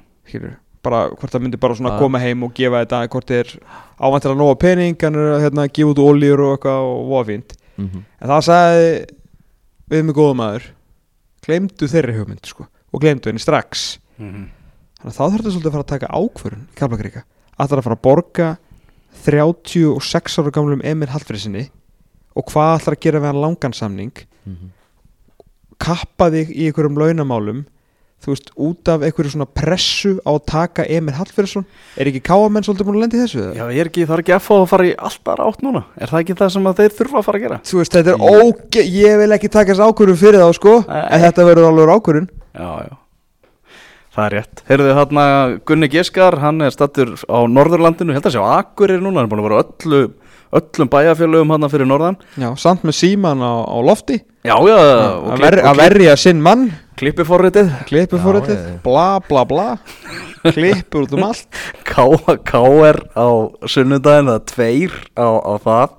bara 0.85 1.01
hvort 1.11 1.33
það 1.33 1.45
myndi 1.45 1.59
bara 1.59 1.75
svona 1.75 1.95
Ah. 1.95 1.99
koma 1.99 2.19
heim 2.23 2.43
og 2.47 2.53
gefa 2.55 2.83
þetta 2.85 3.01
hvort 3.11 3.27
þeir 3.33 3.55
ávantir 3.99 4.31
að 4.31 4.37
nóga 4.39 4.59
pening 4.59 4.95
hann 5.01 5.15
er 5.15 5.33
að 5.35 5.43
hérna, 5.47 5.67
gefa 5.67 5.91
út 5.95 6.03
oljur 6.03 6.45
og 6.45 6.53
eitthvað 6.57 6.91
og 6.91 7.01
voða 7.09 7.25
fínt, 7.31 7.57
mm 7.77 7.87
-hmm. 7.89 8.03
en 8.21 8.29
það 8.29 8.45
sagði 8.47 8.91
við 9.89 10.05
mig 10.05 10.15
góða 10.15 10.35
maður 10.43 10.69
glemdu 11.45 11.87
þeirri 11.87 12.15
hugmynd 12.19 12.45
sko 12.45 12.67
og 12.93 13.01
glemdu 13.01 13.29
henni 13.29 13.39
strax 13.41 13.99
Mm 14.19 14.49
Þannig 14.99 15.13
að 15.13 15.15
þá 15.15 15.31
þurftu 15.31 15.51
svolítið 15.53 15.69
að 15.69 15.75
fara 15.75 15.83
að 15.85 15.91
taka 15.93 16.07
ákvörun 16.11 16.63
í 16.65 16.75
Kaplakrika. 16.75 17.21
Ætlar 17.55 17.79
að 17.79 17.85
fara 17.85 17.95
að 17.95 18.01
borga 18.03 18.47
36 19.25 20.39
ára 20.41 20.51
gamlum 20.55 20.81
Emil 20.83 21.09
Hallfriðsinni 21.11 21.67
og 22.39 22.45
hvað 22.51 22.77
ætlar 22.79 22.95
að 22.97 23.03
gera 23.07 23.19
við 23.23 23.31
hann 23.31 23.41
langan 23.43 23.73
samning 23.75 24.13
Mhm. 24.45 24.69
kappa 25.79 26.29
þig 26.33 26.49
í 26.55 26.67
einhverjum 26.69 26.97
launamálum 26.99 27.65
þú 28.19 28.33
veist, 28.33 28.49
út 28.59 28.89
af 28.91 29.03
einhverju 29.07 29.31
svona 29.31 29.45
pressu 29.47 30.17
á 30.27 30.31
að 30.35 30.45
taka 30.45 30.83
Emil 30.91 31.13
Hallfriðsson 31.15 31.63
er 31.95 32.09
ekki 32.09 32.19
káamenn 32.27 32.65
svolítið 32.67 32.87
búin 32.89 32.97
að 32.97 33.03
lendi 33.05 33.19
þessu? 33.21 33.39
eða? 33.39 33.53
Já, 33.55 33.65
ég 33.71 33.79
er 33.79 33.89
ekki, 33.91 34.05
það 34.09 34.15
er 34.17 34.23
ekki 34.25 34.33
FH 34.39 34.57
að 34.59 34.67
fara 34.67 34.83
í 34.89 34.95
alltaf 34.97 35.39
átt 35.45 35.61
núna 35.63 35.83
Er 35.97 36.07
það 36.11 36.19
ekki 36.25 36.35
það 36.41 36.51
sem 36.55 36.67
að 36.67 36.81
þeir 36.81 36.95
þurfa 36.97 37.17
að 37.21 37.23
fara 37.29 37.37
að 37.39 37.45
gera? 37.45 37.59
Þú 37.63 37.77
veist, 37.79 37.93
þetta 37.95 38.11
er 38.11 38.19
óge, 38.19 38.83
ég 38.83 39.17
vil 39.21 39.31
ekki 39.37 39.49
taka 39.55 39.71
þessu 39.71 39.87
ákvörun 39.87 40.19
fyrir 40.19 40.39
þá 40.43 40.49
sko, 40.59 40.73
Nei. 40.87 41.05
en 41.15 41.21
þetta 41.23 41.47
verður 41.47 41.69
alveg 41.69 41.93
ákvörun 41.95 42.29
Já, 42.59 42.71
já 42.89 42.95
Það 44.19 44.25
er 44.25 44.33
rétt. 44.35 44.61
Heyrðu 44.67 44.95
þarna 44.97 45.25
Gunni 45.69 45.87
Giskar, 45.93 46.35
hann 46.43 46.65
er 46.65 46.73
stattur 46.75 47.13
á 47.23 47.39
Norðurlandinu, 47.47 48.11
held 48.11 48.25
að 48.27 48.33
sé 48.35 48.41
á 48.43 48.59
Akureyri 48.59 48.99
núna, 48.99 49.21
hann 49.21 49.29
er 49.29 49.31
búin 49.31 49.39
að 49.39 49.47
vera 49.47 49.61
öllu, 49.63 50.01
öllum 50.59 50.89
bæjarfélögum 50.91 51.53
hann 51.55 51.71
fyrir 51.71 51.87
Norðan. 51.87 52.17
Já, 52.35 52.49
samt 52.59 52.83
með 52.83 52.97
síman 52.99 53.39
á, 53.39 53.63
á 53.63 53.77
lofti. 53.79 54.19
Já, 54.43 54.57
já, 54.67 54.75
að, 54.75 55.45
ver, 55.45 55.59
að 55.71 55.79
verja 55.79 56.17
sinn 56.19 56.43
mann. 56.43 56.67
klippiforritið. 57.87 58.59
Já. 58.59 58.75
bla 58.83 59.07
bla 59.23 59.45
bla. 59.47 59.69
Klippur 60.43 61.07
út 61.07 61.15
um 61.15 61.25
allt. 61.29 61.47
K.A.K.R. 61.89 63.01
á 63.15 63.27
sunnudaginn, 63.71 64.33
það 64.33 64.35
er 64.35 64.45
tveir 64.51 64.99
á, 65.15 65.27
á 65.39 65.53
það. 65.63 65.97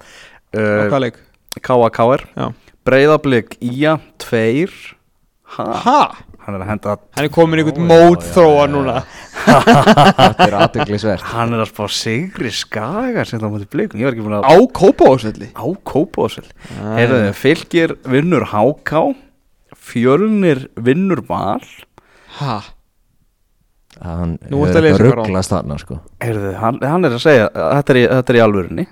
Uh? 0.60 1.10
K.A.K.R. 1.56 2.28
Já. 2.36 2.50
Breiðablик 2.84 3.56
Ía, 3.64 3.96
tveir 4.20 4.72
ha? 5.56 5.66
Ha? 5.84 6.00
Hann 6.40 6.56
er 6.56 6.64
að 6.64 6.70
henda 6.70 6.94
Hann 7.16 7.26
er 7.26 7.32
komin 7.34 7.60
í 7.60 7.64
einhvern 7.64 7.88
mótþróa 7.90 8.66
núna. 8.72 8.96
Þetta 9.44 10.46
er 10.46 10.56
aðbygglisvert 10.60 11.26
Hann 11.32 11.54
er 11.56 11.62
að 11.64 11.70
spá 11.72 11.82
sigri 11.94 12.52
skaga 12.54 13.24
sem 13.28 13.40
það 13.42 13.54
mútið 13.54 13.70
blikum, 13.74 14.00
ég 14.00 14.08
var 14.08 14.16
ekki 14.16 14.26
búin 14.26 14.38
að 14.38 14.48
á 14.48 14.56
Kópavóðsvelli 14.80 15.50
á 15.52 15.66
Heyrðu, 16.96 17.22
fylgir 17.36 17.96
vinnur 18.08 18.46
Háká. 18.52 19.04
Fjölnir 19.90 20.66
vinnur 20.76 21.24
Val. 21.28 21.64
Ha? 22.38 22.60
Hann 24.00 24.38
er 24.48 24.88
að 24.94 25.02
rugglast 25.02 25.52
þarna 25.52 25.76
sko. 25.80 25.98
Heyrðu, 26.24 26.54
hann, 26.60 26.80
hann 26.84 27.04
er 27.08 27.16
að 27.18 27.24
segja 27.26 27.50
þetta 27.52 27.94
er 27.94 28.00
í, 28.00 28.06
þetta 28.14 28.32
er 28.32 28.38
í 28.38 28.42
alvörinni 28.44 28.86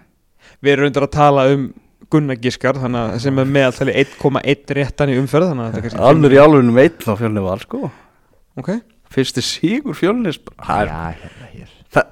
við 0.65 0.75
erum 0.75 0.89
reyndar 0.89 1.07
að 1.07 1.15
tala 1.15 1.45
um 1.53 1.69
Gunnar 2.13 2.39
Giskar 2.41 2.79
þannig 2.81 3.01
að 3.15 3.19
sem 3.25 3.41
er 3.43 3.49
meðaltali 3.57 3.93
1,1 4.05 4.75
réttan 4.79 5.11
í 5.13 5.17
umferð 5.21 5.51
þannig 5.51 5.65
að 5.65 5.73
þetta 5.73 5.81
er 5.81 5.85
kannski 5.89 6.05
Allur 6.09 6.33
í 6.37 6.39
alveg 6.43 6.63
veit 6.79 6.99
þá 7.05 7.11
fjölni 7.21 7.43
var 7.45 7.61
sko. 7.65 7.81
Ok, 8.59 8.71
Fyrsti 9.13 9.43
sígur 9.45 9.97
Það 10.61 10.81
er 10.83 10.89
Já, 10.93 11.03
hérna 11.23 11.51
hér. 11.55 11.75
Þa- 11.95 12.07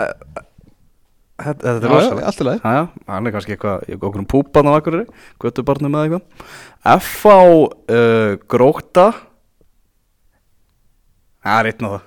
Þetta 1.36 1.68
er 1.68 1.74
Já, 1.76 1.80
já, 1.84 1.88
rosalegt. 1.92 2.26
allt 2.30 2.38
í 2.40 2.44
lagi. 2.46 2.60
Já, 2.64 2.70
já, 2.72 2.84
hann 3.12 3.26
er 3.28 3.32
kannski 3.34 3.52
eitthvað 3.56 3.76
okkur 3.98 4.20
um 4.22 4.28
púpan 4.32 4.68
á 4.68 4.72
akkurir 4.78 5.02
Götubarnum 5.44 5.96
eða 5.98 6.04
eitthvað. 6.06 6.24
F 6.96 7.26
á 7.28 7.40
uh, 7.44 8.30
Gróta 8.48 9.06
Það 11.44 11.58
er 11.60 11.68
einn 11.72 11.84
á 11.84 11.90
það. 11.92 12.02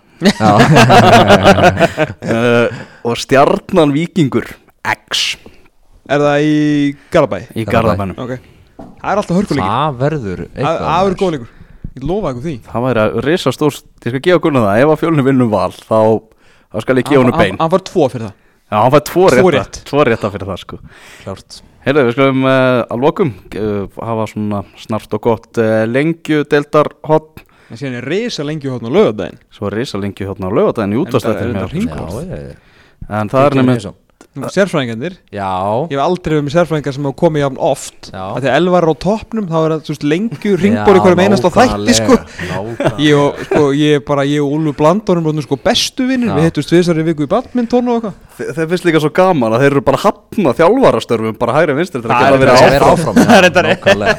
Uh, 2.25 2.67
Og 3.07 3.15
Stjarnan 3.21 3.93
Víkingur 3.95 4.49
X 4.83 5.37
er 6.09 6.23
það 6.25 6.47
í 6.47 6.57
Garabæ? 7.13 7.39
í 7.53 7.65
Garðabæ. 7.67 7.71
Garðabænum. 7.73 8.19
Ok, 8.25 8.33
það 8.79 9.13
er 9.13 9.21
alltaf 9.21 9.39
hörkuleikur. 9.39 9.69
Það 9.69 10.01
verður 10.03 10.43
það 10.57 10.81
það 10.83 11.09
er 11.11 11.17
góðleikur, 11.23 11.53
ég 11.95 12.09
lofa 12.09 12.33
ykkur 12.33 12.45
því. 12.49 12.57
Það 12.67 12.85
væri 12.87 13.03
að 13.05 13.17
risa 13.27 13.55
stórt 13.55 13.87
Ég 14.05 14.13
skal 14.13 14.23
gefa 14.29 14.43
Gunnar 14.45 14.67
það. 14.67 14.83
Ef 14.83 14.93
að 14.93 15.01
fjölni 15.03 15.25
vinnum 15.29 15.49
val 15.51 15.71
Þá, 15.75 15.99
þá 16.73 16.77
skal 16.85 16.99
ég 17.01 17.09
gefa 17.09 17.23
honum 17.23 17.35
Hann- 17.35 17.43
bein. 17.45 17.57
hann 17.59 17.73
var 17.73 17.83
tvo 17.89 18.09
fyrir 18.09 18.27
það. 18.29 18.37
Já, 18.69 18.77
hann 18.77 18.93
fær 18.93 19.03
tvo 19.09 19.25
Tvo 19.29 19.49
rétta 19.49 19.57
rétt. 19.57 19.81
Tvo 19.89 20.05
rétta 20.05 20.31
fyrir 20.31 20.49
það 20.49 20.61
sko. 20.63 20.79
Klárt. 21.23 21.61
Heyrðu, 21.85 22.01
við 22.09 22.15
skulum 22.17 22.43
uh, 22.43 22.83
að 22.91 23.03
lokum 23.05 23.29
uh, 23.55 23.85
hafa 24.03 24.25
svona 24.27 24.63
snart 24.77 25.13
og 25.15 25.21
gott 25.23 25.59
uh, 25.63 25.85
lengju 25.87 26.43
deildar 26.51 26.91
hotn 27.07 27.45
en 27.69 27.79
síðan 27.79 27.99
er 28.01 28.07
reysa 28.09 28.43
lengi 28.43 28.67
hóðn 28.67 28.89
á 28.89 28.91
lögadaginn 28.91 29.39
svo 29.53 29.69
er 29.69 29.77
risa 29.79 29.99
lengju 30.01 30.27
hotn 30.27 30.43
á 30.43 30.51
lögadaginn 30.51 30.95
í 30.97 30.99
útastættir 30.99 31.53
en 33.09 33.31
það 33.31 33.45
er 33.45 33.57
nefnir 33.61 33.87
sérfræðingarnir. 34.37 35.15
Já, 35.33 35.49
Ég 35.89 35.95
hef 35.97 36.03
aldrei 36.03 36.35
verið 36.35 36.45
með 36.47 36.53
sérfræðingar 36.55 36.93
sem 36.95 37.07
hafa 37.09 37.17
komið 37.19 37.41
jafn 37.43 37.57
oft. 37.69 38.09
Já. 38.13 38.23
að 38.37 38.45
Elvar 38.53 38.85
á 38.87 38.93
toppnum 39.01 39.47
þá 39.49 39.57
er 39.65 39.73
það 39.89 40.05
lengju 40.05 40.51
ringbóri 40.61 41.01
hverjum 41.03 41.21
einast 41.25 41.47
á 41.47 41.51
þætti 41.55 41.95
sko. 41.97 42.17
Ég 43.01 43.17
og, 43.17 43.39
sko, 43.49 43.63
ég 43.75 43.97
er 43.97 44.03
bara, 44.05 44.23
ég 44.29 44.43
og 44.45 44.53
Úlfur 44.55 44.77
Blandórum 44.79 45.27
erum 45.31 45.41
sko 45.43 45.57
bestu 45.63 46.05
vinnir, 46.07 46.29
við 46.37 46.47
hittum 46.49 46.67
tvisar 46.69 47.01
í 47.01 47.05
viku 47.09 47.25
í 47.25 47.31
badminton 47.31 47.89
og 47.89 47.97
eitthvað. 47.99 48.13
Þe- 48.39 48.53
þeir 48.59 48.69
finnst 48.71 48.85
líka 48.87 49.01
svo 49.03 49.11
gaman 49.19 49.55
að 49.57 49.65
þeir 49.65 49.71
eru 49.73 49.83
bara 49.89 50.01
hafna 50.05 50.53
þjálfarastörfum 50.55 51.37
bara 51.41 51.57
hægri 51.57 51.75
vinstri 51.79 51.99
til 51.99 52.07
að 52.07 52.13
Það 52.13 52.21
geta 52.21 52.29
er 52.29 52.43
verið 52.45 52.53
áfram. 52.55 52.93
áfram 52.93 53.15
Það 53.29 53.49
er 53.49 53.67
nákvæmlega. 53.69 54.15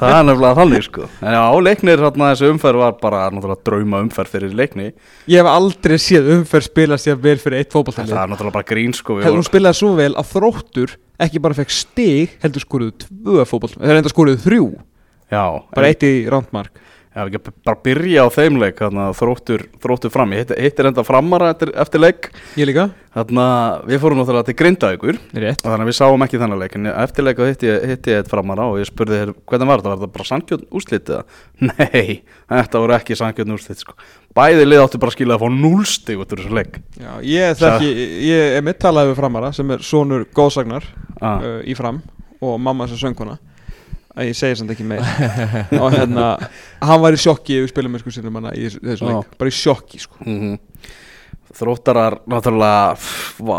það 0.00 0.14
er 0.14 0.24
nefnilega 0.30 0.54
þannig 0.60 0.86
sko. 0.86 1.08
En 1.20 1.34
já, 1.36 1.42
leiknir 1.66 2.04
hérna 2.06 2.30
þessi 2.32 2.48
umferð 2.54 2.78
var 2.84 2.94
bara 3.02 3.20
náttúrulega 3.34 3.64
drauma 3.66 4.00
umferð 4.06 4.30
fyrir 4.38 4.54
leikni. 4.56 4.88
Ég 5.28 5.42
hef 5.42 5.50
aldrei 5.50 5.98
séð 6.00 6.30
umferð 6.38 6.68
spilast 6.70 7.10
ég 7.10 7.20
vel 7.20 7.36
fyrir 7.42 7.60
eitt 7.60 7.74
það 7.74 9.39
hún 9.40 9.48
spilaði 9.48 9.80
svo 9.80 9.94
vel 9.98 10.12
að 10.14 10.30
þróttur 10.34 10.94
ekki 11.20 11.42
bara 11.42 11.56
fekk 11.56 11.72
stig 11.74 12.36
heldur 12.44 12.64
skoruðu 12.64 12.94
tvö 13.06 13.46
fótballtæli 13.48 13.88
þeir 13.88 14.00
enda 14.00 14.12
skoruðu 14.12 14.42
þrjú, 14.44 14.68
já, 15.32 15.44
bara 15.74 15.90
eitt 15.90 16.06
í 16.06 16.12
rántmark 16.30 16.80
Já, 17.10 17.24
við 17.26 17.32
ekki 17.40 17.52
bara 17.66 17.80
byrja 17.82 18.22
á 18.22 18.28
þeim 18.30 18.58
leik 18.60 18.76
þarna, 18.78 19.04
þróttur, 19.18 19.64
þróttur 19.82 20.12
fram, 20.14 20.30
ég 20.30 20.44
hitti, 20.44 20.54
hittir 20.62 20.86
enda 20.86 21.02
framara 21.02 21.48
eftir, 21.50 21.72
eftir 21.82 22.02
leik. 22.04 22.28
Ég 22.54 22.68
líka, 22.70 22.84
þarna, 23.16 23.46
við 23.90 23.98
fórum 24.04 24.20
náttúrulega 24.20 24.46
til 24.46 24.54
og 25.56 25.64
þannig 25.64 25.82
að 25.82 25.90
við 25.90 25.98
sáum 25.98 26.24
ekki 26.26 26.38
þennan 26.38 26.62
leik 26.62 26.76
en 26.78 26.86
eftir 26.92 27.26
leik 27.26 27.42
hitti 27.50 27.66
ég, 27.66 28.20
eitt 28.20 28.30
framara 28.30 28.68
og 28.70 28.78
ég 28.78 28.86
spurði 28.86 29.18
þér 29.24 29.34
hvernig 29.42 29.72
var 29.72 29.82
þetta, 29.82 29.90
var 29.90 29.98
þetta 30.04 30.14
bara 30.20 30.28
sankjörn 30.30 30.64
úrslitið 30.70 31.18
Nei, 31.72 32.14
þetta 32.54 32.84
voru 32.86 32.98
ekki 33.00 33.18
sankjörn 33.18 33.58
úrslitið 33.58 33.82
sko. 33.88 33.98
bæði 34.38 34.70
lið 34.70 34.86
áttu 34.86 35.02
bara 35.02 35.10
að 35.10 35.18
skilja 35.18 35.40
að 35.40 35.42
fá 35.42 35.58
núlstig 35.58 36.22
út 36.22 36.30
úr 36.30 36.44
þessu 36.44 36.58
leik. 36.60 36.78
Já, 36.94 37.12
ég 37.26 37.58
þekki, 37.58 37.92
ég 38.30 38.56
er 38.60 38.66
mitt 38.70 38.78
talaði 38.78 39.10
við 39.10 39.22
framara 39.24 39.50
sem 39.58 39.74
er 39.74 39.82
sonur 39.82 40.28
góðsagnar 40.30 40.86
ah. 41.18 41.42
uh, 41.42 41.60
í 41.66 41.74
fram 41.74 42.04
og 42.38 42.60
mamma 42.62 42.86
sem 42.86 43.02
sönguna 43.02 43.40
að 44.20 44.30
ég 44.30 44.38
segi 44.38 44.58
samt 44.60 44.72
ekki 44.74 44.86
meir 44.86 45.02
og 45.80 45.88
hérna, 45.94 46.26
hann 46.84 47.02
var 47.02 47.16
í 47.16 47.20
sjokki 47.20 47.62
við 47.62 47.70
spilum 47.72 47.96
með 47.96 48.04
sko 48.04 48.14
sinum 48.18 48.38
hana 48.40 48.52
í 48.54 48.68
þessu, 48.68 49.08
leik. 49.08 49.34
Bara 49.40 49.52
í 49.52 49.56
sjokki 49.60 50.02
sko. 50.06 50.20
Mm 50.26 50.58
Þróttarar 51.50 52.20
náttúrulega, 52.30 52.92
vá, 53.42 53.56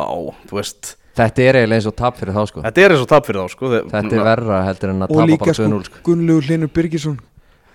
þú 0.48 0.56
veist. 0.56 0.94
Þetta 1.20 1.44
er 1.44 1.58
eiginlega 1.60 1.82
eins 1.82 1.88
og 1.90 1.96
tap 2.00 2.16
fyrir 2.22 2.38
þá 2.38 2.46
sko. 2.48 2.62
Þetta 2.64 2.84
er 2.86 2.94
eins 2.96 3.02
og 3.04 3.10
tap 3.12 3.26
fyrir 3.28 3.42
þá 3.44 3.52
sko. 3.52 3.72
Þetta 3.92 4.16
er 4.16 4.24
verra 4.30 4.60
heldur 4.70 4.94
en 4.94 5.04
að 5.04 5.12
og 5.12 5.18
tapa 5.20 5.26
líka 5.28 5.44
bara 5.44 5.56
sko 5.58 5.66
2-0 5.68 5.90
sko. 5.90 6.00
Gunnlaugur 6.08 6.48
Hlinur 6.48 6.72
Birgisson 6.72 7.18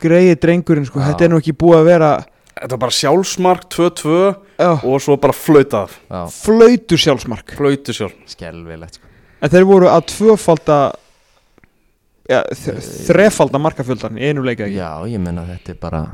greiði 0.03 0.39
drengurinn 0.41 0.89
sko, 0.89 1.03
Já. 1.03 1.11
þetta 1.11 1.26
er 1.26 1.32
nú 1.32 1.41
ekki 1.43 1.55
búið 1.57 1.78
að 1.82 1.91
vera 1.91 2.11
Þetta 2.57 2.72
var 2.72 2.80
bara 2.87 2.97
sjálfsmark 2.97 3.64
2-2 3.74 4.12
já, 4.57 4.70
og 4.72 4.95
svo 5.05 5.18
bara 5.20 5.37
flautað 5.37 5.93
flautu 6.32 6.97
sjálfsmark. 6.97 7.53
Flautu 7.59 7.93
sjálf 7.93 8.14
skelvilegt 8.32 8.97
sko. 8.97 9.11
en 9.45 9.53
þeir 9.53 9.66
voru 9.68 9.91
að 9.93 10.07
tvöfalda 10.14 10.78
ja, 12.31 12.43
þrefalda 13.07 13.61
markafjöldan 13.62 14.20
í 14.20 14.31
einu 14.31 14.45
leika 14.47 14.66
ekki? 14.66 14.79
Já, 14.79 14.91
ég 15.11 15.22
menna 15.22 15.47
þetta 15.49 15.74
er 15.74 15.81
bara 15.83 16.05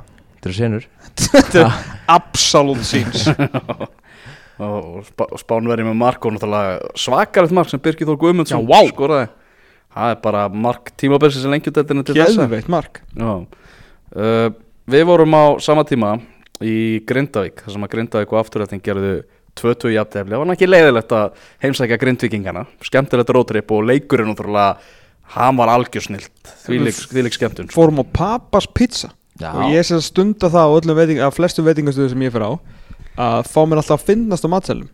Þetta 0.43 0.51
eru 0.51 0.57
senur. 0.57 0.87
Þetta 1.23 1.61
er 1.61 1.75
absolutt 2.11 2.87
síns. 2.89 3.29
Og 4.63 5.05
Sp 5.07 5.29
Spánverið 5.39 5.87
með 5.87 5.95
mark 6.01 6.27
og 6.27 6.35
náttúrulega 6.35 6.91
svakarett 6.99 7.55
mark 7.55 7.71
sem 7.71 7.81
Birgir 7.83 8.09
Þór 8.11 8.19
Guðmundsson 8.19 8.65
Já, 8.65 8.67
vá. 8.67 8.81
skoraði. 8.91 9.29
Það 9.93 10.15
er 10.15 10.19
bara 10.25 10.43
mark 10.67 10.91
tímabilsi 10.99 11.43
sem 11.45 11.55
lengjudeldinu 11.55 12.03
til 12.09 12.17
þessa. 12.19 12.43
Geðveikt 12.43 12.71
mark. 12.75 13.01
Já. 13.15 13.33
uh, 14.19 14.49
við 14.91 15.05
vorum 15.07 15.37
á 15.39 15.45
sama 15.63 15.85
tíma 15.87 16.17
í 16.59 17.03
Grindavík 17.07 17.63
þar 17.63 17.77
sem 17.77 17.87
að 17.87 17.93
Grindavík 17.95 18.35
og 18.35 18.41
afturrætting 18.43 18.83
gerðu 18.83 19.15
2-2 19.59 19.93
jafntefli, 19.93 20.33
það 20.33 20.43
var 20.43 20.55
ekki 20.55 20.69
leiðilegt 20.71 21.13
að 21.13 21.43
heimsækja 21.63 21.99
Grindvíkingana, 22.01 22.63
skemmtilegt 22.83 23.33
rótrip 23.37 23.75
og 23.77 23.85
leikurinn 23.85 24.31
náttúrulega 24.33 24.79
hann 25.23 25.57
var 25.57 25.69
algjörsnilt, 25.69 26.31
þvílík 26.67 26.99
þvílík 27.09 27.33
skemmtun 27.39 27.69
fórum 27.73 28.03
á 28.03 28.05
Papas 28.13 28.67
pizza. 28.67 29.11
Já, 29.41 29.51
og 29.55 29.71
ég 29.73 29.81
sé 29.87 29.97
að 29.97 30.05
stunda 30.05 30.49
það 30.53 30.67
á 30.69 30.75
öllum 30.77 30.97
veiting, 30.99 31.21
flestu 31.33 31.63
veitingastöðu 31.65 32.11
sem 32.13 32.21
ég 32.23 32.33
fyrir 32.35 32.47
á 32.47 32.53
að 33.19 33.47
fá 33.49 33.61
mér 33.67 33.81
alltaf 33.81 34.01
að 34.03 34.07
finnast 34.13 34.45
á 34.45 34.49
matselum 34.53 34.89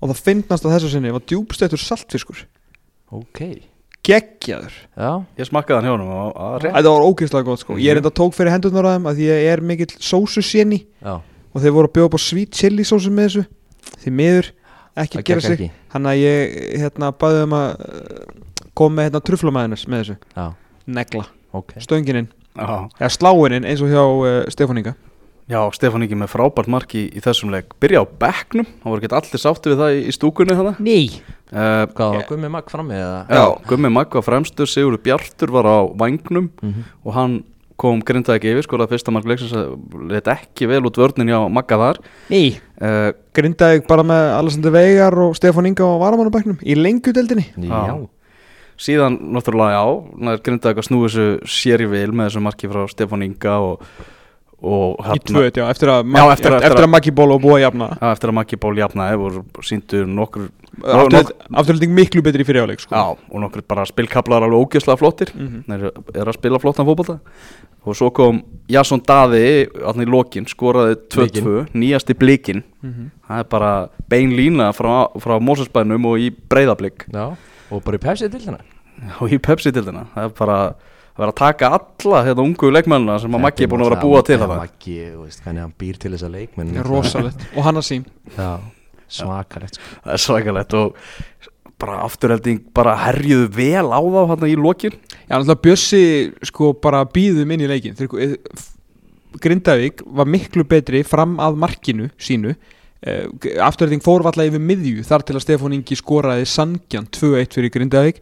og 0.00 0.08
það 0.12 0.20
finnast 0.22 0.64
á 0.66 0.70
þessu 0.70 0.90
sinni 0.92 1.10
var 1.10 1.24
djúbstöðtur 1.26 1.80
saltfiskur. 1.82 2.44
Ok. 3.10 3.40
Geggjaður. 4.06 4.72
Já, 4.94 5.10
ég 5.38 5.48
smakkaði 5.48 5.80
hann 5.80 5.86
hjá 5.88 5.94
honum 5.96 6.10
og 6.14 6.36
að 6.38 6.56
rétt. 6.62 6.74
Þetta 6.76 6.92
var 6.94 7.06
ógeðslega 7.08 7.44
gott 7.48 7.58
sko. 7.64 7.74
Ég 7.74 7.82
Mhm. 7.82 7.90
er 7.90 7.96
enda 7.96 8.10
tók 8.10 8.34
fyrir 8.34 8.52
hendurnar 8.54 8.84
að 8.86 8.94
þeim 8.96 9.08
að 9.10 9.16
því 9.16 9.26
ég 9.26 9.52
er 9.52 9.60
mikill 9.60 9.96
sósuséni 9.98 10.86
já. 11.02 11.20
Og 11.54 11.62
þeir 11.62 11.72
voru 11.72 11.88
að 11.88 11.92
bjóða 11.96 12.04
upp 12.06 12.14
á 12.14 12.20
sweet 12.22 12.50
chili 12.52 12.82
sósu 12.84 13.10
með 13.10 13.26
þessu. 13.26 13.46
Því 14.04 14.10
miður 14.12 14.50
ekki 14.96 15.16
Það 15.16 15.22
að 15.22 15.24
gera 15.24 15.40
sig. 15.40 15.70
hann 15.88 16.02
að 16.04 16.16
ég 16.22 16.78
hérna 16.78 17.12
bæði 17.12 17.42
um 17.42 17.50
að 17.50 17.76
koma 18.78 19.00
með 19.00 19.08
hérna 19.10 19.24
truflamæðinus 19.30 19.86
með 19.90 20.02
þessu. 20.04 20.16
Já, 20.36 20.46
negla, 21.00 21.24
ok. 21.56 21.74
Stöngininn 21.82 22.28
Já. 22.56 22.68
eða 23.00 23.12
sláininn 23.16 23.66
eins 23.68 23.82
og 23.84 23.90
hjá 23.92 24.02
uh, 24.04 24.38
Stefán 24.52 24.80
Inga. 24.82 24.94
Já, 25.46 25.60
Stefán 25.76 26.02
Ingi 26.02 26.16
með 26.18 26.32
frábært 26.32 26.66
mark 26.74 26.90
í, 26.98 27.04
í 27.14 27.20
þessum 27.22 27.52
leik. 27.54 27.68
Byrja 27.78 28.00
á 28.02 28.06
bekknum, 28.18 28.66
hann 28.82 28.90
voru 28.90 28.98
ekki 29.04 29.14
allir 29.14 29.38
sátti 29.38 29.70
við 29.70 29.78
það 29.78 29.92
í, 29.94 30.00
í 30.10 30.14
stúkunni 30.16 30.56
þannig 30.58 30.80
Nei. 30.82 31.20
Uh, 31.54 31.84
Hvað 31.94 32.16
var 32.16 32.24
Gummi 32.32 32.48
Magg 32.50 32.72
frammi 32.72 32.96
eða? 32.98 33.20
Já, 33.30 33.44
Gummi 33.70 33.90
Magg 33.94 34.16
var 34.18 34.24
fremstur, 34.26 34.66
Sigurður 34.66 35.04
Bjartur 35.04 35.52
var 35.54 35.68
á 35.70 35.76
vangnum 35.94 36.48
Mhm. 36.64 36.88
og 37.06 37.14
hann 37.14 37.36
kom 37.78 38.00
grindaði 38.02 38.40
ekki 38.40 38.50
yfir, 38.56 38.64
skoraði 38.66 38.94
fyrsta 38.96 39.12
mark 39.14 39.26
leiksins 39.28 39.52
leit 40.10 40.26
ekki 40.32 40.66
vel 40.66 40.80
út 40.88 40.96
vörnin 40.98 41.28
hjá 41.30 41.38
Magga 41.52 41.76
þar. 41.78 41.98
Nei. 42.32 42.56
Uh, 42.80 43.12
Grindaði 43.36 43.82
bara 43.86 44.02
með 44.02 44.30
Alessandr 44.40 44.72
Veigar 44.74 45.14
og 45.28 45.36
Stefán 45.38 45.68
Inga 45.70 45.84
og 45.86 46.00
Varamannabæknum 46.02 46.58
í 46.66 46.74
lengjudeldinni 46.74 47.46
Já, 47.68 48.08
Síðan, 48.76 49.16
náttúrulega, 49.32 49.72
já, 49.72 49.84
nær 50.26 50.42
grindaði 50.44 50.74
ekki 50.74 50.82
að 50.84 50.88
snúi 50.90 51.06
þessu 51.08 51.26
sér 51.48 51.80
í 51.80 51.88
vil 51.88 52.10
með 52.12 52.28
þessu 52.28 52.42
marki 52.44 52.68
frá 52.68 52.82
Stefán 52.92 53.24
Inga 53.24 53.54
og, 53.64 53.80
og 54.66 55.00
Í 55.16 55.20
tvöð, 55.30 55.48
já, 55.56 55.64
eftir 55.72 55.88
að, 55.92 56.10
Já, 56.16 56.24
eftir 56.32 56.52
að- 56.56 56.66
eftir 56.68 56.84
að 56.84 56.90
Maggi 56.92 57.10
Ból 57.16 57.32
og 57.32 57.40
búa 57.42 57.58
jafna. 57.60 57.88
Já, 58.00 58.12
eftir 58.12 58.28
að 58.32 58.36
Maggi 58.40 58.56
Ból 58.60 58.74
jafnaði 58.76 59.18
voru 59.22 59.44
síndu 59.64 60.04
nokkur 60.06 60.50
Afturhalding 61.56 61.92
miklu 61.96 62.20
betri 62.24 62.44
í 62.44 62.46
fyriráleik 62.48 62.80
sko. 62.82 62.92
Já, 62.92 63.16
og 63.32 63.40
nokkur 63.40 63.62
bara 63.68 63.84
spilkablar 63.88 64.44
alveg 64.44 64.60
ógeðslega 64.66 64.98
flottir. 65.00 65.30
Þeir 65.32 65.78
eru- 65.78 66.04
er 66.14 66.24
að 66.28 66.34
spila 66.36 66.58
flottan 66.60 66.84
fótbolta. 66.86 67.18
Og 67.86 67.94
svo 67.94 68.10
kom 68.12 68.42
Jasson 68.68 69.00
Daði 69.00 69.68
allir 69.86 70.06
í 70.06 70.10
lokin, 70.10 70.44
skoraði 70.44 70.96
2-2 71.08 71.68
nýjasti 71.72 72.14
blikin 72.18 72.62
Mhm. 72.82 73.10
það 73.28 73.38
er 73.38 73.44
bara 73.44 73.88
bein 74.08 74.30
lína 74.32 74.72
frá, 74.74 75.08
frá 75.20 75.38
Mósesbænum 75.40 76.04
og 76.06 76.18
í 76.18 76.30
breyðablík 76.30 77.06
já 77.12 77.36
Og 77.70 77.82
bara 77.84 77.98
í 77.98 78.02
pepsi 78.02 78.30
til 78.30 78.42
þarna 78.44 78.64
og 79.20 79.32
í 79.32 79.38
Pepsi-dildina. 79.42 80.06
Það 80.14 80.28
er 80.28 80.36
bara 80.38 80.58
að 80.66 81.20
vera 81.22 81.32
að 81.32 81.38
taka 81.40 81.68
alla 81.78 82.22
þetta 82.26 82.44
ungu 82.44 82.70
leikmennina 82.72 83.18
sem 83.22 83.36
að 83.36 83.44
Maggi 83.46 83.64
er 83.64 83.70
búin 83.72 83.84
að 83.84 83.90
vera 83.90 83.98
að 83.98 84.06
búa 84.06 84.22
til 84.26 84.38
þetta 84.42 84.58
Maggi, 84.60 84.96
hann 85.46 85.74
býr 85.80 86.00
til 86.00 86.12
þessa 86.14 86.32
leikmenn 86.32 86.80
Rosalegt. 86.86 87.46
Og 87.54 87.66
hann 87.66 87.80
að 87.80 87.86
sín 87.88 88.06
Já, 88.36 88.50
svakalegt 89.18 89.78
sko. 89.80 90.36
er 90.40 90.76
og 90.80 90.96
bara 91.76 91.98
afturhelding 92.06 92.62
bara 92.76 92.94
herjuðu 93.02 93.50
vel 93.52 93.90
á 93.92 94.00
þá 94.00 94.20
hann 94.32 94.46
í 94.48 94.56
lokin. 94.56 94.96
Já, 95.26 95.36
náttúrulega 95.36 95.64
Bjössi 95.66 96.02
sko 96.48 96.72
bara 96.80 97.04
býðum 97.04 97.52
inn 97.52 97.66
í 97.66 97.68
leikin 97.68 97.96
eh, 97.96 98.36
Grindavík 99.36 100.00
var 100.16 100.28
miklu 100.28 100.64
betri 100.64 101.02
fram 101.04 101.36
að 101.42 101.58
markinu 101.60 102.08
sínu 102.16 102.54
afturreiting 103.06 104.02
fór 104.02 104.24
valla 104.26 104.46
yfir 104.48 104.62
miðju 104.62 105.04
þar 105.06 105.24
til 105.26 105.36
að 105.36 105.44
Stefán 105.44 105.76
Ingi 105.76 105.98
skoraði 105.98 106.46
sangjan 106.50 107.06
2-1 107.14 107.54
fyrir 107.54 107.72
Grindavík. 107.74 108.20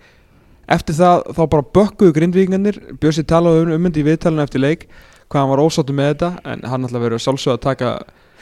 Eftir 0.75 0.97
það 0.97 1.27
þá 1.37 1.43
bara 1.53 1.69
bökkuðu 1.77 2.17
Grindvíkingarnir. 2.19 2.81
Björsi 3.01 3.25
talaði 3.29 3.67
um 3.67 3.75
ummyndi 3.79 4.05
í 4.05 4.09
viðtalinu 4.09 4.45
eftir 4.45 4.65
leik 4.65 4.89
hvað 5.29 5.41
hann 5.41 5.53
var 5.55 5.63
ósáttu 5.65 5.97
með 5.97 6.11
þetta 6.13 6.33
en 6.53 6.67
hann 6.69 6.87
ætla 6.87 7.01
að 7.01 7.07
vera 7.09 7.21
sjálfsög 7.25 7.57
að 7.57 7.63
taka 7.65 7.95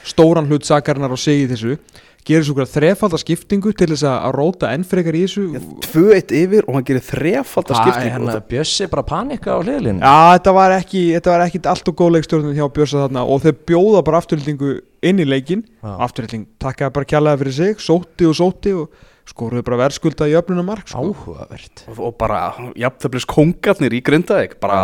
stóran 0.07 0.49
hlut 0.51 0.66
sakarnar 0.66 1.14
á 1.14 1.18
sig 1.18 1.45
í 1.45 1.51
þessu. 1.51 1.76
Gerir 2.22 2.45
svo 2.47 2.66
þrefalda 2.70 3.18
skiptingu 3.18 3.72
til 3.74 3.88
þess 3.90 4.07
að 4.07 4.28
róta 4.36 4.68
enn 4.70 4.84
frekar 4.86 5.16
í 5.18 5.24
þessu? 5.24 5.62
Tvö 5.88 6.12
eitt 6.14 6.30
yfir 6.38 6.68
og 6.68 6.76
hann 6.78 6.86
gerir 6.86 7.03
þrefald 7.03 7.72
að 7.72 7.80
skiptingu. 7.80 8.12
Hérna 8.14 8.36
Bjössi 8.51 8.86
bara 8.90 9.03
panika 9.07 9.57
á 9.59 9.59
hliðlinu 9.59 9.99
Já, 9.99 10.14
þetta 10.36 10.55
var 10.55 10.74
ekki, 10.76 11.03
þetta 11.16 11.32
var 11.34 11.45
ekki 11.49 11.62
allt 11.72 11.90
og 11.90 11.99
góð 11.99 12.14
leikstjórnum 12.16 12.55
hjá 12.55 12.66
Björsa 12.76 13.03
þarna 13.07 13.24
og 13.26 13.43
þau 13.43 13.53
bjóða 13.72 14.05
bara 14.07 14.22
afturhildingu 14.22 14.76
inn 15.03 15.23
í 15.23 15.27
leikin 15.29 15.65
Já. 15.83 15.93
afturhilding 16.07 16.47
takkaði 16.63 16.95
bara 16.99 17.09
kjallaði 17.13 17.43
fyrir 17.43 17.57
sig 17.59 17.83
sótti 17.83 18.29
og 18.29 18.37
sótti 18.39 18.75
og 18.79 19.09
skoruðu 19.29 19.63
bara 19.67 19.81
verðskulda 19.85 20.27
í 20.31 20.35
öfnuna 20.39 20.65
mark 20.67 20.89
sko. 20.91 21.03
Áhugavert. 21.13 21.85
Og, 21.93 22.01
og 22.09 22.17
bara 22.19 22.43
jafnteflis 22.79 23.27
kongarnir 23.31 23.95
í 23.95 24.03
Grindavík 24.05 24.59
bara 24.63 24.81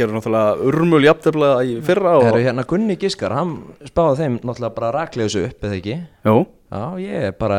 gerur 0.00 0.16
náttúrulega 0.16 0.68
urmul 0.70 1.02
jafntefla 1.04 1.50
í 1.66 1.76
fyrra 1.84 2.14
og, 2.18 2.24
Herru 2.28 2.40
hérna 2.44 2.64
Gunni 2.68 2.96
Giskar, 3.00 3.34
hann 3.36 3.56
spáði 3.84 4.22
þeim 4.22 4.38
náttúrulega 4.40 4.76
bara 4.78 4.92
raklega 4.96 5.28
þessu 5.28 5.46
upp 5.50 5.66
eða 5.68 5.78
ekki? 5.80 5.96
Jú, 6.28 6.36
Já, 6.70 6.82
ég 7.02 7.24
er 7.26 7.32
bara, 7.34 7.56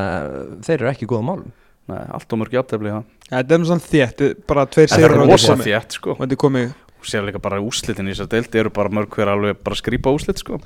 þeir 0.63 0.77
eru 0.77 0.89
ekki 0.93 1.07
góða 1.11 1.25
málum. 1.27 1.49
Nei, 1.91 1.99
allt 2.15 2.31
og 2.31 2.39
mörg 2.39 2.53
jafntefli 2.55 2.91
ja. 2.93 3.01
Þetta 3.27 3.55
er 3.55 3.59
nú 3.59 3.67
svona 3.67 3.83
þétt, 3.83 4.21
bara 4.47 4.63
tveir 4.71 4.87
Það 4.87 5.01
sigrar 5.01 5.15
er 5.17 5.31
rosa 5.33 5.55
þétt 5.59 5.97
sko. 5.97 6.13
og 6.15 6.21
þetta 6.23 6.37
er 6.37 6.41
komið 6.45 6.69
og 7.01 7.07
sér 7.09 7.25
líka 7.25 7.41
bara 7.41 7.61
úslitin 7.63 8.09
í 8.09 8.13
þessar 8.13 8.29
deildi 8.31 8.61
eru 8.61 8.71
bara 8.73 8.91
mörg 8.93 9.15
hver 9.15 9.31
alveg 9.33 9.61
bara 9.65 9.77
skrýpa 9.79 10.13
úslit 10.13 10.41
sko. 10.41 10.59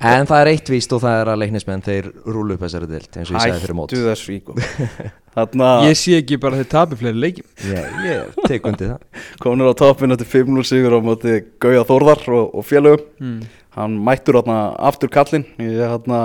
En 0.00 0.26
það 0.26 0.40
er 0.40 0.50
eitt 0.52 0.72
víst 0.72 0.94
og 0.96 1.04
það 1.04 1.20
er 1.20 1.30
að 1.32 1.40
leiknismenn 1.44 1.86
þeir 1.86 2.10
rúlu 2.26 2.56
upp 2.56 2.66
þessari 2.66 2.90
dild 2.90 3.20
eins 3.20 3.30
og 3.30 3.38
ég 3.38 3.46
sagði 3.46 3.62
fyrir 3.62 3.78
mót. 3.78 3.94
Hættu 3.94 4.08
þessu 4.10 4.34
í 4.34 4.40
sko 4.42 4.58
Þarna 5.36 5.70
Ég 5.84 5.98
sé 6.00 6.14
ekki 6.16 6.38
bara 6.40 6.56
að 6.56 6.62
þeir 6.62 6.68
tapi 6.72 6.96
fleiri 6.96 7.20
leikjum. 7.20 7.48
Ég, 7.68 7.96
ég 8.06 8.36
tek 8.48 8.68
undir 8.70 8.94
það. 8.94 9.24
Komnir 9.44 9.68
á 9.68 9.74
toppin 9.76 10.16
eftir 10.16 10.30
5-0 10.32 10.64
sigur 10.64 10.96
á 10.96 11.00
móti 11.04 11.34
Gauja 11.60 11.82
Þórðar 11.88 12.22
og, 12.32 12.54
og 12.56 12.64
félögum. 12.64 13.04
Mm. 13.20 13.42
hann 13.76 13.98
mættur 14.00 14.38
hérna 14.40 14.60
aftur 14.88 15.12
kallinn. 15.12 15.44
Ég 15.60 15.82
hérna 15.84 16.20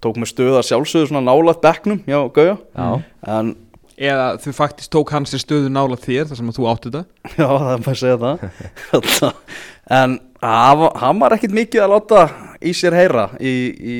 tók 0.00 0.16
með 0.20 0.32
stöða 0.32 0.62
sjálfsögðu 0.64 1.10
svona 1.10 1.24
nálat 1.28 1.60
bekknum 1.60 2.00
hjá 2.08 2.18
Gauja. 2.32 2.56
Já, 2.72 3.04
en 3.36 3.52
Eða 3.96 4.26
þau 4.44 4.52
faktist 4.52 4.90
tók 4.92 5.10
hans 5.14 5.32
til 5.32 5.40
stöðu 5.40 5.70
nála 5.72 5.96
þér 5.96 6.26
þar 6.28 6.36
sem 6.42 6.50
að 6.52 6.58
þú 6.58 6.66
átti 6.72 6.90
þetta? 6.92 7.02
Já 7.40 7.46
það 7.48 7.70
er 7.72 7.84
bara 7.86 7.94
að 7.94 8.02
segja 8.02 8.18
það. 8.20 9.32
En 9.96 10.16
hann 10.42 10.78
var- 10.80 10.96
hann 11.00 11.22
ekkit 11.36 11.52
mikið 11.54 11.84
að 11.84 11.92
láta 11.94 12.22
í 12.60 12.72
sér 12.76 12.96
heyra 12.98 13.28
í, 13.40 13.52
í 13.72 13.96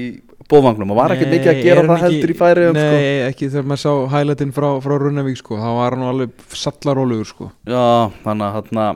bóðvagnum 0.51 0.91
og 0.93 0.99
var 0.99 1.15
ekkit 1.15 1.31
mikið 1.31 1.51
að 1.53 1.61
gera 1.63 1.77
er 1.77 1.81
hann 1.87 1.93
það 1.93 2.05
heldur 2.07 2.33
í 2.33 2.37
færi 2.39 2.65
Nei, 2.75 2.81
sko. 2.83 3.03
ekki 3.31 3.49
þegar 3.53 3.69
maður 3.71 3.83
sá 3.85 3.93
highlightin 4.17 4.53
frá, 4.57 4.67
frá 4.83 4.95
Runnavík 5.03 5.39
sko, 5.41 5.59
þá 5.63 5.69
var 5.79 5.97
hann 5.97 6.09
alveg 6.11 6.45
sallarólugur 6.59 7.31
sko. 7.31 7.49
Já 7.71 7.85
þannig 8.27 8.47
að 8.49 8.57
hérna 8.59 8.87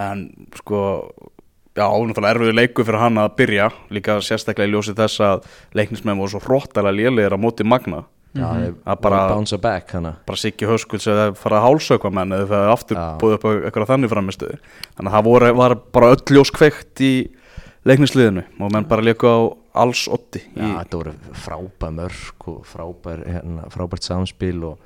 en 0.00 0.22
sko 0.56 0.80
já, 1.76 1.84
náttúrulega 1.86 2.32
erfiður 2.34 2.56
leiku 2.58 2.84
fyrir 2.88 3.02
hann 3.04 3.20
að 3.20 3.34
byrja. 3.38 3.68
Líka 3.92 4.16
sérstaklega 4.24 4.68
í 4.68 4.74
ljósi 4.74 4.96
þess 4.98 5.20
að 5.24 5.44
leiknismenn 5.76 6.18
voru 6.20 6.34
svo 6.34 6.42
hróttalega 6.44 6.96
lélegir 6.96 7.36
á 7.36 7.38
móti 7.40 7.68
Magna 7.68 8.02
já 8.34 8.46
Mhm. 8.46 8.60
þeir 8.62 8.74
Að 8.86 9.00
bara- 9.00 9.58
back 9.58 9.90
hana. 9.92 10.16
bara 10.26 10.36
Siggi 10.36 10.66
Höskulds 10.66 11.06
eða 11.06 11.34
fara 11.36 11.58
að 11.60 11.64
hálsökva 11.66 12.12
menn 12.12 12.30
eða 12.32 12.46
það 12.46 12.64
er 12.66 12.72
aftur 12.72 12.96
Já. 12.96 13.18
búið 13.18 13.34
upp 13.34 13.44
á 13.44 13.50
eitthvað 13.50 13.86
þannig 13.90 14.10
framistuði 14.10 14.58
þannig 14.96 15.10
að 15.10 15.16
það 15.16 15.24
voru, 15.24 15.54
var 15.56 15.74
bara 15.74 16.10
öll 16.14 16.24
ljós 16.36 16.50
kveikt 16.52 17.00
í 17.00 17.30
leiknisliðinu 17.86 18.44
og 18.60 18.72
menn 18.72 18.84
bara 18.88 19.02
leiku 19.02 19.26
á 19.26 19.38
alls 19.74 20.06
otti 20.08 20.42
Já, 20.54 20.62
í, 20.62 20.76
þetta 20.78 20.98
voru 21.00 21.14
frábær 21.32 21.92
mörk 21.96 22.46
og 22.48 22.64
frábær, 22.66 23.24
hérna, 23.26 23.68
frábært 23.70 24.02
samspil 24.06 24.62
og 24.64 24.78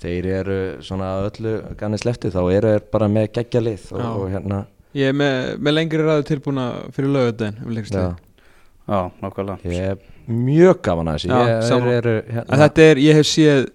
þeir 0.00 0.26
eru 0.26 0.58
svona 0.82 1.28
öllu 1.30 1.76
ganni 1.76 1.98
slefti 1.98 2.30
þá 2.30 2.40
eru 2.56 2.68
þeir 2.78 2.90
bara 2.90 3.06
með 3.08 3.32
geggja 3.32 3.60
lið 3.62 3.92
og, 3.92 4.00
Já. 4.00 4.10
og 4.14 4.28
hérna 4.30 4.66
Ég 4.94 5.10
er 5.10 5.12
með, 5.12 5.58
með 5.60 5.74
lengri 5.76 5.98
ræðu 6.02 6.24
tilbúna 6.24 6.90
fyrir 6.96 7.10
lögadaginn 7.12 7.58
um 7.62 7.74
já, 7.76 8.16
já, 8.88 9.10
nákvæmlega. 9.20 9.58
Ég 9.68 9.90
er 9.92 9.98
mjög 10.28 10.82
gaman 10.84 11.10
að 11.12 11.18
þessu. 11.18 11.32
Já, 11.32 11.40
ég, 11.88 12.08
hérna, 12.36 12.60
þetta 12.62 12.86
er, 12.90 13.02
ég 13.06 13.20
hef 13.20 13.28
séð 13.28 13.66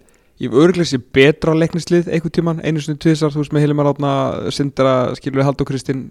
Ég 0.41 0.49
hef 0.49 0.59
örglega 0.59 0.89
séð 0.89 1.03
betra 1.13 1.53
leiknislið 1.55 2.07
einhvern 2.09 2.33
tíman, 2.33 2.61
einu 2.65 2.81
sinni 2.81 2.99
tvisar, 2.99 3.31
þú 3.31 3.43
veist 3.43 3.53
með 3.53 3.63
Hilmar 3.67 3.91
Átna, 3.91 4.13
Sindra, 4.51 4.93
skilur 5.15 5.39
við 5.39 5.45
Haldur 5.47 5.67
Kristinn 5.69 6.07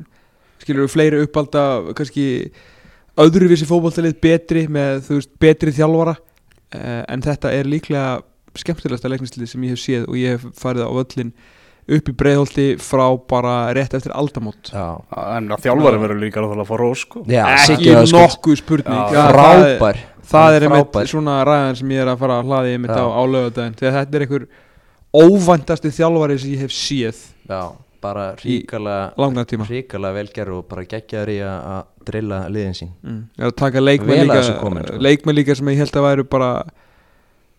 skilur 0.62 0.86
við 0.86 0.92
fleiri 0.94 1.22
uppalda 1.26 1.64
kannski 1.98 2.26
öðruvísi 3.20 3.66
fótboltalið 3.68 4.20
betri 4.22 4.66
með, 4.72 5.02
þú 5.08 5.18
veist, 5.18 5.32
betri 5.42 5.74
þjálfara. 5.76 6.14
Uh, 6.72 7.02
en 7.12 7.24
þetta 7.24 7.50
er 7.52 7.68
líklega 7.68 8.22
skemmtilegasta 8.56 9.10
leiknislið 9.12 9.50
sem 9.50 9.66
ég 9.66 9.74
hef 9.74 9.82
séð 9.82 10.06
og 10.06 10.16
ég 10.16 10.38
hef 10.38 10.46
farið 10.60 10.88
á 10.88 10.92
völlin 10.96 11.34
upp 11.92 12.08
í 12.08 12.14
breiðholti 12.14 12.66
frá 12.80 13.04
bara 13.28 13.56
rétt 13.74 13.98
eftir 13.98 14.14
aldamót. 14.14 14.70
Já, 14.70 15.02
en 15.34 15.50
að 15.52 15.66
þjálfari 15.66 16.00
verður 16.04 16.22
líka 16.22 16.44
að 16.46 16.84
sko. 17.00 17.24
já 17.26 17.42
ekki 17.58 17.96
nokkuð 18.14 18.60
spurning. 18.62 19.02
Frábær 19.12 19.98
Það 20.32 20.56
er 20.56 20.66
einmitt 20.68 20.98
svona 21.12 21.38
ræðan 21.46 21.78
sem 21.80 21.94
ég 21.94 22.04
er 22.04 22.12
að 22.12 22.20
fara 22.24 22.40
að 22.40 22.50
hlaði 22.50 22.74
einmitt 22.76 22.94
Já. 22.96 23.04
á, 23.04 23.06
á 23.12 23.22
lögadaginn 23.28 23.78
þegar 23.78 23.96
þetta 23.98 24.18
er 24.18 24.26
einhver 24.26 24.46
óvæntasti 25.12 25.92
þjálfari 25.92 26.38
sem 26.40 26.54
ég 26.54 26.62
hef 26.64 26.72
séð 26.74 27.18
já, 27.48 27.62
bara 28.02 28.28
langan 29.20 29.48
tíma 29.48 29.66
ríkala 29.68 30.12
velgerð 30.16 30.60
og 30.60 30.68
bara 30.70 30.86
geggjaður 30.88 31.32
í 31.34 31.40
að 31.44 31.66
að 31.72 31.82
drilla 32.08 32.38
liðin 32.50 32.78
sín 32.78 32.94
mm. 33.02 33.18
Er 33.38 33.50
að 33.50 33.58
taka 33.60 33.82
leikmenn 33.82 34.16
Vel 34.16 34.22
að 34.22 34.30
líka, 34.30 34.38
þessu 34.40 34.54
komin, 34.62 34.86
sko. 34.88 35.02
leikmenn 35.06 35.38
líka 35.38 35.58
sem 35.58 35.70
ég 35.72 35.82
held 35.82 35.98
að 36.00 36.06
væru 36.08 36.24
bara 36.32 36.48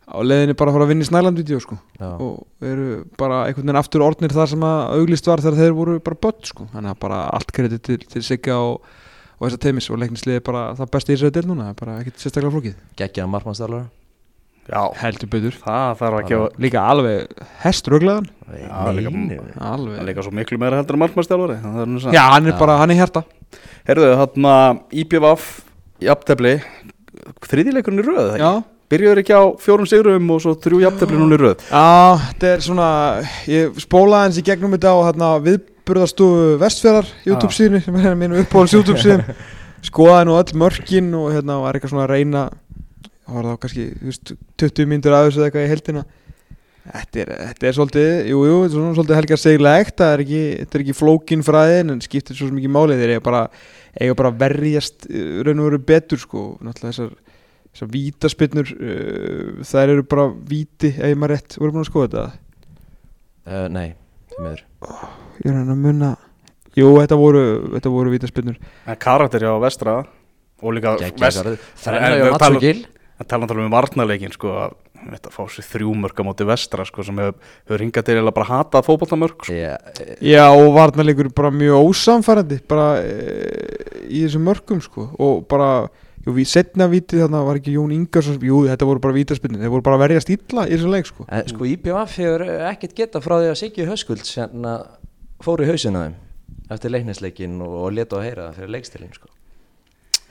á 0.03 0.17
leiðinni 0.19 0.57
bara 0.59 0.71
að 0.71 0.77
fara 0.77 0.87
að 0.87 0.91
vinna 0.91 1.05
í 1.05 1.09
Snælandvídeó 1.09 1.61
sko. 1.63 1.77
já, 1.99 2.09
og 2.11 2.67
eru 2.73 2.87
bara 3.19 3.45
einhvern 3.47 3.69
veginn 3.69 3.79
aftur 3.79 4.03
orðnir 4.03 4.35
þar 4.35 4.51
sem 4.51 4.65
að 4.67 4.81
auglist 4.97 5.29
var 5.29 5.43
þegar 5.45 5.61
þeir 5.61 5.77
voru 5.77 5.95
bara 6.03 6.21
börn 6.25 6.49
sko. 6.49 6.67
þannig 6.73 6.95
að 6.95 6.99
bara 7.05 7.21
allt 7.37 7.55
kredit 7.55 7.85
til, 7.87 7.99
til 8.11 8.25
Sigga 8.25 8.59
og, 8.59 8.89
og 9.39 9.47
þessa 9.47 9.59
teimis 9.65 9.89
og 9.91 9.99
leiknisliði 10.03 10.39
er 10.41 10.45
bara 10.45 10.63
það 10.77 10.91
besti 10.93 11.13
í 11.13 11.17
þessari 11.17 11.35
del 11.39 11.49
núna, 11.49 11.69
er 11.73 11.77
bara 11.79 11.99
ekkert 12.01 12.21
sérstaklega 12.21 12.53
flókið. 12.55 12.75
Geggjaður 12.99 13.31
markmannstælar 13.33 13.85
já, 14.63 14.81
heldur 15.01 15.29
að 16.23 16.59
líka 16.63 16.83
alveg 16.87 17.33
hestruglaðan. 17.65 18.29
Já, 18.55 18.77
líka- 18.95 20.23
svo 20.23 20.31
miklu 20.31 20.59
meira 20.61 20.79
heldur 20.79 20.95
en 20.95 21.03
er 21.97 22.05
satt. 22.05 22.13
Já, 22.15 22.23
hann 22.31 22.47
er 22.47 22.59
bara, 22.59 22.77
hann 22.79 22.91
er 22.91 23.01
hjarta. 23.01 23.23
Herðu, 23.87 24.13
þarna 24.21 24.53
IPVF 25.03 25.49
jafntefli. 26.03 26.61
Þriðileikurinn 27.43 27.99
í 28.03 28.07
röð 28.07 28.21
eða 28.23 28.37
ekki? 28.37 28.47
Já, 28.47 28.63
byrjuður 28.93 29.21
ekki 29.23 29.35
á 29.35 29.43
fjórum 29.63 29.87
sigurum 29.89 30.31
og 30.33 30.41
svo 30.43 30.55
þrjú 30.63 30.81
jafntefli 30.85 31.19
núna 31.19 31.37
í 31.37 31.41
röð. 31.43 31.67
Já, 31.67 31.83
þetta 32.29 32.49
er 32.53 32.63
svona 32.63 32.87
ég 33.51 33.79
spólaði 33.83 34.27
hans 34.27 34.39
í 34.39 34.45
gegnum 34.47 34.75
þetta 34.77 34.95
á 34.95 34.97
hérna, 35.09 35.29
viðburðastofu 35.83 36.57
Vestfjörðar 36.61 37.09
YouTube 37.27 37.53
síðinu 37.53 37.83
sem 37.83 37.95
er 37.99 38.15
mínu 38.15 38.39
uppáhalds 38.39 38.73
YouTube 38.73 39.01
síðan. 39.01 39.23
Skoðaði 39.83 40.27
nú 40.29 40.35
öll 40.39 40.59
mörkin 40.61 41.09
og 41.19 41.33
hérna 41.33 41.59
var 41.59 41.75
eitthvað 41.75 41.91
svona 41.91 42.05
að 42.05 42.13
reyna 42.13 42.43
það 43.23 43.35
var 43.35 43.47
þá 43.49 43.57
kannski 43.65 43.87
veist, 43.99 44.31
20 44.63 44.87
myndur 44.91 45.15
aðeins 45.17 45.39
eða 45.39 45.49
eitthvað 45.49 45.65
í 45.65 45.73
heldina 45.73 46.05
Þetta 46.83 47.19
er, 47.21 47.29
þetta 47.39 47.67
er 47.67 47.75
svolítið, 47.77 48.09
jú, 48.27 48.39
jú, 48.43 48.55
þetta 48.59 48.67
er 48.67 48.73
svona 48.73 48.95
svolítið 48.97 49.15
helgar 49.15 49.39
seglegt, 49.39 49.93
það 50.01 50.09
er 50.13 50.23
ekki, 50.25 50.41
þetta 50.59 50.75
er 50.75 50.83
ekki 50.83 50.95
flókin 50.97 51.45
fræðin 51.47 51.93
en 51.93 52.01
skiptir 52.03 52.35
svo 52.35 52.49
sem 52.49 52.57
ekki 52.59 52.71
máli 52.75 52.97
þeir 52.99 53.13
eiga 53.13 53.23
bara, 53.23 53.45
eiga 53.95 54.17
bara 54.19 54.33
verjast 54.43 55.07
uh, 55.07 55.39
raun 55.47 55.63
og 55.63 55.69
veru 55.69 55.81
betur 55.93 56.19
sko, 56.19 56.43
náttúrulega 56.59 56.91
þessar 56.91 57.41
þessar 57.71 57.93
vítaspinnur 57.95 58.75
uh, 58.75 59.65
þær 59.71 59.95
eru 59.95 60.07
bara 60.11 60.29
víti 60.51 60.91
ef 60.91 61.15
maður 61.15 61.37
rétt, 61.37 61.59
voru 61.63 61.77
búin 61.77 61.87
að 61.87 61.91
skoða 61.93 62.09
þetta? 62.11 62.29
Uh, 63.47 63.67
nei, 63.71 63.85
því 64.33 64.43
miður 64.43 64.65
ég 65.43 65.51
er 65.51 65.57
hann 65.59 65.73
að 65.73 65.81
munna 65.83 66.11
jú, 66.77 66.89
þetta 66.99 67.17
voru, 67.19 67.43
þetta 67.75 67.91
voru 67.93 68.13
vítaspinnur 68.15 68.57
en 68.87 68.99
karakter 69.01 69.45
hjá 69.45 69.53
vestra 69.61 69.97
og 70.63 70.73
líka 70.77 70.95
geggjaður 71.01 71.53
En- 71.53 71.59
þrenna 71.83 72.07
en- 72.07 72.17
hjá 72.21 72.31
Mats 72.31 72.43
tala- 72.45 73.47
að 73.47 73.63
um 73.63 73.71
varnarleikin 73.71 74.33
sko 74.33 74.53
að 74.57 74.73
þetta 75.03 75.31
fá 75.33 75.41
sér 75.51 75.65
þrjú 75.67 75.93
mörg 75.99 76.15
á 76.19 76.23
móti 76.23 76.45
vestra 76.47 76.85
sko 76.87 77.03
sem 77.03 77.17
hefur, 77.19 77.35
hefur 77.67 77.83
hingað 77.83 78.05
til 78.07 78.15
að 78.21 78.31
bara 78.33 78.47
hata 78.47 78.81
fótboltamörg 78.85 79.43
sko. 79.43 79.53
Já, 79.53 79.75
já, 80.23 80.45
og 80.49 80.71
varnarleikur 80.77 81.29
bara 81.35 81.51
mjög 81.51 81.89
ósamfærandi 81.91 82.61
bara 82.67 82.87
e, 83.03 84.07
í 84.07 84.23
þessum 84.23 84.47
mörgum 84.47 84.81
sko, 84.83 85.09
og 85.19 85.43
bara 85.51 85.89
jú, 86.23 86.31
við 86.37 86.47
setna 86.47 86.87
vítið 86.87 87.25
þarna 87.25 87.43
var 87.45 87.59
ekki 87.59 87.75
Jón 87.75 87.93
Ingarsson 87.95 88.39
jú, 88.39 88.63
þetta 88.69 88.87
voru 88.87 89.03
bara 89.03 89.17
vítaspinnir, 89.17 89.59
þeir 89.59 89.73
voru 89.75 89.83
bara 89.83 89.99
að 89.99 90.05
verjast 90.07 90.33
illa 90.33 90.67
í 90.69 90.73
þessum 90.77 90.95
leik 90.95 91.09
sko. 91.11 91.27
En 91.27 91.47
sko 91.51 91.67
IPVF 91.67 92.17
hefur 92.23 92.45
ekkert 92.71 92.95
geta 92.95 93.23
frá 93.23 93.39
því 93.41 93.51
að 93.51 93.59
Siggi 93.59 93.89
Höskulds 93.89 94.35
hérna 94.39 94.77
fór 95.43 95.63
í 95.63 95.69
hausina 95.69 96.05
þeim 96.07 96.19
eftir 96.73 96.93
leiknisleikin 96.93 97.59
og, 97.63 97.73
og 97.85 97.97
leta 97.97 98.19
að 98.19 98.27
heyra 98.27 98.47
það 98.47 98.61
fyrir 98.61 98.73
leikstilin 98.77 99.13
sko. 99.15 99.27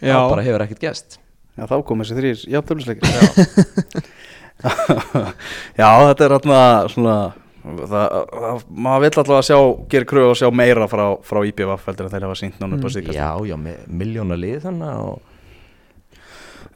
já, 0.00 0.16
það 0.16 0.30
bara 0.32 0.46
hefur 0.48 0.66
ekkert 0.66 0.86
gest 0.88 1.20
Já, 1.52 1.66
þá 1.68 1.74
kom 1.84 2.00
þessi 2.00 2.14
þrýr 2.16 2.42
jafnteflisleikir. 2.48 3.08
Já, 5.80 5.88
þetta 6.06 6.24
er 6.24 6.34
þarna 6.36 6.60
svona 6.92 7.16
það, 7.62 8.14
það, 8.30 8.62
maður 8.86 9.02
vill 9.04 9.10
alltaf 9.10 9.34
að 9.36 9.44
sjá 9.48 9.58
gera 9.92 10.08
kröðu 10.12 10.30
að 10.30 10.38
sjá 10.40 10.48
meira 10.62 10.88
frá, 10.90 11.04
frá 11.26 11.40
IPVF 11.50 11.84
heldur 11.90 12.08
en 12.08 12.14
þeir 12.14 12.26
hafa 12.28 12.38
sínt 12.40 12.62
núna 12.62 12.78
upp 12.78 12.88
á 12.88 12.90
síkast 12.94 13.18
Já, 13.18 13.28
já, 13.50 13.56
miljóna 14.00 14.38
lið 14.38 14.64
þannig 14.64 15.02
og 15.02 15.16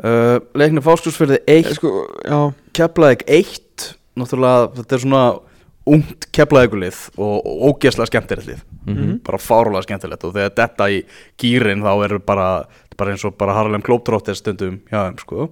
uh, 0.05 0.37
leikni 0.59 0.85
fáskursfyrði 0.85 1.41
1 1.57 1.73
sko, 1.79 1.95
já, 2.27 2.39
Keflavík 2.77 3.25
1 3.39 3.89
náttúrulega 4.21 4.71
þetta 4.81 4.99
er 4.99 5.05
svona 5.07 5.25
ungt 5.87 6.27
Keflavíkulið 6.35 6.99
og, 7.17 7.47
ógeðslega 7.71 8.11
skemmtilegt 8.11 8.51
lið. 8.51 8.65
Mhm. 8.87 9.19
bara 9.27 9.39
fárulega 9.39 9.83
skemmtilegt 9.83 10.25
og 10.25 10.35
þegar 10.35 10.53
þetta 10.55 10.87
í 10.95 11.01
gýrin 11.43 11.83
þá 11.83 12.05
er 12.05 12.19
bara, 12.19 12.67
bara 12.97 13.11
eins 13.11 13.25
og 13.25 13.37
bara 13.39 13.55
Haralem 13.55 13.83
Klóptróttir 13.83 14.37
stundum 14.39 14.81
hjá 14.91 15.09
þeim 15.09 15.19
sko. 15.19 15.49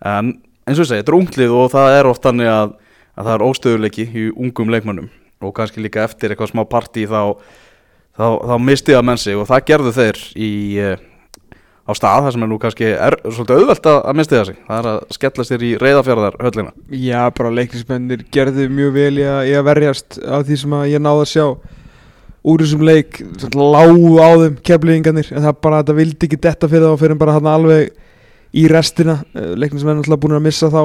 En 0.00 0.40
eins 0.64 0.78
og 0.78 0.84
ég 0.84 0.88
segi, 0.88 1.02
þetta 1.02 1.12
er 1.12 1.18
ungt 1.18 1.36
lið 1.36 1.52
og 1.52 1.70
það 1.74 1.98
er 1.98 2.08
oft 2.08 2.24
þannig 2.24 2.48
að, 2.48 2.72
að 3.16 3.28
það 3.28 3.34
er 3.34 3.46
óstöðuleiki 3.48 4.06
í 4.08 4.24
ungum 4.32 4.72
leikmönnum. 4.72 5.10
Og 5.44 5.52
kannski 5.52 5.82
líka 5.84 6.04
eftir 6.04 6.32
eitthvað 6.32 6.54
smá 6.54 6.64
partí 6.64 7.04
þá, 7.04 7.36
þá, 8.16 8.26
þá 8.48 8.56
misti 8.64 8.96
það 8.96 9.04
menn 9.10 9.20
sig 9.20 9.36
og 9.36 9.48
það 9.50 9.66
gerðu 9.68 9.92
þeir 9.98 10.22
í 10.36 10.52
uh, 10.80 10.96
á 11.84 11.92
stað, 11.92 12.24
það 12.24 12.34
sem 12.34 12.44
er 12.44 12.50
nú 12.50 12.58
kannski 12.62 12.90
er, 12.94 13.16
svolítið 13.28 13.60
auðvelt 13.60 13.88
að, 13.90 13.98
að 14.00 14.18
misti 14.18 14.36
það 14.38 14.46
sig. 14.48 14.58
Það 14.68 14.78
er 14.78 14.90
að 14.90 15.16
skella 15.16 15.46
sér 15.48 15.64
í 15.64 15.70
reyðafjörðar 15.82 16.38
höllina 16.40 16.74
já, 17.04 17.20
bara 17.36 17.54
leiknismennir 17.58 18.26
gerðu 18.34 18.68
mjög 18.72 18.94
vel 18.94 19.14
í 19.20 19.26
að, 19.28 19.40
í 19.50 19.56
að 19.58 19.66
verjast 19.68 20.18
af 20.24 20.46
því 20.48 20.60
sem 20.62 20.76
að 20.78 20.86
ég 20.94 21.04
náði 21.04 21.24
að 21.24 21.32
sjá 21.34 21.46
úr 22.44 22.64
þessum 22.64 22.84
leik. 22.84 23.20
Lágu 23.56 24.14
á 24.20 24.28
þeim 24.42 24.58
kefliðingarnir 24.68 25.32
en 25.32 25.46
það 25.46 25.60
bara, 25.64 25.80
þetta 25.82 25.98
vildi 26.00 26.28
ekki 26.28 26.40
detta 26.46 26.70
fyrir 26.72 26.92
þá 26.92 27.04
fyrir 27.04 27.20
bara 27.20 27.36
hann 27.38 27.50
alveg 27.52 27.92
í 28.54 28.66
restina. 28.70 29.18
Leiknismenn 29.34 30.02
alltaf 30.02 30.20
búin 30.22 30.36
að 30.38 30.46
missa 30.48 30.70
þá 30.72 30.82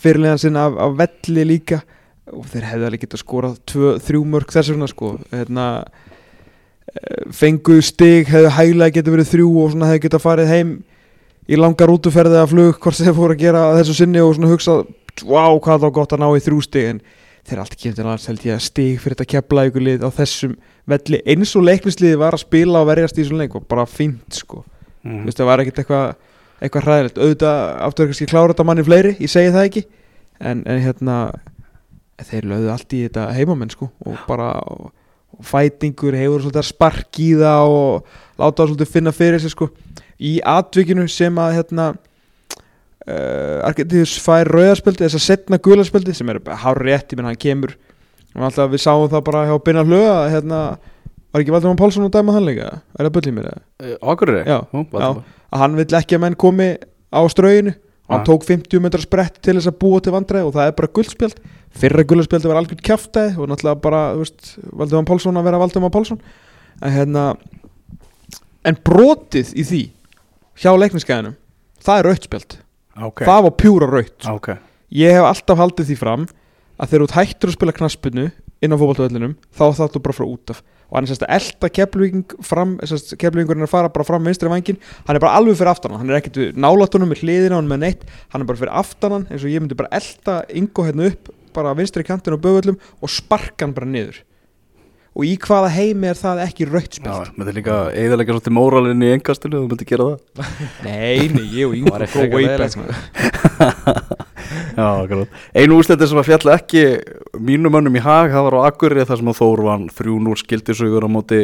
fyrirlegan 0.00 0.40
sinna 0.42 0.66
af, 0.68 0.80
af 0.86 0.96
velli 1.00 1.46
líka. 1.48 1.82
Og 2.32 2.44
þeir 2.50 2.68
hefðu 2.72 2.88
alveg 2.88 3.04
getað 3.04 3.22
skorað 3.22 3.58
tvö, 3.70 3.92
þrjú 4.02 4.22
mörg 4.32 4.52
þess 4.52 4.72
vegna 4.72 4.88
sko. 4.90 5.12
Hérna 5.30 5.66
eh, 6.92 7.26
fengu 7.34 7.80
stig, 7.84 8.30
hefðu 8.30 8.52
hæglega 8.56 8.98
getað 8.98 9.16
verið 9.16 9.32
þrjú 9.32 9.50
og 9.62 9.74
svona 9.74 9.90
hefðu 9.90 10.04
getað 10.06 10.24
farið 10.26 10.52
heim 10.52 10.72
í 11.46 11.58
langar 11.58 11.92
útuferði 11.92 12.40
að 12.40 12.52
flug 12.54 12.80
hvort 12.82 13.00
þeir 13.00 13.16
fóru 13.16 13.36
að 13.36 13.42
gera 13.44 13.66
að 13.70 13.80
þessu 13.80 13.98
sinni 14.00 14.22
og 14.22 14.34
svona 14.36 14.50
hugsa 14.50 14.78
wow, 15.24 15.58
hvað 15.62 15.86
þá 15.86 15.88
gott 15.98 16.14
að 16.16 16.22
ná 16.22 16.28
í 16.34 16.44
þrjú 16.44 16.62
stig. 16.66 16.88
En 16.90 17.02
þeir 17.46 17.60
allt 17.62 17.76
kemur 17.78 17.98
til 17.98 18.06
alls 18.10 18.26
held 18.26 18.46
ég 18.46 18.56
að 18.56 18.64
stig 18.66 18.96
fyrir 19.02 19.16
þetta 19.16 19.32
kepla 19.36 19.66
ykkur 19.68 19.84
lið 19.86 20.06
á 20.06 20.10
þessum 20.16 20.56
velli 20.90 21.20
eins 21.30 21.52
og 21.58 21.66
leiknisliði 21.66 22.18
var 22.18 22.34
að 22.34 22.42
spila 22.42 22.82
og 22.82 22.88
verjast 22.90 23.18
í 23.18 23.22
þessum 23.22 23.42
leik 23.42 23.54
og 23.54 23.68
bara 23.70 23.86
fínt 23.86 24.40
sko. 24.40 24.64
Mm. 25.06 25.20
Þú 25.22 25.28
veist, 25.28 25.38
það 25.38 25.50
var 25.50 25.62
ekkert 25.62 25.80
eitthvað 25.82 26.08
eitthvað 26.56 26.86
hræðilegt, 26.86 27.18
auðvitað 27.20 27.62
áttur 27.86 28.08
kannski 28.10 28.28
klára 28.30 28.52
þetta 28.54 28.66
manni 28.66 28.84
fleiri, 28.86 29.12
ég 29.20 29.30
segi 29.30 29.52
það 29.52 29.66
ekki. 29.68 29.82
En, 30.40 30.62
en 30.68 30.80
hérna 30.84 31.16
þeir 32.26 32.48
lögðu 32.48 32.70
allt 32.72 32.94
í 32.96 33.02
þetta 33.04 33.26
heimamenn 33.36 33.72
sko 33.72 33.90
og 34.08 34.22
bara 34.28 34.54
og 34.72 34.88
fætingur 35.44 36.16
hefur 36.16 36.42
svolítið 36.44 36.62
að 36.62 36.68
spark 36.70 37.20
í 37.20 37.30
það 37.36 37.72
og 37.76 38.06
láta 38.40 38.62
það 38.62 38.70
svolítið 38.70 38.92
finna 38.94 39.12
fyrir 39.16 39.42
sig 39.42 39.52
sko. 39.52 39.68
Í 40.16 40.38
atvikinu 40.48 41.04
sem 41.12 41.36
að 41.42 41.56
hérna 41.58 41.86
uh, 41.92 43.66
Argentius 43.68 44.16
fær 44.22 44.48
rauðarspöldi 44.48 45.04
þess 45.04 45.18
að 45.20 45.24
setna 45.26 45.60
gulaspöldi 45.62 46.14
sem 46.16 46.30
er 46.32 46.40
hár 46.62 46.80
rétt, 46.82 47.12
ég 47.12 47.20
menn 47.20 47.30
hann 47.30 47.40
kemur. 47.40 47.76
Og 48.36 48.44
alltaf 48.48 48.72
við 48.72 48.82
sáum 48.84 49.08
það 49.12 49.24
bara 49.28 49.46
hjá 49.48 49.56
Binna 49.64 49.84
Hlöga 49.86 50.16
hérna, 50.32 50.60
var 51.32 51.42
ekki 51.44 51.54
Valdimar 51.54 51.78
Pálsson 51.80 52.08
að 52.08 52.16
dæma 52.18 52.34
hann 52.36 52.48
líka? 52.48 52.68
Er 52.96 53.06
það 53.08 53.14
bullið 53.16 53.36
mér 53.38 53.48
eða? 53.52 53.96
Ákvörður 54.02 54.42
Já, 54.48 54.58
já. 54.72 55.08
hann 55.62 55.76
vill 55.78 55.88
ekki 56.00 56.18
að 56.18 56.24
menn 56.26 56.36
komi 56.40 56.68
á 57.12 57.20
ströginu 57.32 57.72
og 58.06 58.12
hann 58.14 58.20
Ah. 58.20 58.26
tók 58.26 58.44
50 58.46 58.80
metrar 58.80 59.02
sprett 59.02 59.40
til 59.42 59.56
þess 59.58 59.66
að 59.70 59.78
búa 59.82 60.00
til 60.02 60.12
vandræði 60.14 60.46
og 60.46 60.54
það 60.54 60.66
er 60.68 60.72
bara 60.78 60.92
guldspjald 60.94 61.38
fyrra 61.76 62.04
guldspjaldi 62.06 62.48
var 62.48 62.60
algjörn 62.62 62.82
kjaftaði 62.86 63.36
og 63.38 63.48
náttúrulega 63.50 63.80
bara, 63.82 64.02
þú 64.14 64.22
veist, 64.22 64.58
Valdimar 64.72 65.04
Pálsson 65.10 65.36
að 65.36 65.44
vera 65.44 65.58
Valdimar 65.58 65.90
Pálsson. 65.90 66.20
En 66.82 66.92
hérna 66.92 67.36
en 68.64 68.78
brotið 68.84 69.52
í 69.56 69.64
því 69.66 69.82
hjá 70.62 70.70
leikniskæðinum 70.78 71.36
það 71.84 71.98
er 72.00 72.08
rautspjald, 72.10 72.56
Ok, 72.96 73.24
það 73.28 73.42
var 73.44 73.54
pjúra 73.60 73.86
raut 73.92 74.26
ok. 74.32 74.48
Ég 74.96 75.12
hef 75.12 75.26
alltaf 75.28 75.58
haldið 75.60 75.90
því 75.90 75.96
fram 76.00 76.26
að 76.80 76.88
þegar 76.92 77.02
þú 77.06 77.16
hættur 77.18 77.50
að 77.50 77.56
spila 77.58 77.74
knaspinu 77.76 78.24
inn 78.64 78.72
á 78.72 78.76
fótballtöðlinum 78.80 79.34
þá 79.52 79.64
þáttu 79.76 80.00
bara 80.06 80.16
frá 80.16 80.24
út 80.30 80.52
af 80.54 80.62
og 80.86 80.98
hann 80.98 81.06
er 81.06 81.12
sérst 81.12 81.24
að 81.26 81.34
elda 81.36 81.70
keflvíking 81.78 82.36
fram 82.46 82.76
sérst 82.86 83.16
keflvíkingurinn 83.20 83.64
er 83.64 83.70
að 83.70 83.74
fara 83.74 83.92
bara 83.94 84.06
fram 84.06 84.28
vinstri 84.28 84.50
vangin 84.50 84.78
hann 85.06 85.18
er 85.18 85.22
bara 85.22 85.38
alveg 85.40 85.58
fyrir 85.58 85.72
aftan 85.72 85.96
hann. 85.98 86.10
Er 86.10 86.20
ekkert 86.20 86.38
við 86.40 86.60
nálatunum 86.62 87.10
með 87.10 87.24
hliðina 87.24 87.58
hann 87.58 87.70
með 87.70 87.82
neitt. 87.82 88.06
Hann 88.32 88.44
er 88.44 88.50
bara 88.50 88.62
fyrir 88.62 88.76
aftan 88.82 89.16
hann 89.16 89.26
eins 89.30 89.42
og 89.42 89.52
ég 89.52 89.62
myndi 89.62 89.78
bara 89.78 89.92
elda 89.98 90.40
yngo 90.54 90.86
hérna 90.86 91.10
upp 91.10 91.32
bara 91.56 91.74
vinstri 91.76 92.04
kantin 92.06 92.36
og 92.36 92.42
bögullum 92.44 92.80
og 93.00 93.12
sparka 93.12 93.64
hann 93.64 93.76
bara 93.76 93.88
niður 93.88 94.22
og 95.16 95.24
í 95.24 95.32
hvaða 95.40 95.70
heimi 95.72 96.10
er 96.10 96.18
það 96.20 96.42
ekki 96.44 96.66
rautt 96.68 96.98
Já, 96.98 97.00
spilt 97.00 97.38
með 97.38 97.48
þetta 97.48 97.56
líka 97.56 97.76
eðalega 98.02 98.34
svolítið 98.36 98.54
móralinn 98.56 99.04
í 99.06 99.10
engastilu 99.14 99.62
þú 99.62 99.70
myndir 99.70 99.88
gera 99.88 100.08
það. 100.10 100.18
Nei, 100.86 101.30
nei, 101.32 101.46
ég 101.56 101.70
og 101.70 101.76
yngo 101.78 101.94
Var 101.94 102.04
go 102.12 102.26
way 102.34 102.50
back 102.52 102.76
maður. 102.76 102.98
Einu 105.56 105.78
úrslitir 105.80 106.10
sem 106.10 106.20
að 106.20 106.28
fjalla 106.28 106.58
ekki 106.60 106.84
mínum 107.40 107.72
mönnum 107.72 107.96
í 107.96 108.04
hag, 108.04 108.28
það 108.34 108.46
var 108.50 108.58
á 108.60 108.66
Akurri 108.68 109.06
þar 109.08 109.22
sem 109.22 109.32
að 109.32 109.40
Þór 109.40 109.64
vann 109.66 109.88
3-0 109.96 110.36
skildisugur 110.42 111.08
á 111.08 111.10
móti 111.10 111.40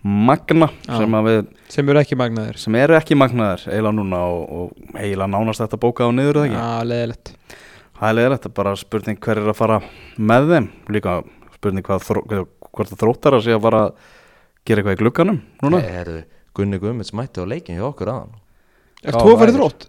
Magna 0.00 0.70
Já. 0.86 0.94
sem, 0.96 1.16
að 1.18 1.26
við, 1.26 1.40
sem 1.74 1.90
eru 1.92 2.00
ekki 2.00 2.16
magnaðir. 2.16 2.56
sem 2.62 2.76
eru 2.78 2.94
ekki 2.96 3.18
magnaðir 3.20 3.66
eiginlega 3.66 3.96
núna 3.98 4.20
og, 4.32 4.46
og 4.48 4.94
eiginlega 4.96 5.28
nánast 5.34 5.60
þetta 5.60 5.80
bókað 5.82 6.08
á 6.08 6.12
niður 6.16 6.38
Já, 6.46 6.70
leðilegt 6.88 7.34
Það 8.00 8.08
er 8.08 8.16
leiðilegt, 8.16 8.44
það 8.46 8.48
er 8.48 8.56
bara 8.56 8.70
spurning 8.80 9.18
hver 9.20 9.38
er 9.42 9.48
að 9.52 9.56
fara 9.58 9.74
með 10.16 10.46
þeim. 10.54 10.68
Líka 10.96 11.16
spurning 11.58 11.84
hvað, 11.84 12.06
þró, 12.06 12.22
hvað 12.30 12.46
hvort 12.74 12.92
það 12.92 13.02
þróttar 13.04 13.36
að 13.38 13.44
sé 13.46 13.54
að 13.56 13.62
fara 13.66 13.80
að 13.86 13.94
gera 14.68 14.82
eitthvað 14.82 14.96
í 14.96 15.00
glugganum 15.04 15.40
núna? 15.62 15.80
Nei, 15.80 15.94
herru, 15.94 16.18
Gunni 16.56 16.80
Guðmunds 16.82 17.14
mætti 17.16 17.42
á 17.42 17.46
leikin 17.50 17.78
hjá 17.78 17.86
okkur 17.90 18.12
aðan 18.12 18.36
Er 19.00 19.16
þú 19.16 19.30
að 19.32 19.38
fara 19.40 19.52
í 19.54 19.56
þrótt? 19.56 19.88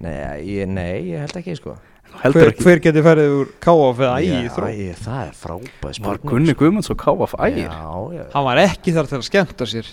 Nei, 0.00 0.16
ég, 0.48 0.68
nei, 0.68 0.96
ég 1.12 1.22
held 1.24 1.36
ekki 1.40 1.54
sko. 1.58 1.74
Heldur 2.22 2.46
Hver, 2.46 2.50
ekki. 2.52 2.64
hver 2.64 2.80
geti 2.84 3.02
ferðið 3.04 3.32
úr 3.36 3.48
KF 3.60 3.98
eða 4.06 4.16
í 4.24 4.28
Já, 4.30 4.50
þrótt? 4.54 4.76
ég, 4.80 5.00
Það 5.02 5.18
er 5.26 5.34
frábæð 5.36 5.98
Var 6.06 6.20
Gunni 6.30 6.54
Guðmunds 6.56 6.90
og 6.94 6.98
KF 7.02 7.34
ægir 7.44 7.66
Já, 7.66 7.90
já, 8.16 8.22
Hann 8.32 8.46
var 8.46 8.60
ekki 8.62 8.94
þar 8.96 9.10
til 9.10 9.18
að 9.18 9.26
skemmta 9.26 9.68
sér 9.68 9.90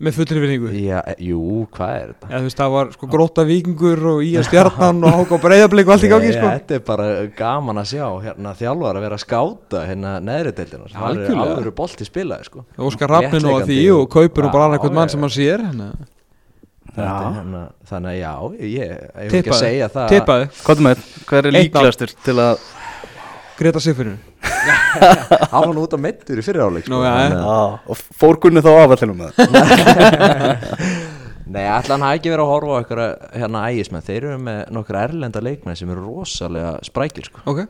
með 0.00 0.14
fullri 0.16 0.40
vinningu 0.42 0.70
já, 0.72 0.98
e, 1.12 1.14
jú, 1.28 1.40
hvað 1.76 1.90
er 1.96 2.06
þetta? 2.12 2.28
Eða 2.30 2.38
þú 2.40 2.46
veist, 2.48 2.60
það 2.60 2.70
var 2.74 2.92
sko 2.94 3.08
gróta 3.12 3.44
vikingur 3.48 4.04
og 4.14 4.20
í 4.24 4.30
að 4.40 4.46
stjarnan 4.48 5.02
og 5.04 5.16
háka 5.18 5.36
á 5.36 5.44
breyðablík 5.44 5.90
og 5.90 5.94
allt 5.96 6.06
í 6.06 6.12
gangi 6.12 6.30
sko. 6.36 6.52
Þetta 6.54 6.76
er 6.78 6.84
bara 6.88 7.08
gaman 7.40 7.82
að 7.82 7.90
sjá 7.92 8.06
hérna 8.24 8.54
þjálfar 8.60 9.00
að 9.00 9.04
vera 9.06 9.18
að 9.18 9.24
skáta 9.26 9.82
hérna 9.90 10.14
neðri 10.24 10.54
deildina 10.60 10.88
Það 10.88 11.02
er 11.02 11.10
Algjörlega. 11.10 11.58
alveg 11.58 11.76
bolti 11.82 12.08
spilaði 12.08 12.48
sko. 12.48 12.64
Óskar 12.88 13.12
Rafnin 13.16 13.50
og 13.52 13.60
að 13.60 13.68
því 13.74 13.80
og 13.98 14.08
kaupur 14.16 14.48
og 14.48 14.56
bara 14.56 14.70
annað 14.70 14.84
hvern 14.86 14.98
mann 15.00 15.12
sem 15.12 15.20
hann 15.28 15.36
sér 15.36 15.66
hérna. 15.68 15.90
Þetta 16.90 17.30
hérna, 17.36 17.60
Þannig 17.86 18.10
að 18.10 18.18
já, 18.18 18.32
ég, 18.58 18.70
ég 18.74 18.94
hef 19.20 19.34
ekki 19.38 19.52
að 19.52 19.60
segja 19.60 19.88
það 19.94 20.08
Tippaði, 20.10 20.46
Hvað 20.64 20.80
er 20.80 20.86
með, 20.88 21.02
hver 21.28 21.38
er 21.38 21.46
Einn 21.50 21.54
á- 21.54 21.60
líklegastur 21.60 22.14
til 22.26 22.34
að 22.42 22.64
Greta 23.60 23.80
Sigfyrinu 23.82 24.16
Hann 25.52 25.68
var 25.68 25.74
nú 25.76 25.82
út 25.84 25.94
á 25.94 25.98
meittur 26.00 26.40
í 26.40 26.42
fyriráleik 26.44 26.86
Nú, 26.90 26.98
já, 27.04 27.12
já. 27.26 27.30
Já, 27.36 27.58
og 27.92 27.96
fór 28.20 28.34
Gunni 28.42 28.62
þá 28.64 28.72
það? 28.88 29.10
Nei, 31.50 31.64
ætla 31.66 31.96
hann 31.96 32.04
hafi 32.06 32.16
ekki 32.20 32.30
verið 32.30 32.44
að 32.44 32.50
horfa 32.52 32.70
á 32.70 32.78
eitthvað 32.78 33.08
hérna 33.40 33.60
ægismenn. 33.72 34.04
Þeir 34.06 34.20
eru 34.20 34.36
með 34.46 34.58
nokkur 34.76 34.98
erlenda 35.00 35.40
leikmenn 35.42 35.78
sem 35.80 35.90
eru 35.90 36.02
rosalega 36.04 36.72
sprækir 36.86 37.24
sko. 37.26 37.38
Ok, 37.50 37.60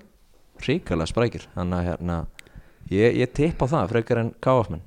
Ríkalega 0.66 1.08
sprækir. 1.08 1.42
Þannig 1.54 1.76
að 1.78 1.86
hérna 1.88 2.16
Ég, 2.90 3.14
ég 3.22 3.30
tippa 3.30 3.68
á 3.70 3.70
það 3.70 3.92
frekar 3.92 4.18
en 4.18 4.32
káafmenn 4.42 4.80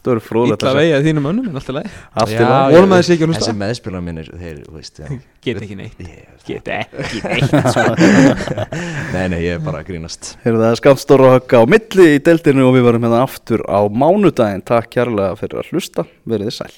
Þetta 0.00 0.10
verður 0.14 0.24
fróðlegt 0.24 0.62
illa 0.64 0.70
að 0.70 0.76
sjá. 0.76 0.80
vegið 0.80 1.06
þínum 1.10 1.26
önnum 1.30 1.48
en 1.50 1.58
alltaf 1.60 1.74
leið 1.76 1.88
Allt 2.16 2.30
í 2.30 2.32
Já, 2.32 2.40
lagi. 2.40 2.72
ég- 2.72 2.76
Vonum 2.80 2.90
að 2.90 3.00
þið 3.00 3.04
sé 3.04 3.12
ekki 3.12 3.24
að 3.26 3.30
hlusta. 3.30 3.44
Þessi 3.44 3.60
meðspilar 3.60 4.02
mínir, 4.06 4.28
þeir, 4.40 4.56
þú 4.64 4.72
veist. 4.78 5.00
Get 5.44 5.60
ekki 5.60 5.76
neitt 5.76 5.98
Ég- 6.00 6.28
Get 6.46 6.70
ekki 6.72 7.20
neitt 7.28 7.52
Nei, 9.12 9.26
nei, 9.28 9.40
ég 9.44 9.52
er 9.58 9.60
bara 9.64 9.82
að 9.82 9.90
grínast 9.90 10.30
Heyrðu, 10.44 10.62
Það 10.64 10.70
er 10.72 10.80
skamt 10.80 11.02
stóra 11.04 11.34
högga 11.36 11.60
á 11.60 11.64
milli 11.68 12.06
í 12.16 12.22
deildinu 12.24 12.64
og 12.70 12.74
við 12.78 12.86
varum 12.88 13.04
hérna 13.04 13.20
aftur 13.26 13.60
á 13.68 13.80
mánudaginn 13.92 14.64
Takk 14.64 14.88
kærlega 14.96 15.36
fyrir 15.36 15.60
að 15.60 15.68
hlusta, 15.74 16.06
verið 16.24 16.48
þið 16.48 16.56
sæl 16.62 16.74